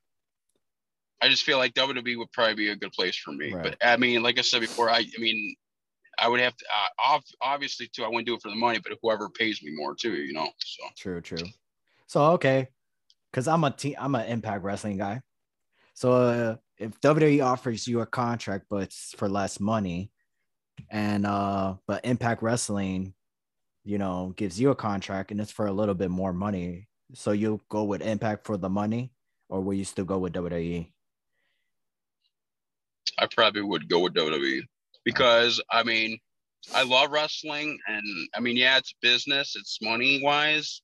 I 1.21 1.27
just 1.27 1.43
feel 1.43 1.57
like 1.57 1.73
WWE 1.73 2.17
would 2.17 2.31
probably 2.31 2.55
be 2.55 2.69
a 2.69 2.75
good 2.75 2.93
place 2.93 3.17
for 3.17 3.31
me. 3.31 3.53
Right. 3.53 3.63
But 3.63 3.77
I 3.81 3.97
mean, 3.97 4.23
like 4.23 4.39
I 4.39 4.41
said 4.41 4.61
before, 4.61 4.89
I 4.89 4.99
I 4.99 5.19
mean, 5.19 5.55
I 6.19 6.27
would 6.27 6.39
have 6.39 6.55
to 6.55 6.65
uh, 7.05 7.19
obviously 7.41 7.89
too. 7.93 8.03
I 8.03 8.07
wouldn't 8.07 8.27
do 8.27 8.35
it 8.35 8.41
for 8.41 8.49
the 8.49 8.55
money, 8.55 8.79
but 8.79 8.97
whoever 9.01 9.29
pays 9.29 9.61
me 9.63 9.71
more 9.73 9.95
too, 9.95 10.13
you 10.13 10.33
know. 10.33 10.49
So 10.59 10.83
true, 10.97 11.21
true. 11.21 11.45
So 12.07 12.23
okay, 12.33 12.67
because 13.31 13.47
I'm 13.47 13.63
a 13.63 13.71
team, 13.71 13.95
I'm 13.99 14.15
an 14.15 14.27
Impact 14.27 14.63
Wrestling 14.63 14.97
guy. 14.97 15.21
So 15.93 16.11
uh, 16.13 16.55
if 16.79 16.99
WWE 17.01 17.45
offers 17.45 17.87
you 17.87 18.01
a 18.01 18.05
contract, 18.05 18.65
but 18.69 18.83
it's 18.83 19.13
for 19.17 19.29
less 19.29 19.59
money, 19.59 20.11
and 20.89 21.25
uh, 21.25 21.75
but 21.87 22.05
Impact 22.05 22.41
Wrestling 22.41 23.13
you 23.89 23.97
know, 23.97 24.33
gives 24.35 24.59
you 24.59 24.69
a 24.69 24.75
contract 24.75 25.31
and 25.31 25.41
it's 25.41 25.51
for 25.51 25.65
a 25.65 25.71
little 25.71 25.95
bit 25.95 26.11
more 26.11 26.31
money. 26.31 26.87
So 27.15 27.31
you 27.31 27.59
go 27.69 27.83
with 27.85 28.03
Impact 28.03 28.45
for 28.45 28.55
the 28.55 28.69
money, 28.69 29.11
or 29.49 29.61
will 29.61 29.73
you 29.73 29.83
still 29.83 30.05
go 30.05 30.19
with 30.19 30.33
WWE? 30.33 30.91
I 33.17 33.27
probably 33.35 33.63
would 33.63 33.89
go 33.89 34.01
with 34.01 34.13
WWE 34.13 34.61
because 35.03 35.59
I 35.71 35.81
mean, 35.81 36.19
I 36.75 36.83
love 36.83 37.09
wrestling, 37.09 37.79
and 37.87 38.03
I 38.35 38.39
mean, 38.41 38.57
yeah, 38.57 38.77
it's 38.77 38.93
business, 39.01 39.55
it's 39.55 39.79
money 39.81 40.21
wise. 40.23 40.83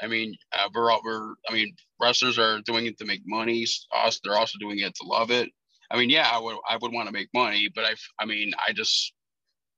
I 0.00 0.06
mean, 0.08 0.34
uh, 0.52 0.68
we're, 0.74 0.90
all, 0.90 1.00
we're, 1.04 1.34
I 1.48 1.54
mean, 1.54 1.74
wrestlers 2.00 2.38
are 2.38 2.60
doing 2.62 2.86
it 2.86 2.98
to 2.98 3.06
make 3.06 3.22
money. 3.26 3.66
Us, 3.94 4.20
they're 4.22 4.36
also 4.36 4.58
doing 4.58 4.78
it 4.78 4.94
to 4.96 5.06
love 5.06 5.30
it. 5.30 5.48
I 5.90 5.96
mean, 5.96 6.10
yeah, 6.10 6.28
I 6.30 6.38
would, 6.38 6.56
I 6.68 6.76
would 6.76 6.92
want 6.92 7.06
to 7.08 7.12
make 7.12 7.28
money, 7.32 7.70
but 7.74 7.84
I, 7.84 7.94
I 8.20 8.26
mean, 8.26 8.52
I 8.66 8.72
just, 8.72 9.12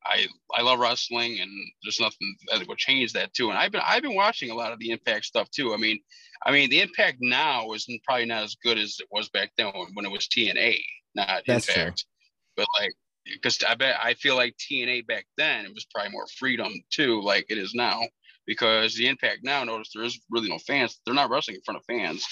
I 0.05 0.27
I 0.57 0.62
love 0.62 0.79
wrestling, 0.79 1.39
and 1.41 1.51
there's 1.83 2.01
nothing 2.01 2.37
that 2.51 2.66
would 2.66 2.79
change 2.79 3.12
that 3.12 3.35
too. 3.35 3.51
And 3.51 3.59
I've 3.59 3.73
been 3.73 3.83
I've 3.85 4.03
been 4.03 4.14
watching 4.14 4.51
a 4.51 4.55
lot 4.55 4.73
of 4.73 4.79
the 4.79 4.91
Impact 4.91 5.25
stuff 5.25 5.51
too. 5.51 5.75
I 5.75 5.77
mean, 5.77 5.99
I 6.45 6.53
mean 6.53 6.71
the 6.71 6.81
Impact 6.81 7.19
now 7.21 7.73
is 7.73 7.87
probably 8.05 8.27
not 8.27 8.45
as 8.45 8.57
good 8.62 8.79
as 8.79 8.97
it 9.01 9.09
was 9.11 9.29
back 9.29 9.51
then 9.57 9.73
when, 9.95 10.07
it 10.07 10.11
was 10.11 10.29
TNA, 10.29 10.79
not 11.14 11.43
That's 11.47 11.69
Impact. 11.69 11.99
True. 11.99 12.64
But 12.64 12.66
like, 12.81 12.93
because 13.27 13.59
I 13.69 13.75
bet 13.75 13.97
I 14.03 14.14
feel 14.14 14.37
like 14.37 14.57
TNA 14.57 15.07
back 15.07 15.27
then 15.37 15.66
it 15.66 15.75
was 15.75 15.87
probably 15.93 16.12
more 16.12 16.27
freedom 16.39 16.73
too, 16.91 17.21
like 17.21 17.47
it 17.49 17.59
is 17.59 17.75
now. 17.75 18.01
Because 18.49 18.95
the 18.95 19.07
Impact 19.07 19.41
now, 19.45 19.63
notice 19.63 19.91
there 19.95 20.03
is 20.03 20.19
really 20.31 20.49
no 20.49 20.59
fans. 20.59 20.99
They're 21.05 21.15
not 21.15 21.31
wrestling 21.31 21.57
in 21.57 21.63
front 21.63 21.79
of 21.79 21.85
fans. 21.85 22.27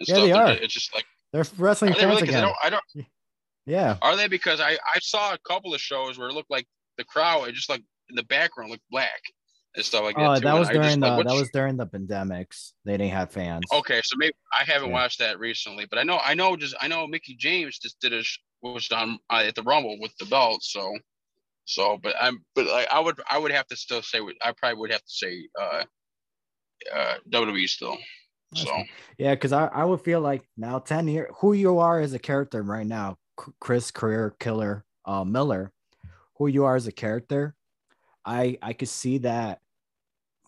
Yeah, 0.00 0.16
stuff. 0.16 0.24
they 0.26 0.32
are. 0.32 0.50
It's 0.50 0.74
just 0.74 0.92
like 0.92 1.04
they're 1.32 1.44
wrestling 1.56 1.94
fans 1.94 2.04
really? 2.04 2.22
again. 2.22 2.38
I 2.38 2.40
don't, 2.40 2.56
I 2.64 2.70
don't, 2.70 3.06
yeah. 3.64 3.96
Are 4.02 4.16
they? 4.16 4.28
Because 4.28 4.60
I 4.60 4.72
I 4.72 4.98
saw 5.00 5.32
a 5.32 5.38
couple 5.48 5.72
of 5.72 5.80
shows 5.80 6.18
where 6.18 6.28
it 6.28 6.34
looked 6.34 6.50
like 6.50 6.66
the 6.98 7.04
crowd, 7.04 7.48
it 7.48 7.54
just 7.54 7.70
like 7.70 7.82
in 8.10 8.16
the 8.16 8.24
background 8.24 8.70
looked 8.70 8.82
black 8.90 9.22
and 9.76 9.84
stuff 9.84 10.02
like 10.02 10.16
that. 10.16 10.28
Oh, 10.28 10.34
too. 10.34 10.40
that 10.40 10.58
was 10.58 10.68
and 10.68 10.82
during 10.82 11.00
the 11.00 11.08
like, 11.08 11.26
that 11.26 11.34
was 11.34 11.50
during 11.50 11.76
the 11.76 11.86
pandemics. 11.86 12.72
They 12.84 12.96
didn't 12.96 13.12
have 13.12 13.30
fans. 13.30 13.64
Okay, 13.72 14.00
so 14.04 14.16
maybe 14.18 14.34
I 14.58 14.64
haven't 14.64 14.88
yeah. 14.88 14.94
watched 14.94 15.20
that 15.20 15.38
recently, 15.38 15.86
but 15.88 15.98
I 15.98 16.02
know 16.02 16.18
I 16.24 16.34
know 16.34 16.56
just 16.56 16.74
I 16.80 16.88
know 16.88 17.06
Mickie 17.06 17.36
James 17.36 17.78
just 17.78 18.00
did 18.00 18.12
a 18.12 18.22
was 18.62 18.90
on 18.90 19.18
uh, 19.30 19.44
at 19.46 19.54
the 19.54 19.62
Rumble 19.62 19.98
with 20.00 20.16
the 20.18 20.26
belt, 20.26 20.62
so 20.62 20.96
so 21.64 21.98
but 22.02 22.14
I'm 22.20 22.44
but 22.54 22.66
like 22.66 22.88
I 22.90 23.00
would 23.00 23.20
I 23.30 23.38
would 23.38 23.52
have 23.52 23.66
to 23.68 23.76
still 23.76 24.02
say 24.02 24.20
I 24.44 24.52
probably 24.52 24.78
would 24.78 24.92
have 24.92 25.04
to 25.04 25.12
say 25.12 25.48
uh 25.60 25.84
uh 26.94 27.14
WWE 27.30 27.68
still. 27.68 27.96
So 28.54 28.70
yeah, 29.18 29.34
because 29.34 29.52
I, 29.52 29.66
I 29.66 29.84
would 29.84 30.02
feel 30.02 30.20
like 30.20 30.42
now 30.56 30.78
10 30.78 31.08
years 31.08 31.32
who 31.40 31.54
you 31.54 31.78
are 31.78 31.98
as 31.98 32.12
a 32.12 32.20
character 32.20 32.62
right 32.62 32.86
now, 32.86 33.16
Chris 33.58 33.90
Career 33.90 34.36
Killer 34.38 34.84
uh 35.04 35.24
Miller 35.24 35.72
who 36.36 36.46
you 36.46 36.64
are 36.64 36.76
as 36.76 36.86
a 36.86 36.92
character, 36.92 37.54
I 38.24 38.58
I 38.62 38.72
could 38.72 38.88
see 38.88 39.18
that 39.18 39.60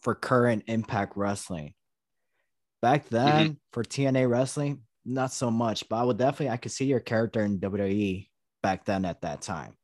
for 0.03 0.15
current 0.15 0.65
Impact 0.67 1.17
Wrestling. 1.17 1.75
Back 2.83 3.09
then, 3.09 3.45
mm-hmm. 3.45 3.53
for 3.73 3.83
TNA 3.83 4.29
Wrestling, 4.29 4.83
not 5.05 5.33
so 5.33 5.51
much, 5.51 5.89
but 5.89 5.97
I 5.97 6.05
would 6.05 6.19
definitely 6.19 6.51
I 6.51 6.59
could 6.59 6.73
see 6.73 6.85
your 6.85 7.01
character 7.01 7.43
in 7.43 7.59
WWE 7.59 8.29
back 8.63 8.85
then 8.85 9.05
at 9.05 9.23
that 9.23 9.43
time. 9.43 9.75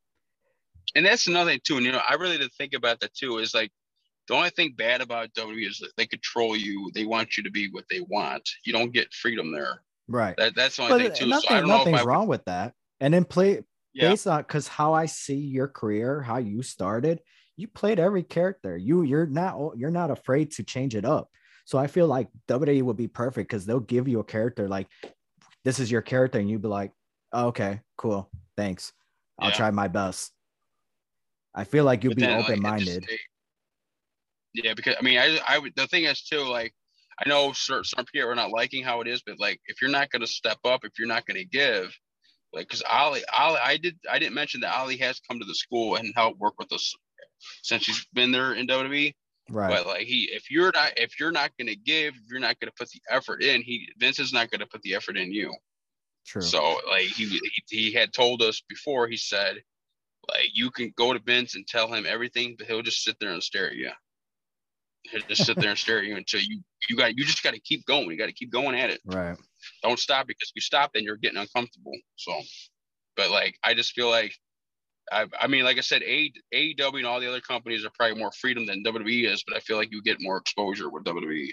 And 0.95 1.05
that's 1.05 1.27
another 1.27 1.51
thing 1.51 1.61
too. 1.63 1.77
And 1.77 1.85
you 1.85 1.91
know, 1.91 2.01
I 2.07 2.15
really 2.15 2.37
did 2.37 2.51
think 2.53 2.73
about 2.73 2.99
that 3.01 3.13
too. 3.13 3.37
Is 3.39 3.53
like 3.53 3.71
the 4.27 4.35
only 4.35 4.49
thing 4.51 4.73
bad 4.77 5.01
about 5.01 5.33
WWE 5.33 5.67
is 5.69 5.79
that 5.79 5.91
they 5.97 6.05
control 6.05 6.55
you. 6.55 6.91
They 6.93 7.05
want 7.05 7.37
you 7.37 7.43
to 7.43 7.51
be 7.51 7.69
what 7.69 7.85
they 7.89 8.01
want. 8.01 8.47
You 8.65 8.73
don't 8.73 8.91
get 8.93 9.13
freedom 9.13 9.51
there. 9.51 9.81
Right. 10.07 10.35
That, 10.37 10.55
that's 10.55 10.77
the 10.77 10.83
only 10.83 11.03
But 11.09 11.17
thing 11.17 11.25
too. 11.25 11.29
nothing, 11.29 11.49
so 11.49 11.55
I 11.55 11.59
don't 11.59 11.69
know 11.69 11.77
nothing's 11.79 12.01
I, 12.01 12.03
wrong 12.03 12.27
with 12.27 12.45
that. 12.45 12.73
And 13.01 13.13
then 13.13 13.25
play 13.25 13.63
yeah, 13.93 14.09
based 14.09 14.27
on 14.27 14.41
because 14.41 14.67
how 14.67 14.93
I 14.93 15.05
see 15.07 15.35
your 15.35 15.67
career, 15.67 16.21
how 16.21 16.37
you 16.37 16.61
started, 16.61 17.21
you 17.57 17.67
played 17.67 17.99
every 17.99 18.23
character. 18.23 18.77
You 18.77 19.03
you're 19.03 19.25
not 19.25 19.77
you're 19.77 19.91
not 19.91 20.09
afraid 20.11 20.51
to 20.51 20.63
change 20.63 20.95
it 20.95 21.05
up. 21.05 21.29
So 21.65 21.77
I 21.77 21.87
feel 21.87 22.07
like 22.07 22.27
WWE 22.47 22.81
would 22.83 22.97
be 22.97 23.07
perfect 23.07 23.49
because 23.49 23.65
they'll 23.65 23.79
give 23.79 24.07
you 24.07 24.19
a 24.19 24.23
character 24.23 24.67
like 24.67 24.87
this 25.63 25.79
is 25.79 25.89
your 25.91 26.01
character, 26.01 26.39
and 26.39 26.49
you'd 26.49 26.61
be 26.61 26.67
like, 26.67 26.91
oh, 27.31 27.47
okay, 27.47 27.81
cool, 27.97 28.29
thanks. 28.57 28.91
I'll 29.39 29.49
Yeah. 29.49 29.55
try 29.55 29.71
my 29.71 29.87
best. 29.87 30.31
I 31.55 31.63
feel 31.63 31.85
like 31.85 32.03
you'll 32.03 32.15
be 32.15 32.21
then, 32.21 32.41
open 32.41 32.61
minded. 32.61 33.05
it- 33.09 33.19
yeah, 34.53 34.73
because 34.75 34.95
I 34.99 35.01
mean, 35.03 35.17
I, 35.17 35.39
I. 35.47 35.59
The 35.75 35.87
thing 35.87 36.03
is 36.03 36.21
too, 36.21 36.47
like, 36.47 36.73
I 37.23 37.27
know 37.27 37.53
certain 37.53 37.83
some 37.83 38.05
people 38.05 38.29
are 38.29 38.35
not 38.35 38.51
liking 38.51 38.83
how 38.83 39.01
it 39.01 39.07
is, 39.07 39.23
but 39.25 39.39
like, 39.39 39.59
if 39.65 39.81
you're 39.81 39.91
not 39.91 40.11
going 40.11 40.21
to 40.21 40.27
step 40.27 40.59
up, 40.63 40.85
if 40.85 40.91
you're 40.99 41.07
not 41.07 41.25
going 41.25 41.39
to 41.39 41.45
give, 41.45 41.91
like, 42.53 42.67
because 42.67 42.83
Ali, 42.87 43.23
Ali, 43.35 43.59
I 43.63 43.77
did, 43.77 43.97
I 44.09 44.19
didn't 44.19 44.35
mention 44.35 44.61
that 44.61 44.77
Ali 44.77 44.97
has 44.97 45.19
come 45.27 45.39
to 45.39 45.45
the 45.45 45.55
school 45.55 45.95
and 45.95 46.13
helped 46.15 46.39
work 46.39 46.53
with 46.59 46.71
us 46.71 46.93
since 47.63 47.85
he's 47.85 48.05
been 48.13 48.31
there 48.31 48.53
in 48.53 48.67
WWE. 48.67 49.13
right. 49.49 49.69
But 49.69 49.87
like, 49.87 50.03
he, 50.03 50.29
if 50.31 50.51
you're 50.51 50.71
not, 50.73 50.93
if 50.97 51.19
you're 51.19 51.31
not 51.31 51.51
going 51.57 51.67
to 51.67 51.75
give, 51.75 52.13
if 52.13 52.21
you're 52.29 52.39
not 52.39 52.59
going 52.59 52.69
to 52.69 52.75
put 52.77 52.89
the 52.89 53.01
effort 53.09 53.41
in, 53.41 53.63
he 53.63 53.89
Vince 53.97 54.19
is 54.19 54.33
not 54.33 54.51
going 54.51 54.59
to 54.59 54.67
put 54.67 54.83
the 54.83 54.93
effort 54.93 55.17
in 55.17 55.31
you. 55.31 55.51
True. 56.25 56.41
So 56.41 56.79
like 56.89 57.05
he, 57.05 57.25
he 57.25 57.41
he 57.69 57.91
had 57.91 58.13
told 58.13 58.41
us 58.41 58.61
before. 58.69 59.07
He 59.07 59.17
said, 59.17 59.57
like 60.29 60.49
you 60.53 60.71
can 60.71 60.93
go 60.97 61.13
to 61.13 61.19
Vince 61.19 61.55
and 61.55 61.67
tell 61.67 61.91
him 61.91 62.05
everything, 62.07 62.55
but 62.57 62.67
he'll 62.67 62.81
just 62.81 63.03
sit 63.03 63.17
there 63.19 63.31
and 63.31 63.43
stare 63.43 63.67
at 63.67 63.75
you. 63.75 63.91
He'll 65.03 65.21
just 65.27 65.45
sit 65.45 65.59
there 65.59 65.69
and 65.69 65.77
stare 65.77 65.99
at 65.99 66.05
you 66.05 66.15
until 66.15 66.39
you 66.39 66.61
you 66.89 66.95
got 66.95 67.17
you 67.17 67.25
just 67.25 67.43
got 67.43 67.53
to 67.53 67.59
keep 67.59 67.85
going. 67.85 68.09
You 68.09 68.17
got 68.17 68.27
to 68.27 68.33
keep 68.33 68.51
going 68.51 68.75
at 68.75 68.89
it. 68.89 69.01
right. 69.05 69.37
Don't 69.81 69.99
stop 69.99 70.27
because 70.27 70.49
if 70.49 70.55
you 70.55 70.61
stop, 70.61 70.91
then 70.93 71.03
you're 71.03 71.17
getting 71.17 71.37
uncomfortable. 71.39 71.93
So, 72.15 72.33
but 73.17 73.29
like 73.29 73.57
I 73.63 73.73
just 73.73 73.93
feel 73.93 74.09
like. 74.09 74.33
I, 75.11 75.25
I 75.37 75.47
mean, 75.47 75.65
like 75.65 75.77
I 75.77 75.81
said, 75.81 76.01
A, 76.03 76.31
AEW 76.55 76.99
and 76.99 77.05
all 77.05 77.19
the 77.19 77.27
other 77.27 77.41
companies 77.41 77.83
are 77.83 77.91
probably 77.93 78.17
more 78.17 78.31
freedom 78.31 78.65
than 78.65 78.85
WWE 78.85 79.29
is, 79.29 79.43
but 79.45 79.57
I 79.57 79.59
feel 79.59 79.75
like 79.75 79.91
you 79.91 80.01
get 80.01 80.21
more 80.21 80.37
exposure 80.37 80.89
with 80.89 81.03
WWE. 81.03 81.49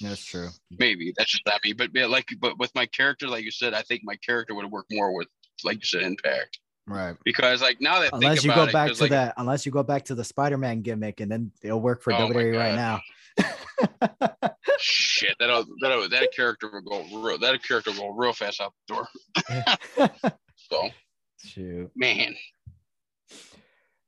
That's 0.00 0.24
true. 0.24 0.50
Maybe 0.70 1.12
that's 1.16 1.32
just 1.32 1.44
not 1.44 1.60
me, 1.64 1.72
but 1.72 1.90
yeah, 1.92 2.06
like, 2.06 2.28
but 2.38 2.56
with 2.56 2.72
my 2.76 2.86
character, 2.86 3.26
like 3.26 3.44
you 3.44 3.50
said, 3.50 3.74
I 3.74 3.82
think 3.82 4.02
my 4.04 4.14
character 4.24 4.54
would 4.54 4.70
work 4.70 4.86
more 4.92 5.12
with, 5.12 5.26
like 5.64 5.78
you 5.78 5.86
said, 5.86 6.02
Impact 6.02 6.60
Right. 6.86 7.16
because 7.24 7.62
like 7.62 7.80
now 7.80 8.00
that 8.00 8.10
Unless 8.12 8.34
think 8.42 8.44
you 8.44 8.52
about 8.52 8.64
go 8.64 8.68
it, 8.68 8.72
back 8.74 8.88
'cause, 8.88 8.98
to 8.98 9.04
like, 9.04 9.10
that, 9.12 9.34
unless 9.38 9.64
you 9.64 9.72
go 9.72 9.82
back 9.82 10.04
to 10.06 10.14
the 10.14 10.24
Spider-Man 10.24 10.82
gimmick, 10.82 11.20
and 11.20 11.30
then 11.32 11.50
it'll 11.62 11.80
work 11.80 12.02
for 12.02 12.12
Oh 12.12 12.16
WWE 12.28 12.58
right 12.58 12.74
now. 12.74 13.00
shit, 14.78 15.34
that 15.38 15.46
that 15.80 16.08
that 16.10 16.28
character 16.36 16.70
will 16.70 16.82
go 16.82 17.02
real, 17.22 17.38
that 17.38 17.62
character 17.62 17.90
will 17.92 17.98
go 18.00 18.08
real 18.10 18.32
fast 18.32 18.60
out 18.60 18.72
the 18.88 18.94
door. 18.94 20.20
So 20.70 20.88
Shoot. 21.44 21.90
man, 21.94 22.34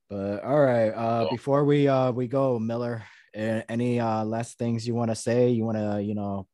But 0.09 0.43
all 0.45 0.59
right. 0.61 0.89
Uh, 0.91 1.25
So- 1.25 1.31
before 1.31 1.65
we 1.65 1.87
uh 1.89 2.13
we 2.13 2.29
go, 2.29 2.59
Miller, 2.59 3.03
any 3.35 4.01
uh 4.01 4.25
last 4.25 4.59
things 4.59 4.87
you 4.87 4.95
want 4.95 5.11
to 5.11 5.15
say? 5.17 5.51
You 5.51 5.65
want 5.65 5.77
to 5.79 6.03
you 6.03 6.15
know 6.15 6.47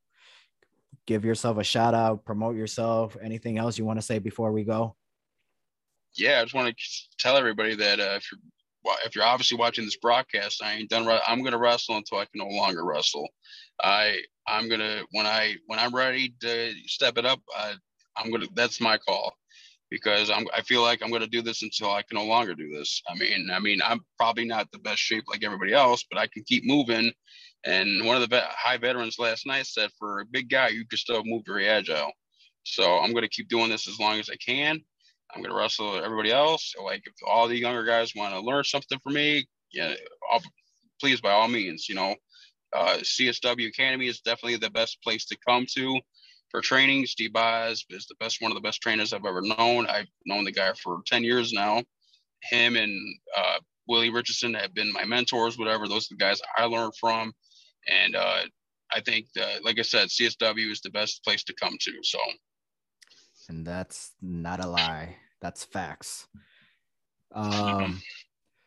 give 1.06 1.24
yourself 1.24 1.58
a 1.58 1.64
shout 1.64 1.94
out, 1.94 2.24
promote 2.24 2.56
yourself. 2.56 3.16
Anything 3.22 3.58
else 3.58 3.78
you 3.78 3.84
want 3.84 3.98
to 3.98 4.02
say 4.06 4.18
before 4.18 4.50
we 4.52 4.64
go? 4.64 4.96
Yeah, 6.16 6.40
I 6.40 6.42
just 6.44 6.54
want 6.54 6.76
to 6.76 6.84
tell 7.18 7.36
everybody 7.36 7.74
that 7.76 8.00
uh, 8.00 8.14
if 8.16 8.30
you're 8.30 8.40
if 9.04 9.14
you're 9.14 9.24
obviously 9.24 9.58
watching 9.58 9.84
this 9.84 9.96
broadcast, 9.96 10.62
I 10.62 10.74
ain't 10.74 10.90
done. 10.90 11.08
I'm 11.26 11.42
gonna 11.42 11.58
wrestle 11.58 11.96
until 11.96 12.18
I 12.18 12.24
can 12.26 12.38
no 12.40 12.48
longer 12.48 12.84
wrestle. 12.84 13.28
I 13.82 14.18
I'm 14.46 14.68
gonna 14.68 15.02
when 15.12 15.26
I 15.26 15.56
when 15.66 15.78
I'm 15.78 15.94
ready 15.94 16.34
to 16.40 16.72
step 16.86 17.18
it 17.18 17.26
up, 17.26 17.40
I, 17.56 17.74
I'm 18.16 18.30
gonna. 18.30 18.46
That's 18.54 18.80
my 18.80 18.98
call 18.98 19.34
because 19.90 20.30
I'm. 20.30 20.46
I 20.56 20.62
feel 20.62 20.82
like 20.82 21.02
I'm 21.02 21.10
gonna 21.10 21.26
do 21.26 21.42
this 21.42 21.62
until 21.62 21.90
I 21.92 22.02
can 22.02 22.18
no 22.18 22.24
longer 22.26 22.54
do 22.54 22.70
this. 22.72 23.02
I 23.08 23.14
mean, 23.14 23.50
I 23.52 23.58
mean, 23.60 23.80
I'm 23.84 24.00
probably 24.18 24.44
not 24.44 24.70
the 24.72 24.78
best 24.78 24.98
shape 25.00 25.24
like 25.28 25.44
everybody 25.44 25.72
else, 25.72 26.04
but 26.10 26.18
I 26.18 26.26
can 26.26 26.44
keep 26.44 26.64
moving. 26.66 27.12
And 27.64 28.04
one 28.04 28.20
of 28.20 28.28
the 28.28 28.42
high 28.48 28.78
veterans 28.78 29.18
last 29.20 29.46
night 29.46 29.66
said, 29.66 29.90
for 29.98 30.20
a 30.20 30.26
big 30.26 30.50
guy, 30.50 30.68
you 30.68 30.84
can 30.86 30.98
still 30.98 31.22
move 31.24 31.44
very 31.46 31.68
agile. 31.68 32.10
So 32.64 32.98
I'm 32.98 33.14
gonna 33.14 33.28
keep 33.28 33.48
doing 33.48 33.70
this 33.70 33.88
as 33.88 34.00
long 34.00 34.18
as 34.18 34.30
I 34.30 34.36
can. 34.36 34.80
I'm 35.34 35.42
gonna 35.42 35.54
wrestle 35.54 35.96
everybody 35.96 36.30
else. 36.30 36.74
Like 36.82 37.02
if 37.06 37.14
all 37.26 37.48
the 37.48 37.58
younger 37.58 37.84
guys 37.84 38.12
want 38.14 38.34
to 38.34 38.40
learn 38.40 38.64
something 38.64 38.98
from 39.02 39.14
me, 39.14 39.46
yeah, 39.72 39.94
I'll, 40.30 40.42
please 41.00 41.20
by 41.20 41.32
all 41.32 41.48
means, 41.48 41.88
you 41.88 41.94
know, 41.94 42.14
uh, 42.74 42.98
CSW 43.02 43.68
Academy 43.68 44.08
is 44.08 44.20
definitely 44.20 44.56
the 44.56 44.70
best 44.70 45.02
place 45.02 45.24
to 45.26 45.36
come 45.46 45.66
to 45.74 46.00
for 46.50 46.60
training. 46.60 47.06
Steve 47.06 47.32
Boz 47.32 47.84
is 47.90 48.06
the 48.06 48.14
best, 48.20 48.40
one 48.40 48.50
of 48.50 48.54
the 48.54 48.60
best 48.60 48.80
trainers 48.80 49.12
I've 49.12 49.24
ever 49.24 49.42
known. 49.42 49.86
I've 49.86 50.06
known 50.26 50.44
the 50.44 50.52
guy 50.52 50.72
for 50.82 51.00
10 51.06 51.24
years 51.24 51.52
now. 51.52 51.82
Him 52.50 52.76
and 52.76 52.98
uh, 53.36 53.58
Willie 53.88 54.10
Richardson 54.10 54.54
have 54.54 54.74
been 54.74 54.92
my 54.92 55.04
mentors, 55.04 55.58
whatever. 55.58 55.88
Those 55.88 56.06
are 56.06 56.14
the 56.14 56.24
guys 56.24 56.40
I 56.56 56.64
learned 56.64 56.94
from. 57.00 57.32
And 57.88 58.14
uh, 58.14 58.42
I 58.92 59.00
think, 59.00 59.26
that, 59.34 59.64
like 59.64 59.78
I 59.78 59.82
said, 59.82 60.08
CSW 60.08 60.70
is 60.70 60.80
the 60.80 60.90
best 60.90 61.24
place 61.24 61.42
to 61.44 61.54
come 61.54 61.76
to. 61.80 61.92
So, 62.02 62.18
And 63.48 63.66
that's 63.66 64.12
not 64.20 64.64
a 64.64 64.66
lie. 64.66 65.16
That's 65.42 65.64
facts. 65.64 66.28
Um, 67.34 68.00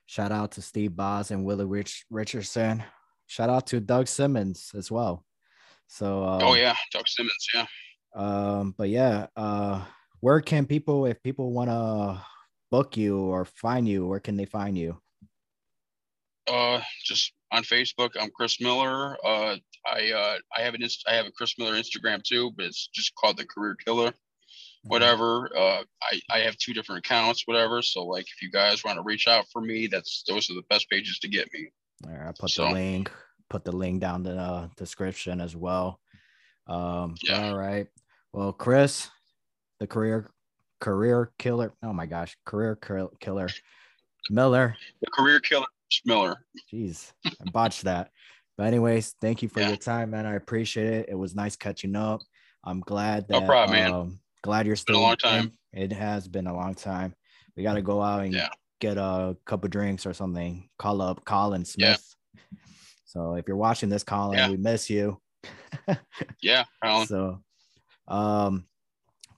shout 0.05 0.33
out 0.33 0.51
to 0.51 0.61
Steve 0.61 0.95
Boz 0.95 1.31
and 1.31 1.45
Willie 1.45 1.65
Rich- 1.65 2.05
Richardson. 2.09 2.83
Shout 3.27 3.49
out 3.49 3.65
to 3.67 3.79
Doug 3.79 4.07
Simmons 4.07 4.71
as 4.75 4.91
well. 4.91 5.25
So, 5.87 6.25
um, 6.25 6.41
oh, 6.43 6.55
yeah, 6.55 6.75
Doug 6.91 7.07
Simmons, 7.07 7.47
yeah. 7.53 7.65
um, 8.13 8.75
but 8.77 8.89
yeah, 8.89 9.27
uh, 9.37 9.83
where 10.19 10.41
can 10.41 10.65
people, 10.65 11.05
if 11.05 11.21
people 11.23 11.53
want 11.53 11.69
to 11.69 12.21
book 12.71 12.97
you 12.97 13.19
or 13.19 13.45
find 13.45 13.87
you, 13.87 14.05
where 14.05 14.19
can 14.19 14.35
they 14.35 14.45
find 14.45 14.77
you? 14.77 14.99
Uh, 16.47 16.81
just 17.03 17.31
on 17.51 17.63
Facebook, 17.63 18.11
I'm 18.19 18.29
Chris 18.35 18.59
Miller. 18.59 19.15
Uh, 19.25 19.55
I 19.87 20.11
uh, 20.11 20.37
I 20.55 20.61
have 20.61 20.73
an 20.73 20.83
inst- 20.83 21.05
I 21.07 21.15
have 21.15 21.25
a 21.25 21.31
Chris 21.31 21.55
Miller 21.57 21.73
Instagram 21.73 22.21
too, 22.21 22.51
but 22.55 22.65
it's 22.67 22.87
just 22.93 23.13
called 23.15 23.37
the 23.37 23.45
Career 23.45 23.75
Killer. 23.83 24.13
Whatever. 24.85 25.49
Uh, 25.57 25.83
I 26.03 26.21
I 26.31 26.39
have 26.39 26.57
two 26.57 26.73
different 26.73 26.99
accounts. 27.05 27.43
Whatever. 27.45 27.81
So 27.81 28.05
like, 28.05 28.25
if 28.25 28.41
you 28.41 28.51
guys 28.51 28.83
want 28.83 28.97
to 28.97 29.03
reach 29.03 29.27
out 29.27 29.45
for 29.51 29.61
me, 29.61 29.87
that's 29.87 30.23
those 30.27 30.49
are 30.49 30.53
the 30.53 30.63
best 30.69 30.89
pages 30.89 31.19
to 31.19 31.27
get 31.27 31.47
me. 31.53 31.69
All 32.05 32.11
right, 32.13 32.27
I 32.27 32.31
put 32.37 32.49
So- 32.51 32.65
the 32.67 32.73
link, 32.73 33.11
put 33.49 33.63
the 33.65 33.71
link 33.71 34.01
down 34.01 34.25
in 34.25 34.35
the 34.37 34.69
description 34.77 35.41
as 35.41 35.55
well. 35.55 35.99
Um, 36.67 37.15
Yeah. 37.23 37.49
all 37.49 37.57
right. 37.57 37.87
Well, 38.33 38.53
Chris, 38.53 39.09
the 39.79 39.87
career 39.87 40.31
career 40.81 41.31
killer. 41.39 41.73
Oh 41.83 41.93
my 41.93 42.05
gosh, 42.05 42.37
career 42.45 42.75
kill- 42.75 43.13
killer 43.19 43.47
Miller. 44.29 44.75
The 45.01 45.11
Career 45.11 45.39
Killer 45.39 45.67
Miller. 46.05 46.35
Jeez, 46.73 47.11
I 47.25 47.49
botched 47.51 47.83
that. 47.83 48.11
But 48.57 48.67
anyways, 48.67 49.15
thank 49.21 49.41
you 49.43 49.49
for 49.49 49.59
Yeah. 49.61 49.69
your 49.69 49.77
time, 49.77 50.11
man. 50.11 50.25
I 50.25 50.33
appreciate 50.35 50.87
it. 50.93 51.05
It 51.09 51.15
was 51.15 51.35
nice 51.35 51.55
catching 51.55 51.95
up. 51.95 52.21
I'm 52.63 52.79
glad 52.81 53.27
that 53.27 53.41
No 53.41 53.45
problem, 53.45 53.77
man. 53.79 53.91
um 53.93 54.19
glad 54.45 54.67
you're 54.67 54.75
been 54.75 54.77
still 54.77 54.99
a 54.99 55.01
long 55.01 55.17
time. 55.17 55.57
It 55.73 55.91
has 55.91 56.27
been 56.27 56.45
a 56.45 56.53
long 56.55 56.75
time. 56.75 57.15
We 57.57 57.63
gotta 57.63 57.81
go 57.81 58.01
out 58.01 58.21
and 58.23 58.31
Yeah. 58.33 58.49
get 58.79 58.97
a 58.97 59.35
cup 59.45 59.63
of 59.63 59.71
drinks 59.71 60.05
or 60.05 60.13
something. 60.13 60.69
Call 60.77 61.01
up 61.01 61.25
Colin 61.25 61.65
Smith. 61.65 62.15
Yeah. 62.35 62.41
So 63.05 63.33
if 63.35 63.47
you're 63.47 63.57
watching 63.57 63.89
this, 63.89 64.03
Colin, 64.03 64.37
Yeah. 64.37 64.49
we 64.51 64.57
miss 64.57 64.89
you. 64.89 65.19
Yeah, 66.41 66.65
Alan. 66.83 67.07
So 67.07 67.43
um 68.07 68.67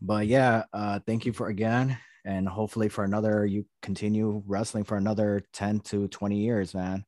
but 0.02 0.28
yeah, 0.28 0.66
uh 0.74 1.00
thank 1.08 1.26
you 1.26 1.32
for 1.32 1.48
again 1.48 1.98
and 2.26 2.48
hopefully 2.50 2.90
for 2.90 3.06
another 3.06 3.46
you 3.46 3.66
continue 3.82 4.44
wrestling 4.46 4.84
for 4.84 4.98
another 4.98 5.42
10 5.54 5.80
to 5.92 6.08
20 6.10 6.38
years, 6.38 6.74
man. 6.76 7.06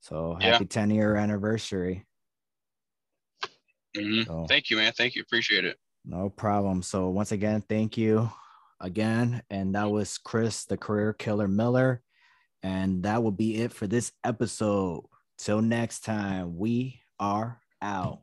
So 0.00 0.34
happy 0.40 0.64
10 0.64 0.90
year 0.90 1.14
anniversary. 1.14 2.04
Mhm. 3.96 4.26
So 4.26 4.46
Thank 4.48 4.70
you, 4.70 4.76
man. 4.78 4.92
Thank 4.92 5.14
you. 5.14 5.22
Appreciate 5.22 5.64
it. 5.64 5.78
No 6.04 6.30
problem. 6.30 6.82
So 6.82 7.08
once 7.08 7.32
again, 7.32 7.62
thank 7.68 7.96
you 7.96 8.30
again. 8.80 9.42
And 9.50 9.74
that 9.74 9.90
was 9.90 10.18
Chris, 10.18 10.64
the 10.64 10.76
career 10.76 11.12
killer 11.12 11.48
Miller. 11.48 12.02
And 12.62 13.02
that 13.04 13.22
will 13.22 13.32
be 13.32 13.56
it 13.56 13.72
for 13.72 13.86
this 13.86 14.12
episode. 14.24 15.04
Till 15.38 15.62
next 15.62 16.04
time, 16.04 16.56
we 16.56 17.00
are 17.18 17.60
out. 17.80 18.20